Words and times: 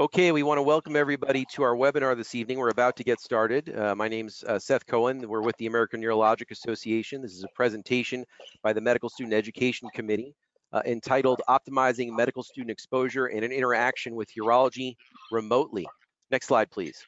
Okay, 0.00 0.32
we 0.32 0.42
want 0.42 0.56
to 0.56 0.62
welcome 0.62 0.96
everybody 0.96 1.44
to 1.52 1.62
our 1.62 1.76
webinar 1.76 2.16
this 2.16 2.34
evening. 2.34 2.56
We're 2.56 2.70
about 2.70 2.96
to 2.96 3.04
get 3.04 3.20
started. 3.20 3.76
Uh, 3.76 3.94
my 3.94 4.08
name's 4.08 4.42
uh, 4.44 4.58
Seth 4.58 4.86
Cohen. 4.86 5.28
We're 5.28 5.42
with 5.42 5.58
the 5.58 5.66
American 5.66 6.00
Urological 6.00 6.52
Association. 6.52 7.20
This 7.20 7.32
is 7.32 7.44
a 7.44 7.48
presentation 7.54 8.24
by 8.62 8.72
the 8.72 8.80
Medical 8.80 9.10
Student 9.10 9.34
Education 9.34 9.90
Committee 9.92 10.34
uh, 10.72 10.80
entitled 10.86 11.42
Optimizing 11.50 12.16
Medical 12.16 12.42
Student 12.42 12.70
Exposure 12.70 13.26
and 13.26 13.44
an 13.44 13.52
Interaction 13.52 14.14
with 14.14 14.30
Urology 14.40 14.96
Remotely. 15.30 15.86
Next 16.30 16.46
slide, 16.46 16.70
please. 16.70 17.04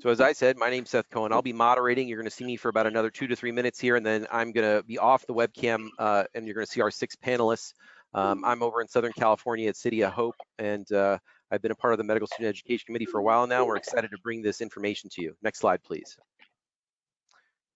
So 0.00 0.10
as 0.10 0.20
I 0.20 0.32
said, 0.32 0.56
my 0.56 0.68
name's 0.68 0.90
Seth 0.90 1.08
Cohen. 1.10 1.32
I'll 1.32 1.42
be 1.42 1.52
moderating. 1.52 2.08
You're 2.08 2.18
going 2.18 2.28
to 2.28 2.34
see 2.34 2.44
me 2.44 2.56
for 2.56 2.70
about 2.70 2.88
another 2.88 3.08
two 3.08 3.28
to 3.28 3.36
three 3.36 3.52
minutes 3.52 3.78
here, 3.78 3.94
and 3.94 4.04
then 4.04 4.26
I'm 4.32 4.50
going 4.50 4.78
to 4.78 4.82
be 4.82 4.98
off 4.98 5.24
the 5.28 5.34
webcam, 5.34 5.86
uh, 6.00 6.24
and 6.34 6.44
you're 6.44 6.56
going 6.56 6.66
to 6.66 6.72
see 6.72 6.80
our 6.80 6.90
six 6.90 7.14
panelists 7.14 7.72
um, 8.14 8.44
I'm 8.44 8.62
over 8.62 8.80
in 8.80 8.88
Southern 8.88 9.12
California 9.12 9.68
at 9.68 9.76
City 9.76 10.02
of 10.02 10.12
Hope, 10.12 10.36
and 10.58 10.90
uh, 10.92 11.18
I've 11.50 11.62
been 11.62 11.72
a 11.72 11.76
part 11.76 11.94
of 11.94 11.98
the 11.98 12.04
Medical 12.04 12.26
Student 12.26 12.48
Education 12.48 12.84
Committee 12.86 13.06
for 13.06 13.18
a 13.18 13.22
while 13.22 13.46
now. 13.46 13.64
We're 13.64 13.76
excited 13.76 14.10
to 14.10 14.18
bring 14.22 14.42
this 14.42 14.60
information 14.60 15.10
to 15.14 15.22
you. 15.22 15.34
Next 15.42 15.60
slide, 15.60 15.82
please. 15.82 16.16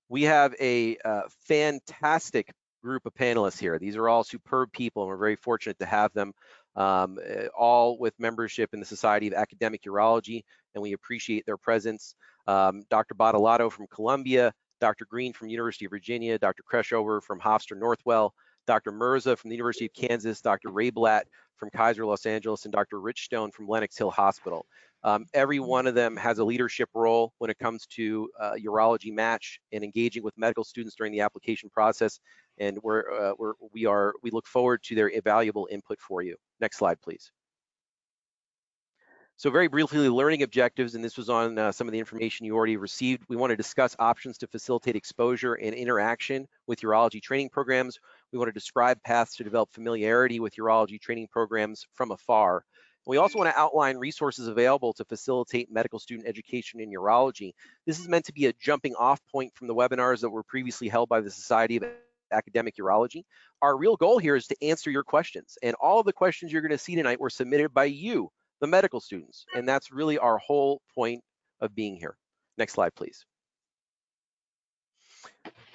We 0.08 0.22
have 0.24 0.54
a 0.60 0.96
uh, 1.04 1.22
fantastic 1.48 2.52
group 2.82 3.06
of 3.06 3.14
panelists 3.14 3.58
here. 3.58 3.78
These 3.78 3.96
are 3.96 4.08
all 4.08 4.24
superb 4.24 4.72
people, 4.72 5.02
and 5.02 5.08
we're 5.08 5.16
very 5.16 5.36
fortunate 5.36 5.78
to 5.80 5.86
have 5.86 6.12
them, 6.12 6.32
um, 6.76 7.18
eh, 7.24 7.48
all 7.58 7.98
with 7.98 8.14
membership 8.18 8.72
in 8.72 8.80
the 8.80 8.86
Society 8.86 9.26
of 9.26 9.34
Academic 9.34 9.82
Urology, 9.82 10.44
and 10.74 10.82
we 10.82 10.92
appreciate 10.92 11.44
their 11.46 11.56
presence. 11.56 12.14
Um, 12.46 12.84
Dr. 12.90 13.14
Badalato 13.14 13.72
from 13.72 13.88
Columbia, 13.88 14.52
Dr. 14.80 15.06
Green 15.06 15.32
from 15.32 15.48
University 15.48 15.86
of 15.86 15.90
Virginia, 15.90 16.38
Dr. 16.38 16.62
Kreshover 16.70 17.22
from 17.22 17.40
Hofstra 17.40 17.76
Northwell, 17.80 18.30
Dr. 18.66 18.92
Mirza 18.92 19.36
from 19.36 19.50
the 19.50 19.56
University 19.56 19.86
of 19.86 19.94
Kansas, 19.94 20.40
Dr. 20.40 20.70
Reyblat 20.70 21.22
from 21.56 21.70
Kaiser 21.70 22.04
Los 22.04 22.26
Angeles, 22.26 22.64
and 22.64 22.72
Dr. 22.72 23.00
Richstone 23.00 23.50
from 23.50 23.68
Lenox 23.68 23.96
Hill 23.96 24.10
Hospital. 24.10 24.66
Um, 25.04 25.26
every 25.34 25.60
one 25.60 25.86
of 25.86 25.94
them 25.94 26.16
has 26.16 26.38
a 26.38 26.44
leadership 26.44 26.88
role 26.92 27.32
when 27.38 27.48
it 27.48 27.58
comes 27.58 27.86
to 27.86 28.28
uh, 28.40 28.54
urology 28.54 29.12
match 29.12 29.60
and 29.72 29.84
engaging 29.84 30.22
with 30.22 30.36
medical 30.36 30.64
students 30.64 30.96
during 30.96 31.12
the 31.12 31.20
application 31.20 31.70
process. 31.70 32.18
And 32.58 32.78
we're, 32.82 33.10
uh, 33.12 33.32
we're, 33.38 33.52
we 33.72 33.86
are, 33.86 34.14
we 34.22 34.30
look 34.30 34.46
forward 34.46 34.82
to 34.84 34.94
their 34.94 35.10
valuable 35.22 35.68
input 35.70 36.00
for 36.00 36.22
you. 36.22 36.36
Next 36.60 36.78
slide, 36.78 37.00
please. 37.00 37.30
So 39.38 39.50
very 39.50 39.68
briefly, 39.68 40.08
learning 40.08 40.42
objectives, 40.42 40.94
and 40.94 41.04
this 41.04 41.18
was 41.18 41.28
on 41.28 41.58
uh, 41.58 41.70
some 41.70 41.86
of 41.86 41.92
the 41.92 41.98
information 41.98 42.46
you 42.46 42.56
already 42.56 42.78
received. 42.78 43.22
We 43.28 43.36
want 43.36 43.50
to 43.50 43.56
discuss 43.56 43.94
options 43.98 44.38
to 44.38 44.46
facilitate 44.46 44.96
exposure 44.96 45.54
and 45.54 45.74
interaction 45.74 46.48
with 46.66 46.80
urology 46.80 47.20
training 47.22 47.50
programs. 47.50 47.98
We 48.32 48.38
want 48.38 48.48
to 48.48 48.52
describe 48.52 49.02
paths 49.02 49.36
to 49.36 49.44
develop 49.44 49.72
familiarity 49.72 50.40
with 50.40 50.56
urology 50.56 51.00
training 51.00 51.28
programs 51.30 51.86
from 51.94 52.10
afar. 52.10 52.64
We 53.06 53.18
also 53.18 53.38
want 53.38 53.50
to 53.50 53.58
outline 53.58 53.98
resources 53.98 54.48
available 54.48 54.92
to 54.94 55.04
facilitate 55.04 55.70
medical 55.70 56.00
student 56.00 56.26
education 56.26 56.80
in 56.80 56.90
urology. 56.90 57.52
This 57.86 58.00
is 58.00 58.08
meant 58.08 58.24
to 58.24 58.32
be 58.32 58.46
a 58.46 58.52
jumping 58.54 58.96
off 58.96 59.20
point 59.30 59.52
from 59.54 59.68
the 59.68 59.74
webinars 59.74 60.20
that 60.22 60.30
were 60.30 60.42
previously 60.42 60.88
held 60.88 61.08
by 61.08 61.20
the 61.20 61.30
Society 61.30 61.76
of 61.76 61.84
Academic 62.32 62.74
Urology. 62.76 63.22
Our 63.62 63.76
real 63.76 63.96
goal 63.96 64.18
here 64.18 64.34
is 64.34 64.48
to 64.48 64.56
answer 64.60 64.90
your 64.90 65.04
questions, 65.04 65.56
and 65.62 65.76
all 65.76 66.00
of 66.00 66.06
the 66.06 66.12
questions 66.12 66.52
you're 66.52 66.62
going 66.62 66.72
to 66.72 66.78
see 66.78 66.96
tonight 66.96 67.20
were 67.20 67.30
submitted 67.30 67.72
by 67.72 67.84
you, 67.84 68.28
the 68.60 68.66
medical 68.66 69.00
students. 69.00 69.46
And 69.54 69.68
that's 69.68 69.92
really 69.92 70.18
our 70.18 70.38
whole 70.38 70.82
point 70.92 71.22
of 71.60 71.76
being 71.76 71.94
here. 71.94 72.16
Next 72.58 72.72
slide, 72.72 72.94
please. 72.96 73.24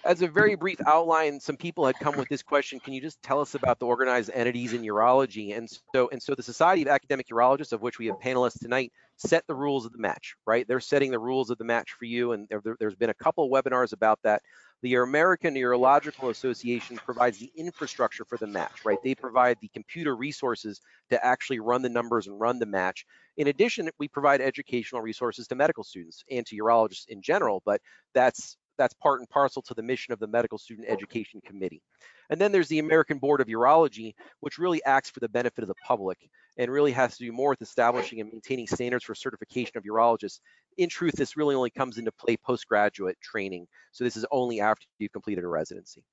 As 0.03 0.23
a 0.23 0.27
very 0.27 0.55
brief 0.55 0.79
outline, 0.87 1.39
some 1.39 1.57
people 1.57 1.85
had 1.85 1.95
come 1.99 2.17
with 2.17 2.27
this 2.27 2.41
question. 2.41 2.79
Can 2.79 2.93
you 2.93 3.01
just 3.01 3.21
tell 3.21 3.39
us 3.39 3.53
about 3.53 3.77
the 3.77 3.85
organized 3.85 4.31
entities 4.33 4.73
in 4.73 4.81
urology? 4.81 5.55
And 5.55 5.69
so, 5.93 6.09
and 6.11 6.21
so 6.21 6.33
the 6.33 6.41
Society 6.41 6.81
of 6.81 6.87
Academic 6.87 7.27
Urologists, 7.27 7.71
of 7.71 7.81
which 7.83 7.99
we 7.99 8.07
have 8.07 8.19
panelists 8.19 8.59
tonight, 8.59 8.91
set 9.17 9.45
the 9.45 9.53
rules 9.53 9.85
of 9.85 9.91
the 9.91 9.99
match, 9.99 10.35
right? 10.47 10.67
They're 10.67 10.79
setting 10.79 11.11
the 11.11 11.19
rules 11.19 11.51
of 11.51 11.59
the 11.59 11.65
match 11.65 11.91
for 11.91 12.05
you. 12.05 12.31
And 12.31 12.47
there, 12.49 12.75
has 12.81 12.95
been 12.95 13.11
a 13.11 13.13
couple 13.13 13.47
webinars 13.51 13.93
about 13.93 14.19
that. 14.23 14.41
The 14.81 14.95
American 14.95 15.53
Urological 15.53 16.31
Association 16.31 16.97
provides 17.05 17.37
the 17.37 17.51
infrastructure 17.55 18.25
for 18.25 18.39
the 18.39 18.47
match, 18.47 18.81
right? 18.83 18.97
They 19.03 19.13
provide 19.13 19.57
the 19.61 19.67
computer 19.67 20.15
resources 20.15 20.81
to 21.11 21.23
actually 21.23 21.59
run 21.59 21.83
the 21.83 21.89
numbers 21.89 22.25
and 22.25 22.39
run 22.39 22.57
the 22.57 22.65
match. 22.65 23.05
In 23.37 23.47
addition, 23.49 23.91
we 23.99 24.07
provide 24.07 24.41
educational 24.41 25.01
resources 25.01 25.47
to 25.49 25.55
medical 25.55 25.83
students 25.83 26.23
and 26.31 26.43
to 26.47 26.57
urologists 26.57 27.07
in 27.07 27.21
general, 27.21 27.61
but 27.63 27.79
that's 28.15 28.57
that's 28.81 28.95
part 28.95 29.19
and 29.19 29.29
parcel 29.29 29.61
to 29.61 29.75
the 29.75 29.83
mission 29.83 30.11
of 30.11 30.17
the 30.17 30.25
Medical 30.25 30.57
Student 30.57 30.87
Education 30.89 31.39
Committee. 31.45 31.83
And 32.31 32.41
then 32.41 32.51
there's 32.51 32.67
the 32.67 32.79
American 32.79 33.19
Board 33.19 33.39
of 33.39 33.45
Urology, 33.45 34.15
which 34.39 34.57
really 34.57 34.83
acts 34.85 35.11
for 35.11 35.19
the 35.19 35.29
benefit 35.29 35.61
of 35.63 35.67
the 35.67 35.75
public 35.85 36.17
and 36.57 36.71
really 36.71 36.91
has 36.91 37.15
to 37.17 37.25
do 37.25 37.31
more 37.31 37.51
with 37.51 37.61
establishing 37.61 38.21
and 38.21 38.31
maintaining 38.31 38.65
standards 38.65 39.03
for 39.03 39.13
certification 39.13 39.77
of 39.77 39.83
urologists. 39.83 40.39
In 40.79 40.89
truth, 40.89 41.13
this 41.15 41.37
really 41.37 41.53
only 41.53 41.69
comes 41.69 41.99
into 41.99 42.11
play 42.11 42.37
postgraduate 42.37 43.21
training. 43.21 43.67
So 43.91 44.03
this 44.03 44.17
is 44.17 44.25
only 44.31 44.61
after 44.61 44.87
you've 44.97 45.11
completed 45.11 45.43
a 45.43 45.47
residency. 45.47 46.03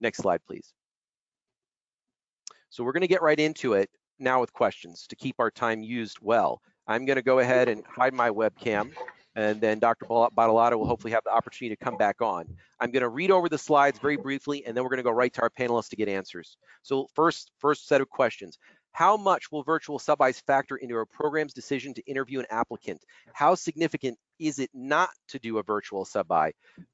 Next 0.00 0.18
slide, 0.18 0.40
please. 0.46 0.72
So 2.70 2.84
we're 2.84 2.92
gonna 2.92 3.08
get 3.08 3.20
right 3.20 3.40
into 3.40 3.72
it 3.72 3.90
now 4.20 4.40
with 4.40 4.52
questions 4.52 5.06
to 5.08 5.16
keep 5.16 5.34
our 5.40 5.50
time 5.50 5.82
used 5.82 6.18
well. 6.20 6.62
I'm 6.86 7.04
gonna 7.04 7.20
go 7.20 7.40
ahead 7.40 7.68
and 7.68 7.82
hide 7.84 8.14
my 8.14 8.30
webcam 8.30 8.92
and 9.34 9.60
then 9.60 9.78
Dr. 9.78 10.06
Badalato 10.06 10.78
will 10.78 10.86
hopefully 10.86 11.12
have 11.12 11.24
the 11.24 11.32
opportunity 11.32 11.74
to 11.74 11.84
come 11.84 11.96
back 11.96 12.20
on. 12.20 12.46
I'm 12.80 12.90
going 12.90 13.02
to 13.02 13.08
read 13.08 13.30
over 13.30 13.48
the 13.48 13.58
slides 13.58 13.98
very 13.98 14.16
briefly, 14.16 14.64
and 14.66 14.76
then 14.76 14.84
we're 14.84 14.90
going 14.90 14.98
to 14.98 15.04
go 15.04 15.10
right 15.10 15.32
to 15.34 15.42
our 15.42 15.50
panelists 15.50 15.88
to 15.90 15.96
get 15.96 16.08
answers. 16.08 16.56
So 16.82 17.06
first, 17.14 17.50
first 17.58 17.88
set 17.88 18.00
of 18.00 18.08
questions. 18.08 18.58
How 18.92 19.16
much 19.16 19.50
will 19.50 19.62
virtual 19.62 19.98
sub-Is 19.98 20.40
factor 20.40 20.76
into 20.76 20.98
a 20.98 21.06
program's 21.06 21.54
decision 21.54 21.94
to 21.94 22.02
interview 22.02 22.40
an 22.40 22.46
applicant? 22.50 23.02
How 23.32 23.54
significant 23.54 24.18
is 24.38 24.58
it 24.58 24.68
not 24.74 25.08
to 25.28 25.38
do 25.38 25.56
a 25.56 25.62
virtual 25.62 26.04
sub-I? 26.04 26.52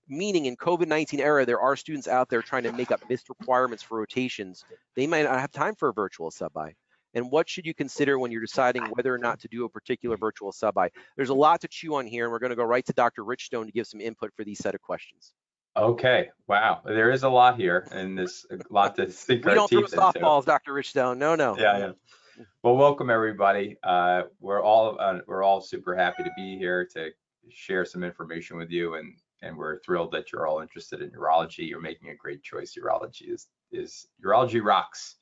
Meaning 0.09 0.47
in 0.47 0.57
COVID-19 0.57 1.19
era, 1.19 1.45
there 1.45 1.61
are 1.61 1.75
students 1.75 2.07
out 2.07 2.29
there 2.29 2.41
trying 2.41 2.63
to 2.63 2.73
make 2.73 2.93
up 2.93 3.01
missed 3.09 3.29
requirements 3.29 3.83
for 3.83 3.99
rotations. 3.99 4.65
They 4.95 5.09
might 5.09 5.25
not 5.25 5.41
have 5.41 5.51
time 5.51 5.75
for 5.75 5.89
a 5.89 5.93
virtual 5.93 6.31
sub-I 6.31 6.77
and 7.19 7.31
what 7.31 7.49
should 7.49 7.67
you 7.67 7.75
consider 7.75 8.19
when 8.19 8.31
you're 8.31 8.41
deciding 8.41 8.85
whether 8.85 9.13
or 9.13 9.19
not 9.19 9.41
to 9.41 9.49
do 9.49 9.65
a 9.65 9.69
particular 9.69 10.17
virtual 10.17 10.53
sub-I? 10.53 10.89
There's 11.17 11.29
a 11.29 11.35
lot 11.35 11.61
to 11.63 11.69
chew 11.69 11.97
on 11.97 12.07
here, 12.07 12.25
and 12.25 12.33
we're 12.33 12.39
going 12.39 12.51
to 12.51 12.57
go 12.57 12.65
right 12.65 12.87
to 12.87 12.93
Dr. 12.93 13.25
Richstone 13.25 13.67
to 13.67 13.73
give 13.73 13.87
some 13.87 14.01
input 14.01 14.33
for 14.35 14.45
these 14.45 14.59
set 14.59 14.75
of 14.75 14.81
questions. 14.81 15.35
Okay, 15.77 16.31
wow, 16.47 16.81
there 16.85 17.11
is 17.11 17.25
a 17.25 17.29
lot 17.29 17.57
here, 17.57 17.87
and 17.93 18.17
there's 18.17 18.47
a 18.51 18.59
lot 18.73 18.97
to 18.97 19.11
sink 19.11 19.45
we 19.45 19.53
our 19.53 19.69
teeth 19.69 19.79
into. 19.79 19.97
don't 19.97 20.13
throw 20.15 20.23
softballs, 20.23 20.45
Dr. 20.45 20.73
Richstone. 20.73 21.19
No, 21.19 21.35
no. 21.35 21.57
Yeah, 21.59 21.79
yeah. 21.79 22.45
Well, 22.63 22.77
welcome 22.77 23.11
everybody. 23.11 23.77
Uh, 23.83 24.23
we're 24.41 24.63
all 24.63 24.97
uh, 25.01 25.19
we're 25.27 25.43
all 25.43 25.61
super 25.61 25.97
happy 25.97 26.23
to 26.23 26.31
be 26.37 26.57
here 26.57 26.89
to 26.95 27.11
share 27.51 27.85
some 27.85 28.03
information 28.03 28.57
with 28.57 28.71
you, 28.71 28.95
and 28.95 29.15
and 29.43 29.57
we're 29.57 29.81
thrilled 29.81 30.13
that 30.13 30.33
you're 30.33 30.47
all 30.47 30.61
interested 30.61 31.03
in 31.03 31.11
urology. 31.11 31.69
You're 31.69 31.81
making 31.81 32.11
a 32.11 32.17
great 32.17 32.43
choice. 32.43 32.77
Urology 32.77 33.33
is 33.33 33.47
is 33.71 34.07
urology 34.25 34.65
rocks. 34.65 35.17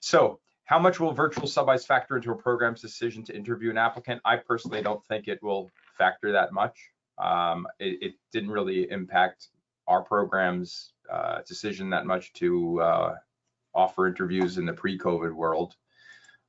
So 0.00 0.40
how 0.70 0.78
much 0.78 1.00
will 1.00 1.10
virtual 1.10 1.48
sub-Is 1.48 1.84
factor 1.84 2.16
into 2.16 2.30
a 2.30 2.36
program's 2.36 2.80
decision 2.80 3.24
to 3.24 3.34
interview 3.34 3.70
an 3.70 3.76
applicant? 3.76 4.20
I 4.24 4.36
personally 4.36 4.80
don't 4.80 5.04
think 5.06 5.26
it 5.26 5.42
will 5.42 5.68
factor 5.98 6.30
that 6.30 6.52
much. 6.52 6.78
Um, 7.18 7.66
it, 7.80 7.98
it, 8.00 8.14
didn't 8.32 8.52
really 8.52 8.88
impact 8.88 9.48
our 9.88 10.00
program's 10.00 10.92
uh, 11.10 11.40
decision 11.42 11.90
that 11.90 12.06
much 12.06 12.32
to 12.34 12.80
uh, 12.82 13.16
offer 13.74 14.06
interviews 14.06 14.58
in 14.58 14.64
the 14.64 14.72
pre-COVID 14.72 15.32
world. 15.32 15.74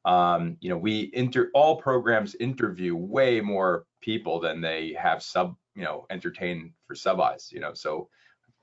Um, 0.06 0.56
you 0.60 0.70
know, 0.70 0.78
we 0.78 1.10
inter 1.14 1.50
all 1.56 1.76
programs 1.78 2.36
interview 2.36 2.96
way 2.96 3.42
more 3.42 3.86
people 4.02 4.40
than 4.40 4.62
they 4.62 4.96
have 5.02 5.24
sub, 5.24 5.56
you 5.74 5.84
know, 5.84 6.06
entertain 6.12 6.74
for 6.86 6.94
sub-Is. 6.94 7.52
You 7.52 7.60
know, 7.60 7.74
so 7.74 8.08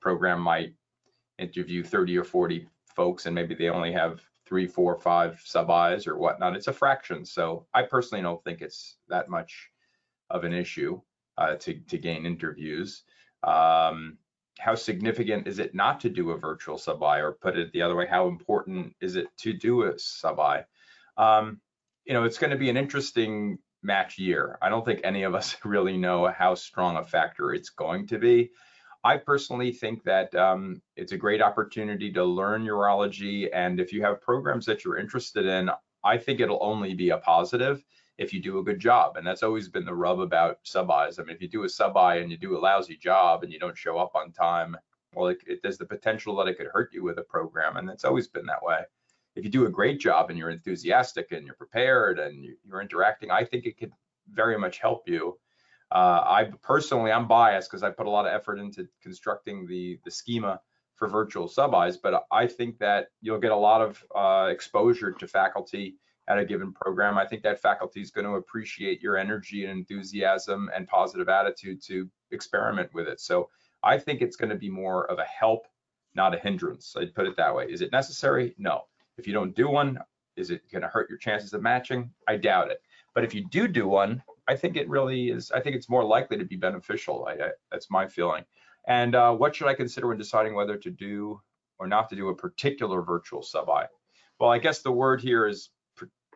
program 0.00 0.40
might 0.40 0.74
interview 1.36 1.82
30 1.82 2.16
or 2.16 2.24
40 2.24 2.68
folks, 2.94 3.26
and 3.26 3.34
maybe 3.34 3.56
they 3.56 3.70
only 3.70 3.90
have 3.90 4.20
three, 4.48 4.66
four, 4.66 4.98
five 4.98 5.40
sub-Is 5.44 6.06
or 6.06 6.16
whatnot. 6.16 6.56
It's 6.56 6.68
a 6.68 6.72
fraction. 6.72 7.24
So 7.24 7.66
I 7.74 7.82
personally 7.82 8.22
don't 8.22 8.42
think 8.42 8.62
it's 8.62 8.96
that 9.08 9.28
much 9.28 9.70
of 10.30 10.44
an 10.44 10.54
issue 10.54 11.00
uh, 11.36 11.56
to, 11.56 11.74
to 11.74 11.98
gain 11.98 12.24
interviews. 12.24 13.02
Um, 13.42 14.16
how 14.58 14.74
significant 14.74 15.46
is 15.46 15.58
it 15.58 15.74
not 15.74 16.00
to 16.00 16.08
do 16.08 16.30
a 16.30 16.38
virtual 16.38 16.78
sub-I 16.78 17.18
or 17.18 17.32
put 17.32 17.58
it 17.58 17.70
the 17.72 17.82
other 17.82 17.94
way, 17.94 18.06
how 18.06 18.26
important 18.26 18.94
is 19.00 19.16
it 19.16 19.28
to 19.38 19.52
do 19.52 19.84
a 19.84 19.98
sub-I? 19.98 20.64
Um, 21.16 21.60
you 22.04 22.14
know, 22.14 22.24
it's 22.24 22.38
going 22.38 22.50
to 22.50 22.56
be 22.56 22.70
an 22.70 22.76
interesting 22.76 23.58
match 23.82 24.18
year. 24.18 24.58
I 24.62 24.70
don't 24.70 24.84
think 24.84 25.00
any 25.04 25.22
of 25.22 25.34
us 25.34 25.56
really 25.64 25.96
know 25.96 26.26
how 26.26 26.54
strong 26.54 26.96
a 26.96 27.04
factor 27.04 27.52
it's 27.52 27.70
going 27.70 28.06
to 28.08 28.18
be. 28.18 28.50
I 29.04 29.16
personally 29.16 29.72
think 29.72 30.02
that 30.04 30.34
um, 30.34 30.82
it's 30.96 31.12
a 31.12 31.16
great 31.16 31.40
opportunity 31.40 32.12
to 32.12 32.24
learn 32.24 32.64
urology. 32.66 33.48
And 33.52 33.80
if 33.80 33.92
you 33.92 34.02
have 34.02 34.20
programs 34.20 34.66
that 34.66 34.84
you're 34.84 34.98
interested 34.98 35.46
in, 35.46 35.70
I 36.04 36.18
think 36.18 36.40
it'll 36.40 36.62
only 36.62 36.94
be 36.94 37.10
a 37.10 37.18
positive 37.18 37.84
if 38.18 38.32
you 38.32 38.42
do 38.42 38.58
a 38.58 38.64
good 38.64 38.80
job. 38.80 39.16
And 39.16 39.26
that's 39.26 39.44
always 39.44 39.68
been 39.68 39.84
the 39.84 39.94
rub 39.94 40.18
about 40.20 40.58
sub-Is. 40.64 41.18
I 41.18 41.22
mean, 41.22 41.36
if 41.36 41.40
you 41.40 41.48
do 41.48 41.64
a 41.64 41.68
sub-I 41.68 42.16
and 42.16 42.30
you 42.30 42.36
do 42.36 42.56
a 42.56 42.58
lousy 42.58 42.96
job 42.96 43.44
and 43.44 43.52
you 43.52 43.60
don't 43.60 43.78
show 43.78 43.98
up 43.98 44.16
on 44.16 44.32
time, 44.32 44.76
well, 45.14 45.28
it, 45.28 45.38
it, 45.46 45.60
there's 45.62 45.78
the 45.78 45.86
potential 45.86 46.34
that 46.36 46.48
it 46.48 46.58
could 46.58 46.66
hurt 46.66 46.92
you 46.92 47.04
with 47.04 47.18
a 47.18 47.22
program. 47.22 47.76
And 47.76 47.88
it's 47.88 48.04
always 48.04 48.26
been 48.26 48.46
that 48.46 48.62
way. 48.62 48.80
if 49.38 49.44
you 49.44 49.50
do 49.50 49.66
a 49.66 49.70
great 49.70 50.00
job 50.00 50.30
and 50.30 50.38
you're 50.38 50.50
enthusiastic 50.50 51.30
and 51.30 51.46
you're 51.46 51.54
prepared 51.54 52.18
and 52.18 52.44
you're 52.66 52.82
interacting, 52.82 53.30
I 53.30 53.44
think 53.44 53.66
it 53.66 53.78
could 53.78 53.92
very 54.32 54.58
much 54.58 54.78
help 54.78 55.08
you. 55.08 55.38
Uh, 55.90 56.22
I 56.24 56.50
personally, 56.62 57.10
I'm 57.10 57.26
biased 57.26 57.70
because 57.70 57.82
I 57.82 57.90
put 57.90 58.06
a 58.06 58.10
lot 58.10 58.26
of 58.26 58.32
effort 58.32 58.58
into 58.58 58.88
constructing 59.02 59.66
the 59.66 59.98
the 60.04 60.10
schema 60.10 60.60
for 60.96 61.08
virtual 61.08 61.46
sub-Is, 61.46 61.96
but 61.96 62.24
I 62.32 62.46
think 62.46 62.78
that 62.78 63.08
you'll 63.20 63.38
get 63.38 63.52
a 63.52 63.56
lot 63.56 63.80
of 63.80 64.04
uh, 64.14 64.48
exposure 64.50 65.12
to 65.12 65.28
faculty 65.28 65.94
at 66.28 66.38
a 66.38 66.44
given 66.44 66.72
program. 66.72 67.16
I 67.16 67.24
think 67.24 67.42
that 67.42 67.62
faculty 67.62 68.00
is 68.02 68.10
going 68.10 68.26
to 68.26 68.32
appreciate 68.32 69.00
your 69.00 69.16
energy 69.16 69.64
and 69.64 69.78
enthusiasm 69.78 70.70
and 70.74 70.86
positive 70.88 71.28
attitude 71.28 71.82
to 71.84 72.08
experiment 72.32 72.92
with 72.92 73.08
it. 73.08 73.20
So 73.20 73.48
I 73.82 73.96
think 73.98 74.20
it's 74.20 74.36
going 74.36 74.50
to 74.50 74.56
be 74.56 74.68
more 74.68 75.10
of 75.10 75.18
a 75.20 75.24
help, 75.24 75.66
not 76.14 76.34
a 76.34 76.38
hindrance. 76.38 76.94
I'd 76.98 77.14
put 77.14 77.26
it 77.26 77.36
that 77.36 77.54
way. 77.54 77.66
Is 77.66 77.80
it 77.80 77.92
necessary? 77.92 78.54
No. 78.58 78.82
If 79.16 79.26
you 79.26 79.32
don't 79.32 79.54
do 79.54 79.68
one, 79.68 79.98
is 80.36 80.50
it 80.50 80.62
going 80.70 80.82
to 80.82 80.88
hurt 80.88 81.08
your 81.08 81.18
chances 81.18 81.54
of 81.54 81.62
matching? 81.62 82.10
I 82.26 82.36
doubt 82.36 82.70
it. 82.70 82.82
But 83.14 83.24
if 83.24 83.34
you 83.34 83.44
do 83.48 83.66
do 83.68 83.88
one, 83.88 84.22
I 84.48 84.56
think 84.56 84.76
it 84.76 84.88
really 84.88 85.30
is. 85.30 85.52
I 85.52 85.60
think 85.60 85.76
it's 85.76 85.88
more 85.88 86.04
likely 86.04 86.38
to 86.38 86.44
be 86.44 86.56
beneficial. 86.56 87.26
I, 87.28 87.32
I, 87.32 87.50
that's 87.70 87.90
my 87.90 88.06
feeling. 88.06 88.44
And 88.86 89.14
uh, 89.14 89.34
what 89.34 89.54
should 89.54 89.68
I 89.68 89.74
consider 89.74 90.08
when 90.08 90.16
deciding 90.18 90.54
whether 90.54 90.76
to 90.78 90.90
do 90.90 91.40
or 91.78 91.86
not 91.86 92.08
to 92.08 92.16
do 92.16 92.28
a 92.28 92.34
particular 92.34 93.02
virtual 93.02 93.42
sub-I? 93.42 93.86
Well, 94.40 94.50
I 94.50 94.58
guess 94.58 94.80
the 94.80 94.92
word 94.92 95.20
here 95.20 95.46
is 95.46 95.70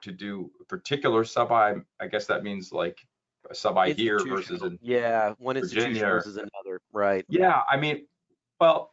to 0.02 0.12
do 0.12 0.50
a 0.60 0.64
particular 0.64 1.24
sub-I. 1.24 1.76
I 2.00 2.06
guess 2.08 2.26
that 2.26 2.42
means 2.42 2.72
like 2.72 2.98
a 3.50 3.54
sub-I 3.54 3.92
here 3.92 4.18
versus 4.18 4.62
in 4.62 4.78
yeah, 4.82 5.34
one 5.38 5.56
institution 5.56 5.94
versus 5.94 6.36
another, 6.36 6.80
right? 6.92 7.24
Yeah, 7.28 7.62
I 7.70 7.76
mean, 7.76 8.06
well, 8.60 8.92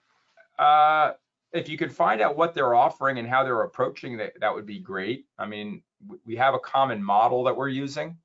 uh, 0.57 1.13
if 1.51 1.67
you 1.67 1.77
could 1.77 1.91
find 1.91 2.21
out 2.21 2.37
what 2.37 2.53
they're 2.53 2.75
offering 2.75 3.17
and 3.17 3.27
how 3.27 3.43
they're 3.43 3.63
approaching 3.63 4.17
that, 4.17 4.33
that 4.39 4.53
would 4.53 4.65
be 4.65 4.79
great. 4.79 5.25
I 5.37 5.45
mean, 5.45 5.81
we 6.25 6.35
have 6.35 6.53
a 6.53 6.59
common 6.59 7.03
model 7.03 7.43
that 7.45 7.55
we're 7.55 7.69
using, 7.69 8.17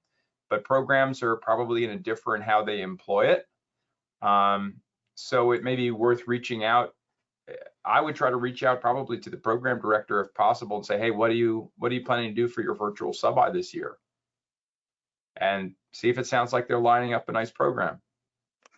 but 0.54 0.62
programs 0.62 1.20
are 1.20 1.34
probably 1.34 1.82
in 1.82 1.90
a 1.90 1.98
different 1.98 2.44
how 2.44 2.62
they 2.62 2.80
employ 2.80 3.26
it. 3.26 3.44
Um, 4.22 4.74
so 5.16 5.50
it 5.50 5.64
may 5.64 5.74
be 5.74 5.90
worth 5.90 6.28
reaching 6.28 6.62
out. 6.62 6.94
I 7.84 8.00
would 8.00 8.14
try 8.14 8.30
to 8.30 8.36
reach 8.36 8.62
out 8.62 8.80
probably 8.80 9.18
to 9.18 9.30
the 9.30 9.36
program 9.36 9.80
director 9.80 10.20
if 10.20 10.32
possible 10.32 10.76
and 10.76 10.86
say, 10.86 10.96
hey, 10.96 11.10
what 11.10 11.32
are 11.32 11.34
you 11.34 11.72
what 11.76 11.90
are 11.90 11.94
you 11.96 12.04
planning 12.04 12.28
to 12.30 12.34
do 12.34 12.46
for 12.46 12.62
your 12.62 12.76
virtual 12.76 13.12
sub-I 13.12 13.50
this 13.50 13.74
year? 13.74 13.96
And 15.36 15.74
see 15.92 16.08
if 16.08 16.18
it 16.18 16.26
sounds 16.28 16.52
like 16.52 16.68
they're 16.68 16.78
lining 16.78 17.14
up 17.14 17.28
a 17.28 17.32
nice 17.32 17.50
program. 17.50 18.00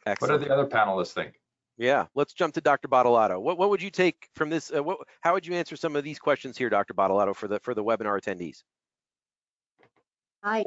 Excellent. 0.06 0.32
What 0.32 0.40
do 0.40 0.46
the 0.46 0.54
other 0.54 0.66
panelists 0.66 1.12
think? 1.12 1.34
Yeah, 1.76 2.06
let's 2.14 2.32
jump 2.32 2.54
to 2.54 2.62
Dr. 2.62 2.88
Badalato. 2.88 3.38
What, 3.38 3.58
what 3.58 3.68
would 3.68 3.82
you 3.82 3.90
take 3.90 4.30
from 4.34 4.48
this? 4.48 4.72
Uh, 4.74 4.82
what, 4.82 5.00
how 5.20 5.34
would 5.34 5.46
you 5.46 5.52
answer 5.52 5.76
some 5.76 5.94
of 5.94 6.04
these 6.04 6.18
questions 6.18 6.56
here, 6.56 6.70
Dr. 6.70 6.94
Badalato, 6.94 7.36
for 7.36 7.48
the 7.48 7.60
for 7.60 7.74
the 7.74 7.84
webinar 7.84 8.18
attendees? 8.18 8.62
Hi, 10.42 10.64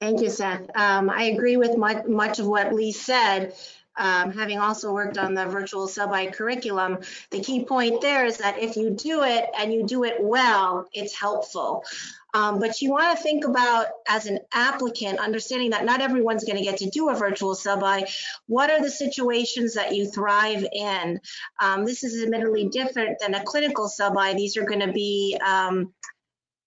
thank 0.00 0.20
you, 0.20 0.30
Seth. 0.30 0.68
Um, 0.74 1.10
I 1.10 1.24
agree 1.24 1.56
with 1.56 1.76
much, 1.76 2.06
much 2.06 2.38
of 2.38 2.46
what 2.46 2.74
Lee 2.74 2.92
said 2.92 3.54
um, 3.98 4.32
having 4.32 4.58
also 4.58 4.92
worked 4.92 5.18
on 5.18 5.34
the 5.34 5.46
virtual 5.46 5.88
sub-I 5.88 6.28
curriculum, 6.28 6.98
the 7.30 7.40
key 7.40 7.64
point 7.64 8.00
there 8.00 8.24
is 8.24 8.38
that 8.38 8.58
if 8.58 8.76
you 8.76 8.90
do 8.90 9.24
it 9.24 9.46
and 9.58 9.74
you 9.74 9.84
do 9.84 10.04
it 10.04 10.16
well, 10.20 10.88
it's 10.92 11.14
helpful. 11.14 11.84
Um, 12.32 12.60
but 12.60 12.80
you 12.80 12.90
want 12.90 13.16
to 13.16 13.22
think 13.22 13.44
about 13.44 13.86
as 14.08 14.26
an 14.26 14.38
applicant, 14.52 15.18
understanding 15.18 15.70
that 15.70 15.84
not 15.84 16.00
everyone's 16.00 16.44
going 16.44 16.58
to 16.58 16.62
get 16.62 16.78
to 16.78 16.90
do 16.90 17.08
a 17.08 17.14
virtual 17.14 17.54
sub-I. 17.54 18.06
What 18.46 18.70
are 18.70 18.80
the 18.80 18.90
situations 18.90 19.74
that 19.74 19.96
you 19.96 20.08
thrive 20.08 20.64
in? 20.72 21.20
Um, 21.60 21.84
this 21.84 22.04
is 22.04 22.22
admittedly 22.22 22.68
different 22.68 23.18
than 23.18 23.34
a 23.34 23.42
clinical 23.42 23.88
sub-I. 23.88 24.34
These 24.34 24.56
are 24.56 24.64
going 24.64 24.86
to 24.86 24.92
be 24.92 25.38
um, 25.44 25.92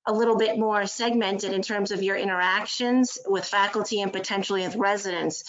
a 0.07 0.13
little 0.13 0.37
bit 0.37 0.57
more 0.57 0.85
segmented 0.87 1.53
in 1.53 1.61
terms 1.61 1.91
of 1.91 2.01
your 2.01 2.15
interactions 2.15 3.19
with 3.27 3.45
faculty 3.45 4.01
and 4.01 4.11
potentially 4.11 4.63
with 4.63 4.75
residents. 4.75 5.43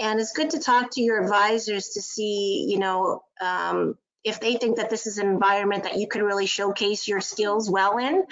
And 0.00 0.18
it's 0.18 0.32
good 0.32 0.50
to 0.50 0.60
talk 0.60 0.90
to 0.92 1.02
your 1.02 1.22
advisors 1.22 1.90
to 1.90 2.02
see, 2.02 2.66
you 2.68 2.78
know, 2.78 3.22
um, 3.40 3.96
if 4.24 4.40
they 4.40 4.56
think 4.56 4.76
that 4.76 4.90
this 4.90 5.06
is 5.06 5.18
an 5.18 5.28
environment 5.28 5.84
that 5.84 5.96
you 5.96 6.06
can 6.08 6.22
really 6.22 6.46
showcase 6.46 7.06
your 7.06 7.20
skills 7.20 7.70
well 7.70 7.98
in 7.98 8.24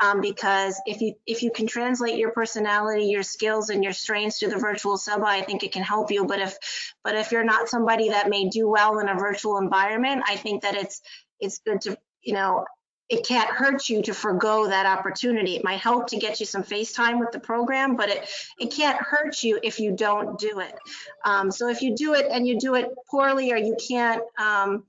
um, 0.00 0.20
because 0.20 0.80
if 0.86 1.00
you 1.00 1.14
if 1.26 1.42
you 1.42 1.50
can 1.50 1.66
translate 1.66 2.18
your 2.18 2.30
personality 2.30 3.04
your 3.04 3.22
skills 3.22 3.68
and 3.68 3.84
your 3.84 3.92
strengths 3.92 4.38
to 4.38 4.48
the 4.48 4.56
virtual 4.56 4.96
sub 4.96 5.22
i 5.22 5.42
think 5.42 5.62
it 5.62 5.70
can 5.70 5.82
help 5.82 6.10
you 6.10 6.26
but 6.26 6.40
if 6.40 6.56
but 7.04 7.14
if 7.14 7.30
you're 7.30 7.44
not 7.44 7.68
somebody 7.68 8.08
that 8.08 8.30
may 8.30 8.48
do 8.48 8.68
well 8.68 8.98
in 8.98 9.08
a 9.08 9.14
virtual 9.14 9.58
environment 9.58 10.22
i 10.26 10.34
think 10.34 10.62
that 10.62 10.74
it's 10.74 11.02
it's 11.40 11.58
good 11.58 11.80
to 11.80 11.96
you 12.22 12.32
know 12.32 12.64
it 13.08 13.26
can't 13.26 13.50
hurt 13.50 13.88
you 13.88 14.02
to 14.02 14.14
forego 14.14 14.66
that 14.68 14.86
opportunity. 14.86 15.56
It 15.56 15.64
might 15.64 15.80
help 15.80 16.06
to 16.08 16.16
get 16.16 16.40
you 16.40 16.46
some 16.46 16.62
FaceTime 16.62 17.20
with 17.20 17.32
the 17.32 17.40
program, 17.40 17.96
but 17.96 18.08
it, 18.08 18.28
it 18.58 18.72
can't 18.72 18.96
hurt 18.96 19.42
you 19.42 19.58
if 19.62 19.78
you 19.78 19.92
don't 19.92 20.38
do 20.38 20.60
it. 20.60 20.74
Um, 21.24 21.50
so 21.50 21.68
if 21.68 21.82
you 21.82 21.94
do 21.94 22.14
it 22.14 22.26
and 22.30 22.46
you 22.46 22.58
do 22.58 22.74
it 22.74 22.88
poorly 23.10 23.52
or 23.52 23.56
you 23.56 23.76
can't 23.88 24.22
um, 24.38 24.84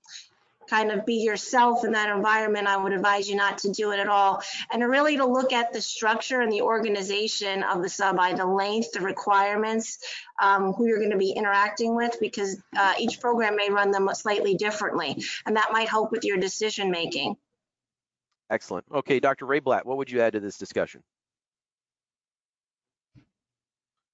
kind 0.70 0.92
of 0.92 1.06
be 1.06 1.16
yourself 1.16 1.84
in 1.84 1.92
that 1.92 2.16
environment, 2.16 2.68
I 2.68 2.78
would 2.78 2.94
advise 2.94 3.30
you 3.30 3.36
not 3.36 3.60
to 3.60 3.72
do 3.72 3.92
it 3.92 4.00
at 4.00 4.08
all. 4.08 4.42
And 4.72 4.82
really 4.88 5.18
to 5.18 5.26
look 5.26 5.52
at 5.52 5.74
the 5.74 5.82
structure 5.82 6.40
and 6.40 6.52
the 6.52 6.62
organization 6.62 7.64
of 7.64 7.84
the 7.84 7.90
sub-I, 7.90 8.34
the 8.34 8.46
length, 8.46 8.94
the 8.94 9.02
requirements, 9.02 10.00
um, 10.42 10.74
who 10.74 10.88
you're 10.88 11.00
going 11.00 11.12
to 11.12 11.18
be 11.18 11.32
interacting 11.32 11.96
with, 11.96 12.18
because 12.20 12.58
uh, 12.78 12.94
each 12.98 13.20
program 13.20 13.58
may 13.58 13.70
run 13.70 13.92
them 13.92 14.10
slightly 14.14 14.56
differently. 14.56 15.22
And 15.46 15.58
that 15.58 15.72
might 15.72 15.90
help 15.90 16.12
with 16.12 16.24
your 16.24 16.38
decision 16.38 16.90
making. 16.90 17.36
Excellent. 18.50 18.86
Okay, 18.94 19.19
Dr. 19.19 19.45
Reyblat, 19.45 19.86
what 19.86 19.97
would 19.97 20.12
you 20.12 20.21
add 20.21 20.33
to 20.33 20.39
this 20.39 20.57
discussion? 20.57 21.01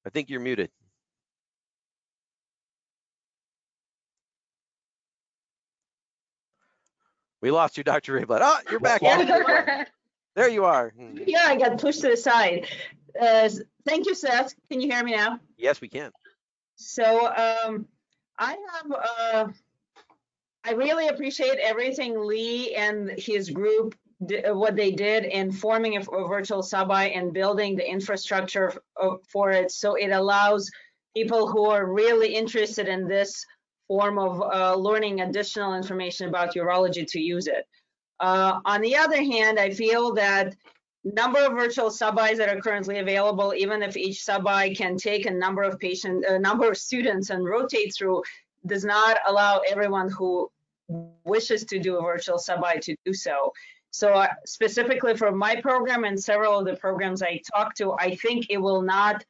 I 0.06 0.10
think 0.10 0.30
you're 0.30 0.40
muted. 0.40 0.70
We 7.42 7.52
lost 7.52 7.78
you, 7.78 7.84
Dr. 7.84 8.20
Reyblat. 8.20 8.40
Oh, 8.42 8.60
you're 8.70 8.80
back. 8.80 9.02
there 10.36 10.50
you 10.50 10.64
are. 10.66 10.94
Yeah, 11.26 11.46
I 11.48 11.56
got 11.58 11.80
pushed 11.80 12.02
to 12.02 12.10
the 12.10 12.18
side. 12.18 12.68
Uh, 13.20 13.50
thank 13.86 14.06
you, 14.06 14.16
Seth. 14.16 14.54
Can 14.70 14.80
you 14.80 14.90
hear 14.90 15.04
me 15.04 15.16
now? 15.16 15.40
Yes, 15.58 15.82
we 15.82 15.90
can. 15.90 16.12
So 16.76 17.28
um, 17.28 17.88
I 18.38 18.52
have, 18.52 18.92
uh, 18.92 19.48
I 20.64 20.72
really 20.74 21.08
appreciate 21.08 21.58
everything 21.62 22.20
Lee 22.26 22.76
and 22.76 23.10
his 23.18 23.50
group 23.50 23.96
what 24.22 24.76
they 24.76 24.92
did 24.92 25.26
in 25.26 25.52
forming 25.52 25.98
a, 25.98 26.02
a 26.02 26.28
virtual 26.28 26.62
sub-I 26.62 27.06
and 27.06 27.34
building 27.34 27.76
the 27.76 27.90
infrastructure 27.90 28.72
for 29.28 29.52
it 29.52 29.72
so 29.72 29.96
it 29.96 30.12
allows 30.12 30.70
people 31.16 31.48
who 31.48 31.66
are 31.66 31.92
really 31.92 32.36
interested 32.36 32.88
in 32.88 33.08
this 33.08 33.46
form 33.88 34.20
of 34.20 34.42
uh, 34.42 34.76
learning 34.76 35.22
additional 35.22 35.76
information 35.76 36.30
about 36.30 36.54
urology 36.54 37.06
to 37.06 37.20
use 37.20 37.48
it. 37.48 37.66
Uh, 38.20 38.60
on 38.66 38.80
the 38.82 38.96
other 38.96 39.18
hand, 39.18 39.60
I 39.60 39.72
feel 39.72 40.14
that 40.14 40.56
number 41.04 41.40
of 41.40 41.54
virtual 41.54 41.90
sub-Is 41.90 42.38
that 42.38 42.56
are 42.56 42.62
currently 42.62 43.00
available, 43.00 43.54
even 43.58 43.82
if 43.82 43.98
each 43.98 44.24
sub-I 44.24 44.76
can 44.76 44.96
take 44.98 45.26
a 45.26 45.32
number 45.32 45.64
of 45.64 45.80
patient, 45.80 46.24
a 46.26 46.38
number 46.38 46.70
of 46.70 46.78
students 46.78 47.32
and 47.32 47.44
rotate 47.44 47.94
through, 47.94 48.22
does 48.68 48.86
not 48.86 49.18
allow 49.28 49.62
everyone 49.68 50.10
who 50.10 50.50
wishes 51.26 51.66
to 51.66 51.80
do 51.80 51.98
a 51.98 52.04
virtual 52.04 52.38
sub-I 52.38 52.78
to 52.78 52.96
do 53.04 53.14
so. 53.14 53.52
So 53.92 54.14
uh, 54.14 54.28
specifically 54.46 55.16
for 55.16 55.32
my 55.32 55.60
program 55.62 56.06
and 56.06 56.22
several 56.22 56.58
of 56.58 56.66
the 56.66 56.76
programs 56.76 57.22
I 57.22 57.42
talk 57.54 57.76
to, 57.76 57.94
I 57.94 58.16
think 58.16 58.48
it 58.50 58.58
will 58.58 58.82
not, 58.82 59.24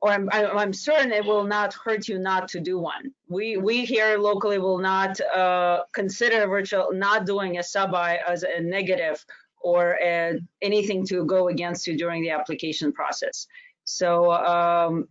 or 0.00 0.10
I'm, 0.10 0.28
I'm 0.32 0.72
certain 0.72 1.12
it 1.12 1.24
will 1.24 1.44
not 1.44 1.72
hurt 1.72 2.08
you 2.08 2.18
not 2.18 2.48
to 2.48 2.60
do 2.60 2.78
one. 2.78 3.12
We 3.28 3.56
we 3.56 3.84
here 3.84 4.18
locally 4.18 4.58
will 4.58 4.78
not 4.78 5.20
uh, 5.20 5.84
consider 5.92 6.46
virtual 6.48 6.88
not 6.92 7.26
doing 7.26 7.58
a 7.58 7.62
sub-I 7.62 8.18
as 8.26 8.42
a 8.42 8.60
negative 8.60 9.24
or 9.60 9.96
a, 10.02 10.40
anything 10.60 11.06
to 11.06 11.24
go 11.24 11.48
against 11.48 11.86
you 11.86 11.96
during 11.96 12.22
the 12.22 12.30
application 12.30 12.92
process. 12.92 13.46
So 13.84 14.32
um, 14.32 15.08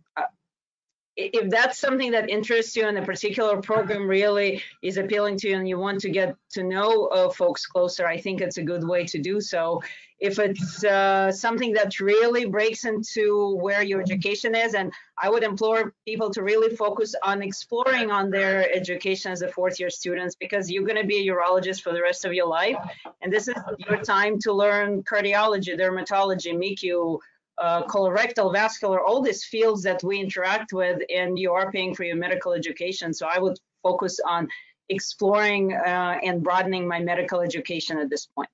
if 1.16 1.50
that's 1.50 1.78
something 1.78 2.12
that 2.12 2.30
interests 2.30 2.74
you 2.74 2.86
and 2.86 2.96
a 2.96 3.02
particular 3.02 3.60
program 3.60 4.08
really 4.08 4.62
is 4.82 4.96
appealing 4.96 5.36
to 5.38 5.48
you 5.48 5.56
and 5.56 5.68
you 5.68 5.78
want 5.78 6.00
to 6.00 6.08
get 6.08 6.34
to 6.52 6.62
know 6.62 7.06
uh, 7.08 7.28
folks 7.28 7.66
closer, 7.66 8.06
I 8.06 8.18
think 8.18 8.40
it's 8.40 8.56
a 8.56 8.62
good 8.62 8.86
way 8.86 9.04
to 9.04 9.18
do 9.20 9.40
so. 9.40 9.82
If 10.20 10.38
it's 10.38 10.84
uh, 10.84 11.32
something 11.32 11.72
that 11.72 11.98
really 11.98 12.46
breaks 12.46 12.84
into 12.84 13.56
where 13.56 13.82
your 13.82 14.00
education 14.00 14.54
is, 14.54 14.74
and 14.74 14.92
I 15.20 15.28
would 15.28 15.42
implore 15.42 15.92
people 16.06 16.30
to 16.30 16.42
really 16.42 16.74
focus 16.76 17.14
on 17.24 17.42
exploring 17.42 18.10
on 18.10 18.30
their 18.30 18.72
education 18.72 19.32
as 19.32 19.42
a 19.42 19.48
fourth 19.48 19.80
year 19.80 19.90
students 19.90 20.36
because 20.36 20.70
you're 20.70 20.86
going 20.86 21.00
to 21.00 21.06
be 21.06 21.28
a 21.28 21.32
urologist 21.32 21.82
for 21.82 21.92
the 21.92 22.00
rest 22.00 22.24
of 22.24 22.32
your 22.32 22.46
life. 22.46 22.76
And 23.20 23.32
this 23.32 23.48
is 23.48 23.56
your 23.78 24.00
time 24.00 24.38
to 24.40 24.52
learn 24.52 25.02
cardiology, 25.02 25.76
dermatology, 25.76 26.54
MICU, 26.54 27.18
uh, 27.62 27.84
colorectal, 27.84 28.52
vascular, 28.52 29.00
all 29.00 29.22
these 29.22 29.44
fields 29.44 29.82
that 29.84 30.02
we 30.02 30.18
interact 30.18 30.72
with, 30.72 31.00
and 31.14 31.38
you 31.38 31.52
are 31.52 31.70
paying 31.70 31.94
for 31.94 32.02
your 32.02 32.16
medical 32.16 32.52
education. 32.52 33.14
So 33.14 33.28
I 33.32 33.38
would 33.38 33.56
focus 33.84 34.18
on 34.26 34.48
exploring 34.88 35.72
uh, 35.72 36.18
and 36.24 36.42
broadening 36.42 36.88
my 36.88 36.98
medical 36.98 37.40
education 37.40 37.98
at 37.98 38.10
this 38.10 38.26
point. 38.26 38.48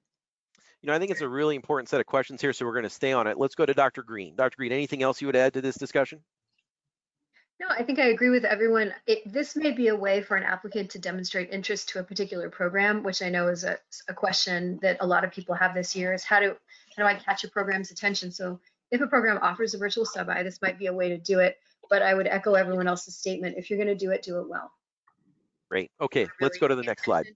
you 0.82 0.88
know, 0.88 0.94
I 0.94 0.98
think 0.98 1.10
it's 1.10 1.22
a 1.22 1.28
really 1.28 1.56
important 1.56 1.88
set 1.88 2.00
of 2.00 2.06
questions 2.06 2.42
here, 2.42 2.52
so 2.52 2.66
we're 2.66 2.72
going 2.72 2.82
to 2.82 2.90
stay 2.90 3.12
on 3.12 3.26
it. 3.26 3.38
Let's 3.38 3.54
go 3.54 3.64
to 3.64 3.72
Dr. 3.72 4.02
Green. 4.02 4.36
Dr. 4.36 4.56
Green, 4.56 4.72
anything 4.72 5.02
else 5.02 5.22
you 5.22 5.26
would 5.26 5.36
add 5.36 5.54
to 5.54 5.62
this 5.62 5.76
discussion? 5.76 6.20
No, 7.58 7.66
I 7.70 7.82
think 7.82 7.98
I 7.98 8.08
agree 8.08 8.30
with 8.30 8.44
everyone. 8.44 8.94
It, 9.06 9.32
this 9.32 9.56
may 9.56 9.72
be 9.72 9.88
a 9.88 9.96
way 9.96 10.20
for 10.20 10.36
an 10.36 10.44
applicant 10.44 10.90
to 10.90 10.98
demonstrate 10.98 11.50
interest 11.50 11.88
to 11.88 12.00
a 12.00 12.04
particular 12.04 12.50
program, 12.50 13.02
which 13.02 13.22
I 13.22 13.30
know 13.30 13.48
is 13.48 13.64
a, 13.64 13.78
a 14.06 14.14
question 14.14 14.78
that 14.82 14.98
a 15.00 15.06
lot 15.06 15.24
of 15.24 15.32
people 15.32 15.54
have 15.54 15.74
this 15.74 15.96
year 15.96 16.12
is 16.12 16.24
how 16.24 16.40
do, 16.40 16.54
how 16.94 17.02
do 17.02 17.08
I 17.08 17.14
catch 17.14 17.42
a 17.44 17.48
program's 17.48 17.90
attention? 17.90 18.30
So 18.30 18.60
if 18.90 19.00
a 19.00 19.06
program 19.06 19.38
offers 19.42 19.74
a 19.74 19.78
virtual 19.78 20.04
sub-I, 20.04 20.42
this 20.42 20.60
might 20.62 20.78
be 20.78 20.86
a 20.86 20.92
way 20.92 21.08
to 21.10 21.18
do 21.18 21.40
it, 21.40 21.56
but 21.90 22.02
I 22.02 22.14
would 22.14 22.26
echo 22.26 22.54
everyone 22.54 22.86
else's 22.86 23.16
statement. 23.16 23.56
If 23.58 23.70
you're 23.70 23.78
gonna 23.78 23.94
do 23.94 24.10
it, 24.10 24.22
do 24.22 24.40
it 24.40 24.48
well. 24.48 24.70
Great. 25.70 25.90
Okay, 26.00 26.26
let's 26.40 26.58
go 26.58 26.68
to 26.68 26.74
the 26.74 26.82
next 26.82 27.04
slide. 27.04 27.26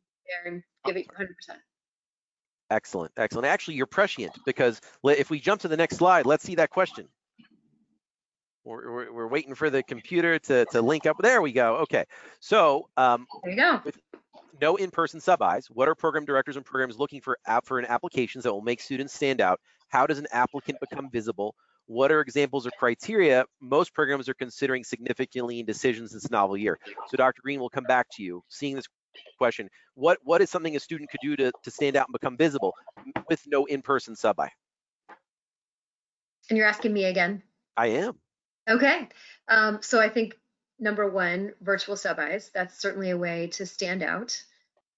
And 0.46 0.62
give 0.86 0.96
it 0.96 1.06
100%. 1.08 1.28
Excellent, 2.70 3.12
excellent. 3.18 3.46
Actually, 3.46 3.74
you're 3.74 3.86
prescient 3.86 4.32
because 4.46 4.80
if 5.04 5.28
we 5.28 5.38
jump 5.38 5.60
to 5.60 5.68
the 5.68 5.76
next 5.76 5.96
slide, 5.96 6.24
let's 6.24 6.42
see 6.42 6.54
that 6.54 6.70
question. 6.70 7.06
We're, 8.64 8.92
we're, 8.92 9.12
we're 9.12 9.28
waiting 9.28 9.54
for 9.54 9.68
the 9.68 9.82
computer 9.82 10.38
to, 10.38 10.64
to 10.66 10.80
link 10.80 11.04
up. 11.04 11.16
There 11.20 11.42
we 11.42 11.52
go. 11.52 11.78
Okay. 11.78 12.04
So 12.40 12.88
um, 12.96 13.26
There 13.42 13.52
you 13.52 13.58
go. 13.58 13.82
no 14.60 14.76
in-person 14.76 15.20
sub-Is. 15.20 15.66
What 15.66 15.88
are 15.88 15.94
program 15.94 16.24
directors 16.24 16.56
and 16.56 16.64
programs 16.64 16.98
looking 16.98 17.20
for 17.20 17.38
app 17.46 17.66
for 17.66 17.78
in 17.78 17.84
applications 17.84 18.44
that 18.44 18.52
will 18.52 18.62
make 18.62 18.80
students 18.80 19.12
stand 19.12 19.40
out? 19.40 19.60
How 19.92 20.06
does 20.06 20.18
an 20.18 20.26
applicant 20.32 20.78
become 20.80 21.10
visible? 21.10 21.54
What 21.84 22.10
are 22.10 22.22
examples 22.22 22.66
or 22.66 22.70
criteria 22.78 23.44
most 23.60 23.92
programs 23.92 24.26
are 24.26 24.34
considering 24.34 24.84
significantly 24.84 25.60
in 25.60 25.66
decisions 25.66 26.12
this 26.12 26.30
novel 26.30 26.56
year? 26.56 26.78
So 27.08 27.18
Dr. 27.18 27.42
Green 27.42 27.60
will 27.60 27.68
come 27.68 27.84
back 27.84 28.06
to 28.12 28.22
you, 28.22 28.42
seeing 28.48 28.74
this 28.74 28.86
question. 29.36 29.68
What 29.94 30.18
what 30.24 30.40
is 30.40 30.48
something 30.48 30.74
a 30.74 30.80
student 30.80 31.10
could 31.10 31.20
do 31.22 31.36
to, 31.36 31.52
to 31.62 31.70
stand 31.70 31.96
out 31.96 32.06
and 32.08 32.12
become 32.14 32.38
visible 32.38 32.72
with 33.28 33.42
no 33.46 33.66
in-person 33.66 34.16
sub-I? 34.16 34.48
And 36.48 36.56
you're 36.56 36.66
asking 36.66 36.94
me 36.94 37.04
again. 37.04 37.42
I 37.76 37.88
am. 37.88 38.14
Okay. 38.70 39.08
Um, 39.48 39.80
so 39.82 40.00
I 40.00 40.08
think 40.08 40.38
number 40.78 41.10
one, 41.10 41.52
virtual 41.60 41.96
sub-Is, 41.96 42.50
that's 42.54 42.80
certainly 42.80 43.10
a 43.10 43.18
way 43.18 43.48
to 43.48 43.66
stand 43.66 44.02
out. 44.02 44.42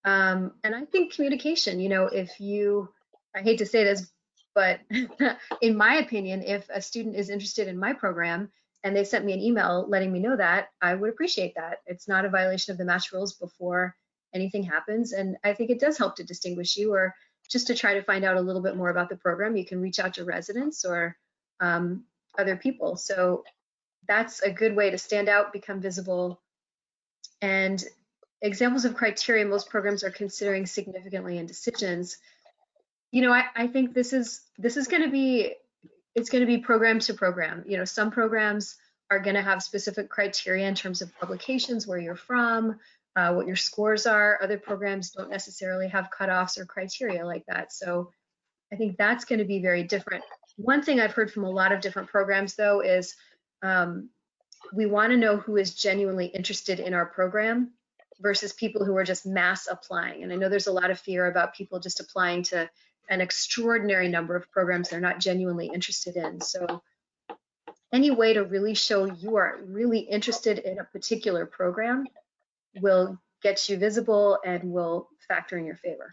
Um, 0.05 0.53
and 0.63 0.73
I 0.73 0.85
think 0.85 1.15
communication, 1.15 1.81
you 1.81 1.89
know, 1.89 2.05
if 2.07 2.39
you, 2.39 2.91
I 3.35 3.41
hate 3.41 3.59
to 3.59 3.67
say 3.67 3.83
this, 3.83 4.11
but 4.55 4.81
in 5.61 5.77
my 5.77 5.97
opinion, 5.97 6.43
if 6.43 6.69
a 6.71 6.81
student 6.81 7.17
is 7.17 7.31
interested 7.31 7.69
in 7.69 7.79
my 7.79 7.93
program 7.93 8.51
and 8.83 8.95
they 8.95 9.05
sent 9.05 9.25
me 9.25 9.33
an 9.33 9.41
email 9.41 9.87
letting 9.89 10.13
me 10.13 10.21
know 10.21 10.37
that, 10.37 10.69
I 10.81 10.95
would 10.95 11.11
appreciate 11.11 11.55
that. 11.57 11.79
It's 11.87 12.09
not 12.09 12.25
a 12.25 12.31
violation 12.31 12.73
of 12.73 12.79
the 12.79 12.85
match 12.85 13.13
rules 13.13 13.35
before 13.35 13.97
anything 14.35 14.63
happens. 14.63 15.13
And 15.13 15.37
I 15.45 15.55
think 15.55 15.71
it 15.71 15.81
does 15.81 15.97
help 15.97 16.17
to 16.17 16.25
distinguish 16.25 16.77
you 16.77 16.93
or 16.93 17.15
just 17.49 17.67
to 17.69 17.75
try 17.75 17.95
to 17.95 18.03
find 18.03 18.25
out 18.25 18.37
a 18.37 18.41
little 18.41 18.63
bit 18.63 18.77
more 18.77 18.91
about 18.91 19.09
the 19.09 19.17
program. 19.17 19.57
You 19.57 19.65
can 19.65 19.81
reach 19.81 19.99
out 19.99 20.15
to 20.15 20.25
residents 20.25 20.85
or 20.85 21.17
um, 21.61 22.05
other 22.39 22.57
people. 22.57 22.97
So 22.97 23.45
that's 24.07 24.41
a 24.41 24.51
good 24.51 24.77
way 24.77 24.91
to 24.91 24.99
stand 24.99 25.29
out, 25.29 25.53
become 25.53 25.81
visible. 25.81 26.41
And 27.41 27.83
examples 28.43 28.85
of 28.85 28.95
criteria 28.95 29.47
most 29.47 29.71
programs 29.71 30.05
are 30.05 30.11
considering 30.11 30.67
significantly 30.67 31.39
in 31.39 31.47
decisions. 31.47 32.19
You 33.15 33.23
know, 33.23 33.33
I, 33.33 33.45
I 33.55 33.69
think 33.69 33.95
this 33.95 34.13
is 34.13 34.41
this 34.59 34.77
is 34.77 34.89
going 34.89 35.05
to 35.05 35.09
be 35.09 35.55
it's 36.17 36.31
going 36.31 36.41
to 36.41 36.49
be 36.49 36.59
program 36.59 36.99
to 36.99 37.15
program. 37.15 37.63
You 37.65 37.77
know, 37.77 37.85
some 37.85 38.11
programs 38.11 38.75
are 39.09 39.21
going 39.21 39.37
to 39.37 39.43
have 39.43 39.63
specific 39.63 40.09
criteria 40.09 40.67
in 40.67 40.75
terms 40.75 41.01
of 41.01 41.17
publications, 41.21 41.87
where 41.87 42.01
you're 42.01 42.17
from, 42.17 42.81
uh, 43.15 43.33
what 43.33 43.47
your 43.47 43.55
scores 43.55 44.07
are. 44.07 44.41
Other 44.43 44.59
programs 44.59 45.13
don't 45.13 45.31
necessarily 45.31 45.87
have 45.87 46.11
cutoffs 46.11 46.59
or 46.59 46.67
criteria 46.67 47.25
like 47.25 47.45
that. 47.47 47.73
So 47.73 48.11
I 48.73 48.77
think 48.77 48.97
that's 48.97 49.25
going 49.25 49.39
to 49.39 49.45
be 49.45 49.61
very 49.61 49.85
different. 49.85 50.25
One 50.57 50.83
thing 50.83 50.99
I've 50.99 51.13
heard 51.13 51.31
from 51.31 51.45
a 51.45 51.51
lot 51.51 51.71
of 51.71 51.81
different 51.81 52.09
programs, 52.09 52.57
though, 52.57 52.81
is 52.81 53.15
um, 53.63 54.09
we 54.73 54.87
want 54.87 55.13
to 55.13 55.17
know 55.17 55.37
who 55.37 55.57
is 55.57 55.73
genuinely 55.77 56.27
interested 56.27 56.81
in 56.81 56.93
our 56.95 57.07
program 57.07 57.75
versus 58.21 58.53
people 58.53 58.85
who 58.85 58.97
are 58.97 59.05
just 59.05 59.25
mass 59.25 59.69
applying. 59.71 60.25
And 60.25 60.33
I 60.33 60.37
know 60.37 60.49
there's 60.49 60.67
a 60.67 60.73
lot 60.73 60.91
of 60.91 60.99
fear 60.99 61.27
about 61.27 61.55
people 61.55 61.79
just 61.79 62.01
applying 62.01 62.43
to 62.45 62.69
an 63.09 63.21
extraordinary 63.21 64.09
number 64.09 64.37
of 64.37 64.51
programs 64.51 64.89
they're 64.89 65.01
not 65.01 65.21
genuinely 65.21 65.71
interested 65.73 66.17
in. 66.17 66.41
So 66.41 66.83
any 67.93 68.11
way 68.11 68.33
to 68.33 68.45
really 68.45 68.75
show 68.75 69.05
you 69.05 69.37
are 69.37 69.61
really 69.67 70.01
interested 70.01 70.59
in 70.59 70.79
a 70.79 70.85
particular 70.85 71.47
program 71.47 72.07
will 72.81 73.21
get 73.43 73.69
you 73.69 73.77
visible 73.77 74.39
and 74.45 74.73
will 74.73 75.09
factor 75.29 75.57
in 75.57 75.65
your 75.65 75.77
favor. 75.77 76.13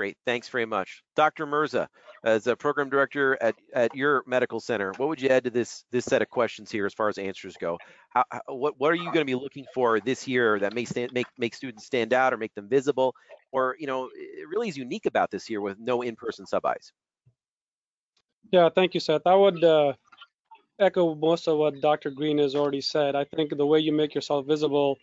Great, 0.00 0.16
thanks 0.24 0.48
very 0.48 0.64
much. 0.64 1.02
Dr. 1.14 1.44
Mirza, 1.44 1.86
as 2.24 2.46
a 2.46 2.56
program 2.56 2.88
director 2.88 3.36
at, 3.42 3.54
at 3.74 3.94
your 3.94 4.24
medical 4.26 4.58
center, 4.58 4.94
what 4.96 5.10
would 5.10 5.20
you 5.20 5.28
add 5.28 5.44
to 5.44 5.50
this 5.50 5.84
this 5.90 6.06
set 6.06 6.22
of 6.22 6.30
questions 6.30 6.70
here 6.70 6.86
as 6.86 6.94
far 6.94 7.10
as 7.10 7.18
answers 7.18 7.54
go? 7.60 7.76
How, 8.08 8.24
how, 8.30 8.40
what, 8.46 8.80
what 8.80 8.92
are 8.92 8.94
you 8.94 9.04
going 9.04 9.18
to 9.18 9.24
be 9.26 9.34
looking 9.34 9.66
for 9.74 10.00
this 10.00 10.26
year 10.26 10.58
that 10.60 10.72
may 10.72 10.86
stand, 10.86 11.12
make, 11.12 11.26
make 11.36 11.54
students 11.54 11.84
stand 11.84 12.14
out 12.14 12.32
or 12.32 12.38
make 12.38 12.54
them 12.54 12.66
visible? 12.66 13.14
Or, 13.52 13.76
you 13.78 13.86
know, 13.86 14.08
it 14.14 14.48
really 14.48 14.70
is 14.70 14.76
unique 14.78 15.04
about 15.04 15.30
this 15.30 15.50
year 15.50 15.60
with 15.60 15.78
no 15.78 16.00
in-person 16.00 16.46
sub-Is. 16.46 16.92
Yeah, 18.50 18.70
thank 18.74 18.94
you, 18.94 19.00
Seth. 19.00 19.26
I 19.26 19.34
would 19.34 19.62
uh, 19.62 19.92
echo 20.78 21.14
most 21.14 21.46
of 21.46 21.58
what 21.58 21.78
Dr. 21.82 22.08
Green 22.08 22.38
has 22.38 22.54
already 22.54 22.80
said. 22.80 23.14
I 23.14 23.24
think 23.36 23.54
the 23.54 23.66
way 23.66 23.80
you 23.80 23.92
make 23.92 24.14
yourself 24.14 24.46
visible 24.46 24.96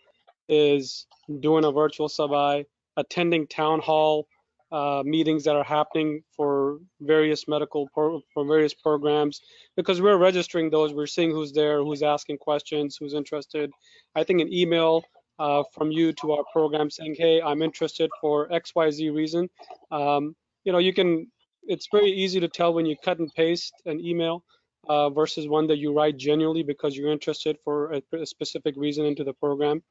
is 0.48 1.06
doing 1.38 1.64
a 1.64 1.70
virtual 1.70 2.08
sub-I, 2.08 2.64
attending 2.96 3.46
town 3.46 3.78
hall 3.78 4.26
uh, 4.70 5.02
meetings 5.04 5.44
that 5.44 5.56
are 5.56 5.64
happening 5.64 6.22
for 6.36 6.78
various 7.00 7.48
medical 7.48 7.88
for 7.94 8.20
various 8.36 8.74
programs 8.74 9.40
because 9.76 10.00
we're 10.00 10.18
registering 10.18 10.70
those. 10.70 10.92
We're 10.92 11.06
seeing 11.06 11.30
who's 11.30 11.52
there, 11.52 11.82
who's 11.82 12.02
asking 12.02 12.38
questions, 12.38 12.96
who's 12.98 13.14
interested. 13.14 13.70
I 14.14 14.24
think 14.24 14.40
an 14.40 14.52
email 14.52 15.02
uh, 15.38 15.62
from 15.72 15.90
you 15.90 16.12
to 16.14 16.32
our 16.32 16.44
program 16.52 16.90
saying, 16.90 17.16
"Hey, 17.18 17.40
I'm 17.40 17.62
interested 17.62 18.10
for 18.20 18.52
X, 18.52 18.72
Y, 18.74 18.90
Z 18.90 19.10
reason." 19.10 19.48
Um, 19.90 20.34
you 20.64 20.72
know, 20.72 20.78
you 20.78 20.92
can. 20.92 21.30
It's 21.64 21.88
very 21.92 22.10
easy 22.10 22.40
to 22.40 22.48
tell 22.48 22.72
when 22.72 22.86
you 22.86 22.96
cut 23.04 23.18
and 23.18 23.32
paste 23.34 23.74
an 23.84 24.00
email 24.00 24.42
uh, 24.88 25.10
versus 25.10 25.46
one 25.46 25.66
that 25.66 25.78
you 25.78 25.92
write 25.92 26.16
genuinely 26.16 26.62
because 26.62 26.96
you're 26.96 27.12
interested 27.12 27.56
for 27.62 27.92
a, 27.92 28.02
a 28.16 28.26
specific 28.26 28.74
reason 28.76 29.04
into 29.04 29.24
the 29.24 29.34
program. 29.34 29.82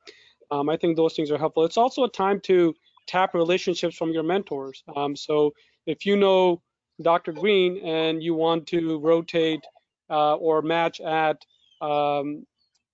Um, 0.50 0.69
I 0.69 0.77
think 0.77 0.96
those 0.96 1.13
things 1.13 1.29
are 1.29 1.38
helpful. 1.38 1.65
It's 1.65 1.77
also 1.77 2.03
a 2.03 2.10
time 2.10 2.39
to 2.41 2.74
tap 3.08 3.34
relationships 3.34 3.96
from 3.96 4.12
your 4.12 4.24
mentors. 4.24 4.84
Um, 4.96 5.16
so 5.16 5.54
if 5.86 6.06
you 6.06 6.16
know 6.16 6.62
Dr. 7.02 7.32
Green 7.32 7.78
and 7.86 8.22
you 8.22 8.34
want 8.36 8.68
to 8.68 9.00
rotate 9.00 9.64
uh, 10.10 10.36
or 10.36 10.62
match 10.62 11.00
at 11.02 11.44
um, 11.82 12.46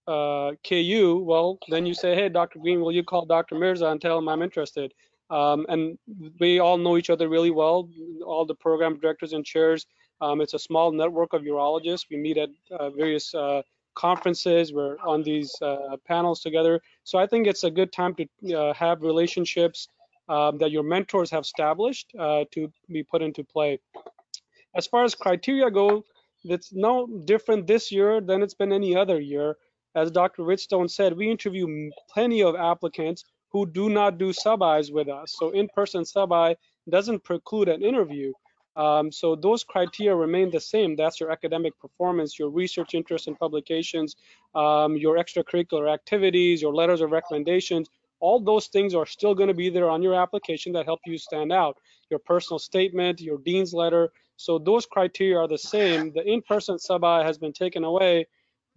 uh, 0.07 0.51
KU, 0.67 1.23
well, 1.25 1.59
then 1.69 1.85
you 1.85 1.93
say, 1.93 2.15
hey, 2.15 2.29
Dr. 2.29 2.59
Green, 2.59 2.81
will 2.81 2.91
you 2.91 3.03
call 3.03 3.25
Dr. 3.25 3.55
Mirza 3.55 3.87
and 3.87 4.01
tell 4.01 4.17
him 4.17 4.27
I'm 4.27 4.41
interested? 4.41 4.93
Um, 5.29 5.65
and 5.69 5.97
we 6.39 6.59
all 6.59 6.77
know 6.77 6.97
each 6.97 7.09
other 7.09 7.29
really 7.29 7.51
well, 7.51 7.89
all 8.25 8.45
the 8.45 8.55
program 8.55 8.99
directors 8.99 9.33
and 9.33 9.45
chairs. 9.45 9.85
Um, 10.21 10.41
it's 10.41 10.53
a 10.53 10.59
small 10.59 10.91
network 10.91 11.33
of 11.33 11.41
urologists. 11.41 12.05
We 12.09 12.17
meet 12.17 12.37
at 12.37 12.49
uh, 12.71 12.89
various 12.91 13.33
uh, 13.33 13.61
conferences. 13.95 14.73
We're 14.73 14.97
on 14.99 15.23
these 15.23 15.53
uh, 15.61 15.97
panels 16.07 16.41
together. 16.41 16.81
So 17.03 17.17
I 17.17 17.27
think 17.27 17.47
it's 17.47 17.63
a 17.63 17.71
good 17.71 17.91
time 17.91 18.15
to 18.15 18.53
uh, 18.53 18.73
have 18.73 19.01
relationships 19.01 19.87
um, 20.33 20.57
that 20.57 20.71
your 20.71 20.83
mentors 20.83 21.29
have 21.29 21.43
established 21.43 22.07
uh, 22.17 22.43
to 22.51 22.71
be 22.89 23.03
put 23.03 23.21
into 23.21 23.43
play. 23.43 23.79
As 24.75 24.87
far 24.87 25.03
as 25.03 25.13
criteria 25.13 25.69
go, 25.69 26.03
it's 26.43 26.73
no 26.73 27.07
different 27.25 27.67
this 27.67 27.91
year 27.91 28.19
than 28.19 28.41
it's 28.41 28.55
been 28.55 28.73
any 28.73 28.95
other 28.95 29.19
year. 29.19 29.55
As 29.95 30.09
Dr. 30.09 30.43
Richstone 30.43 30.89
said, 30.89 31.15
we 31.15 31.29
interview 31.29 31.91
plenty 32.11 32.41
of 32.41 32.55
applicants 32.55 33.25
who 33.51 33.67
do 33.67 33.89
not 33.89 34.17
do 34.17 34.33
sub-Is 34.33 34.91
with 34.91 35.07
us. 35.07 35.35
So 35.37 35.51
in-person 35.51 36.03
sub-I 36.03 36.55
doesn't 36.89 37.23
preclude 37.23 37.69
an 37.69 37.83
interview. 37.83 38.33
Um, 38.75 39.11
so 39.11 39.35
those 39.35 39.63
criteria 39.63 40.15
remain 40.15 40.49
the 40.49 40.59
same. 40.59 40.95
That's 40.95 41.19
your 41.19 41.29
academic 41.31 41.79
performance, 41.79 42.39
your 42.39 42.49
research 42.49 42.95
interest 42.95 43.27
in 43.27 43.35
publications, 43.35 44.15
um, 44.55 44.97
your 44.97 45.17
extracurricular 45.17 45.93
activities, 45.93 46.63
your 46.63 46.73
letters 46.73 47.01
of 47.01 47.11
recommendations. 47.11 47.87
All 48.23 48.39
those 48.39 48.67
things 48.67 48.95
are 48.95 49.05
still 49.05 49.35
going 49.35 49.49
to 49.49 49.53
be 49.53 49.69
there 49.69 49.89
on 49.89 50.01
your 50.01 50.15
application 50.15 50.71
that 50.73 50.85
help 50.85 51.01
you 51.05 51.17
stand 51.17 51.51
out. 51.51 51.75
Your 52.09 52.19
personal 52.19 52.57
statement, 52.57 53.19
your 53.19 53.37
dean's 53.37 53.73
letter. 53.73 54.13
So 54.37 54.57
those 54.57 54.85
criteria 54.85 55.37
are 55.39 55.47
the 55.49 55.57
same. 55.57 56.13
The 56.13 56.25
in-person 56.25 56.79
sub-I 56.79 57.25
has 57.25 57.37
been 57.37 57.51
taken 57.51 57.83
away, 57.83 58.25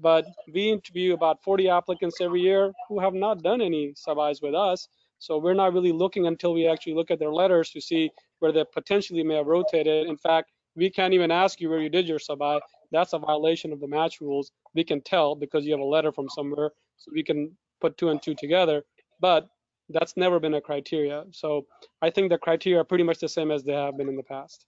but 0.01 0.27
we 0.53 0.73
interview 0.73 1.15
about 1.15 1.45
40 1.45 1.69
applicants 1.69 2.21
every 2.21 2.41
year 2.41 2.73
who 2.89 2.99
have 2.99 3.15
not 3.15 3.45
done 3.45 3.61
any 3.61 3.93
sub-Is 3.95 4.43
with 4.43 4.57
us. 4.57 4.89
So 5.21 5.39
we're 5.39 5.55
not 5.55 5.73
really 5.73 5.93
looking 5.93 6.27
until 6.27 6.53
we 6.53 6.67
actually 6.67 6.95
look 6.95 7.13
at 7.13 7.21
their 7.21 7.33
letters 7.33 7.71
to 7.71 7.81
see 7.81 8.11
where 8.41 8.51
they 8.51 8.65
potentially 8.75 9.23
may 9.23 9.37
have 9.37 9.47
rotated. 9.47 10.09
In 10.09 10.17
fact, 10.17 10.51
we 10.75 10.91
can't 10.91 11.15
even 11.15 11.31
ask 11.31 11.61
you 11.61 11.71
where 11.71 11.81
you 11.81 11.89
did 11.89 12.09
your 12.09 12.19
sub-I. 12.19 12.59
That's 12.91 13.13
a 13.13 13.19
violation 13.21 13.73
of 13.73 13.79
the 13.79 13.87
match 13.87 14.21
rules. 14.21 14.51
We 14.75 14.83
can 14.83 15.01
tell 15.03 15.37
because 15.37 15.65
you 15.65 15.71
have 15.71 15.87
a 15.89 15.95
letter 15.97 16.11
from 16.11 16.29
somewhere, 16.29 16.73
so 16.97 17.13
we 17.15 17.23
can 17.23 17.57
put 17.81 17.97
two 17.97 18.09
and 18.09 18.21
two 18.21 18.35
together. 18.35 18.83
But 19.21 19.49
that's 19.89 20.17
never 20.17 20.41
been 20.41 20.55
a 20.55 20.61
criteria. 20.61 21.25
So 21.33 21.67
I 22.03 22.11
think 22.11 22.31
the 22.31 22.39
criteria 22.39 22.81
are 22.81 22.85
pretty 22.85 23.05
much 23.05 23.19
the 23.19 23.29
same 23.29 23.51
as 23.51 23.63
they 23.63 23.73
have 23.73 23.97
been 23.97 24.09
in 24.09 24.17
the 24.17 24.23
past. 24.23 24.67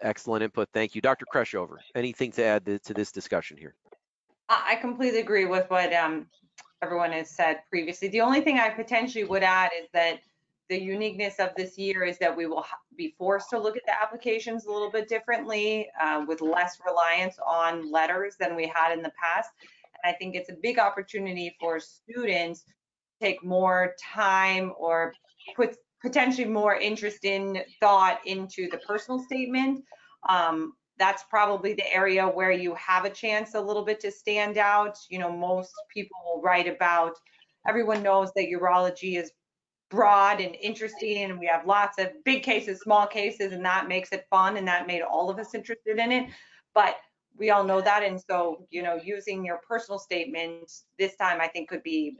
Excellent 0.00 0.42
input. 0.42 0.68
Thank 0.72 0.94
you. 0.94 1.00
Dr. 1.00 1.24
Kreshover, 1.32 1.76
anything 1.94 2.32
to 2.32 2.44
add 2.44 2.66
to, 2.66 2.78
to 2.80 2.94
this 2.94 3.12
discussion 3.12 3.56
here? 3.56 3.74
I 4.48 4.72
I 4.72 4.76
completely 4.76 5.20
agree 5.20 5.44
with 5.44 5.68
what 5.70 5.92
um, 5.92 6.26
everyone 6.82 7.12
has 7.12 7.30
said 7.30 7.60
previously. 7.70 8.08
The 8.08 8.20
only 8.20 8.40
thing 8.40 8.58
I 8.58 8.70
potentially 8.70 9.24
would 9.24 9.42
add 9.42 9.70
is 9.80 9.88
that 9.92 10.20
the 10.68 10.80
uniqueness 10.80 11.38
of 11.38 11.50
this 11.56 11.76
year 11.78 12.04
is 12.04 12.18
that 12.18 12.34
we 12.34 12.46
will 12.46 12.64
be 12.96 13.14
forced 13.18 13.50
to 13.50 13.58
look 13.58 13.76
at 13.76 13.84
the 13.86 13.92
applications 14.02 14.64
a 14.64 14.72
little 14.72 14.90
bit 14.90 15.08
differently 15.08 15.88
uh, 16.00 16.24
with 16.26 16.40
less 16.40 16.78
reliance 16.86 17.38
on 17.46 17.90
letters 17.90 18.36
than 18.40 18.56
we 18.56 18.66
had 18.66 18.92
in 18.92 19.02
the 19.02 19.12
past. 19.20 19.50
And 20.02 20.14
I 20.14 20.16
think 20.16 20.34
it's 20.34 20.50
a 20.50 20.56
big 20.62 20.78
opportunity 20.78 21.54
for 21.60 21.78
students 21.80 22.62
to 22.62 22.72
take 23.20 23.44
more 23.44 23.94
time 24.00 24.72
or 24.78 25.14
put 25.56 25.76
potentially 26.02 26.46
more 26.46 26.74
interest 26.74 27.24
in 27.24 27.62
thought 27.80 28.20
into 28.26 28.68
the 28.70 28.78
personal 28.78 29.18
statement. 29.18 29.82
Um, 30.28 30.74
that's 30.98 31.24
probably 31.28 31.74
the 31.74 31.92
area 31.92 32.26
where 32.26 32.52
you 32.52 32.74
have 32.74 33.04
a 33.04 33.10
chance 33.10 33.54
a 33.54 33.60
little 33.60 33.84
bit 33.84 34.00
to 34.00 34.10
stand 34.10 34.58
out. 34.58 34.96
You 35.10 35.18
know, 35.18 35.32
most 35.32 35.72
people 35.92 36.16
will 36.24 36.42
write 36.42 36.68
about, 36.68 37.14
everyone 37.66 38.02
knows 38.02 38.30
that 38.36 38.46
urology 38.46 39.18
is 39.18 39.32
broad 39.90 40.40
and 40.40 40.56
interesting 40.60 41.24
and 41.24 41.38
we 41.38 41.46
have 41.46 41.66
lots 41.66 41.98
of 41.98 42.08
big 42.24 42.42
cases, 42.42 42.80
small 42.80 43.06
cases, 43.06 43.52
and 43.52 43.64
that 43.64 43.88
makes 43.88 44.12
it 44.12 44.26
fun 44.30 44.56
and 44.56 44.68
that 44.68 44.86
made 44.86 45.02
all 45.02 45.30
of 45.30 45.38
us 45.38 45.54
interested 45.54 45.98
in 45.98 46.12
it. 46.12 46.28
But 46.74 46.96
we 47.36 47.50
all 47.50 47.64
know 47.64 47.80
that. 47.80 48.02
And 48.02 48.20
so, 48.20 48.66
you 48.70 48.82
know, 48.82 49.00
using 49.02 49.44
your 49.44 49.60
personal 49.68 49.98
statement 49.98 50.70
this 50.98 51.16
time, 51.16 51.40
I 51.40 51.48
think 51.48 51.68
could 51.68 51.82
be 51.82 52.16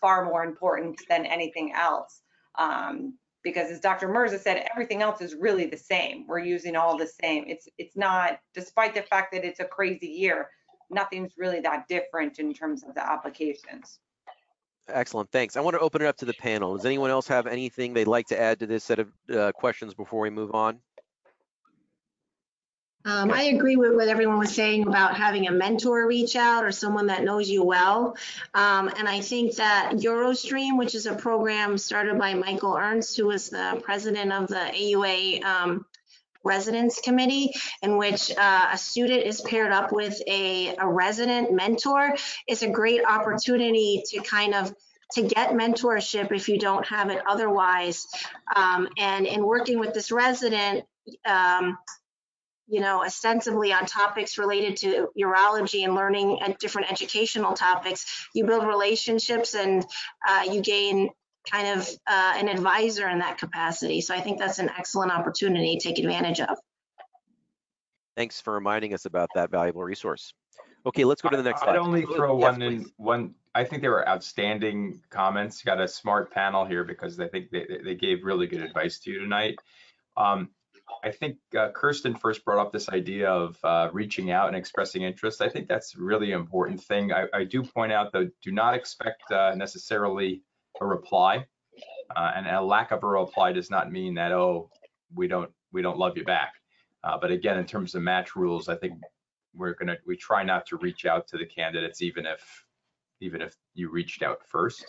far 0.00 0.24
more 0.24 0.44
important 0.44 1.00
than 1.08 1.26
anything 1.26 1.72
else. 1.72 2.22
Um, 2.58 3.14
because 3.44 3.70
as 3.70 3.80
Dr. 3.80 4.08
Mirza 4.08 4.38
said, 4.38 4.66
everything 4.72 5.00
else 5.00 5.20
is 5.20 5.34
really 5.34 5.66
the 5.66 5.76
same. 5.76 6.26
We're 6.26 6.40
using 6.40 6.76
all 6.76 6.98
the 6.98 7.06
same. 7.06 7.44
It's 7.46 7.68
it's 7.78 7.96
not, 7.96 8.40
despite 8.52 8.94
the 8.94 9.02
fact 9.02 9.32
that 9.32 9.44
it's 9.44 9.60
a 9.60 9.64
crazy 9.64 10.08
year, 10.08 10.50
nothing's 10.90 11.34
really 11.38 11.60
that 11.60 11.86
different 11.88 12.38
in 12.40 12.52
terms 12.52 12.82
of 12.82 12.94
the 12.94 13.06
applications. 13.06 14.00
Excellent, 14.88 15.30
thanks. 15.30 15.56
I 15.56 15.60
want 15.60 15.74
to 15.74 15.80
open 15.80 16.02
it 16.02 16.06
up 16.06 16.16
to 16.18 16.24
the 16.24 16.34
panel. 16.34 16.74
Does 16.74 16.86
anyone 16.86 17.10
else 17.10 17.28
have 17.28 17.46
anything 17.46 17.92
they'd 17.92 18.06
like 18.06 18.26
to 18.28 18.40
add 18.40 18.58
to 18.60 18.66
this 18.66 18.84
set 18.84 18.98
of 18.98 19.12
uh, 19.32 19.52
questions 19.52 19.94
before 19.94 20.20
we 20.20 20.30
move 20.30 20.54
on? 20.54 20.80
Um, 23.08 23.30
I 23.30 23.44
agree 23.44 23.76
with 23.76 23.94
what 23.94 24.08
everyone 24.08 24.38
was 24.38 24.54
saying 24.54 24.86
about 24.86 25.16
having 25.16 25.48
a 25.48 25.50
mentor 25.50 26.06
reach 26.06 26.36
out 26.36 26.62
or 26.62 26.70
someone 26.70 27.06
that 27.06 27.24
knows 27.24 27.48
you 27.48 27.64
well. 27.64 28.18
Um, 28.52 28.88
and 28.98 29.08
I 29.08 29.20
think 29.20 29.54
that 29.54 29.92
Eurostream, 29.94 30.76
which 30.76 30.94
is 30.94 31.06
a 31.06 31.14
program 31.14 31.78
started 31.78 32.18
by 32.18 32.34
Michael 32.34 32.76
Ernst, 32.76 33.16
who 33.16 33.28
was 33.28 33.48
the 33.48 33.80
president 33.82 34.30
of 34.30 34.48
the 34.48 34.56
AUA 34.56 35.42
um, 35.42 35.86
residence 36.44 37.00
committee, 37.00 37.54
in 37.82 37.96
which 37.96 38.30
uh, 38.36 38.68
a 38.74 38.76
student 38.76 39.22
is 39.22 39.40
paired 39.40 39.72
up 39.72 39.90
with 39.90 40.20
a, 40.26 40.76
a 40.76 40.86
resident 40.86 41.50
mentor, 41.50 42.14
is 42.46 42.62
a 42.62 42.68
great 42.68 43.00
opportunity 43.06 44.02
to 44.10 44.20
kind 44.20 44.54
of 44.54 44.74
to 45.12 45.22
get 45.22 45.52
mentorship 45.52 46.30
if 46.30 46.50
you 46.50 46.58
don't 46.58 46.84
have 46.86 47.08
it 47.08 47.22
otherwise. 47.26 48.06
Um, 48.54 48.86
and 48.98 49.26
in 49.26 49.42
working 49.46 49.78
with 49.78 49.94
this 49.94 50.12
resident, 50.12 50.84
um, 51.24 51.78
you 52.68 52.80
know, 52.80 53.02
ostensibly 53.02 53.72
on 53.72 53.86
topics 53.86 54.38
related 54.38 54.76
to 54.76 55.08
urology 55.18 55.84
and 55.84 55.94
learning 55.94 56.38
and 56.42 56.56
different 56.58 56.90
educational 56.92 57.54
topics, 57.54 58.28
you 58.34 58.44
build 58.44 58.66
relationships 58.66 59.54
and 59.54 59.84
uh, 60.28 60.44
you 60.50 60.60
gain 60.60 61.08
kind 61.50 61.78
of 61.78 61.88
uh, 62.06 62.34
an 62.36 62.48
advisor 62.48 63.08
in 63.08 63.20
that 63.20 63.38
capacity. 63.38 64.00
So 64.02 64.14
I 64.14 64.20
think 64.20 64.38
that's 64.38 64.58
an 64.58 64.70
excellent 64.78 65.12
opportunity 65.12 65.78
to 65.78 65.88
take 65.88 65.98
advantage 65.98 66.40
of. 66.40 66.58
Thanks 68.16 68.40
for 68.40 68.52
reminding 68.52 68.92
us 68.92 69.06
about 69.06 69.30
that 69.34 69.50
valuable 69.50 69.82
resource. 69.82 70.34
Okay, 70.84 71.04
let's 71.04 71.22
go 71.22 71.30
to 71.30 71.36
the 71.36 71.42
next 71.42 71.62
slide. 71.62 71.70
I'd 71.70 71.78
only 71.78 72.04
throw 72.04 72.38
Yes, 72.38 72.52
one 72.52 72.62
in, 72.62 72.86
one, 72.96 73.34
I 73.54 73.64
think 73.64 73.82
they 73.82 73.88
were 73.88 74.06
outstanding 74.08 75.00
comments. 75.08 75.62
Got 75.62 75.80
a 75.80 75.88
smart 75.88 76.32
panel 76.32 76.64
here 76.64 76.84
because 76.84 77.18
I 77.18 77.28
think 77.28 77.50
they, 77.50 77.66
they- 77.68 77.82
they 77.82 77.94
gave 77.94 78.24
really 78.24 78.46
good 78.46 78.60
advice 78.60 78.98
to 79.00 79.10
you 79.10 79.20
tonight. 79.20 79.56
Um, 80.16 80.50
I 81.04 81.12
think 81.12 81.36
uh, 81.56 81.70
Kirsten 81.72 82.14
first 82.14 82.44
brought 82.44 82.64
up 82.64 82.72
this 82.72 82.88
idea 82.88 83.30
of 83.30 83.56
uh, 83.64 83.88
reaching 83.92 84.30
out 84.30 84.48
and 84.48 84.56
expressing 84.56 85.02
interest. 85.02 85.40
I 85.40 85.48
think 85.48 85.68
that's 85.68 85.94
a 85.94 86.00
really 86.00 86.32
important 86.32 86.82
thing. 86.82 87.12
I, 87.12 87.26
I 87.32 87.44
do 87.44 87.62
point 87.62 87.92
out 87.92 88.12
though, 88.12 88.28
do 88.42 88.52
not 88.52 88.74
expect 88.74 89.30
uh, 89.30 89.54
necessarily 89.54 90.42
a 90.80 90.86
reply. 90.86 91.46
Uh, 92.14 92.32
and 92.34 92.46
a 92.46 92.60
lack 92.60 92.90
of 92.90 93.04
a 93.04 93.06
reply 93.06 93.52
does 93.52 93.70
not 93.70 93.92
mean 93.92 94.14
that, 94.14 94.32
oh, 94.32 94.70
we 95.14 95.28
don't, 95.28 95.50
we 95.72 95.82
don't 95.82 95.98
love 95.98 96.16
you 96.16 96.24
back. 96.24 96.54
Uh, 97.04 97.16
but 97.20 97.30
again, 97.30 97.58
in 97.58 97.66
terms 97.66 97.94
of 97.94 98.02
match 98.02 98.34
rules, 98.34 98.68
I 98.68 98.76
think 98.76 98.94
we're 99.54 99.74
gonna, 99.74 99.96
we 100.06 100.16
try 100.16 100.42
not 100.42 100.66
to 100.66 100.76
reach 100.78 101.06
out 101.06 101.28
to 101.28 101.38
the 101.38 101.46
candidates, 101.46 102.02
even 102.02 102.26
if, 102.26 102.64
even 103.20 103.42
if 103.42 103.54
you 103.74 103.90
reached 103.90 104.22
out 104.22 104.38
first. 104.46 104.84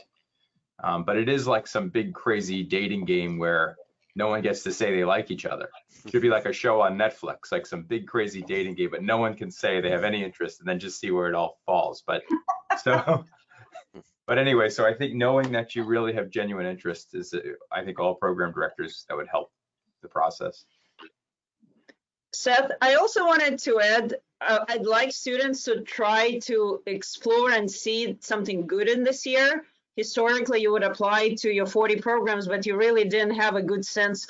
Um, 0.83 1.03
but 1.03 1.17
it 1.17 1.29
is 1.29 1.45
like 1.45 1.67
some 1.67 1.89
big 1.89 2.13
crazy 2.13 2.63
dating 2.63 3.05
game 3.05 3.37
where 3.37 3.75
no 4.15 4.27
one 4.27 4.41
gets 4.41 4.63
to 4.63 4.71
say 4.71 4.95
they 4.95 5.05
like 5.05 5.31
each 5.31 5.45
other. 5.45 5.69
It 6.05 6.11
should 6.11 6.21
be 6.21 6.29
like 6.29 6.45
a 6.45 6.53
show 6.53 6.81
on 6.81 6.97
Netflix, 6.97 7.51
like 7.51 7.65
some 7.65 7.83
big 7.83 8.07
crazy 8.07 8.41
dating 8.41 8.75
game, 8.75 8.89
but 8.91 9.03
no 9.03 9.17
one 9.17 9.35
can 9.35 9.51
say 9.51 9.81
they 9.81 9.91
have 9.91 10.03
any 10.03 10.23
interest 10.23 10.59
and 10.59 10.67
then 10.67 10.79
just 10.79 10.99
see 10.99 11.11
where 11.11 11.27
it 11.27 11.35
all 11.35 11.59
falls. 11.65 12.03
But 12.05 12.23
so, 12.83 13.25
but 14.25 14.37
anyway, 14.37 14.69
so 14.69 14.85
I 14.85 14.93
think 14.93 15.15
knowing 15.15 15.51
that 15.53 15.75
you 15.75 15.83
really 15.83 16.13
have 16.13 16.29
genuine 16.29 16.65
interest 16.65 17.15
is, 17.15 17.33
uh, 17.33 17.39
I 17.71 17.83
think 17.83 17.99
all 17.99 18.15
program 18.15 18.51
directors, 18.51 19.05
that 19.07 19.15
would 19.15 19.27
help 19.27 19.51
the 20.01 20.07
process. 20.07 20.65
Seth, 22.33 22.71
I 22.81 22.95
also 22.95 23.25
wanted 23.25 23.59
to 23.59 23.79
add, 23.79 24.15
uh, 24.39 24.65
I'd 24.67 24.85
like 24.85 25.11
students 25.11 25.63
to 25.63 25.81
try 25.81 26.39
to 26.43 26.81
explore 26.85 27.51
and 27.51 27.69
see 27.69 28.17
something 28.21 28.67
good 28.67 28.87
in 28.87 29.03
this 29.03 29.25
year. 29.25 29.65
Historically, 29.99 30.61
you 30.61 30.71
would 30.71 30.89
apply 30.91 31.35
to 31.37 31.51
your 31.51 31.65
40 31.65 31.97
programs, 31.97 32.47
but 32.47 32.65
you 32.65 32.77
really 32.77 33.03
didn't 33.03 33.35
have 33.35 33.57
a 33.57 33.61
good 33.61 33.85
sense 33.85 34.25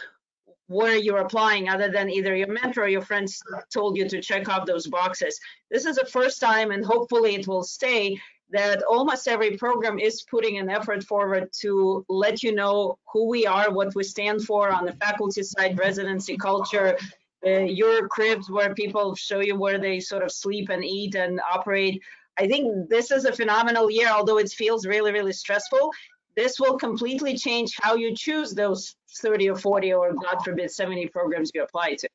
where 0.65 0.95
you're 0.95 1.19
applying 1.19 1.69
other 1.69 1.89
than 1.91 2.09
either 2.09 2.35
your 2.35 2.47
mentor 2.47 2.85
or 2.85 2.87
your 2.87 3.03
friends 3.03 3.39
told 3.71 3.95
you 3.95 4.09
to 4.09 4.19
check 4.19 4.49
off 4.49 4.65
those 4.65 4.87
boxes. 4.87 5.39
This 5.69 5.85
is 5.85 5.97
the 5.97 6.07
first 6.07 6.39
time, 6.39 6.71
and 6.71 6.83
hopefully 6.83 7.35
it 7.35 7.47
will 7.47 7.61
stay, 7.61 8.19
that 8.49 8.81
almost 8.81 9.27
every 9.27 9.57
program 9.57 9.99
is 9.99 10.23
putting 10.23 10.57
an 10.57 10.71
effort 10.71 11.03
forward 11.03 11.49
to 11.61 12.03
let 12.09 12.41
you 12.41 12.51
know 12.55 12.97
who 13.13 13.27
we 13.27 13.45
are, 13.45 13.71
what 13.71 13.93
we 13.93 14.03
stand 14.03 14.43
for 14.43 14.71
on 14.71 14.85
the 14.85 14.93
faculty 14.93 15.43
side, 15.43 15.77
residency 15.77 16.35
culture, 16.35 16.97
uh, 17.45 17.59
your 17.81 18.07
cribs 18.07 18.49
where 18.49 18.73
people 18.73 19.13
show 19.13 19.39
you 19.39 19.55
where 19.55 19.77
they 19.77 19.99
sort 19.99 20.23
of 20.23 20.31
sleep 20.31 20.69
and 20.69 20.83
eat 20.83 21.13
and 21.13 21.39
operate. 21.53 22.01
I 22.39 22.47
think 22.47 22.89
this 22.89 23.11
is 23.11 23.25
a 23.25 23.33
phenomenal 23.33 23.91
year, 23.91 24.07
although 24.07 24.37
it 24.37 24.49
feels 24.49 24.85
really, 24.85 25.11
really 25.11 25.33
stressful. 25.33 25.91
This 26.37 26.57
will 26.57 26.77
completely 26.77 27.37
change 27.37 27.73
how 27.81 27.95
you 27.95 28.15
choose 28.15 28.53
those 28.53 28.95
30 29.17 29.49
or 29.49 29.57
40 29.57 29.93
or 29.93 30.13
God 30.13 30.41
forbid 30.45 30.71
70 30.71 31.07
programs 31.07 31.51
you 31.53 31.63
apply 31.63 31.95
to. 31.95 32.07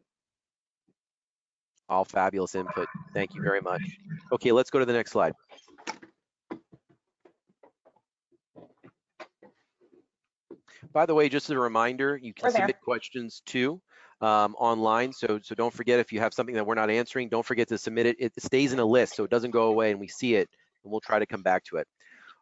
All 1.90 2.06
fabulous 2.06 2.54
input. 2.54 2.88
Thank 3.12 3.34
you 3.34 3.42
very 3.42 3.60
much. 3.60 3.82
Okay, 4.32 4.50
let's 4.50 4.70
go 4.70 4.78
to 4.78 4.86
the 4.86 4.94
next 4.94 5.10
slide. 5.10 5.34
By 10.90 11.04
the 11.04 11.14
way, 11.14 11.28
just 11.28 11.50
as 11.50 11.56
a 11.56 11.58
reminder, 11.58 12.16
you 12.16 12.32
can 12.32 12.44
We're 12.46 12.52
there. 12.52 12.62
submit 12.62 12.80
questions 12.80 13.42
too 13.44 13.82
um, 14.20 14.54
online. 14.56 15.12
So, 15.12 15.40
so 15.42 15.54
don't 15.54 15.72
forget 15.72 16.00
if 16.00 16.12
you 16.12 16.20
have 16.20 16.34
something 16.34 16.54
that 16.54 16.66
we're 16.66 16.74
not 16.74 16.90
answering, 16.90 17.28
don't 17.28 17.44
forget 17.44 17.68
to 17.68 17.78
submit 17.78 18.06
it. 18.06 18.16
It 18.18 18.32
stays 18.38 18.72
in 18.72 18.78
a 18.78 18.84
list, 18.84 19.16
so 19.16 19.24
it 19.24 19.30
doesn't 19.30 19.50
go 19.50 19.68
away 19.68 19.90
and 19.90 20.00
we 20.00 20.08
see 20.08 20.34
it 20.34 20.48
and 20.82 20.90
we'll 20.90 21.00
try 21.00 21.18
to 21.18 21.26
come 21.26 21.42
back 21.42 21.64
to 21.64 21.76
it. 21.76 21.86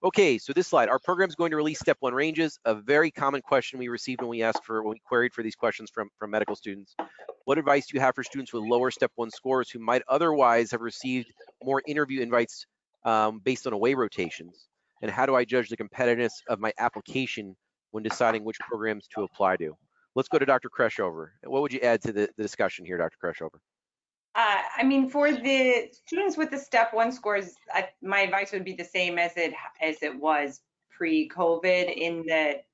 Okay, 0.04 0.36
so 0.36 0.52
this 0.52 0.66
slide, 0.66 0.88
our 0.88 0.98
program 0.98 1.28
is 1.28 1.36
going 1.36 1.52
to 1.52 1.56
release 1.56 1.78
step 1.78 1.96
one 2.00 2.12
ranges. 2.12 2.58
A 2.64 2.74
very 2.74 3.12
common 3.12 3.40
question 3.40 3.78
we 3.78 3.86
received 3.86 4.20
when 4.20 4.30
we 4.30 4.42
asked 4.42 4.64
for, 4.64 4.82
when 4.82 4.94
we 4.94 4.98
queried 4.98 5.32
for 5.32 5.44
these 5.44 5.54
questions 5.54 5.90
from, 5.94 6.08
from 6.18 6.32
medical 6.32 6.56
students. 6.56 6.96
What 7.44 7.56
advice 7.56 7.86
do 7.86 7.96
you 7.96 8.00
have 8.00 8.16
for 8.16 8.24
students 8.24 8.52
with 8.52 8.64
lower 8.64 8.90
step 8.90 9.12
one 9.14 9.30
scores 9.30 9.70
who 9.70 9.78
might 9.78 10.02
otherwise 10.08 10.72
have 10.72 10.80
received 10.80 11.32
more 11.62 11.82
interview 11.86 12.20
invites 12.20 12.66
um, 13.04 13.38
based 13.44 13.64
on 13.68 13.72
away 13.72 13.94
rotations? 13.94 14.66
And 15.02 15.10
how 15.10 15.24
do 15.24 15.36
I 15.36 15.44
judge 15.44 15.68
the 15.68 15.76
competitiveness 15.76 16.32
of 16.48 16.58
my 16.58 16.72
application 16.78 17.54
when 17.92 18.02
deciding 18.02 18.44
which 18.44 18.58
programs 18.58 19.06
to 19.14 19.22
apply 19.22 19.56
to? 19.58 19.76
Let's 20.14 20.28
go 20.28 20.38
to 20.38 20.46
Dr. 20.46 20.68
Kreshover. 20.68 21.28
What 21.44 21.62
would 21.62 21.72
you 21.72 21.80
add 21.80 22.02
to 22.02 22.12
the, 22.12 22.28
the 22.36 22.42
discussion 22.42 22.84
here, 22.84 22.98
Dr. 22.98 23.16
Kreshover? 23.22 23.58
Uh, 24.34 24.58
I 24.76 24.82
mean, 24.82 25.10
for 25.10 25.30
the 25.30 25.90
students 26.06 26.36
with 26.36 26.50
the 26.50 26.58
step 26.58 26.94
one 26.94 27.12
scores, 27.12 27.54
I, 27.72 27.88
my 28.02 28.20
advice 28.20 28.52
would 28.52 28.64
be 28.64 28.74
the 28.74 28.84
same 28.84 29.18
as 29.18 29.32
it 29.36 29.52
as 29.80 30.02
it 30.02 30.18
was 30.18 30.60
pre-COVID. 30.90 31.94
In 31.94 32.24
that, 32.28 32.64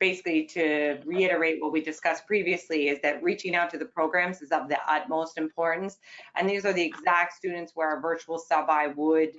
basically, 0.00 0.46
to 0.46 0.98
reiterate 1.04 1.60
what 1.60 1.70
we 1.70 1.80
discussed 1.80 2.26
previously, 2.26 2.88
is 2.88 3.00
that 3.02 3.22
reaching 3.22 3.54
out 3.54 3.70
to 3.70 3.78
the 3.78 3.84
programs 3.84 4.42
is 4.42 4.50
of 4.50 4.68
the 4.68 4.78
utmost 4.88 5.38
importance, 5.38 5.98
and 6.34 6.50
these 6.50 6.64
are 6.64 6.72
the 6.72 6.82
exact 6.82 7.34
students 7.34 7.72
where 7.76 7.96
a 7.96 8.00
virtual 8.00 8.38
sub-I 8.38 8.88
would 8.88 9.30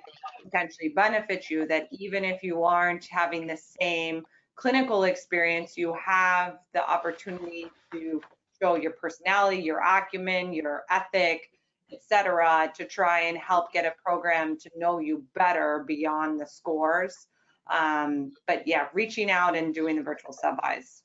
potentially 0.45 0.89
benefit 0.95 1.49
you. 1.49 1.67
That 1.67 1.89
even 1.91 2.23
if 2.23 2.43
you 2.43 2.63
aren't 2.63 3.05
having 3.05 3.45
the 3.45 3.60
same 3.81 4.23
clinical 4.58 5.04
experience, 5.04 5.78
you 5.78 5.96
have 6.04 6.58
the 6.74 6.88
opportunity 6.88 7.67
to 7.93 8.22
show 8.62 8.76
your 8.76 8.91
personality, 8.91 9.62
your 9.62 9.80
acumen, 9.80 10.52
your 10.52 10.84
ethic, 10.89 11.50
et 11.93 12.00
cetera, 12.04 12.72
to 12.76 12.84
try 12.84 13.22
and 13.22 13.38
help 13.38 13.72
get 13.72 13.86
a 13.86 13.93
program 14.04 14.58
to 14.60 14.70
know 14.76 15.00
you 15.00 15.24
better 15.36 15.86
beyond 15.88 16.39
the 16.39 16.46
scores. 16.46 17.28
Um, 17.72 18.34
but 18.48 18.67
yeah, 18.67 18.88
reaching 18.93 19.30
out 19.30 19.56
and 19.56 19.74
doing 19.74 19.96
the 19.96 20.02
virtual 20.02 20.34
sub-Is. 20.34 21.04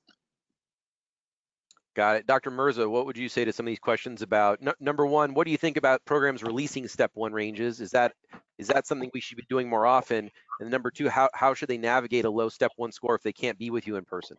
Got 1.95 2.17
it. 2.17 2.27
Dr. 2.27 2.51
Mirza, 2.51 2.89
what 2.89 3.05
would 3.05 3.19
you 3.19 3.29
say 3.29 3.45
to 3.45 3.53
some 3.53 3.67
of 3.67 3.71
these 3.71 3.79
questions 3.79 4.23
about, 4.23 4.61
number 4.81 5.07
one, 5.07 5.35
what 5.35 5.45
do 5.45 5.51
you 5.51 5.59
think 5.59 5.77
about 5.77 6.03
programs 6.07 6.43
releasing 6.43 6.89
step 6.89 7.11
one 7.15 7.33
ranges? 7.33 7.83
Is 7.83 7.91
that, 7.91 8.15
is 8.59 8.69
that 8.69 8.87
something 8.87 9.11
we 9.13 9.21
should 9.21 9.37
be 9.37 9.45
doing 9.51 9.69
more 9.69 9.87
often? 9.87 10.31
And 10.59 10.71
number 10.71 10.91
two, 10.91 11.11
how, 11.11 11.29
how 11.35 11.53
should 11.53 11.69
they 11.69 11.77
navigate 11.77 12.25
a 12.25 12.31
low 12.31 12.49
step 12.49 12.73
one 12.77 12.93
score 12.93 13.15
if 13.15 13.23
they 13.23 13.33
can't 13.33 13.59
be 13.59 13.69
with 13.71 13.87
you 13.87 13.97
in 13.97 14.07
person? 14.07 14.39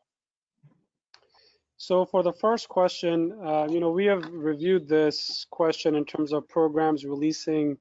So 1.78 2.06
for 2.06 2.24
the 2.24 2.34
first 2.34 2.70
question, 2.70 3.38
uh, 3.46 3.68
you 3.70 3.80
know, 3.80 3.92
we 3.92 4.06
have 4.06 4.24
reviewed 4.32 4.88
this 4.88 5.46
question 5.52 5.96
in 5.96 6.06
terms 6.06 6.34
of 6.34 6.48
programs 6.48 7.06
releasing 7.06 7.78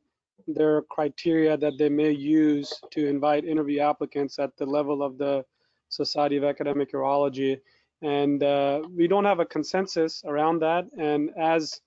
their 0.46 0.82
criteria 0.82 1.56
that 1.56 1.78
they 1.78 1.88
may 1.88 2.10
use 2.10 2.72
to 2.90 3.06
invite 3.06 3.44
interview 3.44 3.80
applicants 3.80 4.38
at 4.38 4.56
the 4.56 4.66
level 4.66 5.02
of 5.02 5.18
the 5.18 5.44
Society 5.88 6.36
of 6.36 6.44
Academic 6.44 6.92
Urology. 6.92 7.60
And 8.02 8.42
uh, 8.42 8.82
we 8.94 9.06
don't 9.06 9.24
have 9.24 9.40
a 9.40 9.44
consensus 9.44 10.22
around 10.26 10.60
that. 10.60 10.86
And 10.98 11.30
as, 11.38 11.80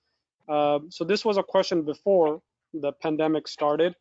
uh, 0.47 0.79
so 0.89 1.03
this 1.03 1.25
was 1.25 1.37
a 1.37 1.43
question 1.43 1.83
before 1.83 2.41
the 2.73 2.93
pandemic 2.93 3.47
started. 3.47 3.95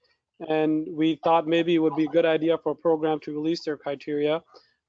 And 0.49 0.87
we 0.91 1.17
thought 1.25 1.47
maybe 1.47 1.75
it 1.75 1.79
would 1.79 1.97
be 1.97 2.05
a 2.05 2.09
good 2.09 2.25
idea 2.25 2.59
for 2.59 2.73
a 2.73 2.75
program 2.75 3.21
to 3.21 3.33
release 3.33 3.65
their 3.65 3.77
criteria, 3.77 4.43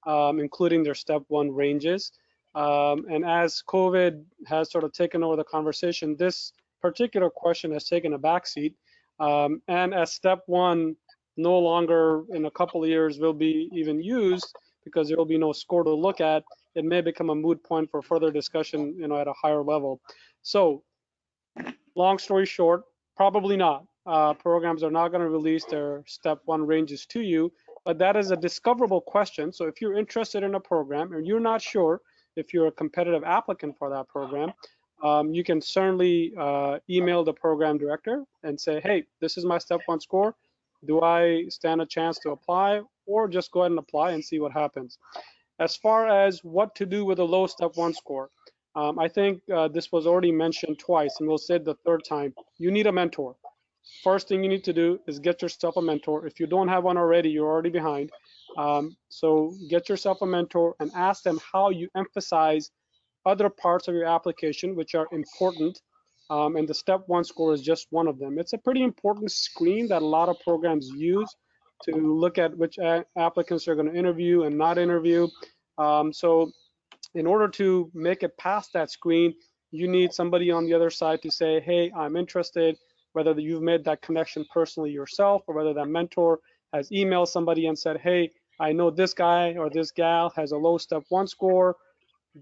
um, 0.06 0.40
including 0.40 0.84
their 0.84 0.96
step 0.96 1.24
one 1.28 1.52
ranges. 1.52 2.12
Um, 2.56 3.06
and 3.10 3.26
as 3.26 3.62
COVID 3.68 4.24
has 4.48 4.72
sort 4.72 4.84
of 4.84 4.94
taken 4.94 5.24
over 5.24 5.36
the 5.36 5.44
conversation, 5.44 6.16
this 6.16 6.54
particular 6.82 7.30
question 7.30 7.72
has 7.72 7.86
taken 7.86 8.14
a 8.14 8.20
backseat. 8.20 8.74
Um, 9.20 9.62
and 9.68 9.94
as 9.94 10.14
step 10.14 10.44
one 10.46 10.96
no 11.38 11.58
longer 11.60 12.24
in 12.30 12.46
a 12.46 12.52
couple 12.52 12.84
of 12.84 12.90
years 12.90 13.20
will 13.20 13.34
be 13.34 13.70
even 13.74 14.02
used 14.02 14.56
because 14.84 15.08
there 15.08 15.18
will 15.18 15.26
be 15.26 15.38
no 15.38 15.52
score 15.52 15.84
to 15.84 15.94
look 15.94 16.22
at, 16.22 16.44
it 16.76 16.86
may 16.86 17.02
become 17.02 17.30
a 17.30 17.36
moot 17.36 17.64
point 17.64 17.90
for 17.90 18.02
further 18.02 18.32
discussion, 18.32 18.96
you 18.98 19.08
know, 19.08 19.18
at 19.18 19.28
a 19.28 19.34
higher 19.34 19.64
level. 19.64 20.02
So, 20.42 20.84
long 21.96 22.18
story 22.20 22.46
short, 22.46 22.84
probably 23.16 23.58
not. 23.58 23.86
Uh, 24.06 24.34
programs 24.34 24.84
are 24.84 24.92
not 24.92 25.08
going 25.08 25.22
to 25.22 25.30
release 25.30 25.66
their 25.66 26.04
step 26.06 26.40
one 26.46 26.66
ranges 26.66 27.06
to 27.08 27.22
you, 27.22 27.52
but 27.86 27.98
that 27.98 28.16
is 28.16 28.30
a 28.30 28.36
discoverable 28.36 29.02
question. 29.02 29.52
So 29.52 29.66
if 29.66 29.82
you're 29.82 29.98
interested 29.98 30.44
in 30.44 30.56
a 30.56 30.60
program 30.60 31.14
and 31.14 31.26
you're 31.26 31.40
not 31.40 31.62
sure, 31.62 32.02
if 32.36 32.54
you're 32.54 32.68
a 32.68 32.72
competitive 32.72 33.24
applicant 33.24 33.78
for 33.80 33.90
that 33.90 34.08
program, 34.08 34.52
um, 35.04 35.34
you 35.34 35.44
can 35.44 35.60
certainly 35.60 36.34
uh, 36.40 36.78
email 36.90 37.24
the 37.24 37.34
program 37.34 37.78
director 37.78 38.24
and 38.44 38.60
say, 38.60 38.80
hey, 38.80 39.06
this 39.22 39.38
is 39.38 39.46
my 39.46 39.58
step 39.58 39.82
one 39.88 40.00
score. 40.00 40.36
Do 40.86 41.02
I 41.02 41.46
stand 41.50 41.82
a 41.82 41.86
chance 41.86 42.20
to 42.20 42.32
apply 42.32 42.82
or 43.08 43.28
just 43.28 43.52
go 43.52 43.62
ahead 43.62 43.72
and 43.72 43.80
apply 43.80 44.12
and 44.12 44.24
see 44.24 44.40
what 44.40 44.52
happens? 44.52 45.00
As 45.60 45.78
far 45.78 46.08
as 46.08 46.44
what 46.44 46.76
to 46.76 46.86
do 46.86 47.06
with 47.06 47.20
a 47.20 47.24
low 47.24 47.48
step 47.48 47.72
one 47.76 47.94
score, 47.94 48.30
um, 48.76 49.00
I 49.00 49.08
think 49.08 49.42
uh, 49.54 49.70
this 49.70 49.92
was 49.92 50.06
already 50.06 50.32
mentioned 50.32 50.80
twice 50.80 51.16
and 51.20 51.28
we'll 51.30 51.38
say 51.38 51.56
it 51.56 51.66
the 51.66 51.76
third 51.86 52.04
time. 52.08 52.34
You 52.58 52.72
need 52.72 52.88
a 52.88 52.92
mentor. 52.92 53.36
First 54.04 54.28
thing 54.28 54.44
you 54.44 54.50
need 54.50 54.64
to 54.66 54.74
do 54.74 55.00
is 55.08 55.20
get 55.20 55.42
yourself 55.42 55.78
a 55.78 55.82
mentor. 55.82 56.26
If 56.26 56.40
you 56.40 56.48
don't 56.48 56.68
have 56.68 56.84
one 56.84 56.98
already, 56.98 57.30
you're 57.30 57.48
already 57.48 57.70
behind. 57.70 58.12
Um, 58.58 58.98
so 59.10 59.54
get 59.70 59.88
yourself 59.88 60.22
a 60.22 60.26
mentor 60.26 60.76
and 60.80 60.92
ask 60.94 61.24
them 61.24 61.40
how 61.52 61.70
you 61.70 61.88
emphasize 61.96 62.72
other 63.26 63.50
parts 63.50 63.88
of 63.88 63.96
your 63.96 64.06
application 64.06 64.76
which 64.76 64.94
are 64.96 65.08
important. 65.12 65.80
Um, 66.30 66.56
and 66.56 66.68
the 66.68 66.74
step 66.74 67.04
one 67.08 67.24
score 67.24 67.54
is 67.54 67.62
just 67.62 67.88
one 67.92 68.08
of 68.08 68.18
them. 68.18 68.40
It's 68.40 68.54
a 68.54 68.58
pretty 68.58 68.84
important 68.84 69.32
screen 69.32 69.88
that 69.90 70.02
a 70.02 70.06
lot 70.06 70.28
of 70.28 70.40
programs 70.40 70.90
use 70.90 71.34
to 71.84 71.96
look 71.96 72.38
at 72.38 72.56
which 72.58 72.80
applicants 73.18 73.66
they're 73.66 73.76
going 73.76 73.92
to 73.92 73.98
interview 73.98 74.44
and 74.44 74.58
not 74.58 74.78
interview. 74.78 75.28
Um, 75.78 76.14
so 76.14 76.52
in 77.14 77.26
order 77.28 77.48
to 77.50 77.92
make 77.94 78.24
it 78.24 78.38
past 78.38 78.74
that 78.74 78.90
screen, 78.92 79.34
you 79.72 79.88
need 79.88 80.14
somebody 80.14 80.52
on 80.52 80.66
the 80.66 80.74
other 80.74 80.90
side 80.90 81.22
to 81.22 81.32
say, 81.32 81.60
hey, 81.60 81.92
I'm 81.96 82.16
interested, 82.16 82.78
whether 83.14 83.40
you've 83.40 83.62
made 83.62 83.84
that 83.86 84.02
connection 84.02 84.46
personally 84.54 84.92
yourself 84.92 85.44
or 85.48 85.56
whether 85.56 85.74
that 85.74 85.88
mentor 85.88 86.40
has 86.74 86.90
emailed 86.90 87.28
somebody 87.28 87.68
and 87.68 87.78
said, 87.78 87.98
hey, 87.98 88.32
I 88.60 88.72
know 88.72 88.90
this 88.90 89.14
guy 89.14 89.56
or 89.58 89.70
this 89.70 89.92
gal 89.92 90.32
has 90.36 90.52
a 90.52 90.58
low 90.58 90.78
step 90.78 91.04
one 91.10 91.28
score, 91.28 91.76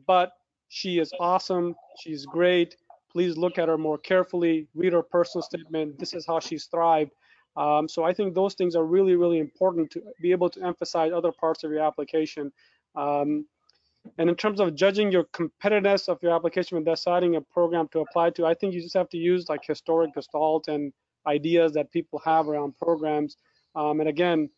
but 0.05 0.33
she 0.69 0.99
is 0.99 1.11
awesome. 1.19 1.75
She's 1.99 2.25
great. 2.25 2.75
Please 3.11 3.37
look 3.37 3.57
at 3.57 3.67
her 3.67 3.77
more 3.77 3.97
carefully, 3.97 4.67
read 4.75 4.93
her 4.93 5.03
personal 5.03 5.43
statement. 5.43 5.99
This 5.99 6.13
is 6.13 6.25
how 6.25 6.39
she's 6.39 6.65
thrived. 6.65 7.11
Um, 7.55 7.87
so 7.87 8.03
I 8.03 8.13
think 8.13 8.33
those 8.33 8.55
things 8.55 8.75
are 8.75 8.85
really, 8.85 9.15
really 9.15 9.39
important 9.39 9.91
to 9.91 10.01
be 10.21 10.31
able 10.31 10.49
to 10.51 10.63
emphasize 10.63 11.11
other 11.11 11.31
parts 11.31 11.63
of 11.63 11.71
your 11.71 11.81
application. 11.81 12.51
Um, 12.95 13.45
and 14.17 14.29
in 14.29 14.35
terms 14.35 14.59
of 14.59 14.75
judging 14.75 15.11
your 15.11 15.25
competitiveness 15.25 16.09
of 16.09 16.21
your 16.21 16.35
application 16.35 16.75
when 16.75 16.83
deciding 16.83 17.35
a 17.35 17.41
program 17.41 17.87
to 17.89 17.99
apply 17.99 18.31
to, 18.31 18.45
I 18.45 18.53
think 18.53 18.73
you 18.73 18.81
just 18.81 18.95
have 18.95 19.09
to 19.09 19.17
use 19.17 19.47
like 19.49 19.61
historic 19.65 20.13
gestalt 20.13 20.67
and 20.67 20.91
ideas 21.25 21.71
that 21.73 21.91
people 21.91 22.19
have 22.25 22.49
around 22.49 22.75
programs. 22.77 23.37
Um, 23.75 23.99
and 24.01 24.09
again, 24.09 24.49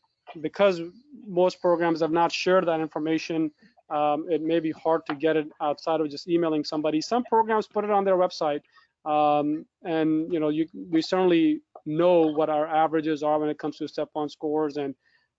because 0.41 0.81
most 1.27 1.61
programs 1.61 2.01
have 2.01 2.11
not 2.11 2.31
shared 2.31 2.65
that 2.67 2.79
information, 2.79 3.51
um, 3.89 4.25
it 4.29 4.41
may 4.41 4.59
be 4.59 4.71
hard 4.71 5.05
to 5.07 5.15
get 5.15 5.37
it 5.37 5.47
outside 5.61 6.01
of 6.01 6.09
just 6.09 6.27
emailing 6.27 6.63
somebody. 6.63 7.01
Some 7.01 7.23
programs 7.23 7.67
put 7.67 7.83
it 7.83 7.91
on 7.91 8.03
their 8.03 8.17
website, 8.17 8.61
um, 9.05 9.65
and 9.83 10.33
you 10.33 10.39
know, 10.39 10.49
you, 10.49 10.67
we 10.89 11.03
certainly 11.03 11.61
know 11.85 12.21
what 12.21 12.49
our 12.49 12.67
averages 12.67 13.23
are 13.23 13.39
when 13.39 13.49
it 13.49 13.59
comes 13.59 13.77
to 13.77 13.87
step 13.87 14.09
one 14.13 14.29
scores 14.29 14.77
and 14.77 14.95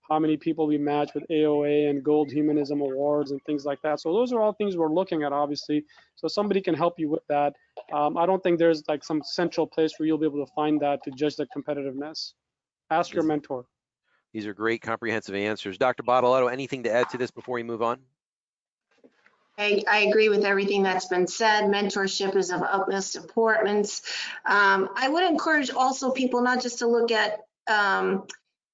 how 0.09 0.19
many 0.19 0.37
people 0.37 0.67
we 0.67 0.77
match 0.77 1.13
with 1.13 1.23
AOA 1.29 1.89
and 1.89 2.03
Gold 2.03 2.31
Humanism 2.31 2.81
Awards 2.81 3.31
and 3.31 3.41
things 3.45 3.65
like 3.65 3.81
that. 3.81 3.99
So 3.99 4.13
those 4.13 4.31
are 4.31 4.39
all 4.39 4.53
things 4.53 4.77
we're 4.77 4.93
looking 4.93 5.23
at, 5.23 5.33
obviously. 5.33 5.83
So 6.15 6.27
somebody 6.27 6.61
can 6.61 6.73
help 6.73 6.97
you 6.97 7.09
with 7.09 7.23
that. 7.27 7.53
Um, 7.93 8.17
I 8.17 8.25
don't 8.25 8.41
think 8.41 8.57
there's 8.57 8.83
like 8.87 9.03
some 9.03 9.21
central 9.23 9.67
place 9.67 9.93
where 9.97 10.07
you'll 10.07 10.17
be 10.17 10.25
able 10.25 10.45
to 10.45 10.51
find 10.53 10.79
that 10.81 11.03
to 11.03 11.11
judge 11.11 11.35
the 11.35 11.47
competitiveness. 11.55 12.33
Ask 12.89 13.13
your 13.13 13.23
mentor. 13.23 13.65
These 14.33 14.47
are 14.47 14.53
great 14.53 14.81
comprehensive 14.81 15.35
answers. 15.35 15.77
Dr. 15.77 16.03
Badalato, 16.03 16.51
anything 16.51 16.83
to 16.83 16.91
add 16.91 17.09
to 17.09 17.17
this 17.17 17.31
before 17.31 17.55
we 17.55 17.63
move 17.63 17.81
on? 17.81 17.99
I, 19.57 19.83
I 19.89 19.99
agree 20.01 20.29
with 20.29 20.45
everything 20.45 20.83
that's 20.83 21.07
been 21.07 21.27
said. 21.27 21.65
Mentorship 21.65 22.35
is 22.35 22.51
of 22.51 22.61
utmost 22.61 23.15
importance. 23.15 24.03
Um, 24.45 24.89
I 24.95 25.09
would 25.09 25.23
encourage 25.23 25.71
also 25.71 26.11
people 26.11 26.41
not 26.41 26.61
just 26.61 26.79
to 26.79 26.87
look 26.87 27.11
at 27.11 27.39
um, 27.67 28.27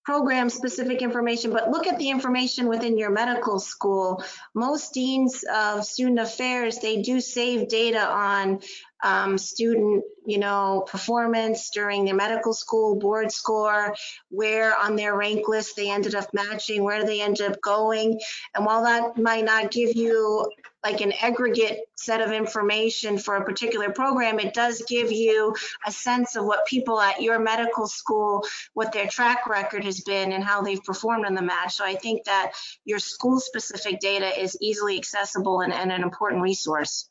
program 0.03 0.49
specific 0.49 1.01
information, 1.01 1.51
but 1.51 1.69
look 1.69 1.87
at 1.87 1.97
the 1.97 2.09
information 2.09 2.67
within 2.67 2.97
your 2.97 3.09
medical 3.09 3.59
school. 3.59 4.21
Most 4.53 4.93
deans 4.93 5.45
of 5.53 5.85
student 5.85 6.19
affairs, 6.19 6.79
they 6.79 7.01
do 7.01 7.21
save 7.21 7.69
data 7.69 8.05
on 8.05 8.59
um, 9.03 9.37
student, 9.37 10.03
you 10.25 10.37
know, 10.37 10.85
performance 10.87 11.69
during 11.69 12.03
their 12.03 12.15
medical 12.15 12.53
school 12.53 12.97
board 12.97 13.31
score, 13.31 13.95
where 14.29 14.77
on 14.77 14.97
their 14.97 15.15
rank 15.15 15.47
list 15.47 15.77
they 15.77 15.89
ended 15.89 16.15
up 16.15 16.33
matching, 16.33 16.83
where 16.83 17.05
they 17.05 17.21
ended 17.21 17.49
up 17.49 17.61
going. 17.61 18.19
And 18.53 18.65
while 18.65 18.83
that 18.83 19.17
might 19.17 19.45
not 19.45 19.71
give 19.71 19.95
you 19.95 20.45
like 20.83 21.01
an 21.01 21.13
aggregate 21.21 21.79
set 21.95 22.21
of 22.21 22.31
information 22.31 23.17
for 23.17 23.35
a 23.35 23.45
particular 23.45 23.89
program, 23.89 24.39
it 24.39 24.53
does 24.53 24.83
give 24.87 25.11
you 25.11 25.55
a 25.85 25.91
sense 25.91 26.35
of 26.35 26.45
what 26.45 26.65
people 26.65 26.99
at 26.99 27.21
your 27.21 27.39
medical 27.39 27.87
school, 27.87 28.45
what 28.73 28.91
their 28.91 29.07
track 29.07 29.47
record 29.47 29.85
has 29.85 30.01
been 30.01 30.33
and 30.33 30.43
how 30.43 30.61
they've 30.61 30.83
performed 30.83 31.25
in 31.25 31.35
the 31.35 31.41
match. 31.41 31.75
So 31.75 31.85
I 31.85 31.95
think 31.95 32.25
that 32.25 32.51
your 32.83 32.99
school 32.99 33.39
specific 33.39 33.99
data 33.99 34.39
is 34.39 34.57
easily 34.61 34.97
accessible 34.97 35.61
and, 35.61 35.71
and 35.73 35.91
an 35.91 36.03
important 36.03 36.41
resource. 36.41 37.09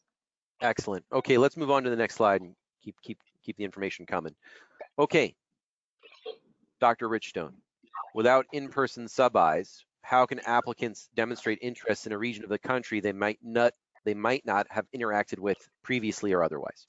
Excellent. 0.61 1.05
Okay, 1.13 1.39
let's 1.39 1.57
move 1.57 1.71
on 1.71 1.85
to 1.85 1.91
the 1.91 1.97
next 1.97 2.17
slide 2.17 2.43
and 2.43 2.55
keep 2.85 2.95
keep 3.03 3.19
keep 3.43 3.57
the 3.57 3.65
information 3.65 4.07
coming. 4.07 4.35
Okay, 4.99 5.35
Dr. 6.81 7.09
Richstone, 7.09 7.55
without 8.15 8.47
in-person 8.53 9.09
sub-Is, 9.09 9.85
how 10.03 10.27
can 10.27 10.41
applicants 10.41 11.09
demonstrate 11.15 11.59
interest 11.63 12.07
in 12.07 12.13
a 12.13 12.19
region 12.19 12.45
of 12.45 12.51
the 12.51 12.59
country 12.59 13.01
they 13.01 13.13
might 13.13 13.39
not 13.43 13.73
they 14.05 14.15
might 14.15 14.45
not 14.45 14.67
have 14.71 14.87
interacted 14.95 15.39
with 15.39 15.59
previously 15.83 16.33
or 16.33 16.43
otherwise? 16.43 16.87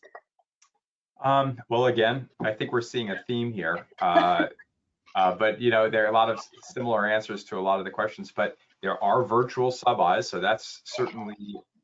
Um, 1.23 1.58
well, 1.69 1.86
again, 1.86 2.28
I 2.43 2.52
think 2.52 2.71
we're 2.71 2.82
seeing 2.82 3.12
a 3.12 3.21
theme 3.28 3.54
here. 3.54 3.88
Uh, 4.02 4.47
uh, 5.15 5.36
but 5.36 5.62
you 5.62 5.69
know, 5.69 5.89
there 5.89 6.06
are 6.06 6.10
a 6.10 6.13
lot 6.13 6.30
of 6.30 6.41
similar 6.63 7.08
answers 7.08 7.43
to 7.45 7.58
a 7.58 7.62
lot 7.62 7.80
of 7.80 7.86
the 7.86 7.91
questions. 7.91 8.32
But 8.36 8.58
there 8.82 9.02
are 9.04 9.23
virtual 9.23 9.71
sub-Is, 9.71 10.28
so 10.28 10.39
that's 10.39 10.82
certainly 10.86 11.36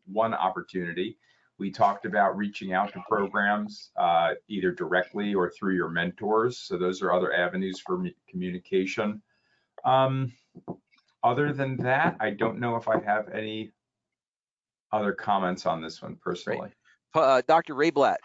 one 0.05 0.33
opportunity. 0.33 1.17
We 1.59 1.71
talked 1.71 2.05
about 2.05 2.37
reaching 2.37 2.73
out 2.73 2.91
to 2.93 3.03
programs 3.07 3.91
uh, 3.97 4.31
either 4.47 4.71
directly 4.71 5.35
or 5.35 5.49
through 5.49 5.75
your 5.75 5.89
mentors. 5.89 6.57
So 6.57 6.77
those 6.77 7.01
are 7.01 7.13
other 7.13 7.33
avenues 7.33 7.79
for 7.79 8.03
communication. 8.29 9.21
Um, 9.85 10.33
other 11.23 11.53
than 11.53 11.77
that, 11.77 12.15
I 12.19 12.31
don't 12.31 12.59
know 12.59 12.75
if 12.75 12.87
I 12.87 12.99
have 12.99 13.29
any 13.29 13.71
other 14.91 15.13
comments 15.13 15.65
on 15.65 15.81
this 15.81 16.01
one 16.01 16.17
personally. 16.21 16.71
Uh, 17.13 17.41
Dr. 17.47 17.75
Reyblat. 17.75 18.17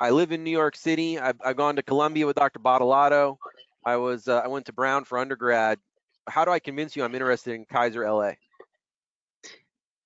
I 0.00 0.10
live 0.10 0.32
in 0.32 0.44
New 0.44 0.50
York 0.50 0.76
City. 0.76 1.18
I've, 1.18 1.36
I've 1.44 1.56
gone 1.56 1.76
to 1.76 1.82
Columbia 1.82 2.26
with 2.26 2.36
Dr. 2.36 2.60
Badalato. 2.60 3.36
I 3.84 3.96
was 3.96 4.28
uh, 4.28 4.38
I 4.38 4.48
went 4.48 4.66
to 4.66 4.72
Brown 4.72 5.04
for 5.04 5.18
undergrad. 5.18 5.78
How 6.28 6.44
do 6.44 6.50
I 6.50 6.58
convince 6.58 6.94
you 6.94 7.04
I'm 7.04 7.14
interested 7.14 7.54
in 7.54 7.64
Kaiser 7.64 8.08
LA? 8.08 8.32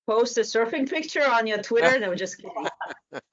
Post 0.09 0.39
a 0.39 0.43
surfing 0.43 0.89
picture 0.89 1.25
on 1.25 1.47
your 1.47 1.59
Twitter? 1.59 1.99
No, 2.01 2.15
just 2.15 2.39
kidding. 2.39 2.69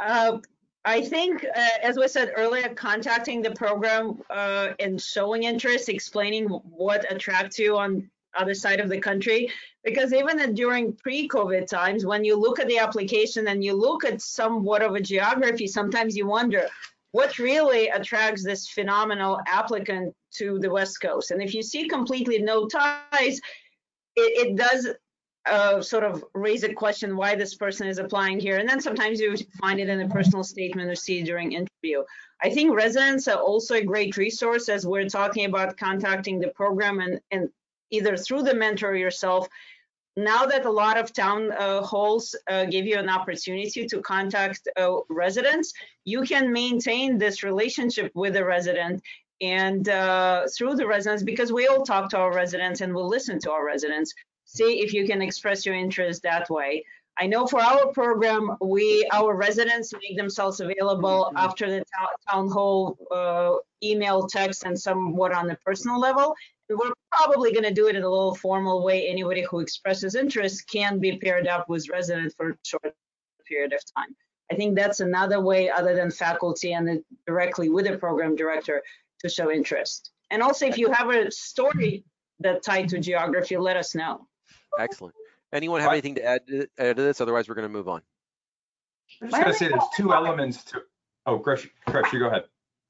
Uh, 0.00 0.38
I 0.86 1.00
think, 1.00 1.44
uh, 1.44 1.68
as 1.82 1.96
we 1.96 2.06
said 2.06 2.32
earlier, 2.36 2.68
contacting 2.68 3.42
the 3.42 3.50
program 3.50 4.22
uh, 4.30 4.68
and 4.78 5.02
showing 5.02 5.42
interest, 5.42 5.88
explaining 5.88 6.46
what 6.46 7.04
attracts 7.12 7.58
you 7.58 7.76
on 7.76 8.08
other 8.38 8.54
side 8.54 8.78
of 8.78 8.88
the 8.88 9.00
country. 9.00 9.50
Because 9.82 10.12
even 10.12 10.54
during 10.54 10.92
pre-COVID 10.92 11.66
times, 11.66 12.06
when 12.06 12.24
you 12.24 12.36
look 12.36 12.60
at 12.60 12.68
the 12.68 12.78
application 12.78 13.48
and 13.48 13.64
you 13.64 13.74
look 13.74 14.04
at 14.04 14.22
somewhat 14.22 14.80
of 14.80 14.94
a 14.94 15.00
geography, 15.00 15.66
sometimes 15.66 16.16
you 16.16 16.24
wonder 16.26 16.68
what 17.10 17.40
really 17.40 17.88
attracts 17.88 18.44
this 18.44 18.68
phenomenal 18.68 19.40
applicant 19.48 20.14
to 20.34 20.60
the 20.60 20.70
West 20.70 21.00
Coast. 21.00 21.32
And 21.32 21.42
if 21.42 21.52
you 21.52 21.62
see 21.64 21.88
completely 21.88 22.40
no 22.40 22.68
ties, 22.68 23.40
it, 24.14 24.48
it 24.48 24.56
does 24.56 24.88
sort 25.80 26.04
of 26.04 26.24
raise 26.34 26.64
a 26.64 26.72
question 26.72 27.16
why 27.16 27.34
this 27.34 27.54
person 27.54 27.86
is 27.86 27.98
applying 27.98 28.40
here. 28.40 28.58
And 28.58 28.68
then 28.68 28.80
sometimes 28.80 29.20
you 29.20 29.36
find 29.60 29.80
it 29.80 29.88
in 29.88 30.00
a 30.00 30.08
personal 30.08 30.44
statement 30.44 30.90
or 30.90 30.94
see 30.94 31.22
during 31.22 31.52
interview. 31.52 32.02
I 32.42 32.50
think 32.50 32.74
residents 32.74 33.28
are 33.28 33.40
also 33.40 33.76
a 33.76 33.84
great 33.84 34.16
resource 34.16 34.68
as 34.68 34.86
we're 34.86 35.08
talking 35.08 35.46
about 35.46 35.76
contacting 35.76 36.38
the 36.38 36.48
program 36.48 37.00
and, 37.00 37.20
and 37.30 37.48
either 37.90 38.16
through 38.16 38.42
the 38.42 38.54
mentor 38.54 38.94
yourself. 38.94 39.48
Now 40.18 40.46
that 40.46 40.64
a 40.64 40.70
lot 40.70 40.96
of 40.96 41.12
town 41.12 41.52
uh, 41.52 41.82
halls 41.82 42.34
uh, 42.48 42.64
give 42.64 42.86
you 42.86 42.98
an 42.98 43.08
opportunity 43.08 43.86
to 43.86 44.00
contact 44.00 44.66
uh, 44.76 44.96
residents, 45.10 45.72
you 46.04 46.22
can 46.22 46.52
maintain 46.52 47.18
this 47.18 47.42
relationship 47.42 48.12
with 48.14 48.34
the 48.34 48.44
resident 48.44 49.02
and 49.42 49.88
uh, 49.90 50.46
through 50.56 50.74
the 50.74 50.86
residents 50.86 51.22
because 51.22 51.52
we 51.52 51.66
all 51.66 51.84
talk 51.84 52.08
to 52.10 52.18
our 52.18 52.32
residents 52.32 52.80
and 52.80 52.94
we'll 52.94 53.08
listen 53.08 53.38
to 53.40 53.52
our 53.52 53.66
residents 53.66 54.14
see 54.46 54.80
if 54.80 54.94
you 54.94 55.06
can 55.06 55.20
express 55.20 55.66
your 55.66 55.74
interest 55.74 56.22
that 56.22 56.48
way. 56.48 56.84
I 57.18 57.26
know 57.26 57.46
for 57.46 57.60
our 57.60 57.86
program, 57.88 58.56
we 58.60 59.08
our 59.12 59.34
residents 59.34 59.92
make 59.94 60.16
themselves 60.16 60.60
available 60.60 61.32
after 61.34 61.70
the 61.70 61.82
town, 62.30 62.50
hall 62.50 62.98
uh, 63.10 63.56
email, 63.82 64.26
text, 64.26 64.64
and 64.64 64.78
somewhat 64.78 65.32
on 65.32 65.46
the 65.46 65.56
personal 65.64 65.98
level. 65.98 66.34
And 66.68 66.78
we're 66.78 66.92
probably 67.10 67.52
going 67.52 67.64
to 67.64 67.72
do 67.72 67.88
it 67.88 67.96
in 67.96 68.02
a 68.02 68.08
little 68.08 68.34
formal 68.34 68.84
way. 68.84 69.08
Anybody 69.08 69.42
who 69.42 69.60
expresses 69.60 70.14
interest 70.14 70.68
can 70.70 70.98
be 70.98 71.16
paired 71.16 71.46
up 71.46 71.68
with 71.68 71.88
resident 71.88 72.34
for 72.36 72.50
a 72.50 72.56
short 72.64 72.94
period 73.46 73.72
of 73.72 73.80
time. 73.96 74.14
I 74.50 74.54
think 74.54 74.76
that's 74.76 75.00
another 75.00 75.40
way 75.40 75.70
other 75.70 75.94
than 75.94 76.10
faculty 76.10 76.72
and 76.72 77.02
directly 77.26 77.68
with 77.70 77.86
the 77.86 77.96
program 77.96 78.36
director 78.36 78.82
to 79.20 79.28
show 79.28 79.50
interest. 79.50 80.10
And 80.30 80.42
also, 80.42 80.66
if 80.66 80.76
you 80.76 80.92
have 80.92 81.08
a 81.08 81.30
story 81.30 82.04
that 82.40 82.62
tied 82.62 82.90
to 82.90 82.98
geography, 82.98 83.56
let 83.56 83.76
us 83.76 83.94
know. 83.94 84.26
Excellent. 84.78 85.14
Anyone 85.52 85.80
have 85.80 85.92
anything 85.92 86.16
to 86.16 86.24
add 86.24 86.46
to, 86.48 86.66
add 86.78 86.96
to 86.96 87.02
this? 87.02 87.20
Otherwise, 87.20 87.48
we're 87.48 87.54
going 87.54 87.68
to 87.68 87.72
move 87.72 87.88
on. 87.88 88.02
I'm 89.22 89.30
just 89.30 89.42
gonna 89.42 89.54
say 89.54 89.68
there's 89.68 89.84
two 89.96 90.12
elements 90.12 90.64
to, 90.64 90.82
oh, 91.26 91.38
Krish, 91.38 91.68
Krish, 91.86 92.12
you 92.12 92.18
go 92.18 92.26
ahead. 92.26 92.44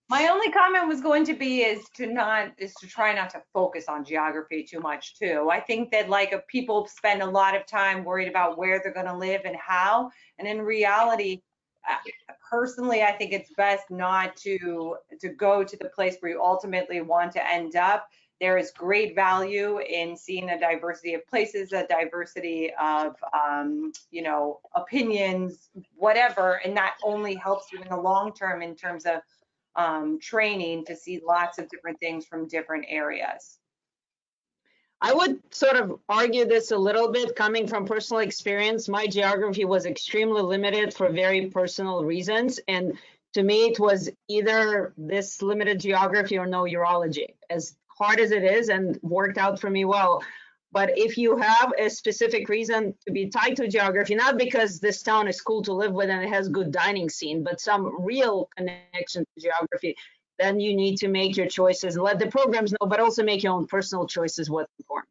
My 0.09 0.29
only 0.29 0.51
comment 0.53 0.87
was 0.87 1.01
going 1.01 1.25
to 1.27 1.35
be 1.35 1.63
is 1.63 1.85
to 1.97 2.07
not, 2.07 2.53
is 2.59 2.73
to 2.77 2.87
try 2.87 3.13
not 3.13 3.31
to 3.31 3.43
focus 3.53 3.87
on 3.89 4.05
geography 4.05 4.63
too 4.63 4.81
much 4.81 5.19
too. 5.19 5.49
I 5.51 5.61
think 5.61 5.91
that 5.91 6.09
like 6.09 6.33
people 6.49 6.87
spend 6.87 7.23
a 7.23 7.27
lot 7.27 7.57
of 7.57 7.67
time 7.67 8.05
worried 8.05 8.29
about 8.29 8.57
where 8.57 8.81
they're 8.83 8.95
gonna 8.95 9.17
live 9.17 9.43
and 9.45 9.57
how, 9.57 10.11
and 10.39 10.47
in 10.47 10.63
reality, 10.63 11.43
uh, 11.89 11.97
personally, 12.51 13.03
I 13.03 13.13
think 13.13 13.33
it's 13.33 13.53
best 13.57 13.91
not 13.91 14.37
to, 14.39 14.97
to 15.21 15.29
go 15.29 15.65
to 15.65 15.77
the 15.77 15.89
place 15.89 16.17
where 16.21 16.33
you 16.33 16.43
ultimately 16.43 17.01
want 17.01 17.33
to 17.33 17.53
end 17.53 17.77
up. 17.77 18.09
There 18.41 18.59
is 18.59 18.71
great 18.71 19.15
value 19.15 19.79
in 19.81 20.17
seeing 20.17 20.51
a 20.51 20.61
diversity 20.61 21.15
of 21.15 21.27
places, 21.27 21.73
a 21.73 21.87
diversity 21.87 22.71
of, 22.79 23.17
um, 23.33 23.93
you 24.11 24.23
know, 24.23 24.61
opinions, 24.75 25.71
whatever, 25.97 26.61
and 26.65 26.77
that 26.77 26.97
only 27.03 27.35
helps 27.35 27.73
you 27.73 27.81
in 27.81 27.89
the 27.89 27.97
long 27.97 28.35
term 28.35 28.61
in 28.61 28.75
terms 28.75 29.07
of 29.07 29.21
um, 29.75 30.19
training 30.21 30.85
to 30.87 30.97
see 30.97 31.23
lots 31.27 31.59
of 31.59 31.69
different 31.69 31.99
things 31.99 32.27
from 32.27 32.47
different 32.49 32.87
areas. 32.89 33.59
I 35.01 35.13
would 35.13 35.41
sort 35.55 35.77
of 35.77 36.01
argue 36.09 36.47
this 36.47 36.71
a 36.71 36.77
little 36.77 37.13
bit 37.13 37.37
coming 37.37 37.67
from 37.67 37.85
personal 37.85 38.23
experience. 38.23 38.89
My 38.89 39.07
geography 39.07 39.65
was 39.65 39.85
extremely 39.85 40.41
limited 40.41 40.95
for 40.95 41.11
very 41.11 41.47
personal 41.47 42.03
reasons. 42.03 42.59
And 42.67 42.99
to 43.35 43.43
me, 43.43 43.67
it 43.67 43.79
was 43.79 44.11
either 44.29 44.95
this 44.97 45.43
limited 45.43 45.81
geography 45.81 46.39
or 46.39 46.47
no 46.47 46.63
urology, 46.63 47.35
as 47.51 47.77
hard 47.99 48.21
as 48.21 48.31
it 48.31 48.45
is 48.45 48.69
and 48.69 48.99
worked 49.03 49.39
out 49.39 49.61
for 49.61 49.71
me 49.71 49.85
well. 49.85 50.23
But 50.73 50.99
if 50.99 51.17
you 51.17 51.37
have 51.39 51.73
a 51.79 51.89
specific 51.89 52.49
reason 52.49 52.95
to 53.07 53.13
be 53.13 53.29
tied 53.29 53.57
to 53.57 53.69
geography, 53.69 54.15
not 54.15 54.37
because 54.37 54.79
this 54.79 55.03
town 55.03 55.29
is 55.29 55.41
cool 55.41 55.63
to 55.63 55.73
live 55.73 55.93
with 55.93 56.11
and 56.11 56.23
it 56.23 56.29
has 56.29 56.49
good 56.49 56.71
dining 56.71 57.09
scene, 57.09 57.43
but 57.43 57.61
some 57.61 58.05
real 58.05 58.49
connection 58.57 59.25
to 59.25 59.41
geography, 59.41 59.97
then 60.39 60.61
you 60.61 60.77
need 60.77 60.97
to 60.99 61.09
make 61.09 61.37
your 61.37 61.47
choices 61.47 61.97
and 61.97 62.05
let 62.05 62.19
the 62.19 62.27
programs 62.27 62.73
know, 62.73 62.87
but 62.87 63.01
also 63.01 63.23
make 63.23 63.43
your 63.43 63.55
own 63.55 63.67
personal 63.67 64.07
choices 64.07 64.51
what's 64.51 64.73
important. 64.79 65.09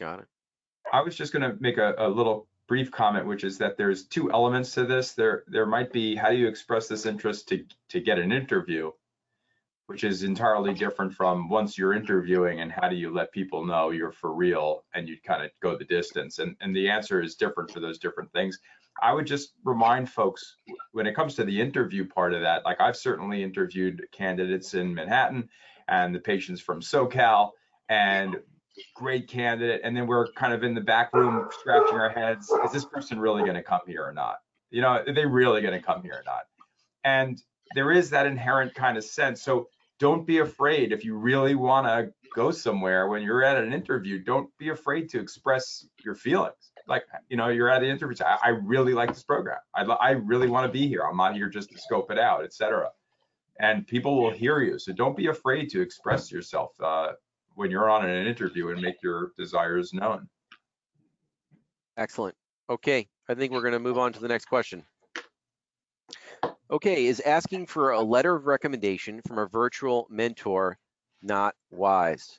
Got 0.00 0.20
it. 0.20 0.26
I 0.92 1.02
was 1.02 1.14
just 1.14 1.32
gonna 1.32 1.56
make 1.60 1.78
a, 1.78 1.94
a 1.98 2.08
little 2.08 2.48
brief 2.66 2.90
comment, 2.90 3.26
which 3.26 3.44
is 3.44 3.58
that 3.58 3.76
there's 3.76 4.04
two 4.04 4.32
elements 4.32 4.72
to 4.74 4.86
this. 4.86 5.12
There, 5.12 5.44
there 5.46 5.66
might 5.66 5.92
be, 5.92 6.16
how 6.16 6.30
do 6.30 6.36
you 6.36 6.48
express 6.48 6.88
this 6.88 7.06
interest 7.06 7.48
to, 7.48 7.64
to 7.90 8.00
get 8.00 8.18
an 8.18 8.32
interview? 8.32 8.90
Which 9.86 10.02
is 10.02 10.22
entirely 10.22 10.72
different 10.72 11.12
from 11.12 11.48
once 11.50 11.76
you're 11.76 11.92
interviewing 11.92 12.60
and 12.60 12.72
how 12.72 12.88
do 12.88 12.96
you 12.96 13.12
let 13.12 13.30
people 13.32 13.66
know 13.66 13.90
you're 13.90 14.12
for 14.12 14.32
real 14.32 14.84
and 14.94 15.06
you 15.06 15.18
kind 15.26 15.44
of 15.44 15.50
go 15.62 15.76
the 15.76 15.84
distance? 15.84 16.38
And, 16.38 16.56
and 16.62 16.74
the 16.74 16.88
answer 16.88 17.20
is 17.20 17.34
different 17.34 17.70
for 17.70 17.80
those 17.80 17.98
different 17.98 18.32
things. 18.32 18.58
I 19.02 19.12
would 19.12 19.26
just 19.26 19.52
remind 19.62 20.08
folks, 20.08 20.56
when 20.92 21.06
it 21.06 21.14
comes 21.14 21.34
to 21.34 21.44
the 21.44 21.60
interview 21.60 22.06
part 22.06 22.32
of 22.32 22.40
that, 22.40 22.64
like 22.64 22.80
I've 22.80 22.96
certainly 22.96 23.42
interviewed 23.42 24.06
candidates 24.10 24.72
in 24.72 24.94
Manhattan 24.94 25.50
and 25.88 26.14
the 26.14 26.20
patients 26.20 26.62
from 26.62 26.80
SoCal 26.80 27.50
and 27.90 28.36
great 28.96 29.28
candidate. 29.28 29.82
And 29.84 29.94
then 29.94 30.06
we're 30.06 30.32
kind 30.32 30.54
of 30.54 30.62
in 30.62 30.74
the 30.74 30.80
back 30.80 31.12
room 31.12 31.48
scratching 31.60 31.98
our 31.98 32.08
heads. 32.08 32.50
Is 32.64 32.72
this 32.72 32.86
person 32.86 33.18
really 33.18 33.42
going 33.42 33.54
to 33.54 33.62
come 33.62 33.82
here 33.86 34.02
or 34.02 34.12
not? 34.12 34.36
You 34.70 34.80
know, 34.80 35.02
are 35.06 35.12
they 35.12 35.26
really 35.26 35.60
going 35.60 35.78
to 35.78 35.84
come 35.84 36.02
here 36.02 36.14
or 36.14 36.22
not? 36.24 36.44
And 37.04 37.42
there 37.74 37.92
is 37.92 38.10
that 38.10 38.26
inherent 38.26 38.74
kind 38.74 38.96
of 38.96 39.04
sense. 39.04 39.42
So 39.42 39.68
don't 39.98 40.26
be 40.26 40.38
afraid 40.38 40.92
if 40.92 41.04
you 41.04 41.16
really 41.16 41.54
want 41.54 41.86
to 41.86 42.12
go 42.34 42.50
somewhere 42.50 43.08
when 43.08 43.22
you're 43.22 43.44
at 43.44 43.62
an 43.62 43.72
interview, 43.72 44.18
don't 44.22 44.50
be 44.58 44.70
afraid 44.70 45.08
to 45.10 45.20
express 45.20 45.86
your 46.04 46.14
feelings. 46.14 46.72
Like, 46.86 47.04
you 47.28 47.36
know, 47.36 47.48
you're 47.48 47.70
at 47.70 47.80
the 47.80 47.88
interview, 47.88 48.16
I, 48.24 48.38
I 48.42 48.48
really 48.48 48.92
like 48.92 49.10
this 49.10 49.22
program. 49.22 49.58
I, 49.74 49.82
I 49.82 50.10
really 50.10 50.48
want 50.48 50.66
to 50.66 50.72
be 50.72 50.86
here. 50.88 51.02
I'm 51.02 51.16
not 51.16 51.34
here 51.34 51.48
just 51.48 51.70
to 51.70 51.78
scope 51.78 52.10
it 52.10 52.18
out, 52.18 52.44
etc. 52.44 52.90
And 53.60 53.86
people 53.86 54.20
will 54.20 54.32
hear 54.32 54.60
you. 54.60 54.78
So 54.78 54.92
don't 54.92 55.16
be 55.16 55.28
afraid 55.28 55.70
to 55.70 55.80
express 55.80 56.30
yourself 56.30 56.72
uh, 56.82 57.12
when 57.54 57.70
you're 57.70 57.88
on 57.88 58.08
an 58.08 58.26
interview 58.26 58.70
and 58.70 58.82
make 58.82 59.02
your 59.02 59.32
desires 59.38 59.94
known. 59.94 60.28
Excellent. 61.96 62.34
Okay, 62.68 63.06
I 63.28 63.34
think 63.34 63.52
we're 63.52 63.60
going 63.60 63.74
to 63.74 63.78
move 63.78 63.98
on 63.98 64.12
to 64.12 64.20
the 64.20 64.28
next 64.28 64.46
question. 64.46 64.82
Okay, 66.70 67.06
is 67.06 67.20
asking 67.20 67.66
for 67.66 67.90
a 67.90 68.00
letter 68.00 68.34
of 68.34 68.46
recommendation 68.46 69.20
from 69.26 69.38
a 69.38 69.46
virtual 69.46 70.06
mentor 70.10 70.78
not 71.22 71.54
wise? 71.70 72.38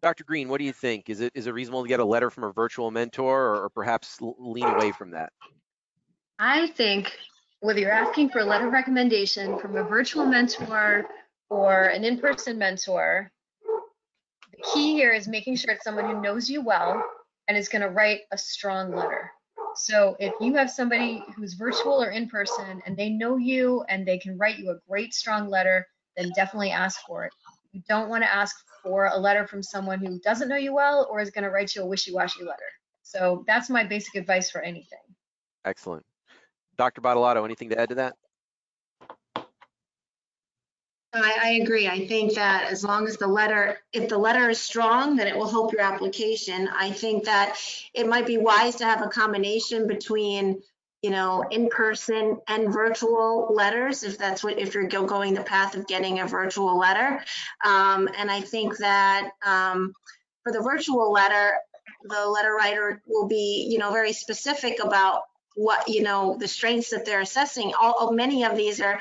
Dr. 0.00 0.24
Green, 0.24 0.48
what 0.48 0.58
do 0.58 0.64
you 0.64 0.72
think? 0.72 1.08
Is 1.08 1.20
it 1.20 1.32
is 1.34 1.46
it 1.46 1.52
reasonable 1.52 1.82
to 1.82 1.88
get 1.88 2.00
a 2.00 2.04
letter 2.04 2.30
from 2.30 2.44
a 2.44 2.52
virtual 2.52 2.90
mentor 2.90 3.46
or, 3.46 3.64
or 3.64 3.68
perhaps 3.70 4.18
lean 4.20 4.64
away 4.64 4.92
from 4.92 5.10
that? 5.10 5.32
I 6.38 6.68
think 6.68 7.16
whether 7.60 7.78
you're 7.78 7.92
asking 7.92 8.30
for 8.30 8.40
a 8.40 8.44
letter 8.44 8.66
of 8.66 8.72
recommendation 8.72 9.58
from 9.58 9.76
a 9.76 9.84
virtual 9.84 10.26
mentor 10.26 11.06
or 11.50 11.84
an 11.84 12.04
in-person 12.04 12.58
mentor, 12.58 13.30
the 14.50 14.62
key 14.72 14.94
here 14.94 15.12
is 15.12 15.28
making 15.28 15.56
sure 15.56 15.74
it's 15.74 15.84
someone 15.84 16.06
who 16.06 16.20
knows 16.20 16.50
you 16.50 16.62
well 16.62 17.02
and 17.46 17.56
is 17.56 17.68
going 17.68 17.82
to 17.82 17.88
write 17.88 18.20
a 18.32 18.38
strong 18.38 18.94
letter. 18.94 19.30
So 19.76 20.16
if 20.18 20.32
you 20.40 20.54
have 20.54 20.70
somebody 20.70 21.22
who's 21.36 21.54
virtual 21.54 22.02
or 22.02 22.10
in 22.10 22.28
person 22.28 22.82
and 22.86 22.96
they 22.96 23.08
know 23.08 23.36
you 23.36 23.84
and 23.88 24.06
they 24.06 24.18
can 24.18 24.36
write 24.38 24.58
you 24.58 24.70
a 24.70 24.78
great 24.88 25.14
strong 25.14 25.48
letter, 25.48 25.86
then 26.16 26.30
definitely 26.34 26.70
ask 26.70 27.00
for 27.06 27.24
it. 27.24 27.32
You 27.72 27.82
don't 27.88 28.08
want 28.08 28.22
to 28.22 28.32
ask 28.32 28.54
for 28.82 29.06
a 29.06 29.16
letter 29.16 29.46
from 29.46 29.62
someone 29.62 30.04
who 30.04 30.18
doesn't 30.20 30.48
know 30.48 30.56
you 30.56 30.74
well 30.74 31.08
or 31.10 31.20
is 31.20 31.30
going 31.30 31.44
to 31.44 31.50
write 31.50 31.74
you 31.74 31.82
a 31.82 31.86
wishy-washy 31.86 32.44
letter. 32.44 32.58
So 33.02 33.44
that's 33.46 33.70
my 33.70 33.84
basic 33.84 34.14
advice 34.14 34.50
for 34.50 34.60
anything. 34.60 34.98
Excellent. 35.64 36.04
Dr. 36.76 37.00
Badalato, 37.00 37.44
anything 37.44 37.70
to 37.70 37.80
add 37.80 37.90
to 37.90 37.94
that? 37.96 38.14
I, 41.14 41.38
I 41.42 41.48
agree. 41.62 41.88
I 41.88 42.06
think 42.06 42.34
that 42.34 42.70
as 42.70 42.82
long 42.82 43.06
as 43.06 43.18
the 43.18 43.26
letter, 43.26 43.78
if 43.92 44.08
the 44.08 44.16
letter 44.16 44.48
is 44.48 44.60
strong, 44.60 45.16
then 45.16 45.26
it 45.26 45.36
will 45.36 45.48
help 45.48 45.72
your 45.72 45.82
application. 45.82 46.68
I 46.68 46.90
think 46.90 47.24
that 47.24 47.58
it 47.92 48.06
might 48.06 48.26
be 48.26 48.38
wise 48.38 48.76
to 48.76 48.84
have 48.84 49.02
a 49.02 49.08
combination 49.08 49.86
between, 49.86 50.62
you 51.02 51.10
know, 51.10 51.44
in-person 51.50 52.38
and 52.48 52.72
virtual 52.72 53.52
letters, 53.52 54.04
if 54.04 54.16
that's 54.16 54.42
what, 54.42 54.58
if 54.58 54.74
you're 54.74 54.88
go- 54.88 55.04
going 55.04 55.34
the 55.34 55.42
path 55.42 55.74
of 55.76 55.86
getting 55.86 56.20
a 56.20 56.26
virtual 56.26 56.78
letter. 56.78 57.22
Um, 57.62 58.08
and 58.16 58.30
I 58.30 58.40
think 58.40 58.78
that, 58.78 59.32
um, 59.44 59.92
for 60.44 60.52
the 60.52 60.62
virtual 60.62 61.12
letter, 61.12 61.52
the 62.04 62.26
letter 62.26 62.54
writer 62.54 63.02
will 63.06 63.28
be, 63.28 63.68
you 63.70 63.78
know, 63.78 63.92
very 63.92 64.14
specific 64.14 64.82
about 64.82 65.22
what, 65.56 65.88
you 65.88 66.02
know, 66.02 66.38
the 66.40 66.48
strengths 66.48 66.90
that 66.90 67.04
they're 67.04 67.20
assessing. 67.20 67.74
All, 67.78 68.12
many 68.12 68.44
of 68.44 68.56
these 68.56 68.80
are, 68.80 69.00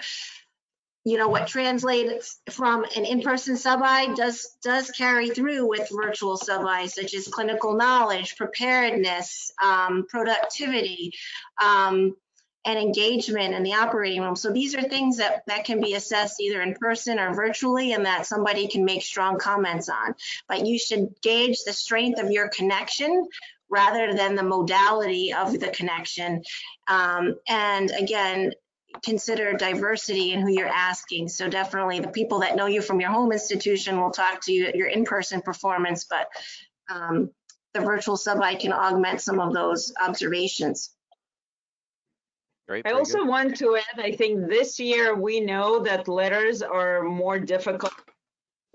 you 1.04 1.18
know, 1.18 1.28
what 1.28 1.48
translates 1.48 2.40
from 2.52 2.84
an 2.96 3.06
in-person 3.06 3.58
sub-I 3.58 4.14
does, 4.14 4.56
does 4.64 4.92
carry 4.92 5.30
through 5.30 5.68
with 5.68 5.90
virtual 5.92 6.38
sub-I, 6.38 6.88
such 6.88 7.16
as 7.16 7.28
clinical 7.28 7.76
knowledge, 7.76 8.38
preparedness, 8.38 9.52
um, 9.62 10.06
productivity, 10.08 11.14
um, 11.62 12.16
and 12.64 12.78
engagement 12.78 13.56
in 13.56 13.64
the 13.64 13.74
operating 13.74 14.22
room. 14.22 14.36
So 14.36 14.52
these 14.52 14.76
are 14.76 14.84
things 14.84 15.18
that, 15.18 15.42
that 15.48 15.66
can 15.66 15.82
be 15.82 15.96
assessed 15.96 16.40
either 16.40 16.62
in 16.62 16.76
person 16.76 17.18
or 17.20 17.34
virtually 17.34 17.94
and 17.94 18.06
that 18.06 18.28
somebody 18.28 18.68
can 18.68 18.86
make 18.86 19.02
strong 19.02 19.40
comments 19.40 19.90
on. 19.90 20.14
But 20.48 20.68
you 20.68 20.78
should 20.78 21.16
gauge 21.24 21.64
the 21.66 21.74
strength 21.74 22.22
of 22.22 22.30
your 22.30 22.50
connection 22.50 23.28
rather 23.72 24.14
than 24.14 24.36
the 24.36 24.44
modality 24.44 25.34
of 25.34 25.60
the 25.60 25.70
connection. 25.70 26.44
Um, 26.88 27.38
and 27.48 27.90
again, 27.90 28.54
consider 29.04 29.54
diversity 29.54 30.32
in 30.34 30.41
who 30.41 30.51
you're 30.51 30.67
asking. 30.67 31.30
So 31.30 31.49
definitely 31.49 31.99
the 31.99 32.10
people 32.10 32.39
that 32.39 32.56
know 32.56 32.65
you 32.65 32.82
from 32.82 32.99
your 32.99 33.10
home 33.10 33.32
institution 33.32 33.99
will 33.99 34.12
talk 34.12 34.41
to 34.45 34.54
you 34.54 34.65
at 34.67 34.75
your 34.75 34.88
in-person 34.88 35.41
performance, 35.41 36.06
but 36.06 36.27
um, 36.89 37.30
the 37.73 37.82
virtual 37.82 38.17
sub-I 38.17 38.56
can 38.56 38.73
augment 38.73 39.21
some 39.21 39.39
of 39.39 39.54
those 39.54 39.93
observations. 40.01 40.91
Great. 42.67 42.86
I 42.86 42.91
also 42.91 43.19
good. 43.19 43.27
want 43.27 43.58
to 43.58 43.77
add, 43.77 43.99
I 43.99 44.12
think 44.12 44.49
this 44.49 44.80
year 44.80 45.15
we 45.15 45.39
know 45.39 45.80
that 45.80 46.08
letters 46.08 46.62
are 46.62 47.04
more 47.04 47.39
difficult 47.39 47.93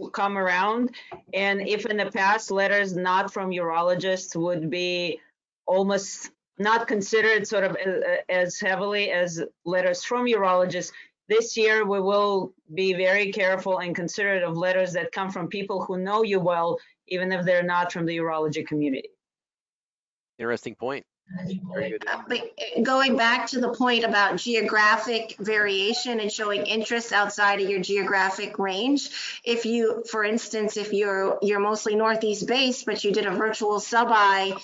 to 0.00 0.10
come 0.10 0.36
around. 0.36 0.94
And 1.32 1.66
if 1.66 1.86
in 1.86 1.96
the 1.96 2.10
past 2.10 2.50
letters 2.50 2.94
not 2.94 3.32
from 3.32 3.50
urologists 3.50 4.36
would 4.36 4.70
be 4.70 5.20
almost 5.66 6.30
not 6.58 6.88
considered 6.88 7.46
sort 7.46 7.64
of 7.64 7.76
a- 7.76 8.22
a- 8.28 8.30
as 8.32 8.58
heavily 8.58 9.10
as 9.10 9.42
letters 9.64 10.02
from 10.04 10.26
urologists, 10.26 10.92
this 11.28 11.56
year 11.56 11.84
we 11.84 12.00
will 12.00 12.54
be 12.74 12.92
very 12.92 13.32
careful 13.32 13.78
and 13.78 13.94
considerate 13.94 14.42
of 14.42 14.56
letters 14.56 14.92
that 14.92 15.12
come 15.12 15.30
from 15.30 15.48
people 15.48 15.84
who 15.84 15.98
know 15.98 16.22
you 16.22 16.40
well, 16.40 16.78
even 17.08 17.32
if 17.32 17.44
they're 17.44 17.62
not 17.62 17.92
from 17.92 18.06
the 18.06 18.16
urology 18.16 18.66
community. 18.66 19.10
Interesting 20.38 20.74
point. 20.74 21.04
Uh, 21.40 22.22
But 22.28 22.38
uh, 22.38 22.82
going 22.82 23.16
back 23.16 23.48
to 23.48 23.60
the 23.60 23.72
point 23.72 24.04
about 24.04 24.36
geographic 24.36 25.34
variation 25.40 26.20
and 26.20 26.30
showing 26.30 26.64
interest 26.66 27.12
outside 27.12 27.60
of 27.60 27.68
your 27.68 27.80
geographic 27.80 28.60
range, 28.60 29.40
if 29.44 29.66
you, 29.66 30.04
for 30.08 30.22
instance, 30.22 30.76
if 30.76 30.92
you're, 30.92 31.38
you're 31.42 31.58
mostly 31.58 31.96
Northeast 31.96 32.46
based, 32.46 32.86
but 32.86 33.02
you 33.02 33.12
did 33.12 33.26
a 33.26 33.32
virtual 33.32 33.80
sub-I 33.80 34.56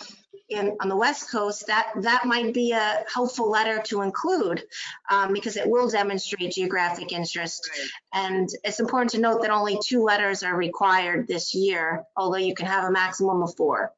in, 0.52 0.76
on 0.80 0.88
the 0.88 0.96
West 0.96 1.30
Coast, 1.30 1.66
that, 1.66 1.92
that 1.96 2.24
might 2.26 2.54
be 2.54 2.72
a 2.72 3.04
helpful 3.12 3.50
letter 3.50 3.80
to 3.86 4.02
include 4.02 4.62
um, 5.10 5.32
because 5.32 5.56
it 5.56 5.68
will 5.68 5.88
demonstrate 5.88 6.52
geographic 6.52 7.12
interest. 7.12 7.70
And 8.12 8.48
it's 8.64 8.80
important 8.80 9.10
to 9.12 9.20
note 9.20 9.42
that 9.42 9.50
only 9.50 9.78
two 9.82 10.02
letters 10.02 10.42
are 10.42 10.56
required 10.56 11.26
this 11.26 11.54
year, 11.54 12.04
although 12.16 12.38
you 12.38 12.54
can 12.54 12.66
have 12.66 12.84
a 12.84 12.90
maximum 12.90 13.42
of 13.42 13.54
four. 13.56 13.92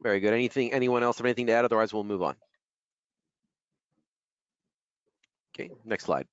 Very 0.00 0.20
good. 0.20 0.32
Anything, 0.32 0.72
anyone 0.72 1.02
else 1.02 1.18
have 1.18 1.26
anything 1.26 1.46
to 1.46 1.52
add? 1.52 1.64
Otherwise, 1.64 1.92
we'll 1.92 2.04
move 2.04 2.22
on. 2.22 2.36
Okay, 5.54 5.70
next 5.84 6.04
slide. 6.04 6.26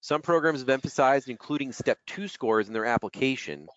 Some 0.00 0.22
programs 0.22 0.60
have 0.60 0.68
emphasized 0.68 1.28
including 1.28 1.72
step 1.72 1.98
two 2.06 2.28
scores 2.28 2.68
in 2.68 2.74
their 2.74 2.84
application, 2.84 3.68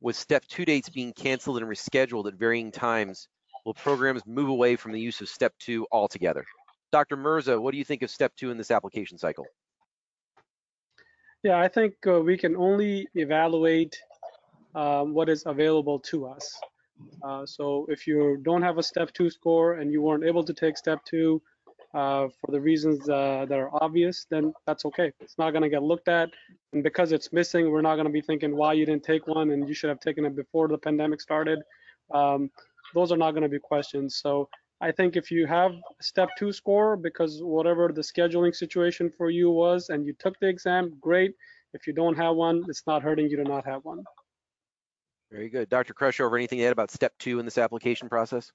with 0.00 0.16
step 0.16 0.44
two 0.46 0.64
dates 0.64 0.88
being 0.88 1.12
canceled 1.12 1.58
and 1.58 1.66
rescheduled 1.66 2.26
at 2.26 2.34
varying 2.34 2.70
times. 2.70 3.28
Will 3.64 3.74
programs 3.74 4.26
move 4.26 4.48
away 4.48 4.76
from 4.76 4.92
the 4.92 5.00
use 5.00 5.20
of 5.20 5.28
step 5.28 5.54
two 5.58 5.86
altogether? 5.90 6.44
Dr. 6.92 7.16
Mirza, 7.16 7.60
what 7.60 7.72
do 7.72 7.78
you 7.78 7.84
think 7.84 8.02
of 8.02 8.10
step 8.10 8.32
two 8.36 8.50
in 8.50 8.58
this 8.58 8.70
application 8.70 9.18
cycle? 9.18 9.46
Yeah, 11.42 11.58
I 11.58 11.68
think 11.68 11.94
uh, 12.06 12.20
we 12.20 12.38
can 12.38 12.56
only 12.56 13.06
evaluate 13.14 13.98
um, 14.74 15.12
what 15.14 15.28
is 15.28 15.44
available 15.46 15.98
to 16.00 16.26
us. 16.26 16.58
Uh, 17.22 17.44
so 17.44 17.86
if 17.88 18.06
you 18.06 18.38
don't 18.42 18.62
have 18.62 18.78
a 18.78 18.82
step 18.82 19.12
two 19.12 19.30
score 19.30 19.74
and 19.74 19.90
you 19.90 20.00
weren't 20.02 20.24
able 20.24 20.44
to 20.44 20.54
take 20.54 20.76
step 20.76 21.00
two 21.04 21.42
uh, 21.94 22.28
for 22.40 22.50
the 22.50 22.60
reasons 22.60 23.08
uh, 23.08 23.46
that 23.48 23.58
are 23.58 23.70
obvious, 23.82 24.26
then 24.28 24.52
that's 24.66 24.84
okay. 24.84 25.12
It's 25.20 25.38
not 25.38 25.52
going 25.52 25.62
to 25.62 25.68
get 25.68 25.82
looked 25.82 26.08
at. 26.08 26.30
And 26.72 26.82
because 26.82 27.12
it's 27.12 27.32
missing, 27.32 27.70
we're 27.70 27.82
not 27.82 27.94
going 27.94 28.06
to 28.06 28.12
be 28.12 28.20
thinking 28.20 28.56
why 28.56 28.72
you 28.72 28.84
didn't 28.84 29.04
take 29.04 29.28
one 29.28 29.50
and 29.52 29.68
you 29.68 29.74
should 29.74 29.90
have 29.90 30.00
taken 30.00 30.24
it 30.24 30.34
before 30.34 30.66
the 30.66 30.78
pandemic 30.78 31.20
started. 31.20 31.60
Um, 32.12 32.50
those 32.94 33.12
are 33.12 33.16
not 33.16 33.30
going 33.30 33.44
to 33.44 33.48
be 33.48 33.60
questions. 33.60 34.16
So 34.16 34.48
I 34.80 34.90
think 34.90 35.16
if 35.16 35.30
you 35.30 35.46
have 35.46 35.72
step 36.00 36.30
two 36.36 36.52
score 36.52 36.96
because 36.96 37.40
whatever 37.42 37.90
the 37.94 38.02
scheduling 38.02 38.54
situation 38.54 39.10
for 39.16 39.30
you 39.30 39.50
was 39.50 39.88
and 39.88 40.04
you 40.04 40.14
took 40.18 40.38
the 40.40 40.48
exam, 40.48 40.96
great. 41.00 41.32
If 41.74 41.86
you 41.86 41.92
don't 41.92 42.16
have 42.16 42.34
one, 42.34 42.64
it's 42.68 42.82
not 42.86 43.02
hurting 43.02 43.28
you 43.28 43.36
to 43.36 43.44
not 43.44 43.64
have 43.66 43.84
one. 43.84 44.02
Very 45.30 45.48
good. 45.48 45.68
Dr. 45.68 45.94
Kreshover, 45.94 46.36
anything 46.36 46.58
to 46.58 46.64
add 46.64 46.72
about 46.72 46.90
step 46.90 47.12
two 47.18 47.38
in 47.38 47.44
this 47.44 47.58
application 47.58 48.08
process? 48.08 48.50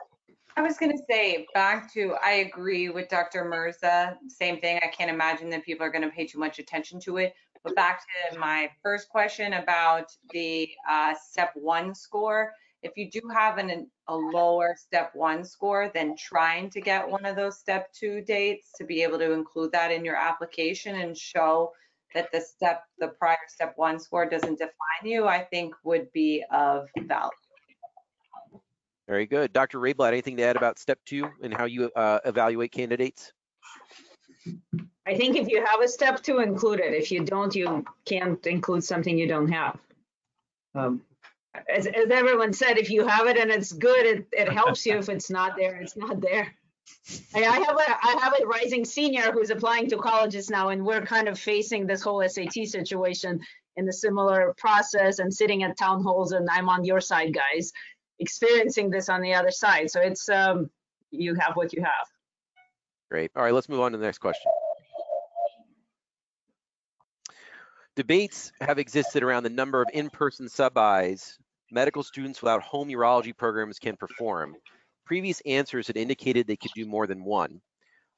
I 0.56 0.62
was 0.62 0.78
gonna 0.78 0.98
say, 1.10 1.48
back 1.54 1.92
to, 1.94 2.16
I 2.24 2.32
agree 2.32 2.90
with 2.90 3.08
Dr. 3.10 3.46
Mirza, 3.46 4.18
same 4.28 4.60
thing. 4.60 4.80
I 4.84 4.88
can't 4.88 5.10
imagine 5.10 5.50
that 5.52 5.64
people 5.64 5.86
are 5.86 5.92
gonna 5.92 6.10
pay 6.10 6.26
too 6.26 6.40
much 6.40 6.60
attention 6.60 7.00
to 7.02 7.18
it. 7.18 7.34
But 7.64 7.76
back 7.76 8.02
to 8.32 8.40
my 8.40 8.70
first 8.82 9.10
question 9.10 9.54
about 9.54 10.12
the 10.32 10.70
uh, 10.90 11.14
step 11.22 11.52
one 11.56 11.94
score, 11.94 12.54
if 12.82 12.94
you 12.96 13.10
do 13.12 13.22
have 13.34 13.58
an, 13.58 13.90
a 14.08 14.16
lower 14.16 14.76
step 14.78 15.12
one 15.14 15.44
score, 15.44 15.92
then 15.94 16.16
trying 16.18 16.70
to 16.72 16.82
get 16.82 17.10
one 17.10 17.26
of 17.26 17.36
those 17.36 17.60
step 17.60 17.92
two 17.92 18.22
dates 18.22 18.72
to 18.78 18.86
be 18.86 19.04
able 19.04 19.20
to 19.20 19.34
include 19.34 19.72
that 19.74 19.92
in 19.92 20.06
your 20.06 20.16
application 20.16 20.96
and 20.96 21.18
show 21.18 21.74
that 22.14 22.32
the 22.32 22.40
step, 22.40 22.84
the 23.00 23.10
prior 23.10 23.38
step 23.48 23.74
one 23.76 24.00
score 24.00 24.28
doesn't 24.28 24.58
define 24.58 25.04
you, 25.04 25.28
I 25.28 25.44
think 25.44 25.76
would 25.84 26.12
be 26.14 26.44
of 26.52 26.88
value. 26.98 27.30
Very 29.10 29.26
good. 29.26 29.52
Dr. 29.54 29.80
Reyblat, 29.80 30.10
anything 30.10 30.38
to 30.38 30.44
add 30.44 30.56
about 30.56 30.78
step 30.78 31.00
two 31.04 31.28
and 31.42 31.52
how 31.52 31.66
you 31.66 31.90
uh, 31.96 32.20
evaluate 32.26 32.72
candidates? 32.72 33.34
I 35.08 35.16
think 35.16 35.36
if 35.36 35.48
you 35.48 35.66
have 35.66 35.82
a 35.82 35.88
step 35.88 36.22
two, 36.22 36.42
include 36.42 36.80
it. 36.80 36.94
If 36.94 37.12
you 37.12 37.26
don't, 37.26 37.54
you 37.56 37.84
can't 38.06 38.46
include 38.46 38.84
something 38.84 39.18
you 39.18 39.28
don't 39.28 39.52
have. 39.52 39.80
Um, 40.76 41.02
as, 41.68 41.88
as 41.88 42.12
everyone 42.12 42.54
said, 42.54 42.78
if 42.78 42.92
you 42.92 43.08
have 43.08 43.26
it 43.26 43.36
and 43.36 43.50
it's 43.50 43.72
good, 43.72 44.06
it, 44.06 44.28
it 44.32 44.50
helps 44.50 44.86
you. 44.86 45.00
If 45.00 45.10
it's 45.10 45.32
not 45.32 45.58
there, 45.58 45.82
it's 45.82 45.98
not 45.98 46.22
there. 46.22 46.54
I 47.34 47.40
I 47.40 47.60
have 47.62 47.78
a 47.78 48.08
I 48.08 48.20
have 48.22 48.34
a 48.40 48.46
rising 48.46 48.86
senior 48.86 49.32
who's 49.32 49.50
applying 49.50 49.90
to 49.90 49.98
colleges 49.98 50.52
now, 50.52 50.70
and 50.70 50.86
we're 50.86 51.02
kind 51.02 51.28
of 51.28 51.40
facing 51.40 51.88
this 51.88 52.04
whole 52.04 52.24
SAT 52.28 52.68
situation 52.68 53.42
in 53.76 53.90
a 53.90 53.94
similar 53.94 54.54
process 54.58 55.18
and 55.18 55.34
sitting 55.34 55.64
at 55.64 55.78
town 55.78 56.04
halls. 56.04 56.32
And 56.32 56.48
I'm 56.52 56.70
on 56.70 56.86
your 56.86 57.02
side, 57.02 57.34
guys, 57.34 57.72
experiencing 58.20 58.90
this 58.90 59.10
on 59.10 59.22
the 59.22 59.34
other 59.34 59.52
side. 59.52 59.90
So 59.90 60.02
it's 60.02 60.30
um, 60.30 60.70
you 61.12 61.36
have 61.36 61.56
what 61.56 61.74
you 61.74 61.82
have. 61.84 62.08
Great. 63.10 63.32
All 63.36 63.44
right, 63.44 63.54
let's 63.54 63.70
move 63.70 63.80
on 63.80 63.92
to 63.94 63.98
the 63.98 64.06
next 64.06 64.20
question. 64.20 64.52
Debates 67.96 68.52
have 68.62 68.80
existed 68.80 69.24
around 69.24 69.44
the 69.44 69.50
number 69.50 69.82
of 69.82 69.90
in-person 69.94 70.48
sub-Is 70.48 71.38
medical 71.72 72.04
students 72.04 72.42
without 72.42 72.62
home 72.62 72.88
urology 72.90 73.36
programs 73.36 73.80
can 73.80 73.96
perform. 73.98 74.56
Previous 75.06 75.42
answers 75.42 75.88
had 75.88 75.98
indicated 75.98 76.48
they 76.48 76.56
could 76.56 76.72
do 76.76 76.86
more 76.86 77.08
than 77.08 77.24
one. 77.24 77.62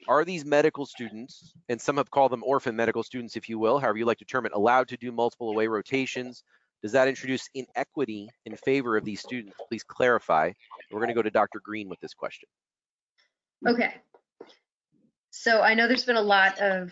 Are 0.07 0.26
these 0.26 0.45
medical 0.45 0.86
students, 0.86 1.53
and 1.69 1.80
some 1.80 1.97
have 1.97 2.11
called 2.11 2.32
them 2.32 2.43
orphan 2.43 2.76
medical 2.76 3.03
students, 3.03 3.36
if 3.36 3.49
you 3.49 3.59
will, 3.59 3.80
however 3.80 3.97
you 3.97 4.05
like 4.05 4.17
to 4.17 4.26
term 4.26 4.45
it, 4.45 4.51
allowed 4.53 4.88
to 4.89 4.97
do 4.97 5.11
multiple 5.11 5.49
away 5.49 5.67
rotations? 5.67 6.43
Does 6.82 6.93
that 6.93 7.07
introduce 7.07 7.47
inequity 7.53 8.29
in 8.45 8.55
favor 8.55 8.97
of 8.97 9.05
these 9.05 9.21
students? 9.21 9.55
Please 9.69 9.84
clarify. 9.84 10.51
We're 10.91 10.99
going 10.99 11.09
to 11.09 11.15
go 11.15 11.21
to 11.21 11.29
Dr. 11.29 11.59
Greene 11.63 11.89
with 11.89 11.99
this 11.99 12.13
question. 12.13 12.49
Okay. 13.67 13.93
So 15.29 15.61
I 15.61 15.75
know 15.75 15.88
there's 15.88 16.05
been 16.05 16.15
a 16.15 16.21
lot 16.21 16.59
of 16.59 16.91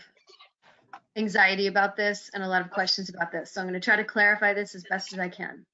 anxiety 1.16 1.68
about 1.68 1.98
this 1.98 2.30
and 2.34 2.44
a 2.44 2.48
lot 2.48 2.62
of 2.62 2.70
questions 2.70 3.10
about 3.10 3.32
this. 3.32 3.52
So 3.52 3.62
I'm 3.62 3.68
going 3.68 3.74
to 3.74 3.84
try 3.84 3.96
to 3.96 4.04
clarify 4.04 4.54
this 4.54 4.76
as 4.76 4.86
best 4.90 5.12
as 5.12 5.20
I 5.20 5.30
can. 5.30 5.66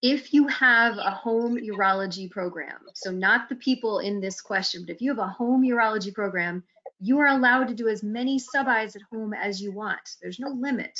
If 0.00 0.34
you 0.34 0.48
have 0.48 0.96
a 0.96 1.10
home 1.12 1.56
urology 1.58 2.28
program, 2.28 2.80
so 2.94 3.12
not 3.12 3.48
the 3.48 3.54
people 3.54 4.00
in 4.00 4.20
this 4.20 4.40
question, 4.40 4.84
but 4.84 4.96
if 4.96 5.00
you 5.02 5.10
have 5.10 5.20
a 5.20 5.28
home 5.28 5.62
urology 5.62 6.12
program, 6.12 6.64
You 7.04 7.18
are 7.18 7.26
allowed 7.26 7.66
to 7.66 7.74
do 7.74 7.88
as 7.88 8.04
many 8.04 8.38
sub-Is 8.38 8.94
at 8.94 9.02
home 9.12 9.34
as 9.34 9.60
you 9.60 9.72
want. 9.72 10.08
There's 10.22 10.38
no 10.38 10.50
limit. 10.50 10.96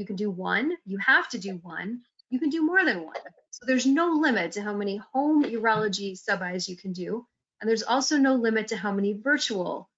You 0.00 0.06
can 0.06 0.16
do 0.16 0.30
one, 0.30 0.72
you 0.86 0.96
have 0.96 1.28
to 1.28 1.38
do 1.38 1.60
one, 1.62 2.00
you 2.30 2.40
can 2.40 2.48
do 2.48 2.64
more 2.64 2.82
than 2.86 3.04
one. 3.04 3.20
So 3.50 3.66
there's 3.66 3.84
no 3.84 4.12
limit 4.12 4.52
to 4.52 4.62
how 4.62 4.72
many 4.72 4.98
home 5.12 5.44
urology 5.44 6.16
sub-Is 6.16 6.70
you 6.70 6.76
can 6.78 6.94
do. 6.94 7.26
And 7.60 7.68
there's 7.68 7.82
also 7.82 8.16
no 8.16 8.36
limit 8.36 8.68
to 8.68 8.78
how 8.78 8.92
many 8.92 9.12
virtual 9.12 9.90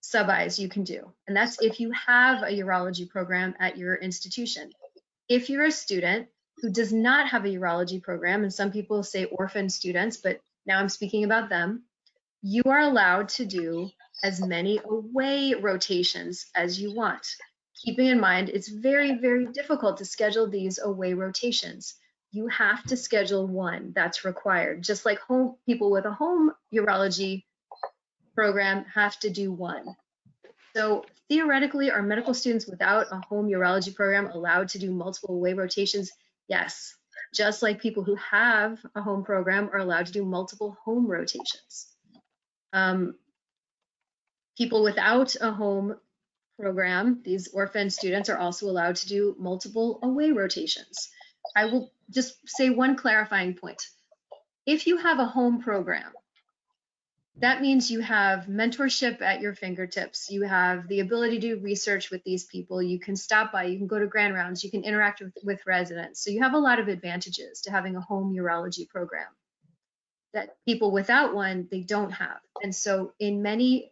sub-Is 0.00 0.58
you 0.58 0.70
can 0.70 0.82
do. 0.82 1.12
And 1.26 1.36
that's 1.36 1.60
if 1.60 1.78
you 1.78 1.92
have 1.92 2.42
a 2.42 2.58
urology 2.62 3.06
program 3.06 3.54
at 3.60 3.76
your 3.76 3.96
institution. 3.96 4.72
If 5.28 5.50
you're 5.50 5.66
a 5.66 5.70
student 5.70 6.28
who 6.62 6.70
does 6.70 6.90
not 6.90 7.28
have 7.28 7.44
a 7.44 7.48
urology 7.48 8.02
program, 8.02 8.44
and 8.44 8.54
some 8.54 8.72
people 8.72 9.02
say 9.02 9.26
orphan 9.26 9.68
students, 9.68 10.16
but 10.16 10.40
now 10.64 10.80
I'm 10.80 10.88
speaking 10.88 11.24
about 11.24 11.50
them, 11.50 11.82
you 12.40 12.62
are 12.64 12.80
allowed 12.80 13.28
to 13.30 13.44
do 13.44 13.90
as 14.22 14.40
many 14.40 14.80
away 14.82 15.52
rotations 15.52 16.46
as 16.54 16.80
you 16.80 16.94
want. 16.94 17.26
Keeping 17.82 18.06
in 18.06 18.20
mind, 18.20 18.48
it's 18.48 18.68
very, 18.68 19.18
very 19.18 19.46
difficult 19.46 19.96
to 19.98 20.04
schedule 20.04 20.48
these 20.48 20.78
away 20.78 21.14
rotations. 21.14 21.94
You 22.30 22.48
have 22.48 22.82
to 22.84 22.96
schedule 22.96 23.46
one 23.46 23.92
that's 23.94 24.24
required, 24.24 24.82
just 24.82 25.04
like 25.04 25.18
home 25.20 25.56
people 25.66 25.90
with 25.90 26.04
a 26.04 26.12
home 26.12 26.52
urology 26.72 27.44
program 28.34 28.84
have 28.92 29.18
to 29.20 29.30
do 29.30 29.52
one. 29.52 29.96
So 30.74 31.04
theoretically, 31.28 31.90
are 31.90 32.02
medical 32.02 32.34
students 32.34 32.66
without 32.66 33.06
a 33.12 33.20
home 33.28 33.48
urology 33.48 33.94
program 33.94 34.26
allowed 34.26 34.68
to 34.70 34.78
do 34.78 34.90
multiple 34.90 35.36
away 35.36 35.52
rotations? 35.52 36.10
Yes, 36.48 36.94
just 37.34 37.62
like 37.62 37.80
people 37.80 38.02
who 38.02 38.16
have 38.16 38.78
a 38.94 39.02
home 39.02 39.24
program 39.24 39.70
are 39.72 39.78
allowed 39.78 40.06
to 40.06 40.12
do 40.12 40.24
multiple 40.24 40.76
home 40.84 41.06
rotations. 41.06 41.88
Um, 42.72 43.14
people 44.56 44.82
without 44.82 45.34
a 45.40 45.52
home 45.52 45.96
program, 46.58 47.20
these 47.24 47.48
orphan 47.48 47.90
students 47.90 48.28
are 48.28 48.38
also 48.38 48.66
allowed 48.66 48.96
to 48.96 49.08
do 49.08 49.36
multiple 49.38 49.98
away 50.02 50.30
rotations. 50.30 51.10
I 51.56 51.66
will 51.66 51.92
just 52.10 52.36
say 52.46 52.70
one 52.70 52.96
clarifying 52.96 53.54
point. 53.54 53.82
If 54.66 54.86
you 54.86 54.96
have 54.98 55.18
a 55.18 55.26
home 55.26 55.60
program, 55.60 56.12
that 57.38 57.60
means 57.60 57.90
you 57.90 58.00
have 58.00 58.46
mentorship 58.46 59.20
at 59.20 59.40
your 59.40 59.54
fingertips. 59.54 60.30
You 60.30 60.42
have 60.42 60.86
the 60.86 61.00
ability 61.00 61.40
to 61.40 61.56
do 61.56 61.62
research 61.62 62.10
with 62.10 62.22
these 62.24 62.44
people. 62.44 62.80
You 62.80 63.00
can 63.00 63.16
stop 63.16 63.52
by, 63.52 63.64
you 63.64 63.76
can 63.76 63.88
go 63.88 63.98
to 63.98 64.06
grand 64.06 64.34
rounds, 64.34 64.62
you 64.62 64.70
can 64.70 64.84
interact 64.84 65.20
with, 65.20 65.34
with 65.42 65.66
residents. 65.66 66.22
So 66.22 66.30
you 66.30 66.42
have 66.42 66.54
a 66.54 66.58
lot 66.58 66.78
of 66.78 66.86
advantages 66.86 67.62
to 67.62 67.72
having 67.72 67.96
a 67.96 68.00
home 68.00 68.32
urology 68.32 68.88
program 68.88 69.26
that 70.32 70.56
people 70.66 70.90
without 70.92 71.34
one, 71.34 71.68
they 71.70 71.80
don't 71.80 72.10
have. 72.10 72.38
And 72.62 72.74
so 72.74 73.12
in 73.18 73.42
many 73.42 73.90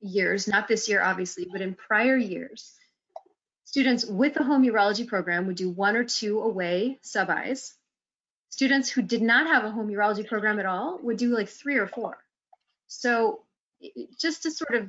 years, 0.00 0.48
not 0.48 0.68
this 0.68 0.88
year 0.88 1.02
obviously, 1.02 1.46
but 1.50 1.60
in 1.60 1.74
prior 1.74 2.16
years, 2.16 2.74
students 3.64 4.04
with 4.04 4.36
a 4.36 4.44
home 4.44 4.64
urology 4.64 5.06
program 5.06 5.46
would 5.46 5.56
do 5.56 5.70
one 5.70 5.96
or 5.96 6.04
two 6.04 6.40
away 6.40 6.98
sub-Is. 7.02 7.74
Students 8.48 8.90
who 8.90 9.02
did 9.02 9.22
not 9.22 9.46
have 9.46 9.64
a 9.64 9.70
home 9.70 9.88
urology 9.88 10.26
program 10.26 10.58
at 10.58 10.66
all 10.66 10.98
would 11.02 11.16
do 11.16 11.34
like 11.34 11.48
three 11.48 11.76
or 11.76 11.86
four. 11.86 12.18
So 12.88 13.40
just 14.18 14.42
to 14.42 14.50
sort 14.50 14.74
of 14.74 14.88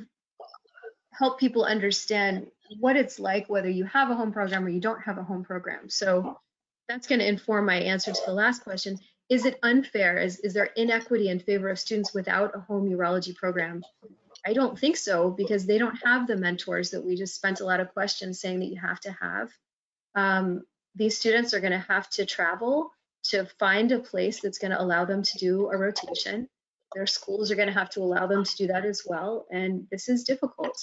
help 1.11 1.39
people 1.39 1.63
understand 1.63 2.47
what 2.79 2.95
it's 2.95 3.19
like, 3.19 3.47
whether 3.49 3.69
you 3.69 3.83
have 3.85 4.09
a 4.09 4.15
home 4.15 4.31
program 4.31 4.65
or 4.65 4.69
you 4.69 4.79
don't 4.79 5.01
have 5.01 5.17
a 5.17 5.23
home 5.23 5.43
program. 5.43 5.89
So 5.89 6.39
that's 6.89 7.07
going 7.07 7.19
to 7.19 7.27
inform 7.27 7.65
my 7.65 7.75
answer 7.75 8.11
to 8.11 8.21
the 8.25 8.33
last 8.33 8.63
question. 8.63 8.97
Is 9.29 9.45
it 9.45 9.59
unfair? 9.61 10.17
Is, 10.17 10.39
is 10.39 10.53
there 10.53 10.69
inequity 10.75 11.29
in 11.29 11.39
favor 11.39 11.69
of 11.69 11.79
students 11.79 12.13
without 12.13 12.55
a 12.55 12.59
home 12.59 12.89
urology 12.89 13.35
program? 13.35 13.83
I 14.45 14.53
don't 14.53 14.77
think 14.77 14.97
so 14.97 15.29
because 15.29 15.65
they 15.65 15.77
don't 15.77 15.99
have 16.03 16.27
the 16.27 16.35
mentors 16.35 16.91
that 16.91 17.05
we 17.05 17.15
just 17.15 17.35
spent 17.35 17.59
a 17.59 17.65
lot 17.65 17.79
of 17.79 17.93
questions 17.93 18.39
saying 18.39 18.59
that 18.59 18.69
you 18.69 18.79
have 18.79 18.99
to 19.01 19.11
have. 19.21 19.51
Um, 20.15 20.63
these 20.95 21.17
students 21.17 21.53
are 21.53 21.59
going 21.59 21.71
to 21.71 21.85
have 21.87 22.09
to 22.11 22.25
travel 22.25 22.91
to 23.23 23.45
find 23.59 23.91
a 23.91 23.99
place 23.99 24.41
that's 24.41 24.57
going 24.57 24.71
to 24.71 24.81
allow 24.81 25.05
them 25.05 25.21
to 25.21 25.37
do 25.37 25.69
a 25.69 25.77
rotation. 25.77 26.49
Their 26.95 27.05
schools 27.05 27.51
are 27.51 27.55
going 27.55 27.67
to 27.67 27.73
have 27.73 27.91
to 27.91 28.01
allow 28.01 28.27
them 28.27 28.43
to 28.43 28.55
do 28.57 28.67
that 28.67 28.83
as 28.83 29.03
well. 29.05 29.45
And 29.51 29.87
this 29.91 30.09
is 30.09 30.23
difficult. 30.23 30.77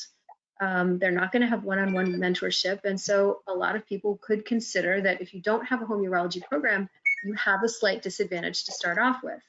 Um, 0.60 0.98
they're 0.98 1.10
not 1.10 1.32
going 1.32 1.42
to 1.42 1.48
have 1.48 1.64
one-on-one 1.64 2.14
mentorship. 2.14 2.84
And 2.84 3.00
so 3.00 3.42
a 3.46 3.52
lot 3.52 3.76
of 3.76 3.86
people 3.86 4.18
could 4.22 4.44
consider 4.44 5.00
that 5.02 5.20
if 5.20 5.34
you 5.34 5.42
don't 5.42 5.66
have 5.66 5.82
a 5.82 5.86
home 5.86 6.02
urology 6.02 6.42
program, 6.42 6.88
you 7.24 7.34
have 7.34 7.62
a 7.64 7.68
slight 7.68 8.02
disadvantage 8.02 8.64
to 8.64 8.72
start 8.72 8.98
off 8.98 9.20
with. 9.22 9.42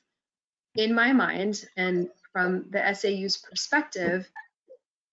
In 0.76 0.93
my 0.93 1.14
mind, 1.14 1.66
and 1.78 2.10
from 2.34 2.65
the 2.69 2.93
SAU's 2.93 3.38
perspective, 3.38 4.30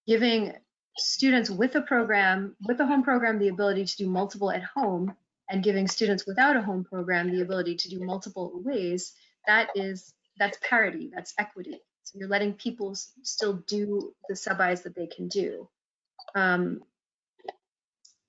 giving 0.06 0.54
students 0.96 1.50
with 1.50 1.74
a 1.74 1.82
program, 1.82 2.56
with 2.66 2.80
a 2.80 2.86
home 2.86 3.02
program, 3.02 3.38
the 3.38 3.48
ability 3.48 3.84
to 3.84 3.96
do 3.96 4.08
multiple 4.08 4.50
at 4.50 4.62
home, 4.62 5.14
and 5.48 5.62
giving 5.62 5.86
students 5.86 6.26
without 6.26 6.56
a 6.56 6.62
home 6.62 6.84
program 6.84 7.30
the 7.30 7.42
ability 7.42 7.76
to 7.76 7.88
do 7.88 8.04
multiple 8.04 8.52
ways, 8.64 9.12
that 9.46 9.68
is 9.74 10.12
that's 10.38 10.58
parity, 10.60 11.10
that's 11.14 11.34
equity. 11.38 11.80
So 12.02 12.18
you're 12.18 12.28
letting 12.28 12.54
people 12.54 12.94
still 13.22 13.54
do 13.66 14.12
the 14.28 14.36
sub-Is 14.36 14.82
that 14.82 14.94
they 14.94 15.06
can 15.06 15.28
do. 15.28 15.68
Um, 16.34 16.82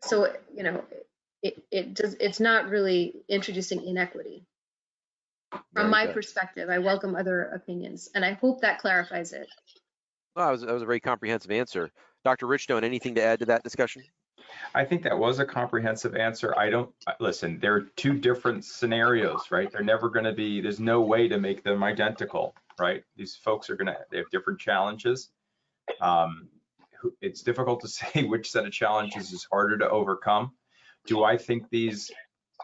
so 0.01 0.33
you 0.55 0.63
know, 0.63 0.83
it 1.41 1.63
it 1.71 1.93
does 1.93 2.15
it's 2.19 2.39
not 2.39 2.69
really 2.69 3.13
introducing 3.27 3.83
inequity. 3.83 4.45
From 5.51 5.61
Very 5.73 5.89
my 5.89 6.05
good. 6.05 6.15
perspective, 6.15 6.69
I 6.69 6.77
welcome 6.79 7.15
other 7.15 7.43
opinions, 7.45 8.09
and 8.15 8.25
I 8.25 8.33
hope 8.33 8.61
that 8.61 8.79
clarifies 8.79 9.31
it. 9.33 9.47
Well, 10.35 10.45
that 10.45 10.51
was, 10.51 10.61
that 10.61 10.73
was 10.73 10.83
a 10.83 10.85
very 10.85 10.99
comprehensive 10.99 11.51
answer. 11.51 11.89
Dr. 12.25 12.47
Richstone, 12.47 12.83
anything 12.83 13.15
to 13.15 13.23
add 13.23 13.39
to 13.39 13.45
that 13.45 13.63
discussion? 13.63 14.03
I 14.75 14.85
think 14.85 15.03
that 15.03 15.17
was 15.17 15.39
a 15.39 15.45
comprehensive 15.45 16.15
answer. 16.15 16.57
I 16.57 16.69
don't, 16.69 16.89
listen, 17.19 17.59
there 17.59 17.75
are 17.75 17.81
two 17.95 18.13
different 18.13 18.65
scenarios, 18.65 19.51
right? 19.51 19.71
They're 19.71 19.83
never 19.83 20.09
going 20.09 20.25
to 20.25 20.33
be, 20.33 20.61
there's 20.61 20.79
no 20.79 21.01
way 21.01 21.27
to 21.27 21.39
make 21.39 21.63
them 21.63 21.83
identical, 21.83 22.53
right? 22.79 23.03
These 23.15 23.35
folks 23.35 23.69
are 23.69 23.75
going 23.75 23.87
to, 23.87 23.97
they 24.11 24.17
have 24.17 24.29
different 24.31 24.59
challenges. 24.59 25.29
Um, 26.01 26.49
It's 27.21 27.41
difficult 27.41 27.81
to 27.81 27.87
say 27.99 28.23
which 28.23 28.51
set 28.51 28.65
of 28.65 28.71
challenges 28.71 29.31
is 29.31 29.47
harder 29.51 29.77
to 29.77 29.89
overcome. 29.89 30.51
Do 31.05 31.23
I 31.23 31.37
think 31.37 31.69
these, 31.69 32.11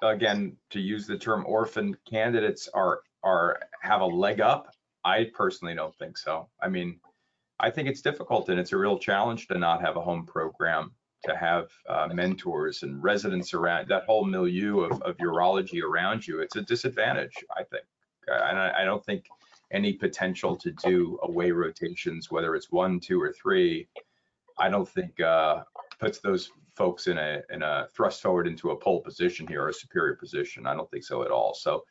again, 0.02 0.58
to 0.72 0.80
use 0.80 1.08
the 1.08 1.18
term 1.18 1.44
orphan 1.48 1.96
candidates 2.10 2.68
are, 2.74 3.02
are, 3.24 3.60
have 3.82 4.02
a 4.02 4.06
leg 4.06 4.42
up? 4.42 4.74
I 5.06 5.30
personally 5.34 5.76
don't 5.76 5.96
think 5.96 6.18
so. 6.18 6.48
I 6.62 6.70
mean, 6.70 7.00
I 7.60 7.70
think 7.70 7.88
it's 7.88 8.02
difficult 8.02 8.50
and 8.50 8.60
it's 8.60 8.74
a 8.74 8.78
real 8.78 8.98
challenge 8.98 9.48
to 9.48 9.58
not 9.58 9.82
have 9.82 9.98
a 9.98 10.02
home 10.02 10.26
program 10.26 10.92
to 11.26 11.36
have 11.38 11.70
uh, 11.88 12.10
mentors 12.14 12.84
and 12.84 13.02
residents 13.02 13.54
around 13.54 13.88
that 13.88 14.04
whole 14.04 14.26
milieu 14.26 14.82
of, 14.82 15.02
of 15.04 15.18
urology 15.18 15.82
around 15.82 16.28
you. 16.28 16.42
It's 16.42 16.58
a 16.58 16.62
disadvantage, 16.62 17.34
I 17.56 17.64
think. 17.64 17.86
Uh, 18.30 18.44
and 18.50 18.60
I, 18.60 18.82
I 18.82 18.86
don't 18.86 19.04
think 19.06 19.26
any 19.72 19.94
potential 19.94 20.56
to 20.58 20.72
do 20.72 21.18
away 21.24 21.52
rotations, 21.52 22.30
whether 22.30 22.56
it's 22.56 22.72
one, 22.72 23.00
two, 23.00 23.22
or 23.22 23.32
three, 23.34 23.88
I 24.58 24.70
don't 24.70 24.88
think 24.88 25.20
uh, 25.20 25.64
puts 26.00 26.20
those 26.20 26.52
folks 26.76 27.08
in 27.08 27.18
a 27.18 27.42
in 27.52 27.62
a 27.62 27.88
thrust 27.96 28.22
forward 28.22 28.48
into 28.48 28.72
a 28.72 28.76
pole 28.76 29.02
position 29.02 29.48
here 29.48 29.64
or 29.64 29.70
a 29.70 29.74
superior 29.74 30.16
position. 30.16 30.66
I 30.66 30.74
don't 30.74 30.90
think 30.90 31.04
so 31.04 31.24
at 31.24 31.32
all. 31.32 31.54
So, 31.54 31.84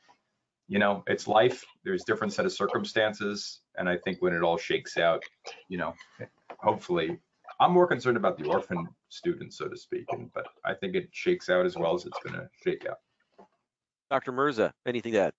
you 0.68 0.78
know, 0.78 1.02
it's 1.06 1.28
life. 1.28 1.64
There's 1.84 2.04
different 2.04 2.32
set 2.32 2.46
of 2.46 2.52
circumstances, 2.52 3.60
and 3.76 3.88
I 3.88 3.96
think 3.98 4.20
when 4.20 4.34
it 4.34 4.42
all 4.42 4.58
shakes 4.58 4.96
out, 4.96 5.22
you 5.68 5.78
know, 5.78 5.94
hopefully 6.58 7.18
I'm 7.60 7.72
more 7.72 7.86
concerned 7.86 8.16
about 8.16 8.38
the 8.38 8.44
orphan 8.48 8.88
students, 9.08 9.58
so 9.58 9.68
to 9.68 9.76
speak, 9.76 10.06
and, 10.10 10.32
but 10.34 10.46
I 10.64 10.74
think 10.74 10.94
it 10.94 11.08
shakes 11.12 11.48
out 11.48 11.66
as 11.66 11.76
well 11.76 11.94
as 11.94 12.06
it's 12.06 12.18
gonna 12.24 12.48
shake 12.64 12.86
out. 12.86 12.98
Dr. 14.10 14.32
Mirza, 14.32 14.74
anything 14.86 15.12
to 15.12 15.20
add? 15.20 15.32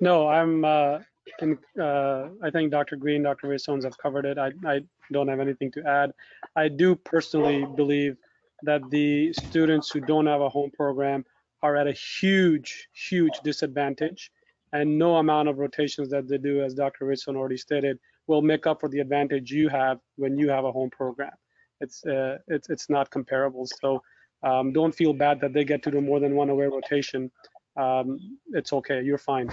No, 0.00 0.28
I'm, 0.28 0.64
uh, 0.64 0.98
in, 1.40 1.58
uh, 1.80 2.28
I 2.42 2.50
think 2.50 2.70
Dr. 2.70 2.96
Greene, 2.96 3.22
Dr. 3.22 3.48
Richstones 3.48 3.84
have 3.84 3.96
covered 3.98 4.26
it. 4.26 4.38
I, 4.38 4.52
I 4.64 4.80
don't 5.12 5.28
have 5.28 5.40
anything 5.40 5.70
to 5.72 5.86
add. 5.86 6.12
I 6.54 6.68
do 6.68 6.94
personally 6.94 7.66
believe 7.76 8.16
that 8.62 8.82
the 8.90 9.32
students 9.32 9.90
who 9.90 10.00
don't 10.00 10.26
have 10.26 10.40
a 10.40 10.48
home 10.48 10.70
program 10.70 11.24
are 11.62 11.76
at 11.76 11.86
a 11.86 11.92
huge, 11.92 12.88
huge 12.92 13.40
disadvantage. 13.44 14.30
And 14.72 14.98
no 14.98 15.16
amount 15.16 15.48
of 15.48 15.58
rotations 15.58 16.10
that 16.10 16.28
they 16.28 16.38
do, 16.38 16.62
as 16.62 16.74
Dr. 16.74 17.06
Richstone 17.06 17.36
already 17.36 17.56
stated, 17.56 17.98
will 18.26 18.42
make 18.42 18.66
up 18.66 18.80
for 18.80 18.88
the 18.88 18.98
advantage 19.00 19.50
you 19.50 19.68
have 19.68 20.00
when 20.16 20.36
you 20.36 20.50
have 20.50 20.64
a 20.64 20.72
home 20.72 20.90
program. 20.90 21.32
It's, 21.80 22.04
uh, 22.04 22.38
it's, 22.48 22.68
it's 22.68 22.90
not 22.90 23.10
comparable. 23.10 23.66
So 23.66 24.02
um, 24.42 24.72
don't 24.72 24.94
feel 24.94 25.12
bad 25.12 25.40
that 25.40 25.52
they 25.52 25.64
get 25.64 25.82
to 25.84 25.90
do 25.90 26.00
more 26.00 26.20
than 26.20 26.34
one 26.34 26.50
away 26.50 26.66
rotation. 26.66 27.30
Um, 27.76 28.38
it's 28.52 28.72
okay. 28.72 29.02
You're 29.02 29.18
fine. 29.18 29.50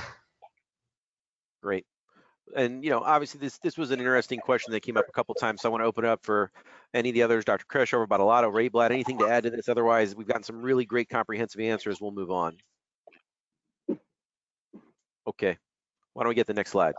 Great. 1.61 1.85
And, 2.55 2.83
you 2.83 2.89
know, 2.89 2.99
obviously 2.99 3.39
this, 3.39 3.57
this 3.59 3.77
was 3.77 3.91
an 3.91 3.99
interesting 3.99 4.39
question 4.39 4.71
that 4.73 4.81
came 4.81 4.97
up 4.97 5.05
a 5.07 5.11
couple 5.11 5.35
times. 5.35 5.61
So 5.61 5.69
I 5.69 5.71
want 5.71 5.81
to 5.81 5.85
open 5.85 6.05
it 6.05 6.09
up 6.09 6.23
for 6.23 6.51
any 6.93 7.09
of 7.09 7.15
the 7.15 7.23
others, 7.23 7.45
Dr. 7.45 7.65
Kreshover, 7.65 8.07
Badalato, 8.07 8.51
Reyblat, 8.51 8.91
anything 8.91 9.17
to 9.19 9.27
add 9.27 9.43
to 9.43 9.49
this? 9.49 9.69
Otherwise, 9.69 10.15
we've 10.15 10.27
gotten 10.27 10.43
some 10.43 10.61
really 10.61 10.85
great 10.85 11.09
comprehensive 11.09 11.61
answers. 11.61 11.99
We'll 11.99 12.11
move 12.11 12.31
on. 12.31 12.57
Okay. 15.27 15.57
Why 16.13 16.23
don't 16.23 16.29
we 16.29 16.35
get 16.35 16.47
the 16.47 16.53
next 16.53 16.71
slide? 16.71 16.93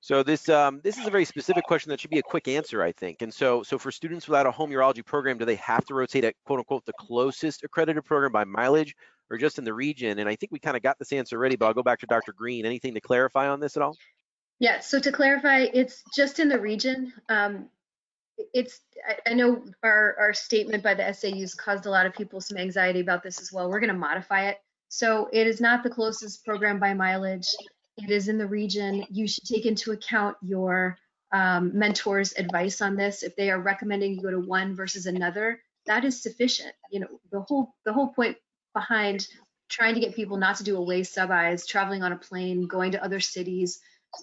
So 0.00 0.22
this 0.22 0.48
um, 0.48 0.80
this 0.84 0.96
is 0.96 1.06
a 1.06 1.10
very 1.10 1.24
specific 1.24 1.64
question 1.64 1.90
that 1.90 2.00
should 2.00 2.10
be 2.10 2.20
a 2.20 2.22
quick 2.22 2.46
answer, 2.46 2.82
I 2.82 2.92
think. 2.92 3.20
And 3.20 3.34
so 3.34 3.64
so 3.64 3.78
for 3.78 3.90
students 3.90 4.28
without 4.28 4.46
a 4.46 4.50
home 4.50 4.70
urology 4.70 5.04
program, 5.04 5.38
do 5.38 5.44
they 5.44 5.56
have 5.56 5.84
to 5.86 5.94
rotate 5.94 6.24
at 6.24 6.34
quote 6.46 6.60
unquote 6.60 6.86
the 6.86 6.92
closest 7.00 7.64
accredited 7.64 8.04
program 8.04 8.30
by 8.30 8.44
mileage 8.44 8.94
or 9.30 9.38
just 9.38 9.58
in 9.58 9.64
the 9.64 9.74
region? 9.74 10.18
And 10.18 10.28
I 10.28 10.36
think 10.36 10.52
we 10.52 10.58
kind 10.58 10.76
of 10.76 10.82
got 10.82 10.98
this 10.98 11.12
answer 11.12 11.36
already, 11.36 11.56
but 11.56 11.66
I'll 11.66 11.74
go 11.74 11.82
back 11.82 12.00
to 12.00 12.06
Dr. 12.06 12.32
Greene. 12.32 12.66
Anything 12.66 12.94
to 12.94 13.00
clarify 13.00 13.48
on 13.48 13.60
this 13.60 13.76
at 13.76 13.82
all? 13.82 13.96
Yeah, 14.60 14.80
so 14.80 14.98
to 14.98 15.12
clarify, 15.12 15.66
it's 15.72 16.02
just 16.16 16.40
in 16.40 16.48
the 16.48 16.58
region. 16.58 17.12
Um, 17.28 17.68
it's, 18.52 18.80
I, 19.08 19.30
I 19.30 19.34
know 19.34 19.64
our, 19.82 20.16
our 20.18 20.34
statement 20.34 20.82
by 20.82 20.94
the 20.94 21.12
SAUs 21.12 21.54
caused 21.54 21.86
a 21.86 21.90
lot 21.90 22.06
of 22.06 22.14
people 22.14 22.40
some 22.40 22.58
anxiety 22.58 23.00
about 23.00 23.22
this 23.22 23.40
as 23.40 23.52
well. 23.52 23.70
We're 23.70 23.80
going 23.80 23.92
to 23.92 23.98
modify 23.98 24.48
it. 24.48 24.58
So 24.88 25.28
it 25.32 25.46
is 25.46 25.60
not 25.60 25.82
the 25.82 25.90
closest 25.90 26.44
program 26.44 26.80
by 26.80 26.94
mileage. 26.94 27.48
It 27.98 28.10
is 28.10 28.28
in 28.28 28.38
the 28.38 28.46
region. 28.46 29.04
You 29.10 29.28
should 29.28 29.44
take 29.44 29.66
into 29.66 29.92
account 29.92 30.36
your 30.42 30.96
um, 31.32 31.72
mentor's 31.74 32.32
advice 32.36 32.80
on 32.80 32.96
this. 32.96 33.22
If 33.22 33.36
they 33.36 33.50
are 33.50 33.60
recommending 33.60 34.14
you 34.14 34.22
go 34.22 34.30
to 34.30 34.40
one 34.40 34.74
versus 34.74 35.06
another, 35.06 35.60
that 35.86 36.04
is 36.04 36.22
sufficient. 36.22 36.72
You 36.90 37.00
know, 37.00 37.20
the 37.30 37.40
whole 37.40 37.74
the 37.84 37.92
whole 37.92 38.08
point 38.08 38.36
behind 38.74 39.26
trying 39.68 39.94
to 39.94 40.00
get 40.00 40.14
people 40.14 40.36
not 40.36 40.56
to 40.56 40.64
do 40.64 40.76
away 40.76 41.02
sub-Is, 41.02 41.66
traveling 41.66 42.02
on 42.02 42.12
a 42.12 42.16
plane, 42.16 42.66
going 42.66 42.92
to 42.92 43.04
other 43.04 43.20
cities, 43.20 43.80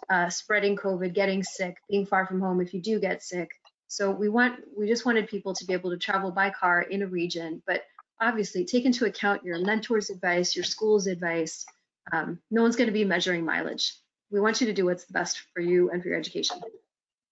uh, 0.10 0.30
spreading 0.30 0.76
COVID, 0.76 1.14
getting 1.14 1.43
sick, 1.43 1.78
being 1.89 2.06
far 2.06 2.26
from 2.26 2.41
home 2.41 2.62
if 2.62 2.74
you 2.74 2.82
do 2.82 3.00
get 3.00 3.24
sick. 3.24 3.52
So 3.88 4.10
we 4.10 4.30
want, 4.30 4.60
we 4.76 4.88
just 4.88 5.06
wanted 5.06 5.28
people 5.28 5.54
to 5.54 5.66
be 5.66 5.74
able 5.74 5.91
to 5.91 5.98
travel 5.98 6.32
by 6.32 6.50
car 6.50 6.82
in 6.82 7.04
a 7.04 7.08
region, 7.08 7.62
but 7.68 7.84
obviously 8.20 8.66
take 8.66 8.86
into 8.86 9.06
account 9.06 9.43
your 9.43 9.60
mentor's 9.60 10.10
advice, 10.10 10.56
your 10.56 10.66
school's 10.66 11.06
advice. 11.06 11.66
Um, 12.12 12.39
no 12.50 12.64
one's 12.64 12.76
going 12.76 12.88
to 12.88 12.93
be 12.93 13.06
measuring 13.06 13.46
mileage. 13.46 13.93
We 14.32 14.39
want 14.39 14.60
you 14.62 14.68
to 14.68 14.74
do 14.74 14.86
what's 14.86 15.06
the 15.06 15.14
best 15.14 15.43
for 15.54 15.62
you 15.62 15.91
and 15.91 16.02
for 16.02 16.10
your 16.10 16.18
education. 16.18 16.60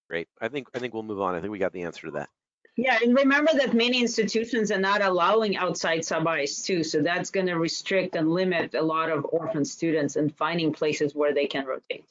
Great. 0.09 0.27
I 0.39 0.47
think 0.47 0.67
I 0.75 0.79
think 0.79 0.93
we'll 0.93 1.03
move 1.03 1.21
on. 1.21 1.33
I 1.33 1.41
think 1.41 1.51
we 1.51 1.57
got 1.57 1.73
the 1.73 1.83
answer 1.83 2.07
to 2.07 2.11
that. 2.11 2.29
Yeah, 2.75 2.97
and 3.03 3.15
remember 3.15 3.51
that 3.53 3.75
many 3.75 4.01
institutions 4.01 4.71
are 4.71 4.79
not 4.79 5.03
allowing 5.03 5.55
outside 5.55 6.03
sub-Is 6.03 6.63
too, 6.63 6.83
so 6.83 7.01
that's 7.01 7.29
going 7.29 7.45
to 7.45 7.55
restrict 7.55 8.15
and 8.15 8.31
limit 8.31 8.73
a 8.73 8.81
lot 8.81 9.11
of 9.11 9.25
orphan 9.31 9.63
students 9.63 10.15
and 10.15 10.35
finding 10.35 10.73
places 10.73 11.13
where 11.13 11.35
they 11.35 11.45
can 11.45 11.65
rotate. 11.65 12.05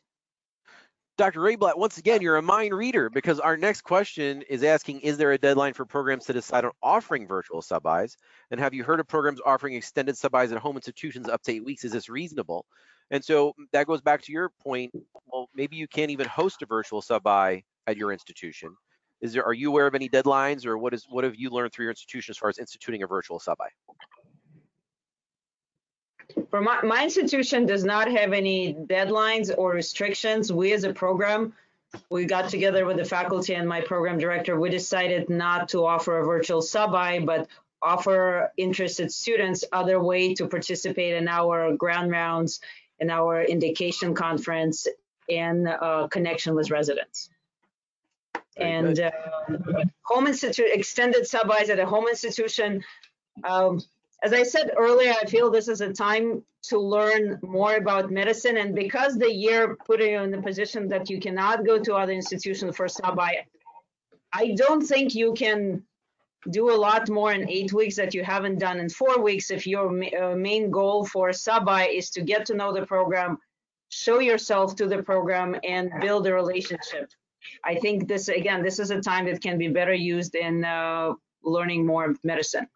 Dr. 1.18 1.40
Reyblat, 1.40 1.76
once 1.76 1.98
again, 1.98 2.22
you're 2.22 2.36
a 2.36 2.42
mind 2.42 2.72
reader 2.72 3.10
because 3.10 3.38
our 3.38 3.56
next 3.56 3.82
question 3.82 4.42
is 4.48 4.62
asking, 4.62 5.00
is 5.00 5.18
there 5.18 5.32
a 5.32 5.38
deadline 5.38 5.74
for 5.74 5.84
programs 5.84 6.24
to 6.26 6.32
decide 6.32 6.64
on 6.64 6.70
offering 6.82 7.26
virtual 7.26 7.60
sub-Is? 7.60 8.16
And 8.50 8.58
have 8.58 8.72
you 8.72 8.82
heard 8.82 8.98
of 8.98 9.08
programs 9.08 9.40
offering 9.44 9.74
extended 9.74 10.16
sub-Is 10.16 10.52
at 10.52 10.58
home 10.58 10.76
institutions 10.76 11.28
up 11.28 11.42
to 11.42 11.52
eight 11.52 11.64
weeks? 11.64 11.84
Is 11.84 11.92
this 11.92 12.08
reasonable? 12.08 12.64
And 13.10 13.22
so 13.22 13.50
mm, 13.50 13.64
that 13.72 13.86
goes 13.86 14.00
back 14.00 14.22
to 14.22 14.32
your 14.32 14.50
point. 14.62 14.92
Well, 15.26 15.48
maybe 15.54 15.76
you 15.76 15.86
can't 15.86 16.10
even 16.10 16.26
host 16.28 16.62
a 16.62 16.66
virtual 16.66 17.02
sub-I 17.02 17.62
at 17.86 17.96
your 17.96 18.12
institution. 18.12 18.74
Is 19.22 19.32
there, 19.32 19.44
are 19.44 19.54
you 19.54 19.68
aware 19.68 19.86
of 19.86 19.94
any 19.94 20.08
deadlines 20.08 20.66
or 20.66 20.76
what 20.76 20.92
is, 20.92 21.06
what 21.08 21.22
have 21.22 21.36
you 21.36 21.48
learned 21.48 21.72
through 21.72 21.84
your 21.84 21.92
institution 21.92 22.32
as 22.32 22.38
far 22.38 22.48
as 22.48 22.58
instituting 22.58 23.04
a 23.04 23.06
virtual 23.06 23.38
sub-I? 23.38 23.68
For 26.50 26.60
my, 26.60 26.82
my 26.82 27.04
institution 27.04 27.64
does 27.64 27.84
not 27.84 28.10
have 28.10 28.32
any 28.32 28.74
deadlines 28.74 29.54
or 29.56 29.72
restrictions. 29.72 30.52
We 30.52 30.72
as 30.72 30.82
a 30.82 30.92
program, 30.92 31.52
we 32.10 32.24
got 32.24 32.48
together 32.48 32.84
with 32.84 32.96
the 32.96 33.04
faculty 33.04 33.54
and 33.54 33.68
my 33.68 33.80
program 33.80 34.18
director. 34.18 34.58
We 34.58 34.70
decided 34.70 35.30
not 35.30 35.68
to 35.68 35.86
offer 35.86 36.18
a 36.18 36.24
virtual 36.24 36.60
sub-I, 36.60 37.20
but 37.20 37.48
offer 37.80 38.50
interested 38.56 39.12
students 39.12 39.64
other 39.72 40.02
way 40.02 40.34
to 40.34 40.48
participate 40.48 41.14
in 41.14 41.28
our 41.28 41.76
grand 41.76 42.10
rounds, 42.10 42.60
in 42.98 43.10
our 43.10 43.42
indication 43.42 44.14
conference, 44.14 44.88
and 45.28 45.68
uh, 45.68 46.08
connection 46.08 46.54
with 46.54 46.70
residents. 46.70 47.28
And 48.56 49.00
uh, 49.00 49.10
home 50.04 50.26
institute 50.26 50.66
extended 50.70 51.26
sub-Is 51.26 51.70
at 51.70 51.78
a 51.78 51.86
home 51.86 52.06
institution. 52.08 52.82
Um, 53.44 53.80
as 54.22 54.32
I 54.32 54.42
said 54.42 54.72
earlier, 54.76 55.14
I 55.20 55.24
feel 55.26 55.50
this 55.50 55.68
is 55.68 55.80
a 55.80 55.92
time 55.92 56.44
to 56.64 56.78
learn 56.78 57.40
more 57.42 57.74
about 57.76 58.10
medicine. 58.10 58.56
And 58.58 58.74
because 58.74 59.16
the 59.16 59.32
year 59.32 59.76
put 59.86 60.00
you 60.00 60.20
in 60.20 60.30
the 60.30 60.40
position 60.40 60.88
that 60.88 61.10
you 61.10 61.18
cannot 61.18 61.66
go 61.66 61.78
to 61.82 61.94
other 61.94 62.12
institutions 62.12 62.76
for 62.76 62.88
sub-I, 62.88 63.46
I 64.32 64.54
don't 64.56 64.82
think 64.82 65.14
you 65.14 65.34
can 65.34 65.82
do 66.50 66.70
a 66.70 66.76
lot 66.76 67.08
more 67.08 67.32
in 67.32 67.48
eight 67.48 67.72
weeks 67.72 67.96
that 67.96 68.14
you 68.14 68.24
haven't 68.24 68.58
done 68.58 68.78
in 68.80 68.88
four 68.88 69.20
weeks 69.22 69.50
if 69.50 69.66
your 69.66 69.90
ma- 69.90 70.06
uh, 70.20 70.34
main 70.34 70.70
goal 70.70 71.04
for 71.04 71.32
sub-I 71.32 71.86
is 71.88 72.10
to 72.10 72.20
get 72.22 72.46
to 72.46 72.54
know 72.54 72.72
the 72.72 72.84
program, 72.84 73.38
show 73.90 74.18
yourself 74.18 74.74
to 74.76 74.86
the 74.86 75.02
program, 75.02 75.56
and 75.64 75.90
build 76.00 76.26
a 76.26 76.34
relationship. 76.34 77.10
I 77.64 77.74
think 77.76 78.08
this, 78.08 78.28
again, 78.28 78.62
this 78.62 78.78
is 78.78 78.90
a 78.90 79.00
time 79.00 79.26
that 79.26 79.42
can 79.42 79.58
be 79.58 79.68
better 79.68 79.94
used 79.94 80.34
in 80.34 80.64
uh, 80.64 81.12
learning 81.42 81.86
more 81.86 82.14
medicine 82.24 82.68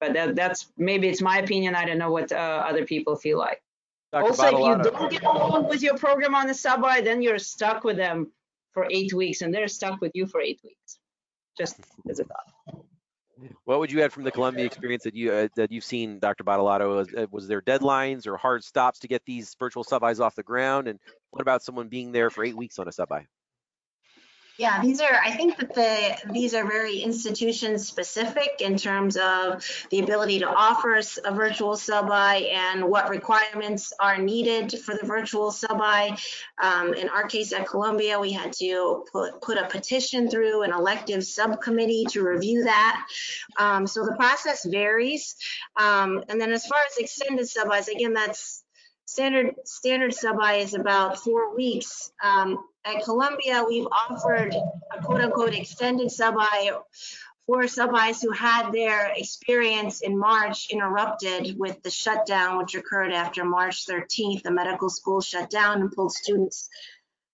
but 0.00 0.12
that, 0.14 0.36
that's 0.36 0.70
maybe 0.76 1.08
it's 1.08 1.20
my 1.20 1.38
opinion. 1.38 1.74
I 1.74 1.84
don't 1.84 1.98
know 1.98 2.10
what 2.10 2.32
uh, 2.32 2.64
other 2.66 2.84
people 2.84 3.16
feel 3.16 3.38
like. 3.38 3.62
Dr. 4.12 4.22
also, 4.22 4.44
if 4.44 4.52
you 4.52 4.90
don't 4.90 5.10
get 5.10 5.22
along 5.22 5.68
with 5.68 5.82
your 5.82 5.96
program 5.98 6.34
on 6.34 6.46
the 6.46 6.54
sub-I, 6.54 7.02
then 7.02 7.20
you're 7.20 7.38
stuck 7.38 7.84
with 7.84 7.96
them 7.96 8.32
for 8.72 8.86
eight 8.90 9.12
weeks, 9.12 9.42
and 9.42 9.52
they're 9.52 9.68
stuck 9.68 10.00
with 10.00 10.12
you 10.14 10.26
for 10.26 10.40
eight 10.40 10.60
weeks. 10.64 10.98
Just 11.58 11.80
as 12.08 12.20
a 12.20 12.24
thought. 12.24 12.84
What 13.64 13.80
would 13.80 13.92
you 13.92 14.02
add 14.02 14.12
from 14.12 14.24
the 14.24 14.30
Columbia 14.30 14.64
experience 14.64 15.04
that 15.04 15.14
you 15.14 15.32
uh, 15.32 15.48
that 15.56 15.70
you've 15.70 15.84
seen, 15.84 16.18
Dr. 16.20 16.44
Was, 16.44 17.08
uh, 17.16 17.26
was 17.30 17.46
there 17.48 17.60
deadlines 17.60 18.26
or 18.26 18.36
hard 18.36 18.64
stops 18.64 19.00
to 19.00 19.08
get 19.08 19.24
these 19.26 19.54
virtual 19.58 19.84
sub-Is 19.84 20.20
off 20.20 20.34
the 20.34 20.42
ground? 20.42 20.88
And 20.88 20.98
what 21.30 21.42
about 21.42 21.62
someone 21.62 21.88
being 21.88 22.12
there 22.12 22.30
for 22.30 22.44
eight 22.44 22.56
weeks 22.56 22.78
on 22.78 22.88
a 22.88 22.92
sub-I? 22.92 23.26
Yeah, 24.58 24.82
these 24.82 25.00
are, 25.00 25.20
I 25.24 25.30
think 25.30 25.56
that 25.58 25.72
the, 25.72 26.32
these 26.32 26.52
are 26.52 26.66
very 26.66 26.98
institution 26.98 27.78
specific 27.78 28.56
in 28.58 28.76
terms 28.76 29.16
of 29.16 29.64
the 29.90 30.00
ability 30.00 30.40
to 30.40 30.48
offer 30.48 31.00
a 31.24 31.32
virtual 31.32 31.76
sub-I 31.76 32.50
and 32.52 32.82
what 32.82 33.08
requirements 33.08 33.92
are 34.00 34.18
needed 34.18 34.76
for 34.80 34.96
the 34.96 35.06
virtual 35.06 35.52
sub-I. 35.52 36.18
Um, 36.60 36.92
in 36.94 37.08
our 37.08 37.28
case 37.28 37.52
at 37.52 37.68
Columbia, 37.68 38.18
we 38.18 38.32
had 38.32 38.52
to 38.54 39.04
put, 39.12 39.40
put 39.40 39.58
a 39.58 39.68
petition 39.68 40.28
through 40.28 40.62
an 40.62 40.72
elective 40.72 41.22
subcommittee 41.22 42.06
to 42.10 42.24
review 42.24 42.64
that. 42.64 43.06
Um, 43.58 43.86
so 43.86 44.04
the 44.04 44.16
process 44.16 44.64
varies. 44.64 45.36
Um, 45.76 46.24
and 46.28 46.40
then 46.40 46.50
as 46.50 46.66
far 46.66 46.80
as 46.90 46.96
extended 46.98 47.48
sub-Is, 47.48 47.86
again, 47.86 48.12
that's 48.12 48.64
standard, 49.08 49.54
standard 49.64 50.12
sub-I 50.12 50.56
is 50.56 50.74
about 50.74 51.18
four 51.18 51.56
weeks. 51.56 52.12
Um, 52.22 52.58
at 52.84 53.02
Columbia, 53.04 53.64
we've 53.66 53.86
offered 53.86 54.54
a 54.54 55.02
quote 55.02 55.22
unquote 55.22 55.54
extended 55.54 56.10
sub-I 56.10 56.72
for 57.46 57.66
sub-Is 57.66 58.20
who 58.20 58.30
had 58.32 58.70
their 58.70 59.10
experience 59.16 60.02
in 60.02 60.18
March 60.18 60.68
interrupted 60.70 61.58
with 61.58 61.82
the 61.82 61.90
shutdown, 61.90 62.58
which 62.58 62.74
occurred 62.74 63.10
after 63.10 63.46
March 63.46 63.86
13th. 63.86 64.42
The 64.42 64.50
medical 64.50 64.90
school 64.90 65.22
shut 65.22 65.48
down 65.48 65.80
and 65.80 65.90
pulled 65.90 66.12
students. 66.12 66.68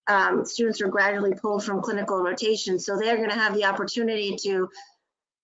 Um, 0.07 0.45
students 0.45 0.81
were 0.81 0.89
gradually 0.89 1.35
pulled 1.35 1.65
from 1.65 1.83
clinical 1.83 2.23
rotation. 2.23 2.79
So 2.79 2.97
they're 2.97 3.17
going 3.17 3.31
to 3.31 3.35
have 3.35 3.55
the 3.55 3.65
opportunity 3.65 4.37
to, 4.45 4.69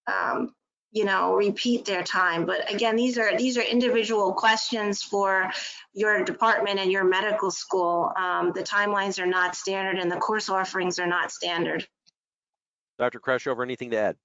um, 0.07 0.55
you 0.93 1.05
know, 1.05 1.35
repeat 1.35 1.85
their 1.85 2.03
time. 2.03 2.47
But 2.47 2.73
again, 2.73 2.97
these 2.97 3.17
are 3.17 3.37
these 3.37 3.57
are 3.57 3.63
individual 3.63 4.33
questions 4.33 5.03
for 5.03 5.51
your 5.93 6.25
department 6.25 6.81
and 6.81 6.91
your 6.91 7.05
medical 7.05 7.51
school. 7.51 8.13
Um, 8.17 8.53
the 8.55 8.63
timelines 8.63 9.21
are 9.21 9.27
not 9.27 9.55
standard 9.55 9.99
and 10.01 10.11
the 10.11 10.17
course 10.17 10.49
offerings 10.49 10.99
are 10.99 11.07
not 11.07 11.31
standard. 11.31 11.87
Dr. 12.99 13.21
Kreshover, 13.21 13.63
anything 13.63 13.91
to 13.91 13.97
add? 13.97 14.17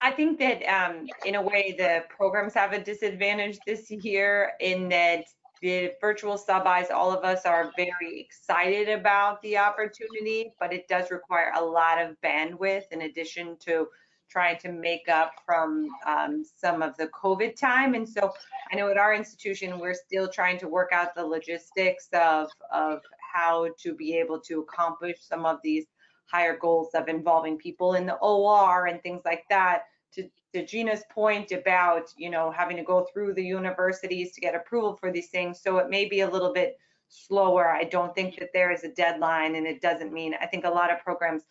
I 0.00 0.12
think 0.12 0.38
that 0.38 0.62
um, 0.64 1.06
in 1.24 1.34
a 1.34 1.42
way, 1.42 1.74
the 1.76 2.04
programs 2.08 2.54
have 2.54 2.72
a 2.72 2.82
disadvantage 2.82 3.58
this 3.66 3.90
year 3.90 4.52
in 4.60 4.88
that 4.90 5.24
the 5.60 5.90
virtual 6.00 6.38
sub-Is, 6.38 6.90
all 6.90 7.10
of 7.10 7.24
us 7.24 7.44
are 7.44 7.72
very 7.76 8.20
excited 8.20 8.88
about 8.88 9.42
the 9.42 9.58
opportunity, 9.58 10.52
but 10.60 10.72
it 10.72 10.86
does 10.88 11.10
require 11.10 11.52
a 11.56 11.64
lot 11.64 12.00
of 12.00 12.16
bandwidth 12.24 12.84
in 12.92 13.02
addition 13.02 13.56
to 13.66 13.88
trying 14.28 14.58
to 14.58 14.72
make 14.72 15.08
up 15.08 15.32
from 15.44 15.88
um, 16.06 16.44
some 16.56 16.82
of 16.82 16.96
the 16.96 17.08
COVID 17.08 17.56
time. 17.56 17.94
And 17.94 18.08
so 18.08 18.32
I 18.70 18.76
know 18.76 18.88
at 18.90 18.98
our 18.98 19.14
institution, 19.14 19.78
we're 19.78 19.94
still 19.94 20.28
trying 20.28 20.58
to 20.58 20.68
work 20.68 20.90
out 20.92 21.14
the 21.14 21.24
logistics 21.24 22.08
of, 22.12 22.50
of 22.72 23.00
how 23.32 23.68
to 23.82 23.94
be 23.94 24.16
able 24.16 24.40
to 24.40 24.60
accomplish 24.60 25.16
some 25.20 25.46
of 25.46 25.58
these 25.62 25.86
higher 26.26 26.56
goals 26.56 26.90
of 26.94 27.08
involving 27.08 27.56
people 27.56 27.94
in 27.94 28.06
the 28.06 28.16
OR 28.16 28.86
and 28.86 29.02
things 29.02 29.22
like 29.24 29.44
that. 29.48 29.84
To, 30.14 30.28
to 30.54 30.64
Gina's 30.64 31.02
point 31.10 31.52
about, 31.52 32.12
you 32.16 32.30
know, 32.30 32.50
having 32.50 32.76
to 32.76 32.82
go 32.82 33.06
through 33.12 33.34
the 33.34 33.44
universities 33.44 34.32
to 34.32 34.40
get 34.40 34.54
approval 34.54 34.96
for 34.96 35.12
these 35.12 35.28
things. 35.28 35.60
So 35.62 35.78
it 35.78 35.90
may 35.90 36.06
be 36.06 36.20
a 36.20 36.30
little 36.30 36.52
bit 36.52 36.78
slower. 37.08 37.68
I 37.68 37.84
don't 37.84 38.14
think 38.14 38.38
that 38.38 38.50
there 38.52 38.70
is 38.70 38.84
a 38.84 38.92
deadline 38.92 39.56
and 39.56 39.66
it 39.66 39.80
doesn't 39.80 40.12
mean, 40.12 40.34
I 40.40 40.46
think 40.46 40.64
a 40.64 40.70
lot 40.70 40.92
of 40.92 41.00
programs 41.00 41.42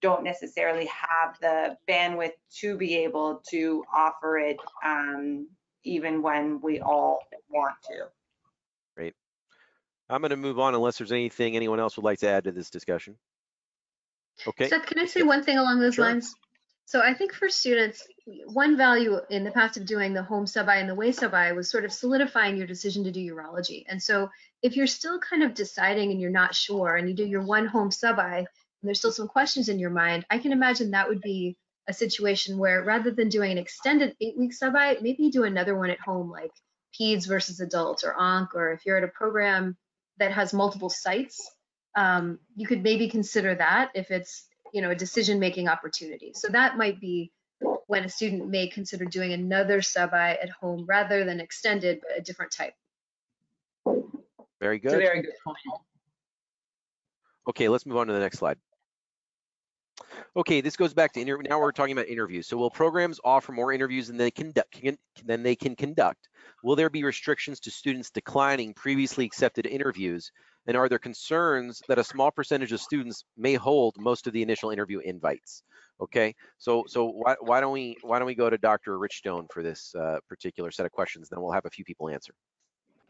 don't 0.00 0.24
necessarily 0.24 0.86
have 0.86 1.36
the 1.40 1.76
bandwidth 1.88 2.32
to 2.60 2.76
be 2.76 2.96
able 2.96 3.42
to 3.50 3.84
offer 3.94 4.38
it 4.38 4.58
um, 4.84 5.48
even 5.84 6.22
when 6.22 6.60
we 6.60 6.80
all 6.80 7.20
want 7.48 7.74
to. 7.84 8.08
Great. 8.96 9.14
I'm 10.08 10.20
going 10.20 10.30
to 10.30 10.36
move 10.36 10.58
on 10.58 10.74
unless 10.74 10.98
there's 10.98 11.12
anything 11.12 11.56
anyone 11.56 11.80
else 11.80 11.96
would 11.96 12.04
like 12.04 12.20
to 12.20 12.28
add 12.28 12.44
to 12.44 12.52
this 12.52 12.70
discussion. 12.70 13.16
Okay, 14.46 14.68
Seth, 14.68 14.86
can 14.86 14.98
I 14.98 15.06
say 15.06 15.22
one 15.22 15.42
thing 15.42 15.58
along 15.58 15.80
those 15.80 15.94
Sure. 15.94 16.04
lines? 16.04 16.34
So 16.84 17.00
I 17.00 17.14
think 17.14 17.32
for 17.32 17.48
students, 17.48 18.06
one 18.46 18.76
value 18.76 19.18
in 19.28 19.42
the 19.42 19.50
past 19.50 19.76
of 19.76 19.86
doing 19.86 20.14
the 20.14 20.22
home 20.22 20.46
sub-I 20.46 20.76
and 20.76 20.88
the 20.88 20.94
way 20.94 21.10
sub-I 21.10 21.52
was 21.52 21.68
sort 21.68 21.84
of 21.84 21.92
solidifying 21.92 22.56
your 22.56 22.66
decision 22.68 23.02
to 23.04 23.10
do 23.10 23.34
urology. 23.34 23.84
And 23.88 24.00
so 24.00 24.30
if 24.62 24.76
you're 24.76 24.86
still 24.86 25.18
kind 25.18 25.42
of 25.42 25.54
deciding 25.54 26.12
and 26.12 26.20
you're 26.20 26.30
not 26.30 26.54
sure 26.54 26.94
and 26.94 27.08
you 27.08 27.14
do 27.14 27.26
your 27.26 27.42
one 27.42 27.66
home 27.66 27.90
sub-I 27.90 28.38
and 28.38 28.46
there's 28.82 28.98
still 28.98 29.12
some 29.12 29.28
questions 29.28 29.68
in 29.68 29.78
your 29.78 29.90
mind, 29.90 30.24
I 30.30 30.38
can 30.38 30.52
imagine 30.52 30.90
that 30.90 31.08
would 31.08 31.20
be 31.20 31.56
a 31.88 31.92
situation 31.92 32.58
where 32.58 32.82
rather 32.82 33.10
than 33.10 33.28
doing 33.28 33.52
an 33.52 33.58
extended 33.58 34.14
eight-week 34.20 34.52
sub-I, 34.52 34.98
maybe 35.00 35.24
you 35.24 35.30
do 35.30 35.44
another 35.44 35.76
one 35.76 35.90
at 35.90 36.00
home 36.00 36.30
like 36.30 36.50
peds 36.98 37.26
versus 37.26 37.60
adults 37.60 38.04
or 38.04 38.14
onc, 38.14 38.54
or 38.54 38.72
if 38.72 38.84
you're 38.84 38.98
at 38.98 39.04
a 39.04 39.08
program 39.08 39.76
that 40.18 40.32
has 40.32 40.52
multiple 40.52 40.90
sites, 40.90 41.50
um, 41.96 42.38
you 42.56 42.66
could 42.66 42.82
maybe 42.82 43.08
consider 43.08 43.54
that 43.54 43.90
if 43.94 44.10
it's 44.10 44.46
you 44.72 44.82
know 44.82 44.90
a 44.90 44.94
decision 44.94 45.38
making 45.38 45.68
opportunity 45.68 46.32
so 46.34 46.48
that 46.48 46.76
might 46.76 47.00
be 47.00 47.32
when 47.86 48.04
a 48.04 48.08
student 48.08 48.48
may 48.48 48.68
consider 48.68 49.04
doing 49.04 49.32
another 49.32 49.80
sub-i 49.80 50.32
at 50.34 50.50
home 50.50 50.84
rather 50.86 51.24
than 51.24 51.40
extended 51.40 52.00
but 52.02 52.18
a 52.18 52.20
different 52.20 52.52
type 52.52 52.74
very 54.60 54.76
It's 54.76 54.86
a 54.86 54.96
good. 54.96 55.02
very 55.02 55.22
good 55.22 55.32
point. 55.44 55.58
Okay, 57.48 57.68
let's 57.68 57.86
move 57.86 57.98
on 57.98 58.06
to 58.08 58.12
the 58.12 58.20
next 58.20 58.38
slide. 58.38 58.58
Okay, 60.36 60.60
this 60.60 60.76
goes 60.76 60.92
back 60.92 61.12
to 61.12 61.20
inter 61.20 61.40
now 61.42 61.58
we're 61.58 61.72
talking 61.72 61.92
about 61.92 62.08
interviews. 62.08 62.46
So 62.46 62.56
will 62.56 62.70
programs 62.70 63.18
offer 63.24 63.52
more 63.52 63.72
interviews 63.72 64.08
than 64.08 64.16
they 64.16 64.30
conduct 64.30 64.72
can, 64.72 64.98
than 65.24 65.42
they 65.42 65.56
can 65.56 65.74
conduct? 65.74 66.28
Will 66.62 66.76
there 66.76 66.90
be 66.90 67.04
restrictions 67.04 67.60
to 67.60 67.70
students 67.70 68.10
declining 68.10 68.74
previously 68.74 69.24
accepted 69.24 69.66
interviews? 69.66 70.30
And 70.66 70.76
are 70.76 70.88
there 70.88 70.98
concerns 70.98 71.80
that 71.88 71.98
a 71.98 72.04
small 72.04 72.30
percentage 72.30 72.72
of 72.72 72.80
students 72.80 73.24
may 73.36 73.54
hold 73.54 73.94
most 73.98 74.26
of 74.26 74.32
the 74.32 74.42
initial 74.42 74.70
interview 74.70 74.98
invites? 74.98 75.62
Okay, 76.00 76.34
so 76.58 76.84
so 76.86 77.06
why, 77.06 77.36
why 77.40 77.60
don't 77.60 77.72
we 77.72 77.96
why 78.02 78.18
don't 78.18 78.26
we 78.26 78.34
go 78.34 78.50
to 78.50 78.58
Dr. 78.58 78.98
Richstone 78.98 79.46
for 79.50 79.62
this 79.62 79.94
uh, 79.94 80.18
particular 80.28 80.70
set 80.70 80.84
of 80.84 80.92
questions? 80.92 81.28
Then 81.30 81.40
we'll 81.40 81.52
have 81.52 81.64
a 81.64 81.70
few 81.70 81.84
people 81.84 82.10
answer. 82.10 82.34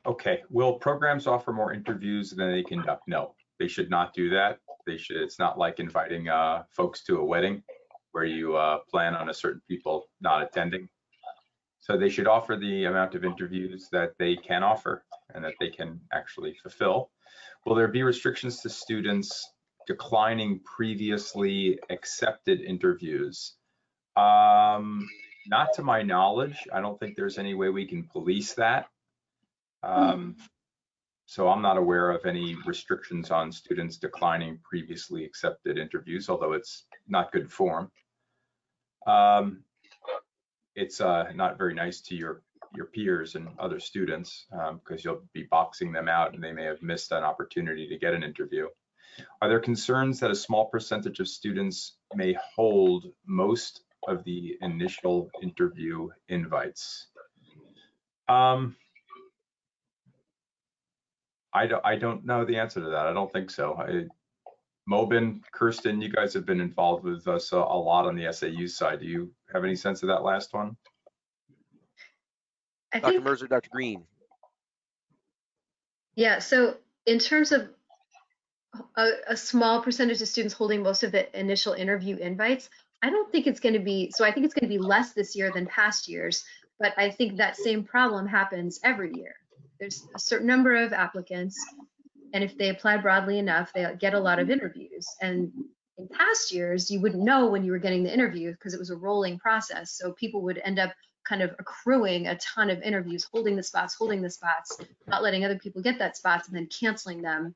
Okay, 0.04 0.42
will 0.50 0.74
programs 0.74 1.26
offer 1.26 1.52
more 1.52 1.72
interviews 1.72 2.30
than 2.30 2.52
they 2.52 2.62
conduct? 2.62 3.02
No, 3.08 3.34
they 3.58 3.68
should 3.68 3.90
not 3.90 4.14
do 4.14 4.30
that. 4.30 4.58
They 4.86 4.96
should, 4.96 5.16
it's 5.16 5.38
not 5.38 5.58
like 5.58 5.80
inviting 5.80 6.28
uh, 6.28 6.64
folks 6.70 7.02
to 7.04 7.18
a 7.18 7.24
wedding 7.24 7.62
where 8.12 8.24
you 8.24 8.56
uh, 8.56 8.78
plan 8.90 9.14
on 9.14 9.28
a 9.28 9.34
certain 9.34 9.62
people 9.68 10.08
not 10.20 10.42
attending. 10.42 10.88
So 11.80 11.96
they 11.96 12.08
should 12.08 12.26
offer 12.26 12.56
the 12.56 12.84
amount 12.86 13.14
of 13.14 13.24
interviews 13.24 13.88
that 13.92 14.12
they 14.18 14.36
can 14.36 14.62
offer 14.62 15.04
and 15.34 15.44
that 15.44 15.54
they 15.60 15.70
can 15.70 16.00
actually 16.12 16.56
fulfill. 16.62 17.10
Will 17.64 17.74
there 17.74 17.88
be 17.88 18.02
restrictions 18.02 18.60
to 18.62 18.68
students 18.68 19.52
declining 19.86 20.60
previously 20.64 21.78
accepted 21.90 22.60
interviews? 22.60 23.54
Um, 24.16 25.06
not 25.46 25.74
to 25.74 25.82
my 25.82 26.02
knowledge. 26.02 26.66
I 26.72 26.80
don't 26.80 26.98
think 26.98 27.16
there's 27.16 27.38
any 27.38 27.54
way 27.54 27.68
we 27.68 27.86
can 27.86 28.04
police 28.04 28.54
that. 28.54 28.86
Um, 29.82 30.36
so 31.26 31.48
I'm 31.48 31.62
not 31.62 31.76
aware 31.76 32.10
of 32.10 32.24
any 32.24 32.56
restrictions 32.64 33.30
on 33.30 33.50
students 33.50 33.96
declining 33.96 34.58
previously 34.62 35.24
accepted 35.24 35.76
interviews, 35.76 36.28
although 36.28 36.52
it's 36.52 36.84
not 37.08 37.32
good 37.32 37.50
form. 37.50 37.90
Um, 39.06 39.64
it's 40.76 41.00
uh, 41.00 41.32
not 41.34 41.58
very 41.58 41.74
nice 41.74 42.00
to 42.02 42.14
your 42.14 42.42
your 42.74 42.86
peers 42.86 43.34
and 43.36 43.48
other 43.58 43.80
students 43.80 44.46
because 44.84 45.04
you'll 45.04 45.22
be 45.32 45.44
boxing 45.44 45.92
them 45.92 46.08
out 46.08 46.34
and 46.34 46.42
they 46.42 46.52
may 46.52 46.64
have 46.64 46.82
missed 46.82 47.12
an 47.12 47.24
opportunity 47.24 47.88
to 47.88 47.98
get 47.98 48.12
an 48.12 48.22
interview. 48.22 48.66
Are 49.40 49.48
there 49.48 49.60
concerns 49.60 50.20
that 50.20 50.30
a 50.30 50.34
small 50.34 50.66
percentage 50.66 51.20
of 51.20 51.28
students 51.28 51.96
may 52.14 52.36
hold 52.54 53.06
most 53.24 53.82
of 54.08 54.24
the 54.24 54.58
initial 54.60 55.30
interview 55.42 56.08
invites? 56.28 57.06
Um, 58.28 58.76
I 61.56 61.66
don't, 61.66 61.84
I 61.86 61.96
don't 61.96 62.24
know 62.26 62.44
the 62.44 62.56
answer 62.56 62.80
to 62.80 62.90
that. 62.90 63.06
I 63.06 63.12
don't 63.12 63.32
think 63.32 63.50
so. 63.50 63.74
I, 63.74 64.04
Moben, 64.88 65.40
Kirsten, 65.52 66.00
you 66.00 66.10
guys 66.10 66.34
have 66.34 66.46
been 66.46 66.60
involved 66.60 67.04
with 67.04 67.26
us 67.26 67.52
a, 67.52 67.56
a 67.56 67.78
lot 67.78 68.06
on 68.06 68.14
the 68.14 68.30
SAU 68.32 68.66
side. 68.66 69.00
Do 69.00 69.06
you 69.06 69.32
have 69.52 69.64
any 69.64 69.74
sense 69.74 70.02
of 70.02 70.08
that 70.08 70.22
last 70.22 70.52
one? 70.52 70.76
i 72.92 73.00
Dr. 73.00 73.12
think 73.12 73.24
Mirza, 73.24 73.48
Dr. 73.48 73.68
Greene. 73.70 74.04
yeah 76.14 76.38
so 76.38 76.76
in 77.04 77.18
terms 77.18 77.52
of 77.52 77.68
a, 78.96 79.10
a 79.28 79.36
small 79.36 79.82
percentage 79.82 80.20
of 80.22 80.28
students 80.28 80.54
holding 80.54 80.82
most 80.82 81.02
of 81.02 81.12
the 81.12 81.38
initial 81.38 81.72
interview 81.72 82.16
invites 82.16 82.70
i 83.02 83.10
don't 83.10 83.30
think 83.32 83.46
it's 83.46 83.60
going 83.60 83.74
to 83.74 83.80
be 83.80 84.10
so 84.14 84.24
i 84.24 84.32
think 84.32 84.44
it's 84.46 84.54
going 84.54 84.70
to 84.70 84.78
be 84.78 84.82
less 84.82 85.12
this 85.12 85.34
year 85.36 85.50
than 85.52 85.66
past 85.66 86.08
years 86.08 86.44
but 86.78 86.92
i 86.96 87.10
think 87.10 87.36
that 87.36 87.56
same 87.56 87.84
problem 87.84 88.26
happens 88.26 88.80
every 88.84 89.12
year 89.14 89.34
there's 89.78 90.06
a 90.14 90.18
certain 90.18 90.46
number 90.46 90.74
of 90.74 90.92
applicants 90.92 91.58
and 92.32 92.42
if 92.42 92.56
they 92.58 92.70
apply 92.70 92.96
broadly 92.96 93.38
enough 93.38 93.72
they 93.72 93.86
get 93.98 94.14
a 94.14 94.20
lot 94.20 94.38
of 94.38 94.50
interviews. 94.50 95.06
And 95.20 95.52
in 95.98 96.08
past 96.08 96.52
years 96.52 96.90
you 96.90 97.00
wouldn't 97.00 97.22
know 97.22 97.46
when 97.46 97.64
you 97.64 97.72
were 97.72 97.78
getting 97.78 98.02
the 98.02 98.12
interview 98.12 98.52
because 98.52 98.74
it 98.74 98.80
was 98.80 98.90
a 98.90 98.96
rolling 98.96 99.38
process. 99.38 99.92
So 99.92 100.12
people 100.12 100.42
would 100.42 100.60
end 100.64 100.78
up 100.78 100.92
kind 101.28 101.42
of 101.42 101.50
accruing 101.58 102.28
a 102.28 102.38
ton 102.38 102.70
of 102.70 102.80
interviews 102.82 103.26
holding 103.32 103.56
the 103.56 103.62
spots 103.62 103.94
holding 103.94 104.22
the 104.22 104.30
spots 104.30 104.78
not 105.08 105.24
letting 105.24 105.44
other 105.44 105.58
people 105.58 105.82
get 105.82 105.98
that 105.98 106.16
spots 106.16 106.46
and 106.46 106.56
then 106.56 106.68
canceling 106.68 107.20
them 107.20 107.52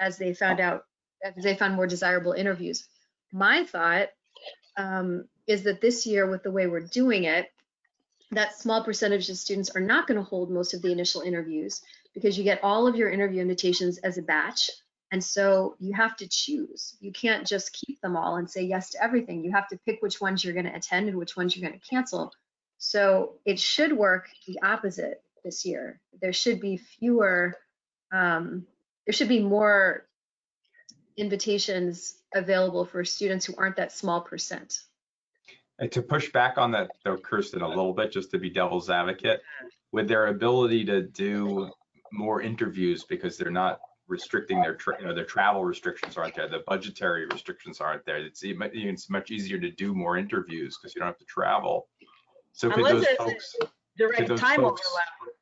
as 0.00 0.18
they 0.18 0.34
found 0.34 0.58
out 0.58 0.86
as 1.22 1.44
they 1.44 1.54
found 1.54 1.74
more 1.74 1.86
desirable 1.86 2.32
interviews. 2.32 2.88
My 3.32 3.64
thought 3.64 4.08
um, 4.76 5.28
is 5.46 5.62
that 5.64 5.80
this 5.80 6.06
year 6.06 6.28
with 6.28 6.42
the 6.42 6.50
way 6.50 6.66
we're 6.66 6.80
doing 6.80 7.24
it 7.24 7.46
that 8.32 8.58
small 8.58 8.82
percentage 8.82 9.28
of 9.28 9.36
students 9.36 9.70
are 9.70 9.80
not 9.80 10.06
going 10.06 10.18
to 10.18 10.24
hold 10.24 10.50
most 10.50 10.74
of 10.74 10.82
the 10.82 10.90
initial 10.90 11.20
interviews 11.20 11.82
because 12.14 12.36
you 12.36 12.44
get 12.44 12.62
all 12.62 12.86
of 12.86 12.96
your 12.96 13.10
interview 13.10 13.40
invitations 13.40 13.98
as 13.98 14.18
a 14.18 14.22
batch. 14.22 14.70
And 15.12 15.22
so 15.22 15.76
you 15.78 15.92
have 15.92 16.16
to 16.16 16.26
choose. 16.26 16.96
You 17.00 17.12
can't 17.12 17.46
just 17.46 17.74
keep 17.74 18.00
them 18.00 18.16
all 18.16 18.36
and 18.36 18.50
say 18.50 18.62
yes 18.62 18.90
to 18.90 19.04
everything. 19.04 19.44
You 19.44 19.52
have 19.52 19.68
to 19.68 19.78
pick 19.84 20.00
which 20.00 20.20
ones 20.20 20.42
you're 20.42 20.54
going 20.54 20.66
to 20.66 20.74
attend 20.74 21.08
and 21.08 21.18
which 21.18 21.36
ones 21.36 21.54
you're 21.54 21.68
going 21.68 21.78
to 21.78 21.86
cancel. 21.86 22.32
So 22.78 23.34
it 23.44 23.60
should 23.60 23.92
work 23.92 24.28
the 24.46 24.58
opposite 24.62 25.22
this 25.44 25.66
year. 25.66 26.00
There 26.20 26.32
should 26.32 26.60
be 26.60 26.78
fewer, 26.78 27.54
um, 28.10 28.66
there 29.06 29.12
should 29.12 29.28
be 29.28 29.40
more 29.40 30.06
invitations 31.18 32.14
available 32.34 32.86
for 32.86 33.04
students 33.04 33.44
who 33.44 33.54
aren't 33.58 33.76
that 33.76 33.92
small 33.92 34.22
percent. 34.22 34.80
And 35.82 35.90
to 35.90 36.00
push 36.00 36.30
back 36.30 36.58
on 36.58 36.70
that 36.70 36.92
though, 37.04 37.16
Kirsten, 37.16 37.60
a 37.60 37.68
little 37.68 37.92
bit, 37.92 38.12
just 38.12 38.30
to 38.30 38.38
be 38.38 38.48
devil's 38.48 38.88
advocate, 38.88 39.42
with 39.90 40.06
their 40.06 40.28
ability 40.28 40.84
to 40.84 41.02
do 41.02 41.72
more 42.12 42.40
interviews 42.40 43.02
because 43.02 43.36
they're 43.36 43.50
not 43.50 43.80
restricting 44.06 44.60
their, 44.62 44.76
tra- 44.76 44.94
you 45.00 45.08
know, 45.08 45.12
their 45.14 45.24
travel 45.24 45.64
restrictions 45.64 46.16
aren't 46.16 46.36
there, 46.36 46.48
the 46.48 46.62
budgetary 46.68 47.26
restrictions 47.26 47.80
aren't 47.80 48.06
there. 48.06 48.18
It's, 48.18 48.42
it's 48.44 49.10
much 49.10 49.32
easier 49.32 49.58
to 49.58 49.72
do 49.72 49.92
more 49.92 50.16
interviews 50.16 50.78
because 50.80 50.94
you 50.94 51.00
don't 51.00 51.08
have 51.08 51.18
to 51.18 51.24
travel. 51.24 51.88
So 52.52 52.70
could 52.70 52.86
Unless 52.86 53.08
those 53.08 53.16
folks, 53.16 53.56
Direct 53.98 54.28
those 54.28 54.38
time 54.38 54.60
folks- 54.60 54.82
overlap. 54.86 55.34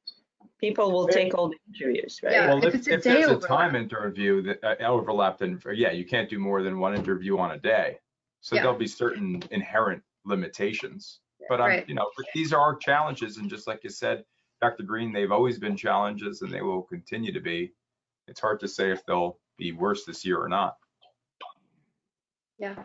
People 0.58 0.90
will 0.90 1.06
take 1.06 1.34
all 1.34 1.48
the 1.48 1.56
interviews, 1.74 2.20
right? 2.22 2.32
Yeah. 2.32 2.48
well, 2.48 2.58
if 2.58 2.64
if, 2.64 2.74
it's 2.76 2.88
a 2.88 2.92
if 2.94 3.02
day 3.02 3.12
there's 3.12 3.26
a 3.26 3.30
overlap. 3.36 3.48
time 3.48 3.76
interview 3.76 4.42
that 4.42 4.62
uh, 4.62 4.86
overlap, 4.86 5.38
then 5.38 5.60
yeah, 5.74 5.90
you 5.90 6.06
can't 6.06 6.28
do 6.30 6.38
more 6.38 6.62
than 6.62 6.78
one 6.78 6.94
interview 6.94 7.38
on 7.38 7.50
a 7.52 7.58
day. 7.58 7.98
So 8.40 8.56
Yeah. 8.56 8.62
there'll 8.62 8.78
be 8.78 8.86
certain 8.86 9.42
inherent 9.50 10.02
limitations. 10.24 11.20
But 11.48 11.60
I'm, 11.60 11.68
Right. 11.68 11.88
you 11.88 11.94
know, 11.94 12.10
but 12.16 12.26
these 12.34 12.52
are 12.52 12.60
our 12.60 12.76
challenges, 12.76 13.38
and 13.38 13.48
just 13.48 13.66
like 13.66 13.82
you 13.82 13.90
said, 13.90 14.24
Dr. 14.60 14.82
Greene, 14.82 15.12
they've 15.12 15.32
always 15.32 15.58
been 15.58 15.76
challenges, 15.76 16.42
and 16.42 16.52
they 16.52 16.60
will 16.60 16.82
continue 16.82 17.32
to 17.32 17.40
be. 17.40 17.72
It's 18.28 18.40
hard 18.40 18.60
to 18.60 18.68
say 18.68 18.92
if 18.92 19.04
they'll 19.06 19.38
be 19.56 19.72
worse 19.72 20.04
this 20.04 20.24
year 20.24 20.38
or 20.40 20.48
not. 20.48 20.76
Yeah. 22.58 22.76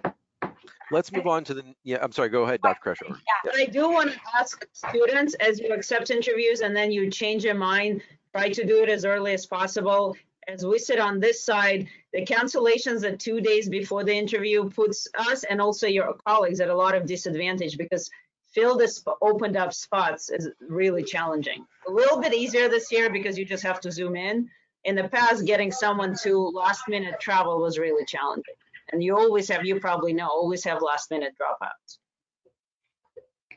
Let's 0.91 1.11
move 1.11 1.27
on 1.27 1.43
to 1.45 1.53
the, 1.53 1.63
yeah, 1.83 1.97
I'm 2.01 2.11
sorry, 2.11 2.29
go 2.29 2.43
ahead, 2.43 2.61
Dr. 2.61 2.95
Kreshover. 2.95 3.17
But 3.43 3.55
I 3.55 3.65
do 3.65 3.89
want 3.89 4.13
to 4.13 4.19
ask 4.37 4.65
students, 4.71 5.33
as 5.35 5.59
you 5.59 5.73
accept 5.73 6.11
interviews 6.11 6.61
and 6.61 6.75
then 6.75 6.91
you 6.91 7.09
change 7.09 7.43
your 7.43 7.55
mind, 7.55 8.01
try 8.35 8.49
to 8.49 8.65
do 8.65 8.83
it 8.83 8.89
as 8.89 9.03
early 9.03 9.33
as 9.33 9.45
possible. 9.45 10.15
As 10.47 10.65
we 10.65 10.77
sit 10.77 10.99
on 10.99 11.19
this 11.19 11.43
side, 11.43 11.87
the 12.15 12.25
cancellations 12.25 13.05
at 13.05 13.19
two 13.19 13.41
days 13.41 13.67
before 13.67 14.05
the 14.05 14.13
interview 14.13 14.69
puts 14.69 15.05
us 15.19 15.43
and 15.43 15.59
also 15.59 15.85
your 15.85 16.15
colleagues 16.25 16.61
at 16.61 16.69
a 16.69 16.75
lot 16.75 16.95
of 16.95 17.05
disadvantage 17.05 17.77
because 17.77 18.09
fill 18.53 18.77
the 18.77 18.89
opened 19.21 19.57
up 19.57 19.73
spots 19.73 20.29
is 20.29 20.49
really 20.61 21.03
challenging. 21.03 21.65
A 21.89 21.91
little 21.91 22.21
bit 22.21 22.33
easier 22.33 22.69
this 22.69 22.89
year 22.89 23.09
because 23.09 23.37
you 23.37 23.43
just 23.43 23.63
have 23.63 23.81
to 23.81 23.91
zoom 23.91 24.15
in. 24.15 24.49
In 24.85 24.95
the 24.95 25.09
past, 25.09 25.45
getting 25.45 25.73
someone 25.73 26.15
to 26.23 26.39
last 26.53 26.87
minute 26.87 27.19
travel 27.19 27.59
was 27.59 27.77
really 27.77 28.05
challenging. 28.05 28.55
And 28.93 29.03
you 29.03 29.17
always 29.17 29.49
have, 29.49 29.65
you 29.65 29.81
probably 29.81 30.13
know, 30.13 30.29
always 30.29 30.63
have 30.63 30.81
last 30.81 31.11
minute 31.11 31.33
dropouts. 31.37 31.97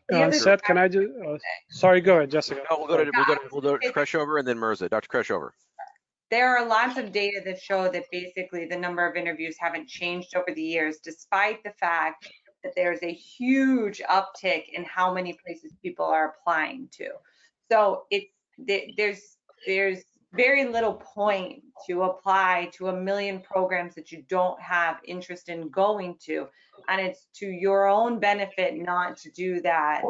The 0.08 0.24
Uh, 0.24 0.32
Seth, 0.32 0.62
can 0.62 0.78
I 0.78 0.88
just, 0.88 1.06
uh, 1.24 1.36
sorry, 1.68 2.00
go 2.00 2.16
ahead, 2.16 2.32
Jessica. 2.32 2.62
No, 2.68 2.78
we'll 2.78 2.88
go 2.88 3.04
to, 3.04 3.10
we'll 3.14 3.24
go 3.24 3.34
to, 3.34 3.40
we'll 3.52 3.60
go 3.60 3.76
to 3.76 3.92
Kreshover 3.92 4.40
and 4.40 4.48
then 4.48 4.58
Mirza. 4.58 4.88
Dr. 4.88 5.06
Kreshover. 5.06 5.50
There 6.30 6.56
are 6.56 6.66
lots 6.66 6.98
of 6.98 7.12
data 7.12 7.40
that 7.44 7.60
show 7.60 7.88
that 7.88 8.04
basically 8.12 8.66
the 8.66 8.76
number 8.76 9.06
of 9.06 9.16
interviews 9.16 9.56
haven't 9.58 9.88
changed 9.88 10.36
over 10.36 10.52
the 10.54 10.62
years, 10.62 10.98
despite 11.02 11.62
the 11.64 11.72
fact 11.80 12.28
that 12.62 12.74
there's 12.74 13.02
a 13.02 13.12
huge 13.12 14.02
uptick 14.10 14.64
in 14.72 14.84
how 14.84 15.12
many 15.12 15.36
places 15.44 15.72
people 15.82 16.04
are 16.04 16.34
applying 16.34 16.88
to. 16.92 17.08
So 17.70 18.04
it's 18.10 18.32
there's 18.96 19.36
there's 19.66 20.02
very 20.34 20.66
little 20.66 20.94
point 20.94 21.62
to 21.86 22.02
apply 22.02 22.70
to 22.74 22.88
a 22.88 23.00
million 23.00 23.40
programs 23.40 23.94
that 23.94 24.12
you 24.12 24.22
don't 24.28 24.60
have 24.60 24.98
interest 25.04 25.48
in 25.48 25.70
going 25.70 26.16
to, 26.26 26.46
and 26.88 27.00
it's 27.00 27.28
to 27.36 27.46
your 27.46 27.86
own 27.86 28.18
benefit 28.18 28.74
not 28.76 29.16
to 29.18 29.30
do 29.30 29.60
that 29.62 30.02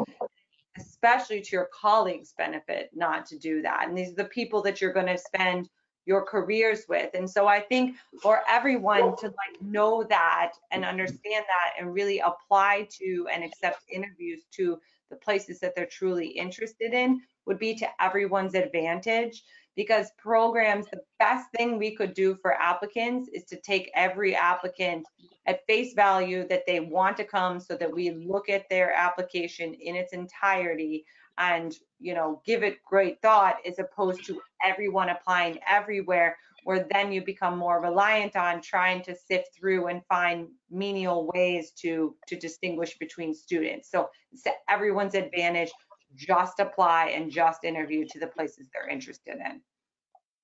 especially 0.77 1.41
to 1.41 1.49
your 1.51 1.69
colleagues 1.73 2.33
benefit 2.37 2.89
not 2.93 3.25
to 3.25 3.37
do 3.37 3.61
that 3.61 3.85
and 3.87 3.97
these 3.97 4.11
are 4.11 4.23
the 4.23 4.25
people 4.25 4.61
that 4.61 4.79
you're 4.79 4.93
going 4.93 5.05
to 5.05 5.17
spend 5.17 5.67
your 6.05 6.23
careers 6.23 6.85
with. 6.87 7.11
And 7.13 7.29
so 7.29 7.47
i 7.47 7.59
think 7.59 7.95
for 8.21 8.41
everyone 8.49 9.15
to 9.17 9.27
like 9.27 9.61
know 9.61 10.03
that 10.03 10.53
and 10.71 10.83
understand 10.83 11.45
that 11.47 11.73
and 11.79 11.93
really 11.93 12.19
apply 12.19 12.87
to 12.99 13.27
and 13.31 13.43
accept 13.43 13.83
interviews 13.91 14.43
to 14.53 14.79
the 15.09 15.15
places 15.15 15.59
that 15.59 15.75
they're 15.75 15.85
truly 15.85 16.27
interested 16.27 16.93
in 16.93 17.21
would 17.45 17.59
be 17.59 17.73
to 17.75 17.87
everyone's 17.99 18.55
advantage. 18.55 19.43
Because 19.75 20.11
programs 20.17 20.87
the 20.87 21.01
best 21.19 21.49
thing 21.55 21.77
we 21.77 21.95
could 21.95 22.13
do 22.13 22.35
for 22.35 22.53
applicants 22.53 23.29
is 23.33 23.45
to 23.45 23.55
take 23.61 23.89
every 23.95 24.35
applicant 24.35 25.07
at 25.45 25.65
face 25.67 25.93
value 25.93 26.45
that 26.49 26.65
they 26.67 26.81
want 26.81 27.15
to 27.17 27.23
come 27.23 27.59
so 27.59 27.75
that 27.77 27.93
we 27.93 28.11
look 28.11 28.49
at 28.49 28.67
their 28.69 28.93
application 28.93 29.73
in 29.73 29.95
its 29.95 30.11
entirety 30.11 31.05
and 31.39 31.75
you 31.99 32.13
know 32.13 32.41
give 32.45 32.63
it 32.63 32.77
great 32.85 33.21
thought 33.21 33.57
as 33.65 33.79
opposed 33.79 34.23
to 34.25 34.39
everyone 34.63 35.09
applying 35.09 35.57
everywhere 35.67 36.37
where 36.65 36.85
then 36.91 37.11
you 37.11 37.23
become 37.23 37.57
more 37.57 37.81
reliant 37.81 38.35
on 38.35 38.61
trying 38.61 39.01
to 39.01 39.15
sift 39.15 39.49
through 39.57 39.87
and 39.87 40.01
find 40.07 40.47
menial 40.69 41.29
ways 41.33 41.71
to 41.71 42.15
to 42.27 42.37
distinguish 42.37 42.97
between 42.99 43.33
students 43.33 43.89
so 43.89 44.09
it's 44.31 44.43
to 44.43 44.51
everyone's 44.69 45.15
advantage 45.15 45.71
just 46.15 46.59
apply 46.59 47.07
and 47.07 47.31
just 47.31 47.63
interview 47.63 48.05
to 48.05 48.19
the 48.19 48.27
places 48.27 48.67
they're 48.73 48.89
interested 48.89 49.35
in 49.35 49.61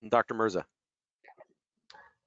Dr. 0.09 0.33
Mirza. 0.33 0.65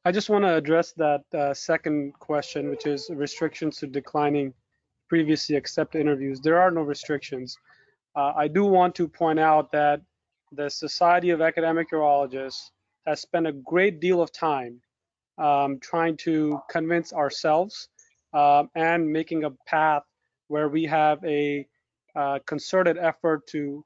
I 0.04 0.12
just 0.12 0.30
want 0.30 0.44
to 0.44 0.54
address 0.54 0.92
that 0.92 1.22
uh, 1.34 1.52
second 1.54 2.14
question, 2.18 2.70
which 2.70 2.86
is 2.86 3.10
restrictions 3.10 3.76
to 3.78 3.86
declining 3.86 4.54
previously 5.08 5.56
accepted 5.56 6.00
interviews. 6.00 6.40
There 6.40 6.60
are 6.60 6.70
no 6.70 6.82
restrictions. 6.82 7.58
Uh, 8.18 8.32
I 8.34 8.48
do 8.48 8.64
want 8.64 8.96
to 8.96 9.06
point 9.06 9.38
out 9.38 9.70
that 9.70 10.00
the 10.50 10.68
Society 10.68 11.30
of 11.30 11.40
Academic 11.40 11.92
Urologists 11.92 12.70
has 13.06 13.20
spent 13.20 13.46
a 13.46 13.52
great 13.52 14.00
deal 14.00 14.20
of 14.20 14.32
time 14.32 14.80
um, 15.38 15.78
trying 15.78 16.16
to 16.16 16.60
convince 16.68 17.12
ourselves 17.12 17.88
um, 18.34 18.70
and 18.74 19.08
making 19.08 19.44
a 19.44 19.50
path 19.68 20.02
where 20.48 20.68
we 20.68 20.82
have 20.84 21.24
a 21.24 21.64
uh, 22.16 22.40
concerted 22.44 22.98
effort 22.98 23.46
to 23.46 23.84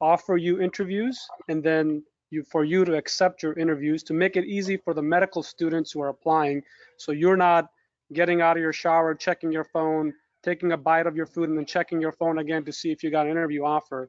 offer 0.00 0.38
you 0.38 0.62
interviews 0.62 1.20
and 1.50 1.62
then 1.62 2.02
you, 2.30 2.42
for 2.42 2.64
you 2.64 2.86
to 2.86 2.96
accept 2.96 3.42
your 3.42 3.52
interviews 3.58 4.02
to 4.04 4.14
make 4.14 4.36
it 4.36 4.46
easy 4.46 4.78
for 4.78 4.94
the 4.94 5.02
medical 5.02 5.42
students 5.42 5.92
who 5.92 6.00
are 6.00 6.08
applying. 6.08 6.62
So 6.96 7.12
you're 7.12 7.36
not 7.36 7.68
getting 8.14 8.40
out 8.40 8.56
of 8.56 8.62
your 8.62 8.72
shower 8.72 9.14
checking 9.14 9.52
your 9.52 9.64
phone 9.64 10.14
taking 10.44 10.72
a 10.72 10.76
bite 10.76 11.06
of 11.06 11.16
your 11.16 11.26
food 11.26 11.48
and 11.48 11.58
then 11.58 11.64
checking 11.66 12.00
your 12.00 12.12
phone 12.12 12.38
again 12.38 12.64
to 12.64 12.72
see 12.72 12.90
if 12.90 13.02
you 13.02 13.10
got 13.10 13.26
an 13.26 13.32
interview 13.32 13.64
offer 13.64 14.08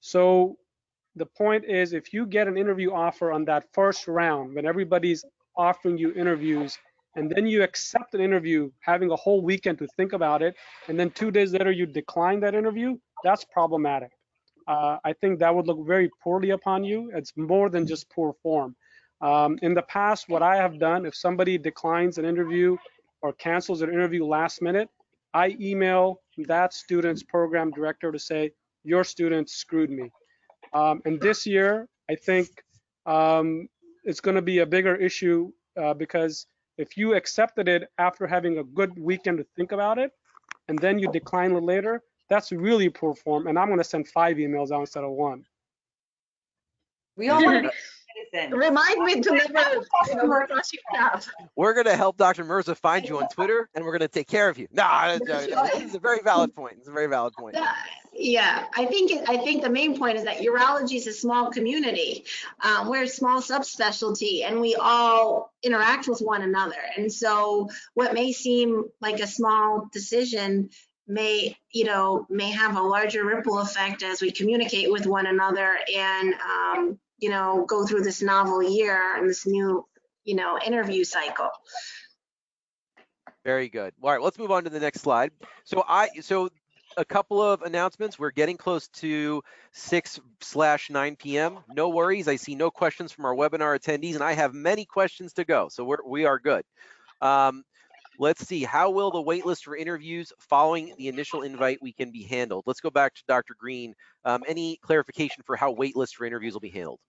so 0.00 0.56
the 1.14 1.26
point 1.26 1.64
is 1.64 1.92
if 1.92 2.12
you 2.12 2.26
get 2.26 2.48
an 2.48 2.56
interview 2.56 2.92
offer 2.92 3.32
on 3.32 3.44
that 3.44 3.64
first 3.72 4.08
round 4.08 4.54
when 4.54 4.66
everybody's 4.66 5.24
offering 5.56 5.96
you 5.96 6.12
interviews 6.14 6.78
and 7.14 7.30
then 7.30 7.46
you 7.46 7.62
accept 7.62 8.14
an 8.14 8.20
interview 8.20 8.70
having 8.80 9.10
a 9.10 9.16
whole 9.16 9.42
weekend 9.42 9.78
to 9.78 9.86
think 9.96 10.12
about 10.12 10.42
it 10.42 10.54
and 10.88 10.98
then 10.98 11.10
two 11.10 11.30
days 11.30 11.52
later 11.52 11.70
you 11.70 11.86
decline 11.86 12.40
that 12.40 12.54
interview 12.54 12.96
that's 13.22 13.44
problematic 13.44 14.10
uh, 14.68 14.98
I 15.04 15.12
think 15.12 15.38
that 15.38 15.54
would 15.54 15.66
look 15.66 15.86
very 15.86 16.10
poorly 16.22 16.50
upon 16.50 16.84
you. 16.84 17.10
It's 17.14 17.32
more 17.36 17.70
than 17.70 17.86
just 17.86 18.10
poor 18.10 18.34
form. 18.42 18.74
Um, 19.20 19.58
in 19.62 19.74
the 19.74 19.82
past, 19.82 20.28
what 20.28 20.42
I 20.42 20.56
have 20.56 20.78
done, 20.78 21.06
if 21.06 21.14
somebody 21.14 21.56
declines 21.56 22.18
an 22.18 22.24
interview 22.24 22.76
or 23.22 23.32
cancels 23.32 23.82
an 23.82 23.90
interview 23.90 24.24
last 24.26 24.60
minute, 24.60 24.88
I 25.36 25.54
email 25.60 26.22
that 26.48 26.72
student's 26.72 27.22
program 27.22 27.70
director 27.70 28.10
to 28.10 28.18
say, 28.18 28.52
your 28.84 29.04
student 29.04 29.50
screwed 29.50 29.90
me. 29.90 30.10
Um, 30.72 31.02
and 31.04 31.20
this 31.20 31.44
year, 31.46 31.88
I 32.08 32.14
think 32.14 32.48
um, 33.04 33.68
it's 34.04 34.20
going 34.20 34.36
to 34.36 34.42
be 34.42 34.60
a 34.60 34.66
bigger 34.66 34.96
issue 34.96 35.52
uh, 35.78 35.92
because 35.92 36.46
if 36.78 36.96
you 36.96 37.14
accepted 37.14 37.68
it 37.68 37.82
after 37.98 38.26
having 38.26 38.58
a 38.58 38.64
good 38.64 38.98
weekend 38.98 39.36
to 39.36 39.46
think 39.56 39.72
about 39.72 39.98
it, 39.98 40.10
and 40.68 40.78
then 40.78 40.98
you 40.98 41.12
decline 41.12 41.52
it 41.52 41.62
later, 41.62 42.02
that's 42.30 42.50
really 42.50 42.88
poor 42.88 43.14
form, 43.14 43.46
and 43.46 43.58
I'm 43.58 43.66
going 43.68 43.78
to 43.78 43.84
send 43.84 44.08
five 44.08 44.38
emails 44.38 44.70
out 44.70 44.80
instead 44.80 45.04
of 45.04 45.10
one. 45.10 45.44
we 47.14 47.28
all 47.28 47.44
want 47.44 47.64
to 47.64 47.68
be 47.68 47.74
citizens 48.16 48.52
Remind 48.52 49.04
me 49.04 49.20
to 49.20 49.30
never, 49.30 49.70
you 50.08 50.14
know, 50.14 50.46
cross 50.46 50.72
your 50.72 50.82
path. 50.94 51.28
We're 51.54 51.74
going 51.74 51.86
to 51.86 51.96
help 51.96 52.16
Dr. 52.16 52.44
Mirza 52.44 52.74
find 52.74 53.08
you 53.08 53.18
on 53.18 53.28
Twitter, 53.28 53.68
and 53.74 53.84
we're 53.84 53.92
going 53.92 54.00
to 54.00 54.08
take 54.08 54.28
care 54.28 54.48
of 54.48 54.58
you. 54.58 54.68
No, 54.72 55.18
no, 55.22 55.24
no, 55.24 55.46
no, 55.46 55.64
it's 55.74 55.94
a 55.94 55.98
very 55.98 56.20
valid 56.22 56.54
point. 56.54 56.76
It's 56.78 56.88
a 56.88 56.92
very 56.92 57.06
valid 57.06 57.34
point. 57.34 57.56
Yeah, 57.56 57.72
Yeah, 58.12 58.64
I 58.74 58.86
think, 58.86 59.28
I 59.28 59.36
think 59.38 59.62
the 59.62 59.70
main 59.70 59.98
point 59.98 60.16
is 60.16 60.24
that 60.24 60.38
urology 60.38 60.96
is 60.96 61.06
a 61.06 61.12
small 61.12 61.50
community. 61.50 62.24
Um, 62.60 62.88
we're 62.88 63.04
a 63.04 63.08
small 63.08 63.40
subspecialty 63.40 64.44
and 64.44 64.60
we 64.60 64.74
all 64.74 65.52
interact 65.62 66.08
with 66.08 66.20
one 66.20 66.42
another. 66.42 66.80
And 66.96 67.12
so 67.12 67.68
what 67.94 68.14
may 68.14 68.32
seem 68.32 68.84
like 69.00 69.20
a 69.20 69.26
small 69.26 69.88
decision 69.92 70.70
may, 71.06 71.56
you 71.72 71.84
know, 71.84 72.26
may 72.28 72.50
have 72.50 72.76
a 72.76 72.82
larger 72.82 73.24
ripple 73.24 73.58
effect 73.60 74.02
as 74.02 74.20
we 74.20 74.32
communicate 74.32 74.90
with 74.90 75.06
one 75.06 75.26
another 75.26 75.78
and, 75.94 76.34
um, 76.34 76.98
you 77.18 77.30
know, 77.30 77.64
go 77.66 77.86
through 77.86 78.02
this 78.02 78.22
novel 78.22 78.62
year 78.62 79.16
and 79.16 79.28
this 79.28 79.46
new, 79.46 79.86
you 80.24 80.34
know, 80.34 80.58
interview 80.64 81.04
cycle. 81.04 81.50
Very 83.44 83.68
good. 83.68 83.94
All 84.02 84.10
right, 84.10 84.20
let's 84.20 84.38
move 84.38 84.50
on 84.50 84.64
to 84.64 84.70
the 84.70 84.80
next 84.80 85.00
slide. 85.00 85.30
So 85.64 85.84
I, 85.86 86.08
so 86.20 86.50
a 86.96 87.04
couple 87.04 87.42
of 87.42 87.62
announcements. 87.62 88.18
We're 88.18 88.30
getting 88.30 88.56
close 88.56 88.88
to 88.88 89.42
6 89.72 90.20
slash 90.40 90.90
9 90.90 91.16
p.m. 91.16 91.58
No 91.72 91.88
worries. 91.88 92.28
I 92.28 92.36
see 92.36 92.54
no 92.54 92.70
questions 92.70 93.12
from 93.12 93.24
our 93.24 93.34
webinar 93.34 93.78
attendees, 93.78 94.14
and 94.14 94.24
I 94.24 94.32
have 94.32 94.54
many 94.54 94.84
questions 94.84 95.32
to 95.34 95.44
go. 95.44 95.68
So 95.68 95.84
we're, 95.84 95.98
we 96.06 96.24
are 96.24 96.38
good. 96.38 96.64
Um, 97.20 97.64
let's 98.18 98.46
see. 98.46 98.64
How 98.64 98.90
will 98.90 99.10
the 99.10 99.22
waitlist 99.22 99.62
for 99.62 99.76
interviews 99.76 100.32
following 100.38 100.94
the 100.98 101.08
initial 101.08 101.42
invite 101.42 101.80
weekend 101.82 102.12
be 102.12 102.22
handled? 102.22 102.64
Let's 102.66 102.80
go 102.80 102.90
back 102.90 103.14
to 103.14 103.22
Dr. 103.28 103.54
Greene. 103.58 103.94
Um, 104.24 104.42
any 104.46 104.78
clarification 104.82 105.42
for 105.46 105.56
how 105.56 105.74
waitlist 105.74 106.14
for 106.14 106.24
interviews 106.24 106.52
will 106.54 106.60
be 106.60 106.70
handled? 106.70 107.00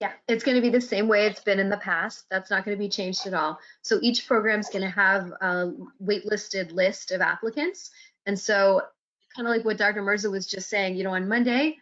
Yeah, 0.00 0.12
it's 0.28 0.44
going 0.44 0.56
to 0.56 0.60
be 0.60 0.70
the 0.70 0.80
same 0.80 1.08
way 1.08 1.26
it's 1.26 1.40
been 1.40 1.60
in 1.60 1.68
the 1.68 1.76
past. 1.76 2.26
That's 2.30 2.50
not 2.50 2.64
going 2.64 2.76
to 2.76 2.82
be 2.82 2.88
changed 2.88 3.26
at 3.26 3.34
all. 3.34 3.58
So 3.82 3.98
each 4.02 4.26
program 4.26 4.60
is 4.60 4.68
going 4.68 4.84
to 4.84 4.90
have 4.90 5.32
a 5.40 5.72
waitlisted 6.02 6.72
list 6.72 7.12
of 7.12 7.20
applicants. 7.20 7.90
And 8.26 8.38
so 8.38 8.82
kind 9.34 9.46
of 9.46 9.54
like 9.54 9.64
what 9.64 9.78
Dr. 9.78 10.02
Mirza 10.02 10.30
was 10.30 10.46
just 10.46 10.68
saying, 10.68 10.96
you 10.96 11.04
know, 11.04 11.14
on 11.14 11.28
Monday, 11.28 11.78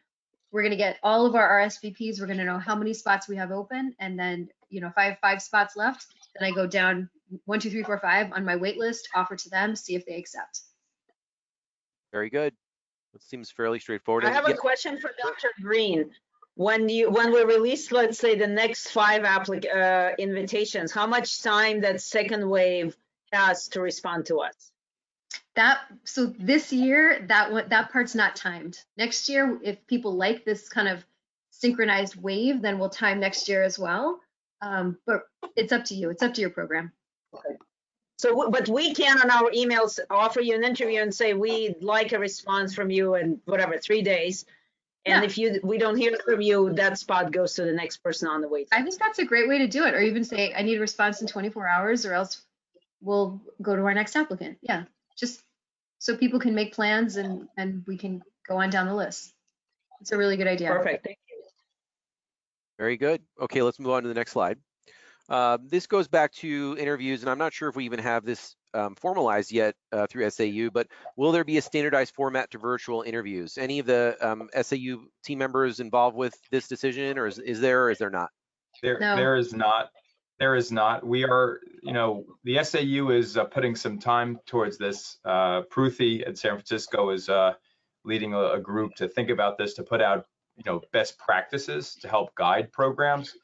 we're 0.51 0.63
going 0.63 0.71
to 0.71 0.77
get 0.77 0.99
all 1.03 1.25
of 1.25 1.35
our 1.35 1.63
RSVPs. 1.63 2.21
We're 2.21 2.27
going 2.27 2.39
to 2.39 2.45
know 2.45 2.59
how 2.59 2.75
many 2.75 2.93
spots 2.93 3.29
we 3.29 3.37
have 3.37 3.51
open. 3.51 3.95
And 3.99 4.19
then, 4.19 4.49
you 4.69 4.81
know, 4.81 4.89
if 4.89 4.95
I 4.97 5.05
have 5.05 5.19
five 5.21 5.41
spots 5.41 5.77
left, 5.77 6.07
then 6.35 6.51
I 6.51 6.55
go 6.55 6.67
down 6.67 7.09
one, 7.45 7.61
two, 7.61 7.71
three, 7.71 7.83
four, 7.83 7.99
five 7.99 8.33
on 8.33 8.45
my 8.45 8.57
wait 8.57 8.79
list, 8.79 9.09
offer 9.15 9.37
to 9.37 9.51
them, 9.51 9.75
see 9.77 9.95
if 9.95 10.05
they 10.07 10.17
accept. 10.17 10.61
Very 12.13 12.31
good. 12.31 12.53
It 13.15 13.23
seems 13.23 13.51
fairly 13.51 13.79
straightforward. 13.79 14.25
I 14.25 14.29
And 14.29 14.37
have 14.37 14.49
a 14.49 14.55
question 14.55 14.99
for 14.99 15.11
Dr. 15.23 15.49
Greene. 15.61 16.11
When 16.55 16.89
you, 16.89 17.11
when 17.11 17.33
we 17.33 17.43
release, 17.45 17.91
let's 17.93 18.19
say, 18.19 18.35
the 18.35 18.47
next 18.47 18.91
five 18.91 19.23
applic, 19.23 19.65
uh, 19.75 20.15
invitations, 20.19 20.93
how 20.93 21.07
much 21.07 21.43
time 21.43 21.81
that 21.81 22.01
second 22.01 22.49
wave 22.49 22.97
has 23.33 23.69
to 23.69 23.81
respond 23.81 24.27
to 24.27 24.41
us? 24.41 24.71
That 25.55 25.81
so 26.05 26.27
this 26.39 26.73
year 26.73 27.25
that 27.29 27.53
one 27.53 27.69
that 27.69 27.91
part's 27.91 28.15
not 28.15 28.37
timed. 28.37 28.79
Next 28.97 29.29
year, 29.29 29.59
if 29.63 29.87
people 29.87 30.15
like 30.15 30.45
this 30.45 30.69
kind 30.69 30.89
of 30.89 31.05
synchronized 31.51 32.17
wave, 32.17 32.63
then 32.63 32.79
we'll 32.79 32.91
time 32.91 33.21
next 33.21 33.49
year 33.49 33.63
as 33.63 33.79
well. 33.79 34.21
Um, 34.63 34.97
but 35.07 35.25
it's 35.57 35.73
up 35.73 35.85
to 35.87 35.95
you. 35.95 36.11
It's 36.11 36.23
up 36.23 36.35
to 36.35 36.41
your 36.41 36.51
program. 36.51 36.93
So, 38.17 38.51
but 38.51 38.69
we 38.69 38.95
can 38.95 39.21
on 39.21 39.31
our 39.31 39.51
emails 39.51 39.99
offer 40.09 40.41
you 40.41 40.55
an 40.55 40.63
interview 40.65 41.01
and 41.03 41.13
say, 41.13 41.35
we'd 41.35 41.83
like 41.83 42.13
a 42.13 42.19
response 42.19 42.73
from 42.73 42.89
you 42.91 43.17
in 43.17 43.41
whatever, 43.47 43.77
three 43.79 44.03
days. 44.03 44.45
And 45.05 45.23
Yeah. 45.23 45.27
if 45.27 45.37
you, 45.37 45.61
we 45.65 45.79
don't 45.79 45.97
hear 45.97 46.17
from 46.25 46.41
you, 46.41 46.73
that 46.75 46.97
spot 46.97 47.33
goes 47.33 47.55
to 47.55 47.65
the 47.65 47.73
next 47.73 47.97
person 47.99 48.29
on 48.29 48.41
the 48.41 48.47
wait. 48.49 48.69
I 48.71 48.83
think 48.83 48.97
that's 49.01 49.19
a 49.19 49.25
great 49.25 49.49
way 49.49 49.59
to 49.59 49.67
do 49.67 49.85
it. 49.85 49.95
Or 49.95 50.01
even 50.01 50.23
say, 50.23 50.55
I 50.57 50.63
need 50.63 50.77
a 50.77 50.81
response 50.81 51.21
in 51.21 51.27
24 51.27 51.67
hours, 51.67 52.07
or 52.07 52.15
else 52.15 52.41
we'll 53.01 53.41
go 53.61 53.75
to 53.75 53.83
our 53.83 53.95
next 53.95 54.15
applicant. 54.15 54.59
Yeah, 54.63 54.85
just 55.19 55.43
so 55.99 56.17
people 56.17 56.39
can 56.39 56.55
make 56.55 56.73
plans 56.73 57.17
and 57.17 57.49
and 57.57 57.83
we 57.89 57.97
can 57.99 58.23
go 58.49 58.59
on 58.59 58.71
down 58.71 58.87
the 58.87 58.95
list. 58.95 59.33
It's 60.01 60.13
a 60.13 60.17
really 60.17 60.37
good 60.37 60.47
idea. 60.47 60.69
Perfect. 60.69 61.05
Thank 61.05 61.19
you. 61.29 61.32
Very 62.79 62.97
good. 62.97 63.23
Okay, 63.41 63.63
let's 63.63 63.79
move 63.79 63.93
on 63.93 64.03
to 64.03 64.09
the 64.09 64.15
next 64.15 64.33
slide. 64.33 64.59
Uh, 65.29 65.59
this 65.69 65.87
goes 65.87 66.09
back 66.09 66.33
to 66.33 66.77
interviews, 66.79 67.23
and 67.23 67.31
I'm 67.31 67.39
not 67.39 67.53
sure 67.53 67.69
if 67.69 67.77
we 67.77 67.85
even 67.85 68.01
have 68.01 68.25
this 68.25 68.57
um, 68.75 68.95
formalized 68.97 69.53
yet 69.53 69.75
uh, 69.93 70.07
through 70.07 70.29
SAU, 70.31 70.69
but 70.73 70.89
will 71.17 71.33
there 71.33 71.45
be 71.45 71.59
a 71.59 71.63
standardized 71.63 72.15
format 72.15 72.51
to 72.51 72.59
virtual 72.59 73.03
interviews? 73.03 73.57
Any 73.57 73.79
of 73.79 73.87
the 73.87 74.17
um, 74.21 74.49
SAU 74.61 75.05
team 75.25 75.39
members 75.39 75.81
involved 75.81 76.17
with 76.17 76.35
this 76.51 76.69
decision, 76.69 77.19
or 77.19 77.27
is, 77.27 77.39
is 77.39 77.61
there 77.61 77.85
or 77.85 77.91
is 77.91 77.99
there 77.99 78.11
not? 78.11 78.31
There, 78.83 78.99
No. 78.99 79.17
there 79.17 79.37
is 79.37 79.55
not, 79.55 79.91
there 80.39 80.57
is 80.57 80.73
not. 80.73 81.07
We 81.07 81.25
are, 81.25 81.61
you 81.83 81.93
know, 81.93 82.25
the 82.45 82.63
SAU 82.65 83.11
is 83.11 83.37
uh, 83.37 83.45
putting 83.45 83.77
some 83.77 83.99
time 83.99 84.39
towards 84.47 84.77
this. 84.77 85.19
Uh, 85.25 85.63
Pruthi 85.71 86.27
at 86.27 86.37
San 86.37 86.53
Francisco 86.53 87.11
is 87.11 87.29
uh, 87.29 87.53
leading 88.05 88.35
a, 88.35 88.55
a 88.55 88.61
group 88.61 88.95
to 88.97 89.09
think 89.09 89.31
about 89.31 89.57
this, 89.57 89.75
to 89.75 89.83
put 89.83 90.03
out, 90.03 90.27
you 90.65 90.71
know, 90.71 90.81
best 90.93 91.19
practices 91.19 91.97
to 91.97 92.09
help 92.09 92.35
guide 92.35 92.73
programs. 92.73 93.35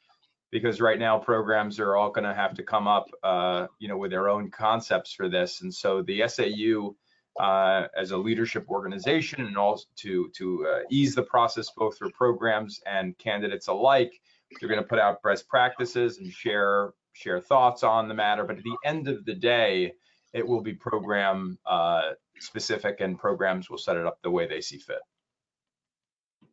Because 0.51 0.81
right 0.81 0.97
now 0.97 1.19
programs 1.19 1.79
are 1.79 1.95
all 1.95 2.09
going 2.09 2.25
to 2.25 2.33
have 2.33 2.55
to 2.55 2.63
come 2.63 2.87
up, 2.87 3.05
uh, 3.21 3.67
you 3.77 3.87
know, 3.87 3.97
with 3.97 4.09
their 4.09 4.29
own 4.29 4.49
concepts 4.49 5.13
for 5.13 5.29
this. 5.29 5.61
And 5.61 5.71
so 5.71 6.01
the 6.01 6.23
SAU, 6.27 6.95
uh, 7.39 7.87
as 7.95 8.09
a 8.09 8.17
leadership 8.17 8.65
organization 8.67 9.45
and 9.45 9.55
also 9.57 9.85
to, 9.97 10.31
to 10.37 10.67
uh, 10.67 10.79
ease 10.89 11.13
the 11.13 11.21
process 11.21 11.69
both 11.77 11.99
for 11.99 12.09
programs 12.09 12.81
and 12.87 13.15
candidates 13.19 13.67
alike, 13.67 14.11
they're 14.59 14.69
going 14.69 14.81
to 14.81 14.87
put 14.87 14.97
out 14.97 15.21
best 15.21 15.47
practices 15.47 16.17
and 16.17 16.31
share 16.31 16.93
share 17.13 17.39
thoughts 17.39 17.83
on 17.83 18.07
the 18.07 18.13
matter. 18.13 18.43
But 18.43 18.57
at 18.57 18.63
the 18.63 18.77
end 18.85 19.07
of 19.07 19.25
the 19.25 19.35
day, 19.35 19.93
it 20.33 20.47
will 20.47 20.61
be 20.61 20.73
program 20.73 21.59
uh, 21.65 22.13
specific, 22.39 23.01
and 23.01 23.19
programs 23.19 23.69
will 23.69 23.77
set 23.77 23.97
it 23.97 24.05
up 24.05 24.19
the 24.23 24.31
way 24.31 24.47
they 24.47 24.61
see 24.61 24.77
fit. 24.77 24.99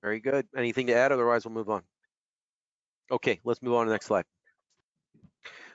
Very 0.07 0.21
good. 0.21 0.47
Anything 0.57 0.87
to 0.87 0.95
add? 0.95 1.11
Otherwise, 1.11 1.45
we'll 1.45 1.53
move 1.53 1.69
on. 1.69 1.83
Okay, 3.11 3.41
let's 3.43 3.61
move 3.61 3.75
on 3.75 3.87
to 3.87 3.89
the 3.89 3.95
next 3.95 4.07
slide. 4.07 4.25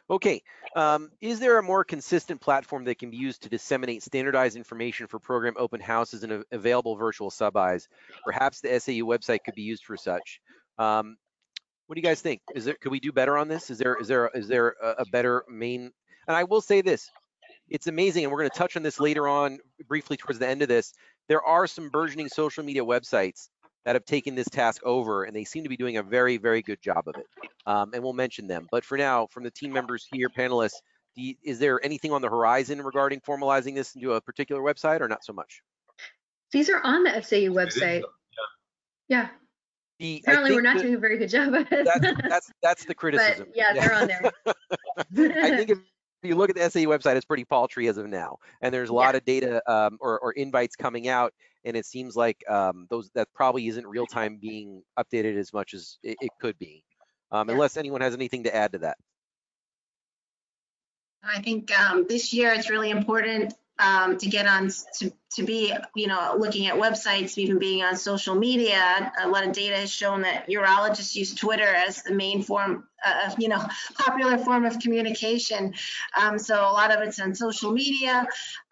Okay, 0.09 0.41
um, 0.73 1.09
is 1.19 1.41
there 1.41 1.59
a 1.59 1.63
more 1.63 1.83
consistent 1.83 2.39
platform 2.39 2.85
that 2.85 2.97
can 2.97 3.09
be 3.09 3.17
used 3.17 3.43
to 3.43 3.49
disseminate 3.49 4.03
standardized 4.03 4.55
information 4.55 5.07
for 5.07 5.19
program 5.19 5.55
open 5.57 5.81
houses 5.81 6.23
and 6.23 6.45
available 6.53 6.95
virtual 6.95 7.29
sub-Is? 7.29 7.89
Perhaps 8.23 8.61
the 8.61 8.79
SAU 8.79 9.03
website 9.03 9.39
could 9.43 9.55
be 9.55 9.63
used 9.63 9.83
for 9.83 9.97
such. 9.97 10.39
Um, 10.79 11.17
what 11.87 11.95
do 11.95 11.99
you 11.99 12.07
guys 12.07 12.21
think? 12.21 12.39
Is 12.55 12.63
there, 12.63 12.77
could 12.79 12.93
we 12.93 13.01
do 13.01 13.11
better 13.11 13.37
on 13.37 13.49
this? 13.49 13.69
Is 13.69 13.79
there, 13.79 13.97
is 13.97 14.07
there, 14.07 14.31
is 14.33 14.47
there 14.47 14.75
a, 14.81 15.01
a 15.01 15.05
better 15.11 15.43
main? 15.49 15.91
And 16.25 16.37
I 16.37 16.45
will 16.45 16.61
say 16.61 16.79
this, 16.79 17.11
it's 17.67 17.87
amazing, 17.87 18.23
and 18.23 18.31
we're 18.31 18.39
going 18.39 18.49
to 18.49 18.57
touch 18.57 18.77
on 18.77 18.83
this 18.83 18.97
later 18.97 19.27
on 19.27 19.59
briefly 19.89 20.15
towards 20.15 20.39
the 20.39 20.47
end 20.47 20.61
of 20.61 20.69
this. 20.69 20.93
There 21.27 21.43
are 21.43 21.67
some 21.67 21.89
burgeoning 21.89 22.29
social 22.29 22.63
media 22.63 22.85
websites 22.85 23.49
that 23.85 23.95
have 23.95 24.05
taken 24.05 24.35
this 24.35 24.47
task 24.49 24.81
over, 24.83 25.23
and 25.23 25.35
they 25.35 25.43
seem 25.43 25.63
to 25.63 25.69
be 25.69 25.77
doing 25.77 25.97
a 25.97 26.03
very, 26.03 26.37
very 26.37 26.61
good 26.61 26.81
job 26.81 27.07
of 27.07 27.15
it. 27.17 27.25
Um, 27.65 27.91
and 27.93 28.03
we'll 28.03 28.13
mention 28.13 28.47
them. 28.47 28.67
But 28.71 28.85
for 28.85 28.97
now, 28.97 29.27
from 29.27 29.43
the 29.43 29.51
team 29.51 29.73
members 29.73 30.07
here, 30.11 30.29
panelists, 30.29 30.75
do 31.15 31.21
you, 31.23 31.35
is 31.43 31.59
there 31.59 31.83
anything 31.83 32.11
on 32.11 32.21
the 32.21 32.29
horizon 32.29 32.81
regarding 32.81 33.21
formalizing 33.21 33.75
this 33.75 33.95
into 33.95 34.13
a 34.13 34.21
particular 34.21 34.61
website, 34.61 35.01
or 35.01 35.07
not 35.07 35.25
so 35.25 35.33
much? 35.33 35.61
These 36.51 36.69
are 36.69 36.81
on 36.83 37.03
the 37.03 37.11
SAU 37.21 37.49
website. 37.53 38.03
Yeah, 39.07 39.27
The, 39.99 40.21
apparently 40.25 40.55
we're 40.55 40.61
not 40.61 40.77
that- 40.77 40.83
doing 40.83 40.95
a 40.95 40.99
very 40.99 41.17
good 41.17 41.29
job 41.29 41.53
of 41.53 41.67
it. 41.71 41.85
That's, 41.85 42.21
that's 42.29 42.51
that's 42.61 42.85
the 42.85 42.95
criticism. 43.01 43.47
But 43.49 43.57
yeah, 43.57 43.73
they're 43.73 43.93
on 43.93 44.07
there. 44.07 44.21
I 45.43 45.57
think 45.57 45.69
if 45.71 45.79
you 46.23 46.35
look 46.35 46.49
at 46.49 46.55
the 46.55 46.69
SAU 46.69 46.89
website, 46.89 47.15
it's 47.15 47.25
pretty 47.25 47.45
paltry 47.45 47.87
as 47.87 47.97
of 47.97 48.07
now, 48.07 48.37
and 48.61 48.73
there's 48.73 48.89
a 48.89 48.93
lot 48.93 49.15
of 49.15 49.25
data 49.25 49.61
um, 49.71 49.97
or, 49.99 50.19
or 50.19 50.31
invites 50.33 50.75
coming 50.75 51.07
out, 51.07 51.33
and 51.65 51.75
it 51.75 51.85
seems 51.85 52.15
like 52.15 52.43
um, 52.49 52.87
those 52.89 53.09
that 53.15 53.27
probably 53.33 53.67
isn't 53.67 53.87
real 53.87 54.05
time 54.05 54.37
being 54.37 54.83
updated 54.97 55.37
as 55.37 55.53
much 55.53 55.73
as 55.73 55.97
it, 56.03 56.17
it 56.21 56.31
could 56.39 56.57
be, 56.59 56.83
um, 57.31 57.47
Yeah. 57.47 57.53
unless 57.53 57.77
anyone 57.77 58.01
has 58.01 58.13
anything 58.13 58.43
to 58.43 58.55
add 58.55 58.73
to 58.73 58.79
that. 58.79 58.97
I 61.23 61.41
think 61.41 61.71
um, 61.79 62.05
this 62.09 62.33
year 62.33 62.51
it's 62.51 62.69
really 62.69 62.89
important 62.89 63.53
um, 63.81 64.17
to 64.17 64.27
get 64.27 64.47
on, 64.47 64.69
to, 64.99 65.11
to 65.35 65.43
be, 65.43 65.73
you 65.95 66.07
know, 66.07 66.35
looking 66.37 66.67
at 66.67 66.75
websites, 66.75 67.37
even 67.37 67.57
being 67.57 67.83
on 67.83 67.95
social 67.95 68.35
media. 68.35 69.11
A 69.21 69.27
lot 69.27 69.45
of 69.45 69.53
data 69.53 69.77
has 69.77 69.91
shown 69.91 70.21
that 70.21 70.47
urologists 70.49 71.15
use 71.15 71.33
Twitter 71.33 71.67
as 71.67 72.03
the 72.03 72.13
main 72.13 72.43
form, 72.43 72.87
uh, 73.05 73.27
of, 73.27 73.35
you 73.39 73.47
know, 73.47 73.63
popular 73.97 74.37
form 74.37 74.65
of 74.65 74.77
communication. 74.79 75.73
Um, 76.19 76.37
So 76.37 76.55
a 76.55 76.73
lot 76.73 76.91
of 76.95 77.01
it's 77.01 77.19
on 77.19 77.33
social 77.33 77.71
media. 77.71 78.27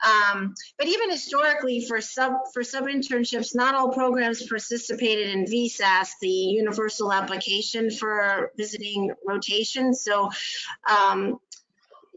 Um, 0.06 0.54
But 0.78 0.88
even 0.88 1.10
historically, 1.10 1.86
for 1.88 2.02
sub, 2.02 2.34
for 2.54 2.64
sub 2.64 2.86
internships, 2.86 3.56
not 3.56 3.74
all 3.76 3.92
programs 3.92 4.48
participated 4.48 5.30
in 5.30 5.46
VSAS, 5.46 6.10
the 6.22 6.30
universal 6.30 7.12
application 7.12 7.90
for 7.90 8.52
visiting 8.58 9.12
rotation. 9.26 9.94
So 9.94 10.30
um, 10.90 11.40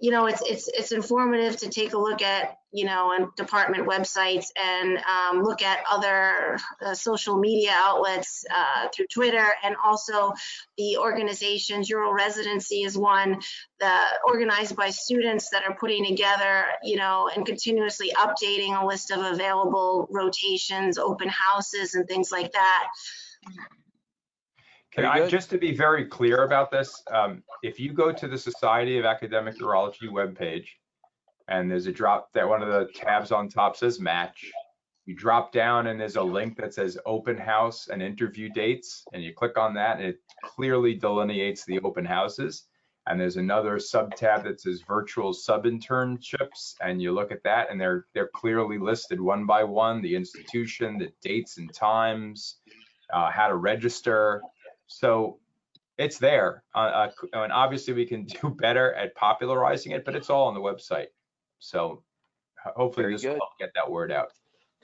you 0.02 0.10
know, 0.10 0.26
it's, 0.26 0.42
it's, 0.44 0.66
it's 0.66 0.90
informative 0.90 1.56
to 1.58 1.68
take 1.68 1.92
a 1.92 1.98
look 1.98 2.22
at, 2.22 2.58
you 2.72 2.84
know, 2.84 3.12
and 3.16 3.28
department 3.36 3.86
websites 3.86 4.46
and 4.60 4.98
um, 4.98 5.44
look 5.44 5.62
at 5.62 5.78
other 5.88 6.58
uh, 6.84 6.92
social 6.92 7.38
media 7.38 7.70
outlets 7.72 8.44
uh, 8.52 8.88
through 8.92 9.06
Twitter 9.06 9.46
and 9.62 9.76
also 9.84 10.32
the 10.76 10.96
organizations, 10.96 11.88
Uro 11.88 12.12
Residency 12.12 12.82
is 12.82 12.98
one, 12.98 13.40
that 13.78 14.14
organized 14.26 14.74
by 14.74 14.90
students 14.90 15.50
that 15.50 15.62
are 15.62 15.76
putting 15.76 16.04
together, 16.04 16.64
you 16.82 16.96
know, 16.96 17.30
and 17.32 17.46
continuously 17.46 18.10
updating 18.16 18.82
a 18.82 18.84
list 18.84 19.12
of 19.12 19.20
available 19.20 20.08
rotations, 20.10 20.98
open 20.98 21.28
houses 21.28 21.94
and 21.94 22.08
things 22.08 22.32
like 22.32 22.50
that. 22.50 22.88
Can 24.94 25.06
I, 25.06 25.26
just 25.26 25.48
to 25.50 25.58
be 25.58 25.74
very 25.74 26.04
clear 26.04 26.44
about 26.44 26.70
this, 26.70 27.02
um, 27.10 27.42
if 27.62 27.80
you 27.80 27.94
go 27.94 28.12
to 28.12 28.28
the 28.28 28.36
Society 28.36 28.98
of 28.98 29.06
Academic 29.06 29.58
Urology 29.58 30.08
webpage, 30.10 30.66
and 31.48 31.70
there's 31.70 31.86
a 31.86 31.92
drop, 31.92 32.30
that 32.34 32.46
one 32.46 32.62
of 32.62 32.68
the 32.68 32.92
tabs 32.94 33.32
on 33.32 33.48
top 33.48 33.76
says 33.76 33.98
match, 33.98 34.44
you 35.06 35.16
drop 35.16 35.50
down 35.50 35.86
and 35.88 35.98
there's 35.98 36.16
a 36.16 36.22
link 36.22 36.56
that 36.58 36.74
says 36.74 36.98
open 37.06 37.36
house 37.38 37.88
and 37.88 38.02
interview 38.02 38.50
dates, 38.50 39.04
and 39.14 39.24
you 39.24 39.32
click 39.32 39.56
on 39.56 39.74
that, 39.74 39.96
and 39.96 40.06
it 40.06 40.18
clearly 40.44 40.94
delineates 40.94 41.64
the 41.64 41.80
open 41.80 42.04
houses. 42.04 42.64
And 43.08 43.18
there's 43.18 43.36
another 43.36 43.80
sub 43.80 44.14
tab 44.14 44.44
that 44.44 44.60
says 44.60 44.82
virtual 44.86 45.32
sub 45.32 45.64
internships, 45.64 46.74
and 46.82 47.02
you 47.02 47.12
look 47.12 47.32
at 47.32 47.42
that, 47.44 47.70
and 47.70 47.80
they're, 47.80 48.06
they're 48.14 48.30
clearly 48.32 48.78
listed 48.78 49.20
one 49.20 49.46
by 49.46 49.64
one, 49.64 50.02
the 50.02 50.14
institution, 50.14 50.98
the 50.98 51.10
dates 51.22 51.56
and 51.56 51.72
times, 51.72 52.58
uh, 53.12 53.30
how 53.30 53.48
to 53.48 53.56
register. 53.56 54.42
So 54.92 55.38
it's 55.98 56.18
there. 56.18 56.62
Uh, 56.74 56.78
uh, 56.78 57.10
and 57.32 57.52
obviously 57.52 57.94
we 57.94 58.06
can 58.06 58.24
do 58.42 58.50
better 58.50 58.92
at 58.94 59.14
popularizing 59.14 59.92
it, 59.92 60.04
but 60.04 60.14
it's 60.14 60.30
all 60.30 60.48
on 60.48 60.54
the 60.54 60.60
website. 60.60 61.08
So 61.58 62.02
hopefully 62.76 63.04
Very 63.04 63.14
this 63.14 63.24
will 63.24 63.32
good. 63.32 63.38
help 63.38 63.58
get 63.58 63.70
that 63.74 63.90
word 63.90 64.12
out. 64.12 64.32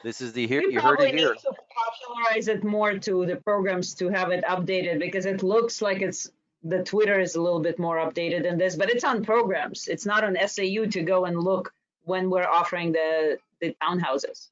This 0.04 0.20
is 0.20 0.32
the 0.32 0.46
here 0.46 0.62
We 0.64 0.74
you 0.74 0.80
heard 0.80 0.98
probably 0.98 1.08
it 1.08 1.14
need 1.16 1.20
here. 1.22 1.34
to 1.34 1.52
popularize 1.74 2.46
it 2.48 2.62
more 2.62 2.98
to 2.98 3.26
the 3.26 3.36
programs 3.36 3.94
to 3.94 4.08
have 4.08 4.30
it 4.30 4.44
updated 4.44 5.00
because 5.00 5.26
it 5.26 5.42
looks 5.42 5.82
like 5.82 6.02
it's, 6.02 6.30
the 6.62 6.84
Twitter 6.84 7.18
is 7.18 7.34
a 7.34 7.42
little 7.42 7.60
bit 7.60 7.78
more 7.80 7.96
updated 7.96 8.44
than 8.44 8.58
this, 8.58 8.76
but 8.76 8.90
it's 8.90 9.02
on 9.04 9.24
programs. 9.24 9.88
It's 9.88 10.06
not 10.06 10.22
on 10.24 10.36
SAU 10.46 10.86
to 10.90 11.02
go 11.02 11.24
and 11.24 11.38
look 11.38 11.72
when 12.04 12.30
we're 12.30 12.46
offering 12.46 12.92
the, 12.92 13.38
the 13.60 13.74
townhouses. 13.82 14.48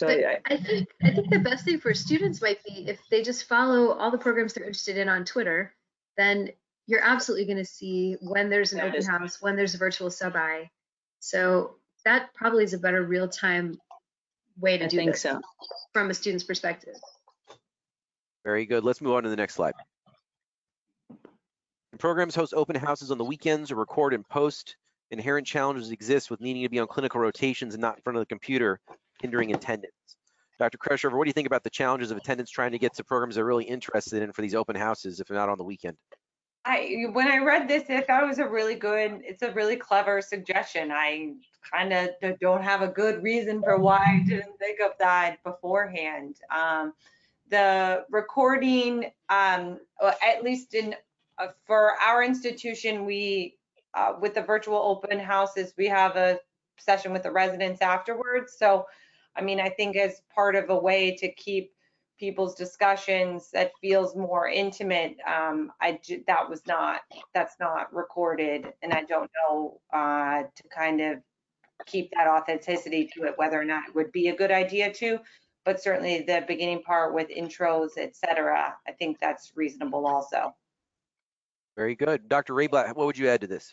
So 0.00 0.06
But 0.06 0.24
I- 0.24 0.40
I 0.46 0.56
think 0.56 0.88
I 1.02 1.10
think 1.10 1.28
the 1.28 1.38
best 1.40 1.66
thing 1.66 1.78
for 1.78 1.92
students 1.92 2.40
might 2.40 2.64
be 2.64 2.88
if 2.88 2.98
they 3.10 3.22
just 3.22 3.44
follow 3.44 3.92
all 3.92 4.10
the 4.10 4.16
programs 4.16 4.54
they're 4.54 4.64
interested 4.64 4.96
in 4.96 5.10
on 5.10 5.26
Twitter, 5.26 5.74
then 6.16 6.48
you're 6.86 7.02
absolutely 7.02 7.44
going 7.44 7.58
to 7.58 7.66
see 7.66 8.16
when 8.22 8.48
there's 8.48 8.72
an 8.72 8.78
That 8.78 8.94
open 8.94 9.04
house, 9.04 9.42
when 9.42 9.56
there's 9.56 9.74
a 9.74 9.78
virtual 9.78 10.10
sub-I. 10.10 10.70
So 11.18 11.76
that 12.06 12.32
probably 12.32 12.64
is 12.64 12.72
a 12.72 12.78
better 12.78 13.02
real-time 13.04 13.78
way 14.58 14.78
to 14.78 14.86
I 14.86 14.88
do 14.88 14.96
think 14.96 15.10
this 15.12 15.20
so. 15.20 15.38
from 15.92 16.08
a 16.08 16.14
student's 16.14 16.44
perspective. 16.44 16.94
Very 18.42 18.64
good. 18.64 18.84
Let's 18.84 19.02
move 19.02 19.12
on 19.12 19.24
to 19.24 19.28
the 19.28 19.36
next 19.36 19.52
slide. 19.56 19.74
Programs 21.98 22.34
host 22.34 22.54
open 22.54 22.74
houses 22.74 23.10
on 23.10 23.18
the 23.18 23.24
weekends 23.24 23.70
or 23.70 23.74
record 23.76 24.14
and 24.14 24.26
post. 24.26 24.76
Inherent 25.10 25.46
challenges 25.46 25.90
exist 25.90 26.30
with 26.30 26.40
needing 26.40 26.62
to 26.62 26.70
be 26.70 26.78
on 26.78 26.86
clinical 26.86 27.20
rotations 27.20 27.74
and 27.74 27.82
not 27.82 27.96
in 27.96 28.02
front 28.02 28.16
of 28.16 28.22
the 28.22 28.26
computer, 28.26 28.80
hindering 29.20 29.54
attendance. 29.54 29.92
Dr. 30.58 30.78
Kreshover, 30.78 31.16
what 31.16 31.24
do 31.24 31.28
you 31.28 31.34
think 31.34 31.46
about 31.46 31.64
the 31.64 31.70
challenges 31.70 32.10
of 32.10 32.18
attendance 32.18 32.50
trying 32.50 32.72
to 32.72 32.78
get 32.78 32.94
to 32.94 33.04
programs 33.04 33.36
they're 33.36 33.44
really 33.44 33.64
interested 33.64 34.22
in 34.22 34.32
for 34.32 34.42
these 34.42 34.54
open 34.54 34.76
houses 34.76 35.18
if 35.20 35.26
they're 35.26 35.36
not 35.36 35.48
on 35.48 35.56
the 35.56 35.64
weekend? 35.64 35.96
I, 36.66 37.06
when 37.12 37.28
I 37.28 37.38
read 37.38 37.66
this, 37.66 37.84
I 37.88 38.02
thought 38.02 38.22
it 38.22 38.26
was 38.26 38.38
a 38.38 38.46
really 38.46 38.74
good, 38.74 39.22
it's 39.24 39.42
a 39.42 39.50
really 39.52 39.76
clever 39.76 40.20
suggestion. 40.20 40.90
I 40.92 41.32
kind 41.72 41.92
of 41.94 42.10
don't 42.38 42.62
have 42.62 42.82
a 42.82 42.88
good 42.88 43.22
reason 43.22 43.62
for 43.62 43.78
why 43.78 44.04
I 44.06 44.24
didn't 44.26 44.58
think 44.58 44.80
of 44.80 44.92
that 44.98 45.42
beforehand. 45.42 46.36
Um, 46.54 46.92
the 47.48 48.04
recording, 48.10 49.10
um, 49.30 49.80
at 50.02 50.44
least 50.44 50.74
in, 50.74 50.94
uh, 51.38 51.48
for 51.66 51.94
our 52.00 52.22
institution, 52.22 53.06
we, 53.06 53.56
uh, 53.94 54.12
with 54.20 54.34
the 54.34 54.42
virtual 54.42 54.76
open 54.76 55.18
houses, 55.18 55.72
we 55.78 55.86
have 55.86 56.16
a 56.16 56.38
session 56.78 57.12
with 57.12 57.22
the 57.22 57.30
residents 57.30 57.80
afterwards. 57.80 58.54
So, 58.58 58.86
I 59.36 59.42
mean, 59.42 59.60
I 59.60 59.70
think 59.70 59.96
as 59.96 60.22
part 60.34 60.56
of 60.56 60.70
a 60.70 60.76
way 60.76 61.16
to 61.16 61.30
keep 61.32 61.72
people's 62.18 62.54
discussions, 62.54 63.50
that 63.52 63.72
feels 63.80 64.14
more 64.14 64.48
intimate. 64.48 65.16
Um, 65.26 65.72
I, 65.80 65.98
that 66.26 66.48
was 66.48 66.66
not, 66.66 67.00
that's 67.32 67.56
not 67.58 67.92
recorded 67.94 68.72
and 68.82 68.92
I 68.92 69.04
don't 69.04 69.30
know, 69.42 69.80
uh, 69.92 70.42
to 70.42 70.68
kind 70.74 71.00
of 71.00 71.18
keep 71.86 72.10
that 72.12 72.28
authenticity 72.28 73.10
to 73.14 73.24
it, 73.24 73.34
whether 73.36 73.58
or 73.58 73.64
not 73.64 73.88
it 73.88 73.94
would 73.94 74.12
be 74.12 74.28
a 74.28 74.36
good 74.36 74.50
idea 74.50 74.92
to. 74.94 75.18
But 75.64 75.82
certainly 75.82 76.22
the 76.22 76.44
beginning 76.46 76.82
part 76.82 77.14
with 77.14 77.28
intros, 77.28 77.90
et 77.96 78.16
cetera, 78.16 78.74
I 78.86 78.92
think 78.92 79.18
that's 79.18 79.52
reasonable 79.54 80.06
also. 80.06 80.54
Very 81.76 81.94
good. 81.94 82.28
Dr. 82.28 82.54
Reyblat, 82.54 82.94
what 82.94 83.06
would 83.06 83.16
you 83.16 83.28
add 83.28 83.40
to 83.42 83.46
this? 83.46 83.70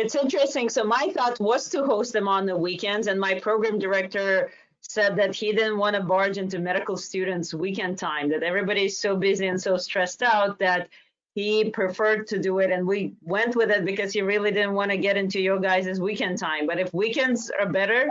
It's 0.00 0.14
interesting. 0.14 0.68
So 0.68 0.84
my 0.84 1.10
thought 1.12 1.40
was 1.40 1.68
to 1.70 1.82
host 1.82 2.12
them 2.12 2.28
on 2.28 2.46
the 2.46 2.56
weekends 2.56 3.08
and 3.08 3.18
my 3.18 3.40
program 3.40 3.80
director 3.80 4.52
said 4.80 5.16
that 5.16 5.34
he 5.34 5.50
didn't 5.50 5.76
want 5.76 5.96
to 5.96 6.02
barge 6.02 6.38
into 6.38 6.60
medical 6.60 6.96
students 6.96 7.52
weekend 7.52 7.98
time, 7.98 8.28
that 8.28 8.44
everybody's 8.44 8.96
so 8.96 9.16
busy 9.16 9.48
and 9.48 9.60
so 9.60 9.76
stressed 9.76 10.22
out 10.22 10.56
that 10.60 10.88
he 11.34 11.70
preferred 11.70 12.28
to 12.28 12.38
do 12.38 12.60
it. 12.60 12.70
And 12.70 12.86
we 12.86 13.16
went 13.22 13.56
with 13.56 13.72
it 13.72 13.84
because 13.84 14.12
he 14.12 14.22
really 14.22 14.52
didn't 14.52 14.74
want 14.74 14.92
to 14.92 14.96
get 14.96 15.16
into 15.16 15.40
your 15.40 15.58
guys' 15.58 15.98
weekend 16.00 16.38
time. 16.38 16.68
But 16.68 16.78
if 16.78 16.94
weekends 16.94 17.50
are 17.58 17.68
better, 17.68 18.08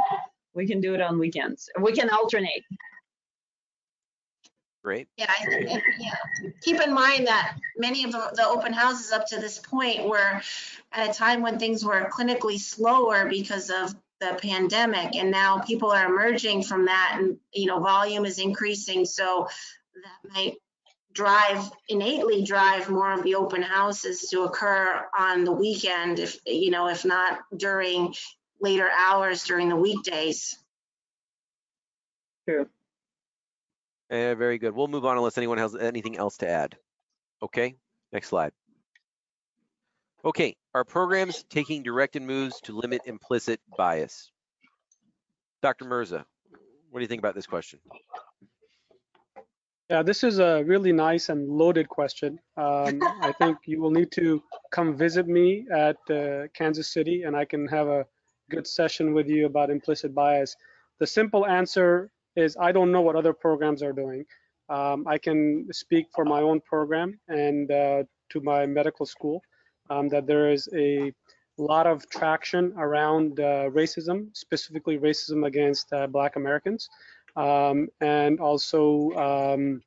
we 0.53 0.67
can 0.67 0.81
do 0.81 0.93
it 0.93 0.99
on 0.99 1.17
weekends. 1.17 1.69
We 1.79 1.93
can 1.93 2.09
alternate. 2.09 2.65
Great. 4.87 5.09
Yeah, 5.17 5.29
I 5.29 5.45
think, 5.45 5.69
and, 5.69 5.81
yeah. 5.99 6.49
keep 6.61 6.79
in 6.79 6.93
mind 6.93 7.27
that 7.27 7.57
many 7.75 8.05
of 8.05 8.13
the, 8.13 8.31
the 8.35 8.47
open 8.47 8.71
houses 8.71 9.11
up 9.11 9.27
to 9.27 9.35
this 9.35 9.59
point 9.59 10.07
were 10.07 10.41
at 10.93 11.09
a 11.09 11.13
time 11.13 11.41
when 11.41 11.59
things 11.59 11.83
were 11.83 12.09
clinically 12.09 12.57
slower 12.57 13.27
because 13.27 13.69
of 13.69 13.93
the 14.21 14.39
pandemic, 14.41 15.17
and 15.17 15.29
now 15.29 15.59
people 15.59 15.91
are 15.91 16.05
emerging 16.05 16.63
from 16.63 16.85
that 16.85 17.17
and, 17.19 17.37
you 17.51 17.65
know, 17.65 17.81
volume 17.81 18.25
is 18.25 18.39
increasing, 18.39 19.03
so 19.03 19.49
that 19.93 20.33
might 20.33 20.53
drive, 21.11 21.69
innately 21.89 22.45
drive 22.45 22.89
more 22.89 23.11
of 23.11 23.23
the 23.23 23.35
open 23.35 23.61
houses 23.61 24.29
to 24.29 24.43
occur 24.43 25.05
on 25.19 25.43
the 25.43 25.51
weekend, 25.51 26.19
if, 26.19 26.39
you 26.45 26.71
know, 26.71 26.87
if 26.87 27.03
not 27.03 27.39
during 27.57 28.15
later 28.61 28.89
hours 28.89 29.43
during 29.43 29.67
the 29.67 29.75
weekdays. 29.75 30.57
True. 32.47 32.69
Uh, 34.09 34.35
very 34.35 34.57
good. 34.57 34.73
We'll 34.73 34.87
move 34.87 35.05
on 35.05 35.17
unless 35.17 35.37
anyone 35.37 35.57
has 35.57 35.75
anything 35.75 36.17
else 36.17 36.37
to 36.37 36.49
add. 36.49 36.77
Okay, 37.41 37.75
next 38.13 38.29
slide. 38.29 38.53
Okay, 40.23 40.55
are 40.73 40.83
programs 40.83 41.43
taking 41.49 41.83
directed 41.83 42.21
moves 42.21 42.59
to 42.61 42.77
limit 42.77 43.01
implicit 43.05 43.59
bias? 43.77 44.31
Dr. 45.61 45.85
Mirza, 45.85 46.25
what 46.89 46.99
do 46.99 47.01
you 47.01 47.07
think 47.07 47.19
about 47.19 47.35
this 47.35 47.47
question? 47.47 47.79
Yeah, 49.89 50.03
this 50.03 50.23
is 50.23 50.39
a 50.39 50.63
really 50.65 50.91
nice 50.91 51.29
and 51.29 51.47
loaded 51.47 51.87
question. 51.87 52.39
Um, 52.57 52.99
I 53.21 53.33
think 53.39 53.59
you 53.65 53.79
will 53.81 53.91
need 53.91 54.11
to 54.13 54.43
come 54.69 54.97
visit 54.97 55.27
me 55.27 55.65
at 55.73 55.95
uh, 56.09 56.47
Kansas 56.53 56.91
City 56.91 57.23
and 57.23 57.35
I 57.35 57.45
can 57.45 57.67
have 57.67 57.87
a 57.87 58.05
good 58.49 58.67
session 58.67 59.13
with 59.13 59.29
you 59.29 59.45
about 59.45 59.69
implicit 59.69 60.13
bias. 60.13 60.57
The 60.99 61.07
simple 61.07 61.45
answer 61.45 62.11
is 62.37 62.55
I 62.59 62.71
don't 62.71 62.91
know 62.91 63.01
what 63.01 63.15
other 63.15 63.33
programs 63.33 63.83
are 63.83 63.91
doing. 63.91 64.23
Um, 64.69 65.05
I 65.07 65.17
can 65.17 65.67
speak 65.71 66.07
for 66.13 66.23
my 66.23 66.41
own 66.41 66.61
program 66.61 67.19
and 67.27 67.69
uh, 67.71 68.03
to 68.29 68.41
my 68.41 68.65
medical 68.65 69.05
school 69.05 69.41
um, 69.89 70.07
that 70.09 70.27
there 70.27 70.51
is 70.51 70.69
a 70.75 71.11
lot 71.57 71.87
of 71.87 72.07
traction 72.09 72.73
around 72.77 73.39
uh, 73.39 73.69
racism, 73.71 74.27
specifically 74.33 74.97
racism 74.97 75.47
against 75.47 75.91
uh, 75.93 76.05
Black 76.07 76.35
Americans, 76.35 76.87
um, 77.35 77.87
and 78.01 78.39
also 78.39 79.11
um, 79.13 79.81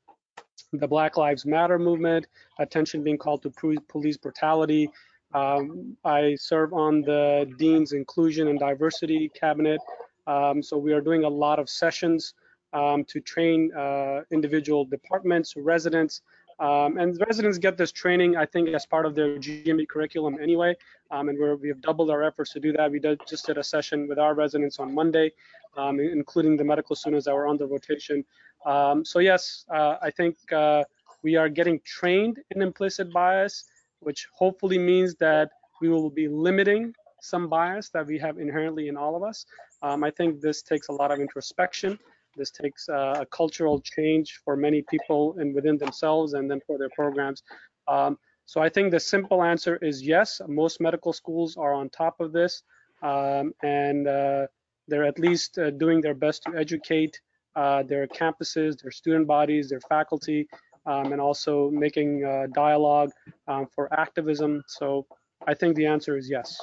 the 0.73 0.87
Black 0.87 1.15
Lives 1.17 1.45
Matter 1.45 1.79
movement, 1.79 2.27
attention 2.59 3.03
being 3.03 3.17
called 3.17 3.43
to 3.43 3.79
police 3.87 4.17
brutality. 4.17 4.89
Um, 5.33 5.95
I 6.03 6.35
serve 6.35 6.73
on 6.73 7.01
the 7.01 7.49
Dean's 7.57 7.93
Inclusion 7.93 8.49
and 8.49 8.59
Diversity 8.59 9.29
Cabinet, 9.39 9.79
um, 10.27 10.61
so 10.61 10.77
we 10.77 10.91
are 10.93 11.01
doing 11.01 11.23
a 11.23 11.29
lot 11.29 11.59
of 11.59 11.69
sessions 11.69 12.33
um, 12.73 13.03
to 13.05 13.19
train 13.19 13.73
uh, 13.73 14.21
individual 14.31 14.85
departments, 14.85 15.55
residents, 15.55 16.21
um, 16.61 16.99
and 16.99 17.19
residents 17.27 17.57
get 17.57 17.75
this 17.75 17.91
training, 17.91 18.37
I 18.37 18.45
think, 18.45 18.69
as 18.69 18.85
part 18.85 19.07
of 19.07 19.15
their 19.15 19.37
GME 19.37 19.87
curriculum 19.87 20.37
anyway. 20.39 20.75
Um, 21.09 21.29
and 21.29 21.59
we 21.59 21.67
have 21.69 21.81
doubled 21.81 22.11
our 22.11 22.23
efforts 22.23 22.53
to 22.53 22.59
do 22.59 22.71
that. 22.73 22.91
We 22.91 22.99
did, 22.99 23.19
just 23.27 23.47
did 23.47 23.57
a 23.57 23.63
session 23.63 24.07
with 24.07 24.19
our 24.19 24.35
residents 24.35 24.79
on 24.79 24.93
Monday, 24.93 25.31
um, 25.75 25.99
including 25.99 26.57
the 26.57 26.63
medical 26.63 26.95
students 26.95 27.25
that 27.25 27.33
were 27.33 27.47
on 27.47 27.57
the 27.57 27.65
rotation. 27.65 28.23
Um, 28.63 29.03
so 29.03 29.17
yes, 29.17 29.65
uh, 29.73 29.95
I 30.03 30.11
think 30.11 30.37
uh, 30.53 30.83
we 31.23 31.35
are 31.35 31.49
getting 31.49 31.79
trained 31.83 32.37
in 32.51 32.61
implicit 32.61 33.11
bias, 33.11 33.65
which 33.99 34.27
hopefully 34.31 34.77
means 34.77 35.15
that 35.15 35.49
we 35.81 35.89
will 35.89 36.11
be 36.11 36.27
limiting 36.27 36.93
some 37.21 37.47
bias 37.47 37.89
that 37.89 38.05
we 38.05 38.19
have 38.19 38.37
inherently 38.37 38.87
in 38.87 38.97
all 38.97 39.15
of 39.15 39.23
us. 39.23 39.47
Um, 39.81 40.03
I 40.03 40.11
think 40.11 40.41
this 40.41 40.61
takes 40.61 40.89
a 40.89 40.91
lot 40.91 41.11
of 41.11 41.19
introspection. 41.19 41.97
This 42.35 42.51
takes 42.51 42.89
uh, 42.89 43.17
a 43.19 43.25
cultural 43.25 43.81
change 43.81 44.39
for 44.43 44.55
many 44.55 44.83
people 44.89 45.35
and 45.39 45.53
within 45.53 45.77
themselves 45.77 46.33
and 46.33 46.49
then 46.49 46.61
for 46.65 46.77
their 46.77 46.89
programs. 46.89 47.43
Um, 47.87 48.17
so 48.45 48.61
I 48.61 48.69
think 48.69 48.91
the 48.91 48.99
simple 48.99 49.43
answer 49.43 49.77
is 49.77 50.01
yes. 50.01 50.41
Most 50.47 50.81
medical 50.81 51.13
schools 51.13 51.57
are 51.57 51.73
on 51.73 51.89
top 51.89 52.19
of 52.19 52.31
this 52.31 52.63
um, 53.01 53.53
and 53.63 54.07
uh, 54.07 54.47
they're 54.87 55.05
at 55.05 55.19
least 55.19 55.57
uh, 55.57 55.71
doing 55.71 56.01
their 56.01 56.13
best 56.13 56.43
to 56.43 56.57
educate 56.57 57.19
uh, 57.55 57.83
their 57.83 58.07
campuses, 58.07 58.81
their 58.81 58.91
student 58.91 59.27
bodies, 59.27 59.69
their 59.69 59.81
faculty, 59.81 60.47
um, 60.85 61.11
and 61.11 61.21
also 61.21 61.69
making 61.69 62.23
uh, 62.23 62.47
dialogue 62.53 63.11
um, 63.47 63.67
for 63.73 63.91
activism. 63.93 64.63
So 64.67 65.05
I 65.47 65.53
think 65.53 65.75
the 65.75 65.85
answer 65.85 66.17
is 66.17 66.29
yes. 66.29 66.57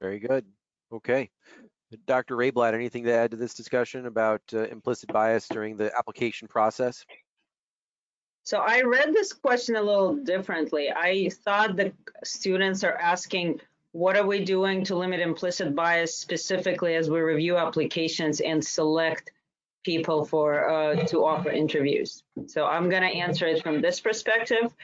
Very 0.00 0.18
good. 0.18 0.44
Okay. 0.92 1.30
Dr. 2.06 2.36
Reyblat, 2.36 2.74
anything 2.74 3.04
to 3.04 3.12
add 3.12 3.32
to 3.32 3.36
this 3.36 3.54
discussion 3.54 4.06
about 4.06 4.42
uh, 4.52 4.64
implicit 4.64 5.12
bias 5.12 5.48
during 5.48 5.76
the 5.76 5.96
application 5.96 6.48
process? 6.48 7.04
So 8.42 8.58
I 8.58 8.82
read 8.82 9.12
this 9.12 9.32
question 9.32 9.76
a 9.76 9.82
little 9.82 10.16
differently. 10.16 10.90
I 10.94 11.28
thought 11.44 11.76
the 11.76 11.92
students 12.24 12.84
are 12.84 12.96
asking, 12.96 13.60
what 13.92 14.16
are 14.16 14.26
we 14.26 14.44
doing 14.44 14.84
to 14.84 14.96
limit 14.96 15.20
implicit 15.20 15.74
bias 15.74 16.16
specifically 16.16 16.94
as 16.94 17.10
we 17.10 17.20
review 17.20 17.56
applications 17.56 18.40
and 18.40 18.64
select 18.64 19.30
people 19.84 20.24
for 20.24 20.68
uh, 20.68 21.04
to 21.06 21.24
offer 21.24 21.50
interviews? 21.50 22.22
So 22.46 22.66
I'm 22.66 22.88
going 22.88 23.02
to 23.02 23.08
answer 23.08 23.46
it 23.46 23.62
from 23.62 23.80
this 23.80 24.00
perspective. 24.00 24.74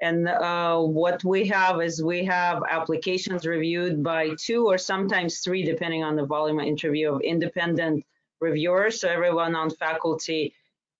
And 0.00 0.28
uh, 0.28 0.78
what 0.78 1.24
we 1.24 1.46
have 1.46 1.80
is 1.80 2.02
we 2.02 2.24
have 2.24 2.62
applications 2.68 3.46
reviewed 3.46 4.02
by 4.02 4.30
two 4.38 4.66
or 4.66 4.76
sometimes 4.76 5.40
three, 5.40 5.64
depending 5.64 6.04
on 6.04 6.16
the 6.16 6.26
volume 6.26 6.60
of 6.60 6.66
interview 6.66 7.12
of 7.14 7.22
independent 7.22 8.04
reviewers. 8.40 9.00
So 9.00 9.08
everyone 9.08 9.54
on 9.54 9.70
faculty 9.70 10.54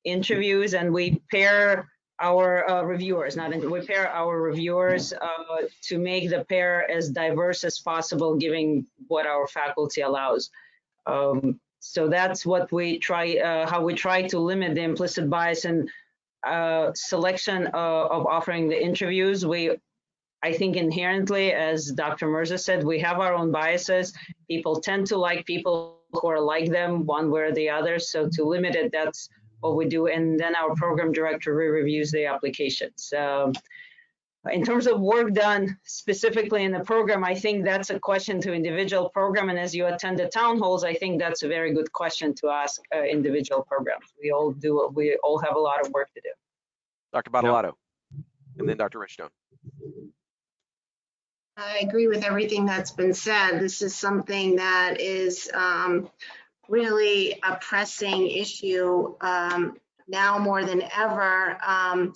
interviews 0.04 0.72
and 0.74 0.92
we 0.92 1.20
pair 1.30 1.88
our 2.20 2.68
uh, 2.70 2.82
reviewers, 2.82 3.36
not 3.36 3.54
we 3.54 3.80
pair 3.82 4.08
our 4.08 4.40
reviewers 4.40 5.12
uh, 5.12 5.66
to 5.82 5.98
make 5.98 6.30
the 6.30 6.44
pair 6.44 6.90
as 6.90 7.10
diverse 7.10 7.62
as 7.64 7.78
possible, 7.78 8.36
giving 8.36 8.86
what 9.08 9.26
our 9.26 9.46
faculty 9.46 10.00
allows. 10.00 10.50
Um, 11.06 11.60
so 11.80 12.08
that's 12.08 12.46
what 12.46 12.72
we 12.72 12.98
try, 12.98 13.36
uh, 13.36 13.68
how 13.68 13.82
we 13.82 13.94
try 13.94 14.22
to 14.28 14.38
limit 14.38 14.74
the 14.74 14.82
implicit 14.82 15.28
bias 15.28 15.66
and 15.66 15.90
uh, 16.44 16.90
selection 16.94 17.68
uh, 17.72 18.06
of 18.06 18.26
offering 18.26 18.68
the 18.68 18.82
interviews. 18.82 19.44
We, 19.44 19.76
I 20.42 20.52
think 20.52 20.76
inherently, 20.76 21.52
as 21.52 21.92
Dr. 21.92 22.28
Mirza 22.28 22.58
said, 22.58 22.84
we 22.84 22.98
have 23.00 23.20
our 23.20 23.34
own 23.34 23.50
biases. 23.50 24.12
People 24.48 24.80
tend 24.80 25.06
to 25.08 25.16
like 25.16 25.46
people 25.46 26.00
who 26.12 26.28
are 26.28 26.40
like 26.40 26.70
them 26.70 27.04
one 27.06 27.30
way 27.30 27.42
or 27.42 27.52
the 27.52 27.68
other. 27.70 27.98
So 27.98 28.28
to 28.32 28.44
limit 28.44 28.74
it, 28.74 28.92
that's 28.92 29.28
what 29.60 29.76
we 29.76 29.86
do. 29.86 30.06
And 30.06 30.38
then 30.38 30.54
our 30.54 30.74
program 30.74 31.12
director 31.12 31.54
re-reviews 31.54 32.10
the 32.10 32.26
applications. 32.26 33.12
Um, 33.16 33.52
in 34.52 34.64
terms 34.64 34.86
of 34.86 35.00
work 35.00 35.32
done 35.32 35.78
specifically 35.84 36.64
in 36.64 36.72
the 36.72 36.80
program, 36.80 37.24
I 37.24 37.34
think 37.34 37.64
that's 37.64 37.90
a 37.90 37.98
question 37.98 38.40
to 38.42 38.52
individual 38.52 39.08
program. 39.10 39.48
And 39.48 39.58
as 39.58 39.74
you 39.74 39.86
attend 39.86 40.18
the 40.18 40.28
town 40.28 40.58
halls, 40.58 40.84
I 40.84 40.94
think 40.94 41.20
that's 41.20 41.42
a 41.42 41.48
very 41.48 41.72
good 41.72 41.92
question 41.92 42.34
to 42.36 42.48
ask 42.48 42.80
uh, 42.94 43.02
individual 43.02 43.62
programs. 43.62 44.06
We 44.22 44.30
all 44.30 44.52
do, 44.52 44.90
we 44.94 45.16
all 45.22 45.38
have 45.38 45.56
a 45.56 45.58
lot 45.58 45.84
of 45.84 45.92
work 45.92 46.12
to 46.14 46.20
do. 46.20 46.30
Dr. 47.12 47.30
Badalato, 47.30 47.72
and 48.58 48.68
then 48.68 48.76
Dr. 48.76 48.98
Richstone. 48.98 49.30
I 51.56 51.78
agree 51.78 52.06
with 52.06 52.22
everything 52.22 52.66
that's 52.66 52.90
been 52.90 53.14
said. 53.14 53.58
This 53.58 53.80
is 53.80 53.94
something 53.94 54.56
that 54.56 55.00
is 55.00 55.50
um, 55.54 56.10
really 56.68 57.40
a 57.42 57.56
pressing 57.56 58.26
issue 58.28 59.14
um, 59.20 59.78
now 60.08 60.38
more 60.38 60.64
than 60.64 60.82
ever. 60.96 61.58
Um, 61.66 62.12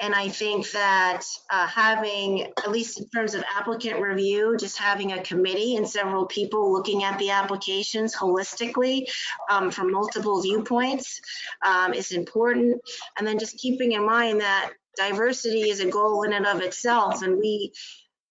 and 0.00 0.14
I 0.14 0.28
think 0.28 0.70
that 0.72 1.22
uh, 1.50 1.66
having, 1.66 2.42
at 2.42 2.70
least 2.70 3.00
in 3.00 3.08
terms 3.08 3.34
of 3.34 3.44
applicant 3.56 4.00
review, 4.00 4.56
just 4.58 4.78
having 4.78 5.12
a 5.12 5.22
committee 5.22 5.76
and 5.76 5.88
several 5.88 6.26
people 6.26 6.72
looking 6.72 7.04
at 7.04 7.18
the 7.18 7.30
applications 7.30 8.14
holistically 8.14 9.10
um, 9.50 9.70
from 9.70 9.92
multiple 9.92 10.42
viewpoints 10.42 11.20
um, 11.64 11.94
is 11.94 12.12
important. 12.12 12.80
And 13.18 13.26
then 13.26 13.38
just 13.38 13.58
keeping 13.58 13.92
in 13.92 14.04
mind 14.04 14.40
that 14.40 14.72
diversity 14.96 15.70
is 15.70 15.80
a 15.80 15.90
goal 15.90 16.24
in 16.24 16.32
and 16.32 16.46
of 16.46 16.60
itself, 16.60 17.22
and 17.22 17.38
we 17.38 17.72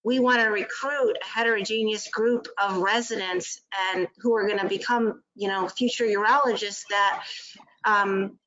we 0.04 0.20
want 0.20 0.40
to 0.40 0.48
recruit 0.48 1.18
a 1.22 1.28
heterogeneous 1.28 2.08
group 2.10 2.48
of 2.62 2.78
residents 2.78 3.60
and 3.92 4.08
who 4.20 4.34
are 4.34 4.48
going 4.48 4.60
to 4.60 4.68
become, 4.68 5.22
you 5.36 5.50
know, 5.50 5.68
future 5.68 6.06
urologists 6.06 6.84
that 6.90 7.24
um, 7.86 8.38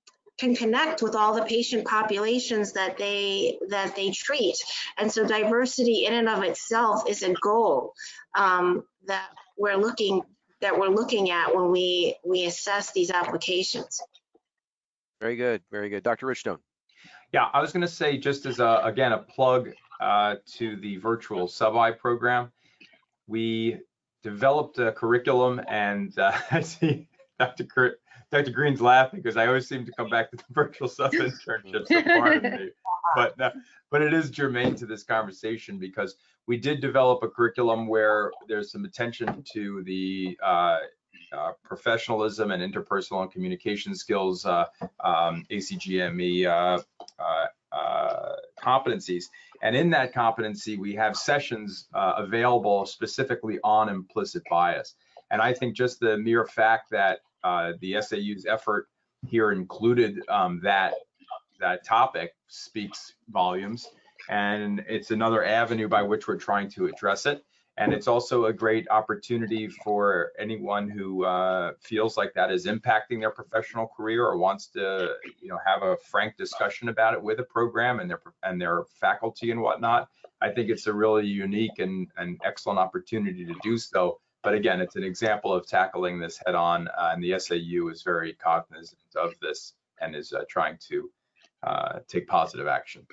can 0.43 0.57
connect 0.57 1.03
with 1.03 1.15
all 1.15 1.35
the 1.35 1.45
patient 1.45 1.87
populations 1.87 2.73
that 2.73 2.99
they 2.99 3.59
that 3.69 3.95
they 3.95 4.11
treat. 4.11 4.57
And 4.99 5.11
so 5.11 5.25
diversity 5.25 6.05
in 6.05 6.15
and 6.15 6.29
of 6.29 6.43
itself 6.43 7.09
is 7.09 7.23
a 7.23 7.33
goal 7.35 7.95
um, 8.35 8.83
that 9.07 9.29
we're 9.57 9.77
looking 9.77 10.23
that 10.61 10.77
we're 10.79 10.89
looking 10.89 11.31
at 11.31 11.55
when 11.55 11.71
we 11.71 12.17
we 12.27 12.45
assess 12.47 12.93
these 12.93 13.11
applications. 13.11 14.01
Very 15.21 15.37
good, 15.37 15.63
very 15.71 15.89
good. 15.89 16.03
Dr. 16.03 16.27
Richstone. 16.27 16.59
Yeah, 17.33 17.47
I 17.53 17.61
was 17.61 17.73
going 17.73 17.83
to 17.83 17.89
say 17.89 18.19
just 18.19 18.45
as 18.45 18.59
a, 18.59 18.81
again, 18.83 19.13
a 19.13 19.19
plug 19.19 19.71
uh, 20.01 20.37
to 20.57 20.77
the 20.77 20.97
virtual 20.97 21.47
sub-I 21.47 21.93
program. 21.93 22.51
We 23.27 23.79
developed 24.23 24.79
a 24.81 24.91
curriculum 24.93 25.61
and 25.69 26.19
uh, 26.19 26.33
I 26.51 26.61
see 26.63 27.07
Dr. 27.39 27.65
Cur 27.65 27.97
Dr. 28.33 28.51
Greene's 28.51 28.81
laughing 28.81 29.21
because 29.21 29.37
I 29.37 29.47
always 29.47 29.69
seem 29.69 29.85
to 29.85 29.93
come 29.93 30.09
back 30.09 30.31
to 30.31 30.37
the 30.37 30.45
virtual 30.51 30.89
sub 30.89 31.13
internship. 31.13 31.87
So 31.87 32.03
pardon 32.03 32.43
me. 32.51 32.71
But, 33.15 33.39
uh, 33.39 33.51
but 33.91 34.01
it 34.01 34.15
is 34.15 34.31
germane 34.31 34.75
to 34.77 34.87
this 34.87 35.05
conversation 35.05 35.79
because 35.79 36.17
we 36.47 36.57
did 36.57 36.81
develop 36.81 37.23
a 37.23 37.29
curriculum 37.29 37.87
where 37.87 38.33
there's 38.49 38.73
some 38.73 38.87
attention 38.87 39.45
to 39.53 39.83
the 39.85 40.39
uh, 40.43 40.79
uh, 41.31 41.53
professionalism 41.63 42.51
and 42.51 42.63
interpersonal 42.63 43.21
and 43.21 43.31
communication 43.31 43.95
skills, 43.95 44.47
uh, 44.47 44.65
um, 45.05 45.45
ACGME 45.51 46.47
uh, 46.47 46.81
uh, 47.19 47.47
uh, 47.77 48.33
competencies. 48.63 49.25
And 49.63 49.77
in 49.77 49.91
that 49.91 50.15
competency, 50.15 50.79
we 50.79 50.95
have 50.95 51.17
sessions 51.17 51.87
uh, 51.95 52.15
available 52.17 52.87
specifically 52.87 53.59
on 53.63 53.91
implicit 53.91 54.43
bias. 54.49 54.95
And 55.31 55.43
I 55.43 55.53
think 55.53 55.77
just 55.77 56.01
the 56.01 56.17
mere 56.17 56.47
fact 56.47 56.91
that 56.91 57.21
uh, 57.45 57.73
the 57.81 58.01
SAU's 58.01 58.47
effort 58.49 58.89
here 59.27 59.53
included 59.53 60.21
um, 60.29 60.61
that 60.63 60.95
that 61.61 61.85
topic 61.85 62.35
speaks 62.49 63.15
volumes. 63.31 63.89
And 64.29 64.85
it's 64.89 65.11
another 65.11 65.45
avenue 65.45 65.89
by 65.89 66.03
which 66.03 66.29
we're 66.29 66.37
trying 66.37 66.71
to 66.73 66.87
address 66.87 67.27
it. 67.27 67.45
And 67.79 67.95
it's 67.95 68.07
also 68.07 68.45
a 68.47 68.53
great 68.53 68.87
opportunity 68.91 69.67
for 69.67 70.33
anyone 70.39 70.91
who 70.91 71.25
uh, 71.25 71.73
feels 71.81 72.19
like 72.19 72.35
that 72.35 72.53
is 72.53 72.67
impacting 72.67 73.21
their 73.21 73.31
professional 73.31 73.89
career 73.89 74.27
or 74.27 74.37
wants 74.37 74.67
to, 74.69 75.15
you 75.41 75.49
know, 75.49 75.59
have 75.65 75.83
a 75.83 75.97
frank 75.97 76.37
discussion 76.37 76.91
about 76.91 77.15
it 77.15 77.23
with 77.23 77.41
a 77.41 77.45
program 77.45 78.01
and 78.01 78.11
their 78.11 78.21
and 78.43 78.61
their 78.61 78.85
faculty 79.01 79.53
and 79.53 79.61
whatnot. 79.63 80.09
I 80.43 80.51
think 80.51 80.69
it's 80.69 80.87
a 80.87 80.93
really 80.93 81.27
unique 81.27 81.79
and, 81.79 82.09
and 82.19 82.39
excellent 82.45 82.79
opportunity 82.79 83.47
to 83.47 83.55
do 83.63 83.79
so. 83.79 84.21
But 84.43 84.55
again, 84.55 84.81
it's 84.81 84.97
an 84.97 85.05
example 85.05 85.53
of 85.53 85.67
tackling 85.67 86.19
this 86.19 86.41
head 86.45 86.55
on, 86.55 86.89
uh, 86.89 87.11
and 87.13 87.23
the 87.23 87.39
SAU 87.39 87.89
is 87.89 88.03
very 88.03 88.35
cognizant 88.35 89.01
of 89.15 89.35
this 89.41 89.75
and 90.01 90.17
is 90.17 90.33
uh, 90.33 90.45
trying 90.49 90.79
to 90.89 91.11
uh, 91.63 91.99
take 92.09 92.27
positive 92.27 92.67
action. 92.67 93.07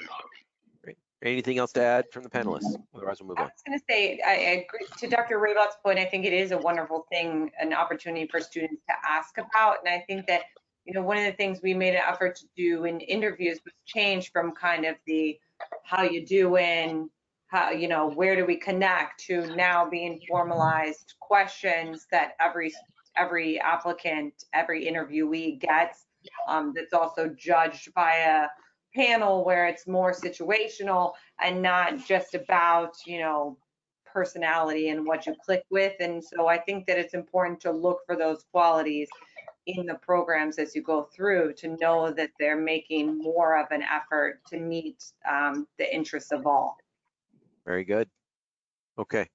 Great. 0.83 0.97
Anything 1.21 1.59
else 1.59 1.71
to 1.73 1.83
add 1.83 2.05
from 2.11 2.23
the 2.23 2.29
panelists? 2.29 2.75
Otherwise, 2.95 3.21
we'll 3.21 3.29
move 3.29 3.37
on. 3.37 3.43
I 3.43 3.45
on. 3.45 3.51
was 3.53 3.63
going 3.67 3.79
to 3.79 3.85
say, 3.87 4.19
I 4.25 4.31
I 4.31 4.65
agree 4.65 4.87
to 4.97 5.07
Dr. 5.07 5.37
Reyblat's 5.37 5.77
point. 5.83 5.99
I 5.99 6.05
think 6.05 6.25
it 6.25 6.33
is 6.33 6.51
a 6.51 6.57
wonderful 6.57 7.05
thing, 7.11 7.51
an 7.59 7.73
opportunity 7.73 8.27
for 8.27 8.39
students 8.39 8.81
to 8.87 8.95
ask 9.07 9.37
about. 9.37 9.77
And 9.85 9.93
I 9.93 10.03
think 10.07 10.25
that, 10.25 10.43
you 10.85 10.93
know, 10.93 11.03
one 11.03 11.17
of 11.17 11.25
the 11.25 11.33
things 11.33 11.59
we 11.61 11.75
made 11.75 11.93
an 11.93 12.01
effort 12.07 12.37
to 12.37 12.45
do 12.57 12.85
in 12.85 13.01
interviews 13.01 13.59
was 13.63 13.73
change 13.85 14.31
from 14.31 14.53
kind 14.53 14.85
of 14.85 14.95
the 15.05 15.37
how 15.83 16.01
you 16.01 16.25
doing, 16.25 17.09
how, 17.49 17.71
you 17.71 17.87
know, 17.87 18.09
where 18.11 18.35
do 18.35 18.45
we 18.45 18.55
connect 18.55 19.19
to 19.25 19.55
now 19.55 19.89
being 19.89 20.21
formalized 20.27 21.15
questions 21.19 22.05
that 22.11 22.33
every 22.39 22.73
every 23.17 23.59
applicant, 23.59 24.33
every 24.53 24.85
interviewee 24.85 25.59
gets. 25.59 26.05
Um, 26.47 26.73
that's 26.75 26.93
also 26.93 27.29
judged 27.29 27.93
by 27.93 28.15
a 28.15 28.47
panel 28.95 29.45
where 29.45 29.67
it's 29.67 29.87
more 29.87 30.11
situational 30.11 31.13
and 31.41 31.61
not 31.61 32.05
just 32.05 32.35
about, 32.35 32.95
you 33.05 33.19
know, 33.19 33.57
personality 34.11 34.89
and 34.89 35.05
what 35.05 35.25
you 35.25 35.35
click 35.45 35.63
with. 35.69 35.93
And 35.99 36.23
so 36.23 36.47
I 36.47 36.57
think 36.57 36.87
that 36.87 36.97
it's 36.97 37.13
important 37.13 37.61
to 37.61 37.71
look 37.71 37.99
for 38.05 38.15
those 38.15 38.43
qualities 38.51 39.07
in 39.65 39.85
the 39.85 39.95
programs 39.95 40.57
as 40.57 40.75
you 40.75 40.81
go 40.81 41.03
through 41.15 41.53
to 41.53 41.77
know 41.79 42.11
that 42.11 42.31
they're 42.39 42.59
making 42.59 43.17
more 43.17 43.57
of 43.59 43.67
an 43.71 43.83
effort 43.83 44.39
to 44.49 44.59
meet 44.59 45.03
um, 45.29 45.67
the 45.77 45.93
interests 45.93 46.31
of 46.31 46.45
all. 46.47 46.77
Very 47.69 47.85
good. 47.85 48.09
Okay, 48.97 49.27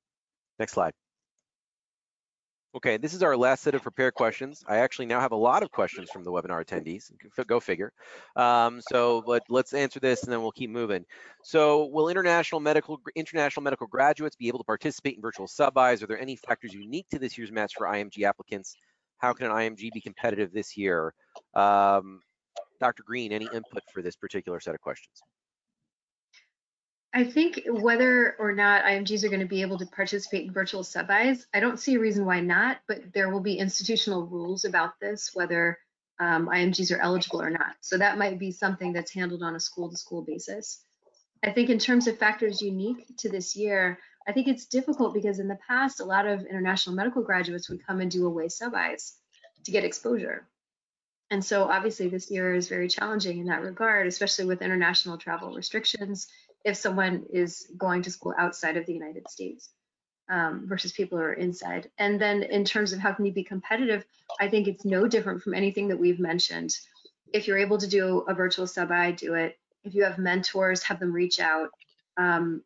next 0.59 0.73
slide. 0.73 0.93
Okay, 2.75 2.97
this 2.97 3.15
is 3.15 3.23
our 3.23 3.37
last 3.37 3.63
set 3.63 3.77
of 3.77 3.83
prepared 3.85 4.15
questions. 4.15 4.65
I 4.67 4.79
actually 4.79 5.07
now 5.07 5.21
have 5.21 5.31
a 5.31 5.37
lot 5.37 5.63
of 5.63 5.71
questions 5.71 6.11
from 6.11 6.25
the 6.25 6.33
webinar 6.33 6.67
attendees. 6.67 7.13
Go 7.47 7.61
figure. 7.61 7.93
Um, 8.35 8.81
so 8.91 9.23
let, 9.29 9.43
let's 9.49 9.73
answer 9.73 10.01
this 10.01 10.25
and 10.25 10.33
then 10.33 10.43
we'll 10.43 10.51
keep 10.51 10.71
moving. 10.71 11.05
So 11.45 11.85
will 11.93 12.09
international 12.09 12.61
medical 12.61 12.99
international 13.15 13.63
medical 13.63 13.87
graduates 13.87 14.35
be 14.35 14.49
able 14.49 14.59
to 14.59 14.65
participate 14.65 15.15
in 15.15 15.23
virtual 15.23 15.47
sub-Is? 15.47 16.03
Are 16.03 16.09
there 16.09 16.19
any 16.19 16.35
factors 16.35 16.75
unique 16.75 17.07
to 17.11 17.21
this 17.21 17.39
year's 17.39 17.53
match 17.53 17.75
for 17.79 17.87
IMG 17.87 18.25
applicants? 18.25 18.75
How 19.19 19.33
can 19.33 19.47
an 19.47 19.53
IMG 19.53 19.93
be 19.93 20.01
competitive 20.01 20.53
this 20.53 20.77
year? 20.77 21.15
Um, 21.55 22.19
Dr. 22.81 23.05
Greene, 23.07 23.31
any 23.31 23.45
input 23.55 23.85
for 23.93 24.03
this 24.03 24.17
particular 24.17 24.59
set 24.59 24.75
of 24.75 24.81
questions? 24.81 25.23
I 27.17 27.23
think 27.23 27.63
whether 27.69 28.35
or 28.41 28.53
not 28.53 28.85
IMGs 28.85 29.23
are 29.23 29.29
going 29.29 29.39
to 29.39 29.47
be 29.47 29.63
able 29.63 29.79
to 29.79 29.87
participate 29.87 30.47
in 30.47 30.53
virtual 30.53 30.83
sub-Is, 30.83 31.47
I 31.55 31.61
don't 31.61 31.79
see 31.79 31.95
a 31.95 32.01
reason 32.01 32.27
why 32.27 32.41
not, 32.41 32.79
but 32.89 33.13
there 33.13 33.31
will 33.31 33.41
be 33.41 33.57
institutional 33.57 34.27
rules 34.27 34.65
about 34.65 34.99
this, 35.01 35.31
whether 35.33 35.79
um, 36.19 36.49
IMGs 36.49 36.93
are 36.93 37.01
eligible 37.01 37.41
or 37.41 37.51
not. 37.51 37.77
So 37.81 37.97
that 37.99 38.19
might 38.19 38.41
be 38.41 38.51
something 38.51 38.93
that's 38.93 39.15
handled 39.15 39.45
on 39.45 39.55
a 39.55 39.61
school-to-school 39.61 40.23
basis. 40.23 40.83
I 41.45 41.53
think 41.53 41.71
in 41.71 41.79
terms 41.79 42.09
of 42.09 42.19
factors 42.19 42.61
unique 42.61 43.07
to 43.19 43.29
this 43.29 43.55
year, 43.55 44.01
I 44.27 44.33
think 44.33 44.49
it's 44.49 44.67
difficult 44.67 45.15
because 45.15 45.39
in 45.39 45.47
the 45.47 45.59
past, 45.69 46.01
a 46.01 46.05
lot 46.05 46.27
of 46.27 46.45
international 46.47 46.97
medical 46.97 47.23
graduates 47.23 47.69
would 47.71 47.87
come 47.87 48.01
and 48.01 48.11
do 48.11 48.27
away 48.27 48.49
sub-Is 48.49 49.15
to 49.65 49.71
get 49.71 49.85
exposure. 49.85 50.49
And 51.31 51.45
so 51.45 51.65
obviously 51.65 52.09
this 52.09 52.31
year 52.31 52.55
is 52.55 52.69
very 52.69 52.89
challenging 52.89 53.39
in 53.39 53.47
that 53.47 53.63
regard, 53.63 54.07
especially 54.07 54.45
with 54.47 54.63
international 54.63 55.17
travel 55.17 55.55
restrictions 55.55 56.27
if 56.65 56.77
someone 56.77 57.25
is 57.33 57.71
going 57.77 58.03
to 58.03 58.11
school 58.11 58.35
outside 58.39 58.77
of 58.77 58.87
the 58.87 58.93
United 58.93 59.29
States 59.29 59.71
um, 60.31 60.63
versus 60.67 60.93
people 60.93 61.19
who 61.19 61.25
are 61.25 61.35
inside. 61.35 61.91
And 61.99 62.21
then 62.21 62.43
in 62.43 62.65
terms 62.65 62.93
of 62.93 62.99
how 62.99 63.13
can 63.13 63.27
you 63.27 63.33
be 63.33 63.45
competitive, 63.45 64.05
I 64.41 64.49
think 64.49 64.67
it's 64.67 64.85
no 64.85 65.07
different 65.07 65.43
from 65.43 65.55
anything 65.55 65.89
that 65.89 65.99
we've 65.99 66.21
mentioned. 66.21 66.75
If 67.33 67.47
you're 67.47 67.59
able 67.59 67.79
to 67.79 67.87
do 67.87 68.21
a 68.29 68.35
virtual 68.35 68.67
sub-I, 68.67 69.13
do 69.13 69.35
it. 69.35 69.59
If 69.85 69.95
you 69.95 70.05
have 70.05 70.19
mentors, 70.19 70.83
have 70.85 71.01
them 71.01 71.13
reach 71.13 71.41
out. 71.41 71.69
Um, 72.17 72.63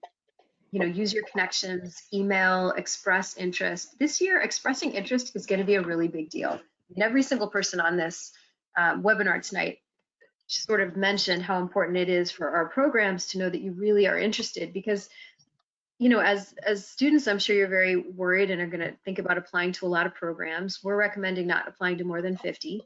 you 0.71 0.79
know, 0.79 0.87
use 0.87 1.13
your 1.13 1.25
connections, 1.25 2.03
email, 2.13 2.71
express 2.73 3.37
interest. 3.37 3.99
This 3.99 4.21
year, 4.21 4.41
expressing 4.41 4.93
interest 4.93 5.35
is 5.35 5.47
going 5.47 5.61
to 5.61 5.65
be 5.65 5.77
a 5.77 5.83
really 5.83 6.09
big 6.09 6.29
deal. 6.29 6.61
And 6.95 7.03
every 7.03 7.23
single 7.23 7.49
person 7.49 7.81
on 7.81 7.97
this 7.97 8.33
uh, 8.77 8.97
webinar 8.97 9.47
tonight 9.47 9.79
sort 10.49 10.81
of 10.81 10.97
mentioned 10.97 11.43
how 11.43 11.61
important 11.61 11.97
it 11.97 12.09
is 12.09 12.31
for 12.31 12.51
our 12.51 12.69
programs 12.69 13.27
to 13.27 13.39
know 13.39 13.49
that 13.49 13.61
you 13.61 13.73
really 13.73 14.07
are 14.07 14.19
interested 14.19 14.73
because 14.73 15.09
you 15.99 16.09
know 16.09 16.21
as 16.21 16.55
as 16.65 16.87
students 16.87 17.27
i'm 17.27 17.39
sure 17.39 17.55
you're 17.57 17.69
very 17.69 17.97
worried 17.97 18.51
and 18.51 18.61
are 18.61 18.67
going 18.67 18.81
to 18.81 18.97
think 19.05 19.19
about 19.19 19.39
applying 19.39 19.73
to 19.73 19.87
a 19.87 19.89
lot 19.89 20.07
of 20.07 20.15
programs. 20.15 20.83
We're 20.83 20.97
recommending 20.97 21.47
not 21.47 21.69
applying 21.69 21.99
to 21.99 22.05
more 22.05 22.23
than 22.23 22.37
50 22.37 22.83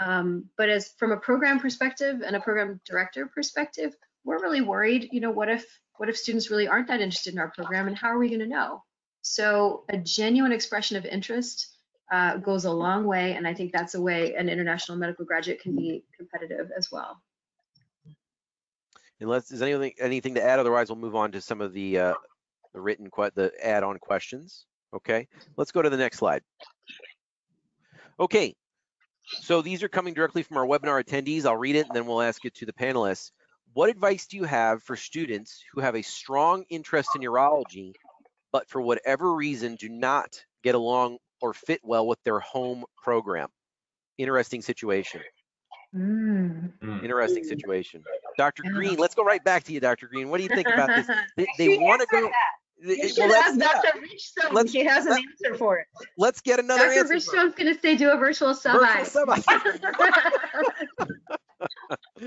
um, 0.00 0.46
but 0.58 0.68
as 0.68 0.92
from 0.98 1.12
a 1.12 1.16
program 1.16 1.60
perspective 1.60 2.22
and 2.24 2.34
a 2.34 2.40
program 2.40 2.80
director 2.84 3.26
perspective 3.26 3.94
we're 4.24 4.42
really 4.42 4.60
worried 4.60 5.08
you 5.12 5.20
know 5.20 5.30
what 5.30 5.48
if 5.48 5.64
what 5.96 6.08
if 6.08 6.16
students 6.16 6.50
really 6.50 6.68
aren't 6.68 6.88
that 6.88 7.00
interested 7.00 7.32
in 7.32 7.38
our 7.38 7.50
program 7.50 7.86
and 7.86 7.96
how 7.96 8.08
are 8.08 8.18
we 8.18 8.28
going 8.28 8.40
to 8.40 8.46
know? 8.46 8.82
So 9.22 9.84
a 9.88 9.96
genuine 9.96 10.52
expression 10.52 10.96
of 10.96 11.06
interest 11.06 11.73
uh, 12.10 12.36
goes 12.38 12.64
a 12.64 12.70
long 12.70 13.04
way. 13.04 13.34
And 13.34 13.46
I 13.46 13.54
think 13.54 13.72
that's 13.72 13.94
a 13.94 14.00
way 14.00 14.34
an 14.34 14.48
international 14.48 14.98
medical 14.98 15.24
graduate 15.24 15.60
can 15.60 15.74
be 15.76 16.04
competitive 16.16 16.70
as 16.76 16.90
well. 16.92 17.20
Unless 19.20 19.48
there's 19.48 19.62
anything 19.62 19.92
anything 19.98 20.34
to 20.34 20.42
add, 20.42 20.58
otherwise 20.58 20.88
we'll 20.90 20.98
move 20.98 21.16
on 21.16 21.32
to 21.32 21.40
some 21.40 21.60
of 21.60 21.72
the 21.72 21.98
uh, 21.98 22.14
the 22.74 22.80
written 22.80 23.08
the 23.34 23.52
add-on 23.62 23.98
questions. 23.98 24.66
Okay, 24.92 25.28
let's 25.56 25.72
go 25.72 25.82
to 25.82 25.90
the 25.90 25.96
next 25.96 26.18
slide. 26.18 26.42
Okay, 28.20 28.54
So 29.26 29.62
these 29.62 29.82
are 29.82 29.88
coming 29.88 30.14
directly 30.14 30.42
from 30.42 30.56
our 30.56 30.66
webinar 30.66 31.02
attendees. 31.02 31.46
I'll 31.46 31.56
read 31.56 31.76
it 31.76 31.86
and 31.86 31.96
then 31.96 32.06
we'll 32.06 32.22
ask 32.22 32.44
it 32.44 32.54
to 32.56 32.66
the 32.66 32.72
panelists. 32.72 33.30
What 33.72 33.90
advice 33.90 34.26
do 34.26 34.36
you 34.36 34.44
have 34.44 34.82
for 34.82 34.96
students 34.96 35.64
who 35.72 35.80
have 35.80 35.96
a 35.96 36.02
strong 36.02 36.64
interest 36.68 37.10
in 37.16 37.22
urology, 37.22 37.94
but 38.52 38.68
for 38.68 38.80
whatever 38.80 39.34
reason 39.34 39.76
do 39.76 39.88
not 39.88 40.44
get 40.62 40.74
along 40.74 41.18
or 41.44 41.52
fit 41.52 41.80
well 41.84 42.06
with 42.06 42.18
their 42.24 42.40
home 42.40 42.84
program? 42.96 43.48
Interesting 44.16 44.62
situation. 44.62 45.20
Mm. 45.94 46.72
Mm. 46.82 47.02
Interesting 47.02 47.44
situation. 47.44 48.02
Dr. 48.38 48.62
Greene, 48.72 48.96
let's 48.96 49.14
go 49.14 49.22
right 49.22 49.44
back 49.44 49.62
to 49.64 49.72
you, 49.72 49.80
Dr. 49.80 50.08
Greene. 50.08 50.30
What 50.30 50.38
do 50.38 50.44
you 50.44 50.48
think 50.48 50.66
about 50.68 50.88
this? 50.88 51.06
They, 51.36 51.46
they 51.58 51.78
want 51.78 52.00
to 52.00 52.06
go. 52.10 52.22
that. 52.22 52.32
they- 52.82 52.94
You 52.94 52.98
well, 53.00 53.08
should 53.08 53.30
let's- 53.30 53.48
ask 53.48 53.60
yeah, 53.60 53.80
Dr. 53.92 54.00
Richstone. 54.00 54.54
Let's- 54.54 54.72
She 54.72 54.84
has 54.84 55.04
an 55.06 55.12
let- 55.12 55.20
answer 55.20 55.54
for 55.58 55.78
it. 55.78 55.86
Let's 56.18 56.40
get 56.40 56.58
another 56.58 56.86
Dr. 56.86 56.90
answer. 56.90 57.00
from 57.02 57.08
her. 57.08 57.14
Richstone's 57.14 57.54
gonna 57.54 57.78
say 57.78 57.96
do 57.96 58.10
a 58.10 58.16
virtual 58.16 58.54
sub 58.54 58.80
Virtual 58.80 59.04
sub-eye. 59.04 59.42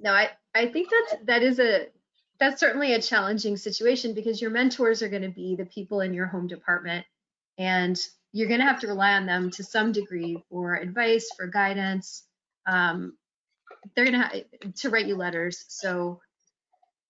no, 0.00 0.12
I, 0.12 0.30
I 0.54 0.66
think 0.68 0.88
that's 0.90 1.14
that 1.26 1.42
is 1.42 1.58
a 1.60 1.86
that's 2.40 2.58
certainly 2.58 2.94
a 2.94 3.02
challenging 3.02 3.56
situation 3.56 4.14
because 4.14 4.40
your 4.40 4.50
mentors 4.50 5.02
are 5.02 5.08
going 5.08 5.22
to 5.22 5.28
be 5.28 5.54
the 5.54 5.66
people 5.66 6.00
in 6.00 6.14
your 6.14 6.26
home 6.26 6.46
department 6.46 7.04
and 7.58 8.00
you're 8.32 8.48
going 8.48 8.60
to 8.60 8.66
have 8.66 8.80
to 8.80 8.88
rely 8.88 9.12
on 9.12 9.26
them 9.26 9.50
to 9.50 9.62
some 9.62 9.92
degree 9.92 10.42
for 10.48 10.74
advice, 10.74 11.28
for 11.36 11.46
guidance. 11.46 12.24
Um, 12.66 13.16
they're 13.94 14.06
going 14.06 14.18
to 14.18 14.26
have 14.26 14.74
to 14.74 14.90
write 14.90 15.06
you 15.06 15.16
letters. 15.16 15.64
So 15.68 16.20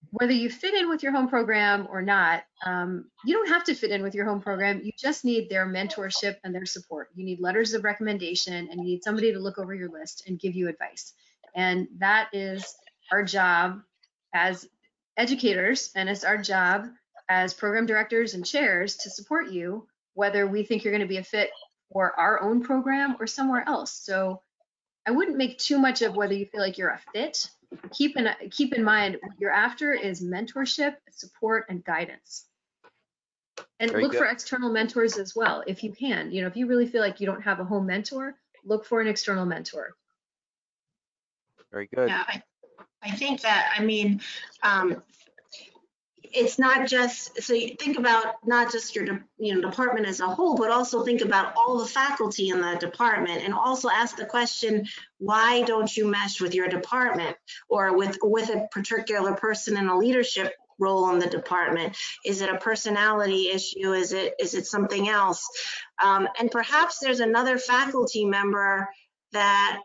whether 0.09 0.33
you 0.33 0.49
fit 0.49 0.73
in 0.73 0.89
with 0.89 1.03
your 1.03 1.13
home 1.13 1.29
program 1.29 1.87
or 1.89 2.01
not, 2.01 2.43
um, 2.65 3.05
you 3.23 3.33
don't 3.33 3.49
have 3.49 3.63
to 3.65 3.75
fit 3.75 3.91
in 3.91 4.03
with 4.03 4.13
your 4.13 4.25
home 4.25 4.41
program. 4.41 4.81
You 4.83 4.91
just 4.97 5.23
need 5.23 5.49
their 5.49 5.65
mentorship 5.65 6.37
and 6.43 6.53
their 6.53 6.65
support. 6.65 7.09
You 7.15 7.23
need 7.23 7.39
letters 7.39 7.73
of 7.73 7.85
recommendation 7.85 8.67
and 8.69 8.81
you 8.81 8.83
need 8.83 9.03
somebody 9.03 9.31
to 9.31 9.39
look 9.39 9.57
over 9.57 9.73
your 9.73 9.89
list 9.89 10.23
and 10.27 10.39
give 10.39 10.55
you 10.55 10.67
advice. 10.67 11.13
And 11.55 11.87
that 11.99 12.29
is 12.33 12.75
our 13.11 13.23
job 13.23 13.81
as 14.33 14.67
educators 15.17 15.91
and 15.95 16.09
it's 16.09 16.23
our 16.23 16.37
job 16.37 16.87
as 17.29 17.53
program 17.53 17.85
directors 17.85 18.33
and 18.33 18.45
chairs 18.45 18.97
to 18.97 19.09
support 19.09 19.49
you, 19.49 19.87
whether 20.13 20.47
we 20.47 20.63
think 20.63 20.83
you're 20.83 20.93
going 20.93 21.01
to 21.01 21.07
be 21.07 21.17
a 21.17 21.23
fit 21.23 21.49
for 21.91 22.17
our 22.19 22.41
own 22.41 22.61
program 22.61 23.15
or 23.19 23.27
somewhere 23.27 23.63
else. 23.67 23.93
So 23.93 24.41
I 25.05 25.11
wouldn't 25.11 25.37
make 25.37 25.57
too 25.57 25.79
much 25.79 26.01
of 26.01 26.15
whether 26.15 26.33
you 26.33 26.45
feel 26.45 26.61
like 26.61 26.77
you're 26.77 26.89
a 26.89 27.01
fit. 27.13 27.49
Keep 27.93 28.17
in 28.17 28.27
keep 28.51 28.73
in 28.73 28.83
mind 28.83 29.17
what 29.21 29.31
you're 29.39 29.51
after 29.51 29.93
is 29.93 30.21
mentorship, 30.21 30.95
support, 31.09 31.65
and 31.69 31.83
guidance. 31.85 32.45
And 33.79 33.91
Very 33.91 34.03
look 34.03 34.11
good. 34.11 34.19
for 34.19 34.25
external 34.25 34.71
mentors 34.71 35.17
as 35.17 35.35
well 35.35 35.63
if 35.65 35.83
you 35.83 35.91
can. 35.91 36.31
You 36.31 36.41
know, 36.41 36.47
if 36.47 36.57
you 36.57 36.67
really 36.67 36.87
feel 36.87 37.01
like 37.01 37.19
you 37.19 37.25
don't 37.25 37.41
have 37.41 37.59
a 37.59 37.63
home 37.63 37.85
mentor, 37.85 38.35
look 38.65 38.85
for 38.85 38.99
an 39.01 39.07
external 39.07 39.45
mentor. 39.45 39.95
Very 41.71 41.87
good. 41.95 42.09
Yeah, 42.09 42.25
I, 42.27 42.43
I 43.03 43.11
think 43.11 43.41
that, 43.41 43.73
I 43.77 43.83
mean, 43.83 44.21
um, 44.63 45.01
it's 46.33 46.57
not 46.57 46.87
just, 46.87 47.41
so 47.41 47.53
you 47.53 47.75
think 47.75 47.97
about 47.97 48.35
not 48.45 48.71
just 48.71 48.95
your, 48.95 49.05
de- 49.05 49.23
you 49.37 49.53
know, 49.53 49.69
department 49.69 50.07
as 50.07 50.19
a 50.19 50.27
whole, 50.27 50.55
but 50.55 50.71
also 50.71 51.03
think 51.03 51.21
about 51.21 51.53
all 51.57 51.79
the 51.79 51.85
faculty 51.85 52.49
in 52.49 52.61
the 52.61 52.77
department 52.79 53.43
and 53.43 53.53
also 53.53 53.89
ask 53.89 54.15
the 54.15 54.25
question, 54.25 54.87
why 55.17 55.61
don't 55.63 55.95
you 55.95 56.07
mesh 56.07 56.39
with 56.39 56.55
your 56.55 56.67
department 56.67 57.35
or 57.69 57.97
with, 57.97 58.17
with 58.21 58.49
a 58.49 58.67
particular 58.71 59.33
person 59.33 59.77
in 59.77 59.87
a 59.87 59.97
leadership 59.97 60.53
role 60.79 61.09
in 61.11 61.19
the 61.19 61.27
department? 61.27 61.97
Is 62.25 62.41
it 62.41 62.49
a 62.49 62.57
personality 62.57 63.49
issue? 63.49 63.93
Is 63.93 64.13
it, 64.13 64.33
is 64.39 64.53
it 64.53 64.65
something 64.65 65.09
else? 65.09 65.47
Um, 66.01 66.27
and 66.39 66.49
perhaps 66.49 66.99
there's 66.99 67.19
another 67.19 67.57
faculty 67.57 68.25
member 68.25 68.87
that 69.33 69.81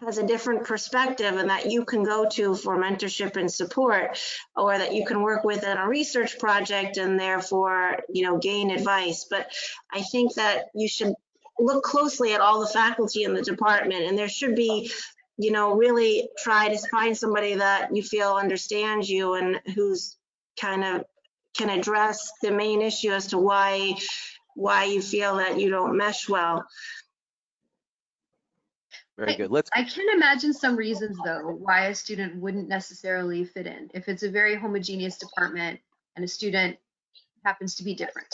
has 0.00 0.18
a 0.18 0.26
different 0.26 0.64
perspective 0.64 1.36
and 1.36 1.50
that 1.50 1.70
you 1.70 1.84
can 1.84 2.02
go 2.02 2.28
to 2.28 2.54
for 2.54 2.76
mentorship 2.76 3.36
and 3.36 3.50
support 3.50 4.18
or 4.56 4.76
that 4.76 4.94
you 4.94 5.04
can 5.04 5.22
work 5.22 5.44
with 5.44 5.64
in 5.64 5.76
a 5.76 5.88
research 5.88 6.38
project 6.38 6.96
and 6.96 7.18
therefore 7.18 7.98
you 8.08 8.24
know 8.24 8.38
gain 8.38 8.70
advice. 8.70 9.26
But 9.28 9.50
i 9.92 10.02
think 10.02 10.34
that 10.34 10.66
you 10.74 10.88
should 10.88 11.14
look 11.58 11.82
closely 11.82 12.34
at 12.34 12.40
all 12.40 12.60
the 12.60 12.66
faculty 12.66 13.24
in 13.24 13.34
the 13.34 13.42
department 13.42 14.04
and 14.04 14.16
there 14.16 14.28
should 14.28 14.54
be 14.54 14.90
you 15.36 15.50
know 15.50 15.74
really 15.74 16.28
try 16.38 16.68
to 16.68 16.88
find 16.88 17.16
somebody 17.16 17.54
that 17.54 17.94
you 17.94 18.02
feel 18.02 18.34
understands 18.34 19.08
you 19.08 19.34
and 19.34 19.60
who's 19.74 20.16
kind 20.60 20.84
of 20.84 21.04
can 21.56 21.70
address 21.70 22.30
the 22.42 22.50
main 22.50 22.82
issue 22.82 23.10
as 23.10 23.28
to 23.28 23.38
why 23.38 23.94
why 24.54 24.84
you 24.84 25.00
feel 25.00 25.36
that 25.36 25.58
you 25.58 25.70
don't 25.70 25.96
mesh 25.96 26.28
well 26.28 26.64
Very 29.18 29.34
good. 29.34 29.50
Let's 29.50 29.68
I 29.74 29.82
can 29.82 30.06
imagine 30.14 30.52
some 30.52 30.76
reasons 30.76 31.18
though 31.24 31.58
why 31.60 31.86
a 31.86 31.94
student 31.94 32.36
wouldn't 32.36 32.68
necessarily 32.68 33.44
fit 33.44 33.66
in. 33.66 33.90
If 33.92 34.08
it's 34.08 34.22
a 34.22 34.30
very 34.30 34.54
homogeneous 34.54 35.18
department 35.18 35.80
and 36.14 36.24
a 36.24 36.28
student 36.28 36.76
happens 37.44 37.74
to 37.76 37.84
be 37.84 37.94
different 37.94 38.32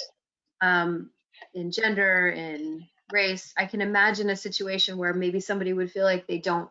um, 0.61 1.11
in 1.55 1.70
gender, 1.70 2.28
in 2.28 2.86
race, 3.12 3.52
I 3.56 3.65
can 3.65 3.81
imagine 3.81 4.28
a 4.28 4.36
situation 4.36 4.98
where 4.98 5.15
maybe 5.15 5.40
somebody 5.40 5.73
would 5.73 5.90
feel 5.90 6.05
like 6.05 6.27
they 6.27 6.39
don't 6.39 6.69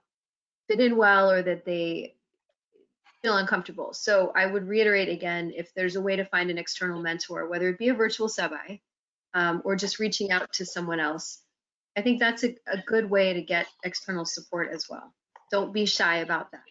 fit 0.68 0.80
in 0.80 0.96
well 0.96 1.32
or 1.32 1.42
that 1.42 1.66
they 1.66 2.16
feel 3.24 3.38
uncomfortable. 3.38 3.94
So 3.94 4.32
I 4.36 4.46
would 4.46 4.68
reiterate 4.68 5.10
again, 5.10 5.54
if 5.56 5.74
there's 5.74 5.96
a 5.96 6.02
way 6.02 6.18
to 6.18 6.26
find 6.26 6.52
an 6.52 6.58
external 6.58 7.02
mentor, 7.02 7.48
whether 7.48 7.70
it 7.70 7.80
be 7.80 7.90
a 7.90 7.94
virtual 7.94 8.30
sub-I 8.30 8.82
um, 9.34 9.62
or 9.66 9.76
just 9.76 10.00
reaching 10.00 10.32
out 10.32 10.54
to 10.54 10.66
someone 10.66 11.00
else, 11.00 11.42
I 11.96 12.02
think 12.02 12.20
that's 12.20 12.44
a, 12.44 12.56
a 12.68 12.78
good 12.86 13.10
way 13.10 13.34
to 13.34 13.42
get 13.42 13.68
external 13.84 14.26
support 14.26 14.70
as 14.74 14.88
well. 14.90 15.14
Don't 15.52 15.74
be 15.74 15.86
shy 15.86 16.18
about 16.18 16.52
that. 16.52 16.62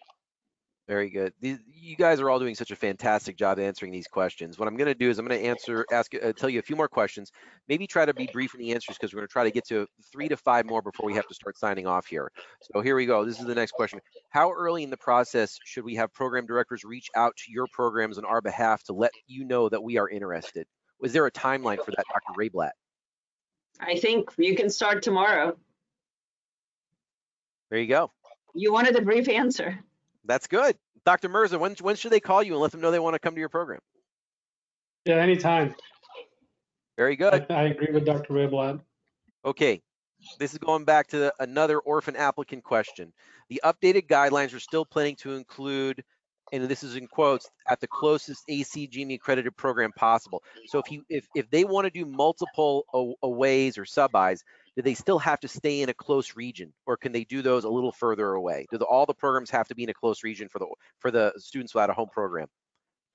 Very 0.85 1.09
good. 1.09 1.31
You 1.39 1.95
guys 1.95 2.19
are 2.19 2.29
all 2.29 2.39
doing 2.39 2.55
such 2.55 2.71
a 2.71 2.75
fantastic 2.75 3.37
job 3.37 3.57
answering 3.57 3.93
these 3.93 4.07
questions. 4.07 4.59
What 4.59 4.67
I'm 4.67 4.75
going 4.75 4.89
to 4.89 4.93
do 4.93 5.09
is 5.09 5.17
I'm 5.17 5.25
going 5.25 5.39
to 5.39 5.47
answer, 5.47 5.85
ask, 5.93 6.13
uh, 6.13 6.33
tell 6.33 6.49
you 6.49 6.59
a 6.59 6.61
few 6.61 6.75
more 6.75 6.89
questions. 6.89 7.31
Maybe 7.69 7.87
try 7.87 8.05
to 8.05 8.13
be 8.13 8.27
brief 8.33 8.53
in 8.53 8.59
the 8.59 8.73
answers 8.73 8.97
because 8.97 9.13
we're 9.13 9.21
going 9.21 9.29
to 9.29 9.31
try 9.31 9.45
to 9.45 9.51
get 9.51 9.65
to 9.69 9.87
three 10.11 10.27
to 10.27 10.35
five 10.35 10.65
more 10.65 10.81
before 10.81 11.05
we 11.05 11.13
have 11.13 11.27
to 11.27 11.33
start 11.33 11.57
signing 11.57 11.87
off 11.87 12.05
here. 12.07 12.29
So 12.73 12.81
here 12.81 12.97
we 12.97 13.05
go. 13.05 13.23
This 13.23 13.39
is 13.39 13.45
the 13.45 13.55
next 13.55 13.71
question. 13.71 14.01
How 14.31 14.51
early 14.51 14.83
in 14.83 14.89
the 14.89 14.97
process 14.97 15.57
should 15.63 15.85
we 15.85 15.95
have 15.95 16.13
program 16.13 16.45
directors 16.45 16.83
reach 16.83 17.07
out 17.15 17.33
to 17.37 17.51
your 17.51 17.67
programs 17.71 18.17
on 18.17 18.25
our 18.25 18.41
behalf 18.41 18.83
to 18.83 18.93
let 18.93 19.11
you 19.25 19.45
know 19.45 19.69
that 19.69 19.81
we 19.81 19.97
are 19.97 20.09
interested? 20.09 20.67
Was 20.99 21.13
there 21.13 21.25
a 21.25 21.31
timeline 21.31 21.77
for 21.83 21.91
that, 21.91 22.03
Dr. 22.11 22.37
Reyblat? 22.37 22.71
I 23.79 23.97
think 23.97 24.29
you 24.37 24.55
can 24.55 24.69
start 24.69 25.03
tomorrow. 25.03 25.57
There 27.69 27.79
you 27.79 27.87
go. 27.87 28.11
You 28.53 28.71
wanted 28.71 28.95
a 28.95 29.01
brief 29.01 29.27
answer. 29.27 29.79
That's 30.25 30.47
good. 30.47 30.77
Dr. 31.05 31.27
Mirza, 31.27 31.59
when, 31.59 31.75
when 31.81 31.95
should 31.95 32.11
they 32.11 32.19
call 32.19 32.43
you 32.43 32.53
and 32.53 32.61
let 32.61 32.71
them 32.71 32.81
know 32.81 32.91
they 32.91 32.99
want 32.99 33.15
to 33.15 33.19
come 33.19 33.33
to 33.33 33.39
your 33.39 33.49
program? 33.49 33.79
Yeah, 35.05 35.15
anytime. 35.15 35.75
Very 36.97 37.13
I, 37.13 37.15
good. 37.15 37.45
I 37.49 37.63
agree 37.63 37.91
with 37.91 38.05
Dr. 38.05 38.33
Reyblat. 38.33 38.79
Okay, 39.43 39.81
this 40.39 40.53
is 40.53 40.59
going 40.59 40.85
back 40.85 41.07
to 41.07 41.33
another 41.39 41.79
orphan 41.79 42.15
applicant 42.15 42.63
question. 42.63 43.11
The 43.49 43.61
updated 43.65 44.07
guidelines 44.07 44.53
are 44.55 44.59
still 44.59 44.85
planning 44.85 45.15
to 45.17 45.33
include, 45.33 46.03
and 46.53 46.69
this 46.69 46.83
is 46.83 46.95
in 46.95 47.07
quotes, 47.07 47.49
at 47.67 47.81
the 47.81 47.87
closest 47.87 48.47
ACGME 48.47 49.15
accredited 49.15 49.57
program 49.57 49.91
possible. 49.91 50.43
So 50.67 50.79
if 50.79 50.91
you 50.91 51.03
if 51.09 51.27
if 51.35 51.49
they 51.49 51.65
want 51.65 51.85
to 51.85 51.91
do 51.91 52.05
multiple 52.05 52.85
a- 52.93 53.27
aways 53.27 53.77
or 53.77 53.85
sub-Is, 53.85 54.43
do 54.75 54.81
they 54.81 54.93
still 54.93 55.19
have 55.19 55.39
to 55.41 55.47
stay 55.47 55.81
in 55.81 55.89
a 55.89 55.93
close 55.93 56.35
region, 56.35 56.71
or 56.85 56.95
can 56.95 57.11
they 57.11 57.23
do 57.23 57.41
those 57.41 57.63
a 57.63 57.69
little 57.69 57.91
further 57.91 58.33
away? 58.33 58.67
Do 58.71 58.77
the, 58.77 58.85
all 58.85 59.05
the 59.05 59.13
programs 59.13 59.49
have 59.49 59.67
to 59.69 59.75
be 59.75 59.83
in 59.83 59.89
a 59.89 59.93
close 59.93 60.23
region 60.23 60.47
for 60.47 60.59
the 60.59 60.67
for 60.99 61.11
the 61.11 61.33
students 61.37 61.73
without 61.73 61.89
a 61.89 61.93
home 61.93 62.09
program? 62.11 62.47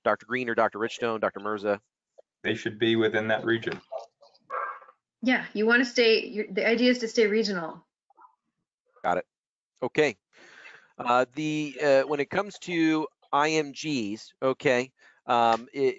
Dr. 0.03 0.25
Greene 0.25 0.49
or 0.49 0.55
Dr. 0.55 0.79
Richstone, 0.79 1.19
Dr. 1.19 1.39
Mirza? 1.39 1.81
They 2.43 2.55
should 2.55 2.79
be 2.79 2.95
within 2.95 3.27
that 3.27 3.43
region. 3.43 3.79
Yeah, 5.21 5.43
you 5.53 5.65
want 5.65 5.83
to 5.83 5.85
stay, 5.85 6.25
your, 6.25 6.45
the 6.49 6.65
idea 6.65 6.89
is 6.91 6.99
to 6.99 7.07
stay 7.09 7.27
regional. 7.27 7.85
Got 9.03 9.17
it. 9.17 9.25
Okay. 9.83 10.15
Uh, 10.97 11.25
the 11.35 11.77
uh, 11.83 12.01
when 12.03 12.19
it 12.19 12.29
comes 12.29 12.57
to 12.59 13.07
IMGs, 13.33 14.33
okay, 14.41 14.91
um, 15.25 15.67
it, 15.73 15.95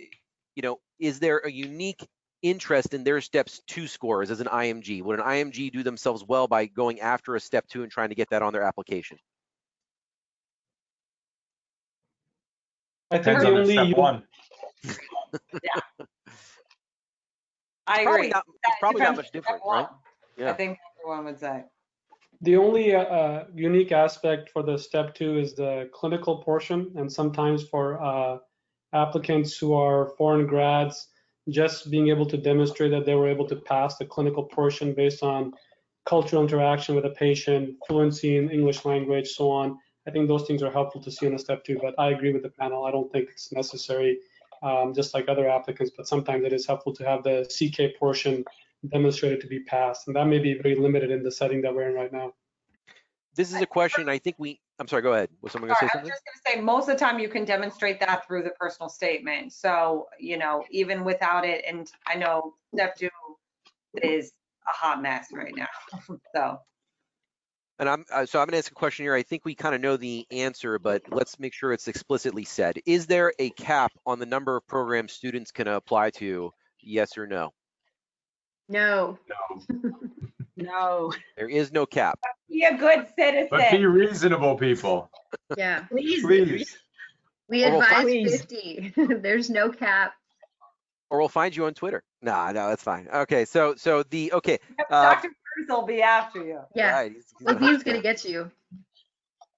you 0.56 0.62
know, 0.62 0.78
is 0.98 1.20
there 1.20 1.38
a 1.38 1.50
unique 1.50 2.06
interest 2.42 2.94
in 2.94 3.04
their 3.04 3.20
steps 3.20 3.60
two 3.66 3.86
scores 3.86 4.30
as 4.30 4.40
an 4.40 4.46
IMG? 4.46 5.02
Would 5.02 5.20
an 5.20 5.24
IMG 5.24 5.72
do 5.72 5.82
themselves 5.82 6.24
well 6.26 6.48
by 6.48 6.66
going 6.66 7.00
after 7.00 7.36
a 7.36 7.40
step 7.40 7.66
two 7.68 7.82
and 7.82 7.92
trying 7.92 8.08
to 8.08 8.14
get 8.14 8.30
that 8.30 8.42
on 8.42 8.52
their 8.52 8.62
application? 8.62 9.18
I 13.10 13.16
think 13.16 13.24
Depends 13.40 13.44
on 13.44 13.56
only, 13.58 13.72
step 13.72 13.86
u- 13.88 13.94
one. 13.94 14.22
I 17.86 18.04
Probably 18.04 18.20
agree. 18.20 18.30
not. 18.30 18.44
It's 18.68 18.76
probably 18.78 19.02
not 19.02 19.16
much 19.16 19.30
different, 19.32 19.62
what 19.64 19.74
right? 19.74 19.88
I 19.90 20.40
Yeah. 20.40 20.52
think 20.54 20.78
everyone 21.02 21.24
would 21.24 21.40
say. 21.40 21.64
The 22.42 22.56
only 22.56 22.94
uh, 22.94 23.02
uh, 23.02 23.44
unique 23.54 23.92
aspect 23.92 24.50
for 24.50 24.62
the 24.62 24.78
step 24.78 25.14
two 25.14 25.38
is 25.38 25.54
the 25.54 25.90
clinical 25.92 26.42
portion. 26.42 26.90
And 26.96 27.12
sometimes 27.12 27.64
for 27.68 28.02
uh, 28.02 28.38
applicants 28.94 29.58
who 29.58 29.74
are 29.74 30.12
foreign 30.16 30.46
grads, 30.46 31.08
just 31.48 31.90
being 31.90 32.08
able 32.08 32.26
to 32.26 32.36
demonstrate 32.36 32.92
that 32.92 33.04
they 33.04 33.14
were 33.14 33.28
able 33.28 33.46
to 33.48 33.56
pass 33.56 33.96
the 33.96 34.06
clinical 34.06 34.44
portion 34.44 34.94
based 34.94 35.22
on 35.22 35.52
cultural 36.06 36.42
interaction 36.42 36.94
with 36.94 37.04
a 37.04 37.10
patient, 37.10 37.76
fluency 37.86 38.36
in 38.36 38.50
English 38.50 38.84
language, 38.84 39.28
so 39.28 39.50
on. 39.50 39.78
I 40.08 40.10
think 40.10 40.28
those 40.28 40.46
things 40.46 40.62
are 40.62 40.70
helpful 40.70 41.02
to 41.02 41.10
see 41.10 41.26
in 41.26 41.34
a 41.34 41.38
step 41.38 41.62
two, 41.62 41.78
but 41.82 41.94
I 41.98 42.10
agree 42.10 42.32
with 42.32 42.42
the 42.42 42.50
panel. 42.50 42.86
I 42.86 42.90
don't 42.90 43.12
think 43.12 43.28
it's 43.30 43.52
necessary, 43.52 44.18
um, 44.62 44.94
just 44.94 45.12
like 45.12 45.28
other 45.28 45.48
applicants, 45.48 45.92
but 45.94 46.08
sometimes 46.08 46.44
it 46.44 46.54
is 46.54 46.66
helpful 46.66 46.94
to 46.94 47.04
have 47.04 47.22
the 47.22 47.44
CK 47.54 47.98
portion 47.98 48.44
demonstrated 48.88 49.40
to 49.42 49.46
be 49.46 49.60
passed. 49.60 50.06
And 50.06 50.16
that 50.16 50.26
may 50.26 50.38
be 50.38 50.54
very 50.54 50.74
limited 50.74 51.10
in 51.10 51.22
the 51.22 51.30
setting 51.30 51.62
that 51.62 51.74
we're 51.74 51.88
in 51.88 51.94
right 51.94 52.12
now. 52.12 52.32
This 53.36 53.52
is 53.52 53.60
a 53.60 53.66
question 53.66 54.08
I 54.08 54.18
think 54.18 54.36
we, 54.38 54.60
I'm 54.78 54.88
sorry, 54.88 55.02
go 55.02 55.12
ahead. 55.12 55.30
Was 55.40 55.52
someone 55.52 55.68
gonna 55.68 55.78
Sorry, 55.78 55.90
say 55.90 55.98
I 55.98 56.02
was 56.02 56.10
just 56.10 56.22
gonna 56.24 56.56
say, 56.56 56.62
most 56.62 56.88
of 56.88 56.98
the 56.98 56.98
time 56.98 57.18
you 57.18 57.28
can 57.28 57.44
demonstrate 57.44 58.00
that 58.00 58.26
through 58.26 58.42
the 58.42 58.50
personal 58.58 58.88
statement. 58.88 59.52
So, 59.52 60.08
you 60.18 60.36
know, 60.36 60.64
even 60.70 61.04
without 61.04 61.44
it, 61.44 61.64
and 61.66 61.90
I 62.06 62.16
know 62.16 62.54
step 62.74 62.96
two 62.96 63.08
is 64.02 64.32
a 64.66 64.72
hot 64.72 65.00
mess 65.00 65.28
right 65.32 65.54
now, 65.56 65.68
so. 66.34 66.58
And 67.78 67.88
I'm, 67.88 68.04
uh, 68.12 68.26
so 68.26 68.40
I'm 68.40 68.46
gonna 68.46 68.58
ask 68.58 68.70
a 68.70 68.74
question 68.74 69.04
here. 69.04 69.14
I 69.14 69.22
think 69.22 69.44
we 69.44 69.54
kind 69.54 69.74
of 69.74 69.80
know 69.80 69.96
the 69.96 70.26
answer, 70.30 70.78
but 70.78 71.02
let's 71.08 71.38
make 71.38 71.54
sure 71.54 71.72
it's 71.72 71.88
explicitly 71.88 72.44
said. 72.44 72.78
Is 72.84 73.06
there 73.06 73.32
a 73.38 73.50
cap 73.50 73.92
on 74.04 74.18
the 74.18 74.26
number 74.26 74.56
of 74.56 74.66
programs 74.66 75.12
students 75.12 75.50
can 75.52 75.68
apply 75.68 76.10
to? 76.10 76.52
Yes 76.82 77.16
or 77.16 77.26
no? 77.26 77.52
No, 78.70 79.18
No, 79.28 79.92
No, 80.56 81.12
There 81.36 81.48
is 81.48 81.72
no 81.72 81.84
cap. 81.86 82.18
Be 82.48 82.62
a 82.64 82.76
good 82.76 83.06
citizen. 83.18 83.48
but 83.50 83.58
be 83.58 83.64
citizen. 83.64 83.86
reasonable, 83.86 84.56
people. 84.56 85.10
yeah. 85.56 85.80
please. 85.90 86.22
Please. 86.22 86.76
We 87.48 87.64
Or 87.64 87.72
we'll 87.72 87.82
advise 87.82 88.04
find- 88.04 88.30
50. 88.30 88.92
There's 89.22 89.50
no 89.50 89.70
cap. 89.70 90.12
Or 91.10 91.18
we'll 91.18 91.28
find 91.28 91.54
you 91.56 91.64
on 91.66 91.74
Twitter. 91.74 92.04
Nah, 92.22 92.52
no, 92.52 92.68
that's 92.68 92.82
fine. 92.84 93.08
Okay, 93.12 93.44
so, 93.44 93.74
so 93.76 94.04
the, 94.04 94.32
okay. 94.34 94.58
uh, 94.90 95.14
Dr. 95.14 95.28
Cruz 95.28 95.66
will 95.68 95.82
be 95.86 96.02
after 96.02 96.44
you. 96.44 96.60
Yeah. 96.74 96.92
right, 96.92 97.10
he's- 97.12 97.24
he's 97.38 97.46
gonna- 97.46 97.58
Lazine's 97.58 97.82
gonna 97.82 98.02
get 98.02 98.24
you. 98.24 98.50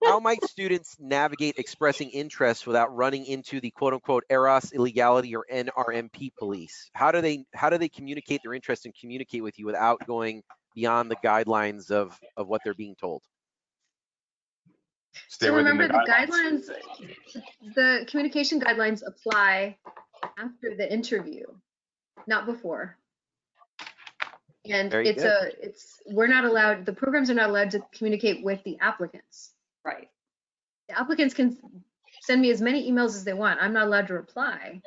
How 0.05 0.20
might 0.20 0.43
students 0.45 0.97
navigate 0.99 1.59
expressing 1.59 2.11
interest 2.11 2.66
without 2.66 2.95
running 2.95 3.27
into 3.27 3.61
the 3.61 3.70
quote 3.70 3.93
unquote 3.93 4.24
ERAS 4.31 4.73
illegality 4.73 5.35
or 5.35 5.47
NRMP 5.53 6.35
police? 6.37 6.91
How 6.95 7.12
do 7.12 7.20
they 7.20 7.45
how 7.55 7.70
do 7.70 7.79
they 7.79 7.89
communicate 7.89 8.41
their 8.43 8.55
interest 8.55 8.85
and 8.85 8.95
communicate 8.99 9.43
with 9.43 9.59
you 9.59 9.66
without 9.66 10.05
going 10.07 10.43
beyond 10.74 11.11
the 11.11 11.16
guidelines 11.16 11.91
of 11.91 12.19
of 12.37 12.49
what 12.49 12.62
they're 12.65 12.74
being 12.74 12.97
told? 12.97 13.23
Stay 15.29 15.47
So 15.47 15.55
remember, 15.55 15.89
the 15.89 16.07
guidelines, 16.09 16.70
the 17.74 18.07
communication 18.09 18.61
guidelines 18.61 19.03
apply 19.07 19.77
after 20.39 20.74
the 20.74 20.91
interview, 20.91 21.45
not 22.27 22.47
before. 22.47 22.97
And 24.65 24.91
Very 24.91 25.09
it's 25.09 25.23
good. 25.23 25.33
a, 25.33 25.65
it's, 25.66 26.01
we're 26.07 26.29
not 26.29 26.45
allowed, 26.45 26.87
the 26.87 26.93
programs 26.93 27.31
are 27.31 27.35
not 27.35 27.51
allowed 27.51 27.73
to 27.73 27.83
communicate 27.93 28.45
with 28.45 28.62
the 28.65 28.79
applicants. 28.81 29.53
Right. 29.85 30.09
The 30.89 30.99
applicants 30.99 31.35
can 31.35 31.57
send 32.23 32.41
me 32.41 32.51
as 32.51 32.61
many 32.61 32.91
emails 32.91 33.09
as 33.17 33.25
they 33.25 33.33
want. 33.35 33.61
I'm 33.61 33.73
not 33.73 33.87
allowed 33.87 34.07
to 34.09 34.15
reply. 34.15 34.81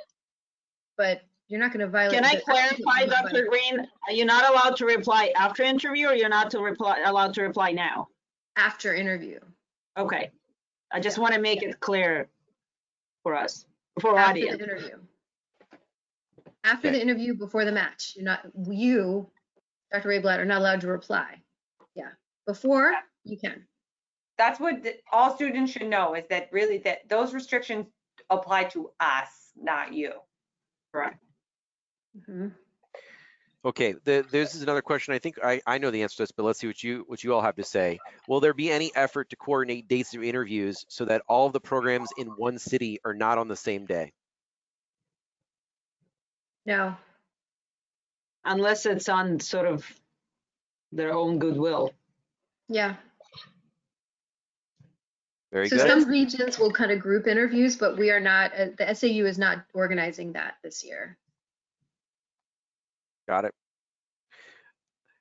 But 0.97 1.21
you're 1.47 1.59
not 1.59 1.71
gonna 1.71 1.87
violate. 1.87 2.15
Can 2.21 2.25
I 2.25 2.35
the- 2.35 2.41
clarify, 2.41 3.05
Dr. 3.05 3.45
Greene? 3.47 3.79
Are 4.07 4.13
you 4.13 4.25
not 4.25 4.49
allowed 4.49 4.77
to 4.77 4.85
reply 4.85 5.31
after 5.35 5.63
interview 5.63 6.07
or 6.07 6.13
you're 6.13 6.29
not 6.29 6.49
to 6.51 6.59
reply, 6.59 7.01
allowed 7.05 7.33
to 7.35 7.41
reply 7.43 7.71
now? 7.71 8.07
After 8.55 8.93
interview. 8.95 9.39
Okay. 9.97 10.31
I 10.91 10.99
just 10.99 11.17
want 11.17 11.33
to 11.33 11.41
make 11.41 11.61
it 11.61 11.79
clear 11.79 12.29
for 13.23 13.35
us, 13.35 13.65
for 13.99 14.11
our 14.11 14.17
After 14.19 14.33
the 14.33 14.41
audience. 14.51 14.61
interview. 14.61 14.99
After 16.63 16.87
Okay. 16.87 16.97
the 16.97 17.01
interview, 17.01 17.33
before 17.35 17.65
the 17.65 17.71
match, 17.71 18.13
you're 18.15 18.25
not, 18.25 18.45
you, 18.69 19.29
Dr. 19.91 20.09
Reyblat, 20.09 20.39
are 20.39 20.45
not 20.45 20.59
allowed 20.59 20.81
to 20.81 20.87
reply. 20.87 21.41
Yeah, 21.95 22.11
before, 22.47 22.93
you 23.23 23.37
can. 23.37 23.67
That's 24.37 24.59
what 24.59 24.83
the- 24.83 24.99
all 25.11 25.35
students 25.35 25.71
should 25.71 25.87
know 25.87 26.13
is 26.15 26.25
that 26.29 26.49
really 26.51 26.79
that 26.79 27.07
those 27.09 27.33
restrictions 27.33 27.87
apply 28.29 28.65
to 28.65 28.91
us, 28.99 29.51
not 29.55 29.93
you. 29.93 30.13
Correct. 30.91 31.23
Mhm. 32.17 32.53
Okay, 33.63 33.93
the, 34.03 34.23
this 34.29 34.53
is 34.53 34.61
another 34.61 34.81
question. 34.83 35.13
I 35.15 35.19
think 35.19 35.39
I, 35.43 35.59
I 35.65 35.79
know 35.79 35.89
the 35.89 36.03
answer 36.03 36.17
to 36.17 36.23
this, 36.23 36.31
but 36.31 36.43
let's 36.43 36.59
see 36.59 36.67
what 36.67 36.83
you 36.83 37.03
what 37.07 37.23
you 37.23 37.33
all 37.33 37.41
have 37.41 37.55
to 37.55 37.63
say. 37.63 37.99
Will 38.27 38.39
there 38.39 38.53
be 38.53 38.71
any 38.71 38.91
effort 38.95 39.29
to 39.31 39.35
coordinate 39.35 39.87
dates 39.87 40.13
of 40.13 40.23
interviews 40.23 40.85
so 40.87 41.05
that 41.05 41.23
all 41.27 41.47
of 41.47 41.53
the 41.53 41.59
programs 41.59 42.09
in 42.17 42.27
one 42.27 42.59
city 42.59 42.99
are 43.03 43.13
not 43.15 43.37
on 43.39 43.47
the 43.47 43.55
same 43.55 43.85
day? 43.85 44.13
No, 46.65 46.95
Unless 48.43 48.85
it's 48.85 49.09
on 49.09 49.39
sort 49.39 49.65
of 49.67 49.85
their 50.91 51.11
own 51.13 51.39
goodwill. 51.39 51.91
yeah. 52.67 52.95
Very 55.55 55.69
So 55.69 55.77
good. 55.77 55.87
some 55.87 56.09
regions 56.09 56.59
will 56.59 56.69
kind 56.69 56.91
of 56.91 56.99
group 56.99 57.27
interviews, 57.27 57.77
but 57.77 57.95
we 57.95 58.11
are 58.11 58.19
not, 58.19 58.51
uh, 58.59 58.65
the 58.77 58.93
SAU 58.93 59.23
is 59.23 59.37
not 59.37 59.63
organizing 59.73 60.33
that 60.33 60.55
this 60.61 60.83
year. 60.83 61.17
Got 63.25 63.45
it. 63.45 63.53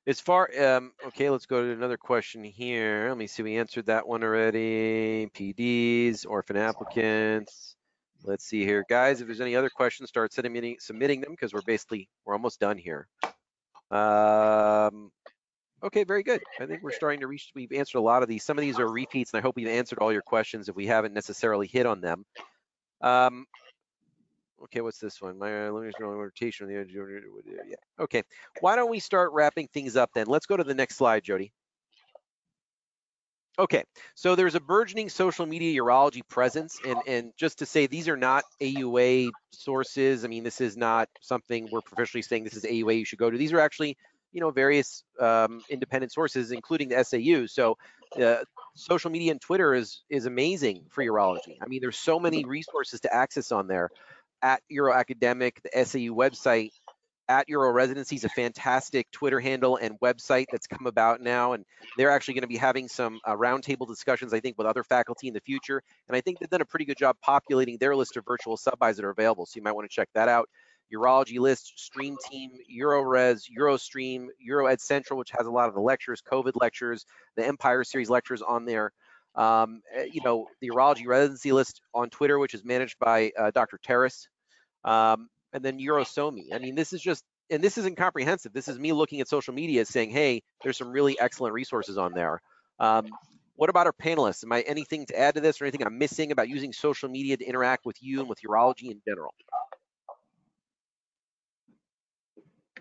As 0.09 0.21
far, 0.21 0.51
um, 0.61 0.91
okay, 1.07 1.31
let's 1.31 1.47
go 1.47 1.63
to 1.63 1.71
another 1.71 1.97
question 1.97 2.43
here. 2.43 3.07
Let 3.11 3.17
me 3.17 3.29
see, 3.29 3.45
we 3.45 3.59
answered 3.59 3.87
that 3.87 4.09
one 4.09 4.25
already. 4.25 5.31
PDs, 5.37 6.27
orphan 6.29 6.57
applicants. 6.57 7.77
Let's 8.25 8.45
see 8.45 8.65
here, 8.65 8.85
guys, 8.91 9.21
if 9.21 9.29
there's 9.29 9.41
any 9.41 9.55
other 9.55 9.71
questions, 9.71 10.09
start 10.09 10.33
submitting, 10.33 10.79
submitting 10.81 11.21
them 11.21 11.31
because 11.31 11.55
we're 11.55 11.63
basically, 11.63 12.09
we're 12.25 12.35
almost 12.35 12.59
done 12.59 12.77
here. 12.77 13.07
Um, 13.93 15.13
okay, 15.85 16.05
very 16.05 16.23
good. 16.23 16.43
I 16.61 16.67
think 16.67 16.83
we're 16.83 16.93
starting 16.93 17.21
to 17.21 17.27
reach, 17.27 17.51
we've 17.55 17.73
answered 17.73 17.99
a 17.99 18.03
lot 18.03 18.23
of 18.23 18.29
these. 18.29 18.45
Some 18.45 18.59
of 18.59 18.63
these 18.63 18.79
are 18.79 18.89
repeats 18.89 19.33
and 19.33 19.39
I 19.39 19.43
hope 19.43 19.57
we've 19.57 19.69
answered 19.69 19.99
all 20.01 20.13
your 20.13 20.23
questions 20.23 20.69
if 20.69 20.77
we 20.77 20.87
haven't 20.87 21.15
necessarily 21.15 21.67
hit 21.67 21.87
on 21.87 22.01
them. 22.01 22.25
Um, 23.01 23.47
Okay, 24.65 24.81
what's 24.81 24.99
this 24.99 25.21
one? 25.21 25.39
My 25.39 25.67
uh, 25.67 25.71
limited 25.71 25.95
rotation 26.01 26.67
on 26.67 26.73
the 26.73 26.81
edge. 26.81 26.91
Yeah. 26.95 27.77
Okay. 28.01 28.23
Why 28.61 28.77
don't 28.77 28.91
we 28.91 28.99
start 28.99 29.33
wrapping 29.33 29.69
things 29.69 29.95
up 29.95 30.11
then? 30.15 30.27
Let's 30.27 30.47
go 30.47 30.57
to 30.57 30.65
the 30.65 30.75
next 30.75 30.97
slide, 30.97 31.23
Jody. 31.23 31.53
Okay, 33.57 33.85
so 34.17 34.35
there's 34.35 34.57
a 34.57 34.61
burgeoning 34.61 35.09
social 35.09 35.47
media 35.47 35.81
urology 35.81 36.27
presence, 36.29 36.81
and 36.85 36.99
and 37.07 37.33
just 37.37 37.61
to 37.61 37.67
say 37.67 37.87
these 37.87 38.09
are 38.09 38.17
not 38.17 38.43
AUA 38.61 39.31
sources. 39.53 40.25
I 40.25 40.29
mean, 40.29 40.43
this 40.43 40.61
is 40.61 40.77
not 40.77 41.09
something 41.21 41.69
we're 41.71 41.81
professionally 41.81 42.23
saying 42.23 42.43
this 42.43 42.57
is 42.57 42.65
AUA 42.65 42.99
you 42.99 43.05
should 43.05 43.21
go 43.21 43.31
to. 43.31 43.39
These 43.39 43.53
are 43.53 43.61
actually, 43.61 43.97
you 44.35 44.41
know, 44.41 44.51
various 44.51 45.05
um, 45.19 45.63
independent 45.71 46.13
sources, 46.13 46.53
including 46.53 46.91
the 46.91 47.03
SAU. 47.03 47.47
So, 47.47 47.79
uh, 48.21 48.45
social 48.75 49.11
media 49.11 49.31
and 49.31 49.41
Twitter 49.41 49.73
is 49.73 50.03
is 50.11 50.27
amazing 50.27 50.85
for 50.91 51.03
urology. 51.03 51.57
I 51.63 51.67
mean, 51.67 51.81
there's 51.81 51.97
so 51.97 52.21
many 52.21 52.45
resources 52.45 53.01
to 53.01 53.15
access 53.15 53.51
on 53.53 53.69
there 53.69 53.91
at 54.43 54.63
Uro 54.71 54.95
Academic, 54.95 55.63
the 55.63 55.85
SAU 55.85 56.13
website, 56.15 56.71
at 57.29 57.49
Uro 57.49 57.73
Residency 57.73 58.17
is 58.17 58.25
a 58.25 58.29
fantastic 58.29 59.11
Twitter 59.11 59.41
handle 59.41 59.77
and 59.77 59.99
website 60.01 60.47
that's 60.53 60.67
come 60.67 60.87
about 60.87 61.21
now. 61.23 61.53
And 61.53 61.65
they're 61.97 62.11
actually 62.11 62.35
going 62.35 62.43
to 62.43 62.49
be 62.49 62.57
having 62.57 62.89
some 62.89 63.21
uh, 63.25 63.35
roundtable 63.35 63.89
discussions, 63.89 64.35
I 64.35 64.41
think, 64.41 64.59
with 64.59 64.67
other 64.67 64.85
faculty 64.85 65.29
in 65.29 65.35
the 65.35 65.41
future. 65.41 65.83
And 66.09 66.17
I 66.17 66.21
think 66.21 66.39
they've 66.39 66.51
done 66.51 66.61
a 66.61 66.67
pretty 66.67 66.85
good 66.85 66.99
job 66.99 67.17
populating 67.23 67.79
their 67.79 67.97
list 67.97 68.17
of 68.17 68.25
virtual 68.27 68.57
sub-Is 68.57 68.97
that 68.97 69.05
are 69.05 69.11
available. 69.11 69.47
So 69.47 69.53
you 69.57 69.63
might 69.63 69.73
want 69.73 69.89
to 69.89 69.95
check 69.95 70.09
that 70.15 70.29
out. 70.29 70.49
Urology 70.93 71.39
list, 71.39 71.73
Stream 71.77 72.17
Team, 72.31 72.51
UroRes, 72.81 73.43
UroStream, 73.59 74.27
EuroEd 74.49 74.81
Central, 74.81 75.19
which 75.19 75.31
has 75.31 75.47
a 75.47 75.51
lot 75.51 75.69
of 75.69 75.75
the 75.75 75.81
lectures, 75.81 76.23
COVID 76.31 76.53
lectures, 76.61 77.07
the 77.37 77.47
Empire 77.47 77.85
Series 77.85 78.11
lectures 78.11 78.43
on 78.43 78.65
there. 78.65 78.93
Um, 79.35 79.83
eh, 79.93 80.07
you 80.13 80.21
know, 80.25 80.47
the 80.61 80.71
urology 80.71 81.07
residency 81.07 81.53
list 81.53 81.81
on 81.93 82.11
Twitter, 82.11 82.39
which 82.39 82.55
is 82.55 82.65
managed 82.65 82.99
by 83.01 83.33
uh, 83.37 83.51
Dr. 83.51 83.79
Terrace 83.83 84.29
um, 84.85 85.29
and 85.53 85.65
then 85.65 85.79
UroSoMe. 85.79 86.55
I 86.55 86.59
mean, 86.59 86.75
this 86.75 86.93
is 86.93 87.01
just, 87.01 87.25
and 87.51 87.63
this 87.63 87.79
isn't 87.79 87.97
comprehensive. 87.97 88.53
This 88.53 88.69
is 88.69 88.79
me 88.79 88.93
looking 88.93 89.21
at 89.21 89.29
social 89.29 89.55
media 89.55 89.85
saying, 89.85 90.11
hey, 90.11 90.43
there's 90.63 90.77
some 90.79 90.91
really 90.91 91.19
excellent 91.19 91.55
resources 91.55 91.99
on 91.99 92.13
there. 92.13 92.41
Um, 92.79 93.07
what 93.57 93.71
about 93.71 93.87
our 93.87 93.93
panelists? 93.93 94.45
Am 94.45 94.53
I 94.53 94.63
anything 94.63 95.07
to 95.07 95.19
add 95.19 95.35
to 95.37 95.41
this 95.41 95.61
or 95.61 95.65
anything 95.65 95.87
I'm 95.87 95.99
missing 95.99 96.33
about 96.33 96.49
using 96.49 96.73
social 96.73 97.09
media 97.09 97.37
to 97.37 97.45
interact 97.45 97.87
with 97.87 97.97
you 98.01 98.21
and 98.21 98.29
with 98.29 98.41
urology 98.41 98.91
in 98.91 99.01
general? 99.07 99.33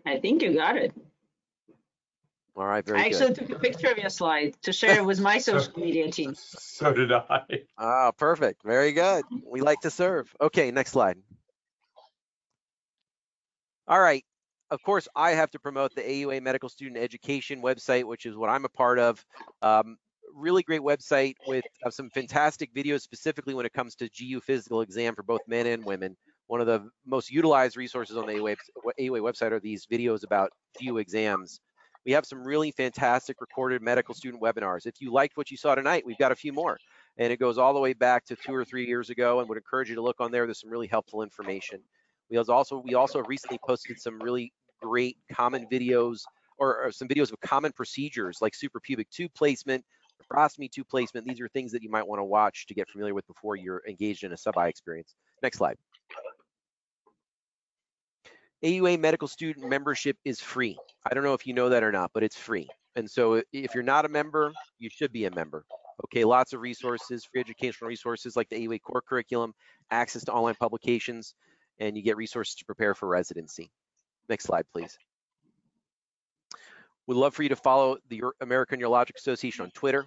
I 0.06 0.20
think 0.20 0.42
you 0.42 0.54
got 0.54 0.78
it. 0.78 0.94
All 2.56 2.66
right, 2.66 2.86
very 2.86 3.00
I 3.00 3.10
good. 3.10 3.22
actually 3.22 3.48
took 3.48 3.58
a 3.58 3.60
picture 3.60 3.88
of 3.88 3.98
your 3.98 4.10
slide 4.10 4.56
to 4.62 4.72
share 4.72 5.00
it 5.00 5.06
with 5.06 5.20
my 5.20 5.38
social 5.40 5.74
media 5.78 6.12
team. 6.12 6.36
So 6.46 6.94
did 6.94 7.12
I. 7.12 7.42
Ah, 7.78 8.12
perfect. 8.12 8.64
Very 8.64 8.92
good. 8.92 9.24
We 9.46 9.62
like 9.62 9.80
to 9.82 9.90
serve. 9.92 10.34
Okay, 10.42 10.72
next 10.72 10.92
slide. 10.92 11.18
All 13.88 14.00
right. 14.00 14.24
Of 14.70 14.82
course, 14.82 15.08
I 15.16 15.32
have 15.32 15.52
to 15.52 15.60
promote 15.60 15.94
the 15.94 16.02
AUA 16.02 16.42
Medical 16.42 16.68
Student 16.68 16.98
Education 16.98 17.62
website, 17.62 18.06
which 18.06 18.26
is 18.26 18.36
what 18.36 18.50
I'm 18.50 18.66
a 18.66 18.70
part 18.70 18.98
of. 18.98 19.24
Um, 19.62 19.98
really 20.34 20.64
great 20.64 20.82
website 20.82 21.36
with 21.48 21.64
uh, 21.86 21.92
some 21.92 22.10
fantastic 22.10 22.74
videos, 22.74 23.02
specifically 23.02 23.54
when 23.54 23.66
it 23.66 23.74
comes 23.74 23.96
to 23.96 24.10
GU 24.10 24.42
physical 24.42 24.82
exam 24.82 25.16
for 25.16 25.24
both 25.24 25.42
men 25.48 25.68
and 25.68 25.86
women. 25.86 26.18
One 26.48 26.62
of 26.62 26.68
the 26.68 26.90
most 27.06 27.32
utilized 27.32 27.78
resources 27.78 28.18
on 28.18 28.28
the 28.28 28.34
AUA, 28.34 28.58
website 29.00 29.52
are 29.52 29.60
these 29.60 29.86
videos 29.86 30.24
about 30.24 30.52
GU 30.80 30.98
exams. 30.98 31.60
We 32.06 32.12
have 32.12 32.26
some 32.26 32.44
really 32.44 32.72
fantastic 32.72 33.40
recorded 33.40 33.82
medical 33.82 34.14
student 34.14 34.44
webinars. 34.44 34.86
If 34.86 35.00
you 35.00 35.12
liked 35.12 35.38
what 35.38 35.50
you 35.50 35.58
saw 35.58 35.74
tonight, 35.74 36.04
we've 36.06 36.18
got 36.18 36.34
a 36.34 36.36
few 36.36 36.52
more. 36.52 36.78
And 37.18 37.32
it 37.32 37.40
goes 37.40 37.58
all 37.58 37.74
the 37.74 37.80
way 37.80 37.94
back 37.94 38.26
to 38.26 38.36
two 38.36 38.54
or 38.54 38.66
three 38.66 38.86
years 38.86 39.10
ago 39.10 39.40
and 39.40 39.48
would 39.48 39.58
encourage 39.58 39.90
you 39.90 39.96
to 39.96 40.02
look 40.02 40.20
on 40.20 40.32
there. 40.32 40.46
There's 40.46 40.60
some 40.60 40.70
really 40.70 40.88
helpful 40.88 41.22
information. 41.22 41.80
We 42.30 42.38
also 42.38 42.82
we 42.84 42.96
also 42.96 43.22
recently 43.24 43.60
posted 43.66 44.00
some 44.00 44.20
really 44.20 44.52
great 44.82 45.18
common 45.32 45.68
videos 45.72 46.22
or, 46.58 46.86
or 46.86 46.92
some 46.92 47.08
videos 47.08 47.32
of 47.32 47.40
common 47.42 47.72
procedures 47.72 48.40
like 48.42 48.54
suprapubic 48.54 49.10
tube 49.12 49.32
placement, 49.36 49.84
nephrostomy 50.22 50.72
tube 50.72 50.88
placement. 50.90 51.26
These 51.26 51.40
are 51.42 51.48
things 51.50 51.72
that 51.72 51.84
you 51.84 51.90
might 51.90 52.08
want 52.08 52.20
to 52.20 52.24
watch 52.24 52.66
to 52.68 52.74
get 52.74 52.90
familiar 52.90 53.14
with 53.14 53.28
before 53.28 53.56
you're 53.56 53.82
engaged 53.88 54.24
in 54.24 54.34
a 54.34 54.38
sub-I 54.38 54.68
experience. 54.68 55.16
Next 55.42 55.58
slide. 55.58 55.78
AUA 58.64 59.00
medical 59.00 59.28
student 59.28 59.68
membership 59.70 60.18
is 60.24 60.40
free. 60.40 60.78
I 61.06 61.14
don't 61.14 61.24
know 61.24 61.34
if 61.34 61.46
you 61.46 61.54
know 61.54 61.70
that 61.70 61.84
or 61.84 61.92
not, 61.92 62.12
but 62.14 62.24
it's 62.24 62.38
free. 62.38 62.70
And 62.96 63.10
so 63.10 63.42
if 63.52 63.74
you're 63.74 63.84
not 63.84 64.06
a 64.06 64.10
member, 64.10 64.54
you 64.80 64.90
should 64.90 65.12
be 65.12 65.26
a 65.26 65.32
member. 65.32 65.66
Okay, 66.06 66.24
lots 66.24 66.54
of 66.54 66.62
resources, 66.62 67.26
free 67.26 67.42
educational 67.42 67.90
resources 67.90 68.36
like 68.36 68.50
the 68.50 68.56
AUA 68.56 68.82
core 68.82 69.02
curriculum, 69.02 69.54
access 69.92 70.24
to 70.26 70.32
online 70.32 70.56
publications, 70.56 71.34
and 71.80 71.98
you 71.98 72.04
get 72.04 72.16
resources 72.16 72.56
to 72.56 72.66
prepare 72.66 72.96
for 72.96 73.08
residency. 73.08 73.70
Next 74.30 74.46
slide, 74.46 74.66
please. 74.74 74.98
We'd 77.06 77.16
love 77.16 77.34
for 77.34 77.44
you 77.44 77.50
to 77.50 77.56
follow 77.58 77.98
the 78.10 78.22
American 78.40 78.80
Urologic 78.80 79.18
Association 79.18 79.66
on 79.66 79.72
Twitter. 79.72 80.06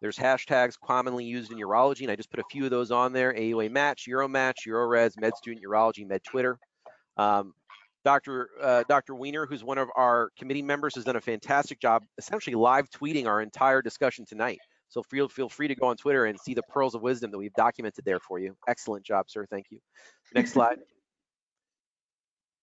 There's 0.00 0.16
hashtags 0.16 0.78
commonly 0.82 1.24
used 1.24 1.52
in 1.52 1.58
urology, 1.58 2.02
and 2.02 2.10
I 2.10 2.16
just 2.16 2.30
put 2.30 2.40
a 2.40 2.44
few 2.50 2.64
of 2.64 2.70
those 2.70 2.90
on 2.90 3.12
there, 3.12 3.34
AUA 3.34 3.70
Match, 3.70 4.06
UroMatch, 4.08 4.66
UroRes, 4.66 5.20
Med 5.20 5.36
Student 5.36 5.64
Urology, 5.66 6.06
Med 6.06 6.22
Twitter. 6.24 6.58
Um, 7.16 7.52
Dr. 8.04 8.50
Uh, 8.60 8.84
Dr. 8.88 9.14
Weiner, 9.14 9.46
who's 9.46 9.64
one 9.64 9.78
of 9.78 9.88
our 9.96 10.30
committee 10.38 10.62
members, 10.62 10.94
has 10.94 11.04
done 11.04 11.16
a 11.16 11.20
fantastic 11.20 11.80
job 11.80 12.04
essentially 12.16 12.54
live 12.54 12.88
tweeting 12.90 13.26
our 13.26 13.42
entire 13.42 13.82
discussion 13.82 14.24
tonight. 14.24 14.58
So 14.88 15.02
feel, 15.02 15.28
feel 15.28 15.48
free 15.48 15.68
to 15.68 15.74
go 15.74 15.86
on 15.86 15.96
Twitter 15.96 16.24
and 16.24 16.38
see 16.40 16.54
the 16.54 16.62
pearls 16.62 16.94
of 16.94 17.02
wisdom 17.02 17.30
that 17.30 17.38
we've 17.38 17.52
documented 17.54 18.04
there 18.04 18.20
for 18.20 18.38
you. 18.38 18.56
Excellent 18.66 19.04
job, 19.04 19.28
sir. 19.28 19.46
Thank 19.50 19.66
you. 19.70 19.80
Next 20.34 20.52
slide. 20.54 20.78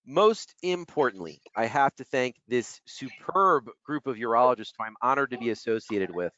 Most 0.07 0.53
importantly, 0.62 1.41
I 1.56 1.66
have 1.66 1.95
to 1.95 2.03
thank 2.03 2.36
this 2.48 2.80
superb 2.86 3.70
group 3.84 4.07
of 4.07 4.18
urologists 4.18 4.74
who 4.78 4.86
I'm 4.86 4.95
honored 5.02 5.32
to 5.32 5.38
be 5.38 5.49
associated 5.49 6.14
with. 6.14 6.32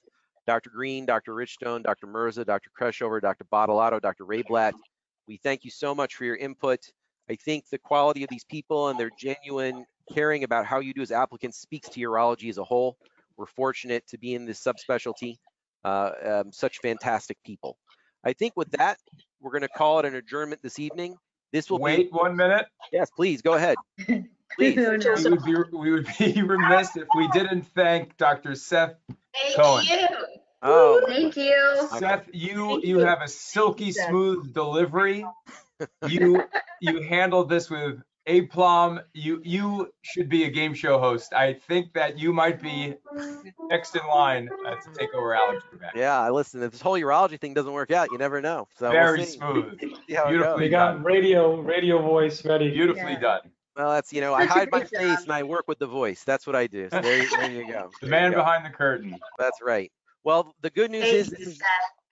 Dr. 0.45 0.69
Greene, 0.69 1.06
Dr. 1.06 1.34
Richstone, 1.34 1.82
Dr. 1.82 2.07
Mirza, 2.07 2.45
Dr. 2.45 2.69
Kreshover, 2.80 3.22
Dr. 3.22 3.44
Badalato, 3.52 4.02
Dr. 4.02 4.24
Reyblat. 4.24 4.72
We 5.28 5.36
thank 5.38 5.65
you 5.65 5.72
so 5.72 5.94
much 5.94 6.15
for 6.15 6.24
your 6.24 6.38
input. 6.38 6.80
I 7.30 7.36
think 7.36 7.66
the 7.70 7.78
quality 7.78 8.24
of 8.24 8.30
these 8.30 8.45
people 8.45 8.90
and 8.90 8.99
their 8.99 9.12
genuine 9.20 9.86
caring 10.14 10.44
about 10.44 10.66
how 10.66 10.80
you 10.80 10.94
do 10.94 11.02
as 11.02 11.12
applicants 11.12 11.60
speaks 11.60 11.90
to 11.90 11.99
urology 11.99 12.49
as 12.49 12.58
a 12.58 12.64
whole. 12.64 12.98
We're 13.36 13.45
fortunate 13.45 14.08
to 14.08 14.18
be 14.18 14.34
in 14.34 14.45
this 14.45 14.64
subspecialty. 14.64 15.38
Uh, 15.84 16.12
um, 16.26 16.52
such 16.52 16.80
fantastic 16.80 17.38
people. 17.45 17.78
I 18.26 18.34
think 18.34 18.54
with 18.58 18.72
that, 18.72 18.98
we're 19.40 19.52
going 19.52 19.62
to 19.62 19.70
call 19.70 19.99
it 19.99 20.06
an 20.06 20.16
adjournment 20.16 20.62
this 20.62 20.80
evening. 20.80 21.16
This 21.54 21.70
will 21.70 21.80
Wait 21.80 22.12
be. 22.12 22.18
one 22.18 22.36
minute. 22.36 22.66
Yes, 22.91 23.10
please 23.16 23.41
go 23.41 23.54
ahead. 23.54 23.78
Please. 23.98 24.26
No, 24.60 24.95
no. 24.95 25.14
We 25.16 25.30
would 25.30 25.72
be, 25.72 25.78
we 25.78 25.91
would 25.91 26.08
be 26.18 26.41
remiss 26.41 26.95
if 26.95 27.08
we 27.16 27.28
didn't 27.30 27.64
thank 27.76 28.16
Dr. 28.18 28.56
Seth. 28.56 28.95
Cohen. 29.56 29.86
Thank 29.86 30.10
you. 30.10 30.18
Oh, 30.62 31.02
Thank 31.06 31.36
you. 31.36 31.88
Seth, 31.99 32.30
you, 32.34 32.68
Thank 32.70 32.86
you 32.86 32.99
you. 32.99 33.06
have 33.06 33.22
a 33.22 33.28
silky 33.28 33.91
smooth 33.91 34.54
delivery. 34.54 35.26
You, 36.08 36.44
you 36.82 37.02
handled 37.02 37.49
this 37.49 37.70
with 37.70 38.02
aplomb. 38.28 38.99
You, 39.14 39.41
you 39.44 39.91
should 40.02 40.30
be 40.30 40.44
a 40.45 40.49
game 40.49 40.74
show 40.74 40.99
host. 40.99 41.34
I 41.34 41.54
think 41.54 41.94
that 41.94 42.18
you 42.18 42.34
might 42.34 42.62
be 42.62 42.95
next 43.70 43.95
in 43.95 44.02
line 44.08 44.49
uh, 44.66 44.72
to 44.76 44.91
take 44.98 45.14
over 45.14 45.34
Alex 45.36 45.64
Trebek. 45.74 45.91
yeah. 45.95 46.30
Listen. 46.30 46.62
If 46.64 46.72
this 46.72 46.82
whole 46.82 46.95
urology 46.99 47.40
thing 47.40 47.54
doesn't 47.54 47.72
work 47.72 47.91
out, 47.91 48.10
you 48.12 48.18
never 48.18 48.41
know. 48.41 48.68
So 48.78 48.86
we'll 48.90 48.91
Very 48.91 49.26
smooth, 49.26 49.80
See 50.08 50.14
how 50.16 50.26
it 50.26 50.30
Beautifully 50.30 50.54
goes. 50.54 50.60
We 50.60 50.70
got 50.70 51.04
radio, 51.04 51.62
radio 51.62 52.02
voice 52.02 52.44
ready. 52.45 52.70
beautifully 52.72 53.14
Yeah. 53.14 53.20
done. 53.20 53.41
Well, 53.76 53.91
that's 53.91 54.12
you 54.12 54.22
know, 54.22 54.34
I 54.34 54.45
hide 54.45 54.70
my 54.72 54.84
face 54.84 55.22
and 55.22 55.32
I 55.32 55.44
work 55.44 55.66
with 55.68 55.78
the 55.78 55.86
voice. 55.86 56.24
That's 56.24 56.48
what 56.48 56.56
I 56.56 56.66
do. 56.66 56.90
So 56.90 56.99
there, 56.99 57.24
there 57.30 57.52
you 57.52 57.72
go. 57.72 57.91
The 58.02 58.08
There 58.08 58.10
you 58.10 58.10
man 58.10 58.32
go. 58.32 58.38
behind 58.38 58.66
the 58.66 58.72
curtain. 58.72 59.16
That's 59.38 59.62
right. 59.62 59.91
Well, 60.24 60.54
the 60.62 60.72
good 60.72 60.90
news 60.91 61.06
is 61.06 61.28
Thank 61.28 61.38
this 61.38 61.45
you, 61.45 61.52
is 61.54 61.58
Seth 61.60 61.66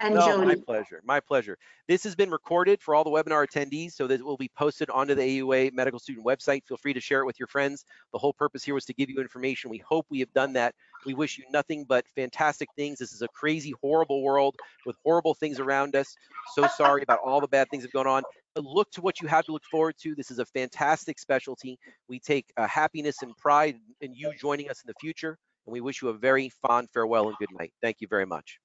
and 0.06 0.15
No, 0.15 0.38
my 0.38 0.56
pleasure. 0.56 1.02
My 1.03 1.19
pleasure. 1.19 1.57
This 1.88 2.03
has 2.03 2.15
been 2.15 2.30
recorded 2.30 2.80
for 2.82 2.94
all 2.94 3.03
the 3.03 3.10
webinar 3.10 3.45
attendees 3.48 3.94
so 3.94 4.06
that 4.06 4.19
it 4.19 4.26
will 4.26 4.38
be 4.38 4.49
posted 4.56 4.90
onto 4.91 5.15
the 5.15 5.22
AUA 5.22 5.73
medical 5.73 5.99
student 5.99 6.26
website. 6.26 6.64
Feel 6.68 6.77
free 6.77 6.94
to 6.94 7.02
share 7.02 7.22
it 7.22 7.26
with 7.26 7.40
your 7.40 7.48
friends. 7.48 7.86
The 8.14 8.19
whole 8.19 8.34
purpose 8.34 8.64
here 8.64 8.76
was 8.76 8.86
to 8.86 8.94
give 8.94 9.10
you 9.10 9.19
information. 9.19 9.72
We 9.72 9.80
hope 9.80 10.06
we 10.10 10.19
have 10.19 10.32
done 10.34 10.53
that. 10.53 10.76
We 11.06 11.15
wish 11.15 11.40
you 11.40 11.45
nothing 11.52 11.86
but 11.86 12.06
fantastic 12.15 12.69
things. 12.76 12.99
This 12.99 13.14
is 13.14 13.23
a 13.23 13.27
crazy, 13.30 13.73
horrible 13.82 14.22
world 14.22 14.56
with 14.86 14.95
horrible 15.03 15.34
things 15.34 15.60
around 15.60 15.95
us. 15.95 16.15
So 16.53 16.68
sorry 16.68 17.02
about 17.02 17.19
all 17.26 17.41
the 17.41 17.48
bad 17.48 17.69
things 17.69 17.84
that 17.84 17.88
have 17.88 18.06
gone 18.06 18.07
on. 18.07 18.23
But 18.53 18.64
look 18.64 18.91
to 18.91 19.02
what 19.02 19.22
you 19.22 19.27
have 19.27 19.45
to 19.45 19.52
look 19.52 19.65
forward 19.65 19.95
to. 20.03 20.14
This 20.14 20.30
is 20.30 20.40
a 20.40 20.45
fantastic 20.45 21.18
specialty. 21.19 21.80
We 22.07 22.19
take 22.19 22.45
uh, 22.57 22.68
happiness 22.68 23.23
and 23.23 23.36
pride 23.38 23.77
in 24.02 24.14
you 24.14 24.32
joining 24.40 24.69
us 24.69 24.82
in 24.82 24.88
the 24.88 24.94
future. 25.02 25.38
And 25.65 25.73
we 25.73 25.82
wish 25.82 26.02
you 26.02 26.10
a 26.10 26.14
very 26.14 26.49
fond 26.61 26.90
farewell 26.94 27.27
and 27.27 27.38
good 27.38 27.49
night. 27.57 27.73
Thank 27.82 27.98
you 28.02 28.07
very 28.07 28.26
much. 28.26 28.60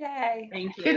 Yay. 0.00 0.52
Thank 0.52 0.78
you. 0.78 0.84
Good 0.84 0.96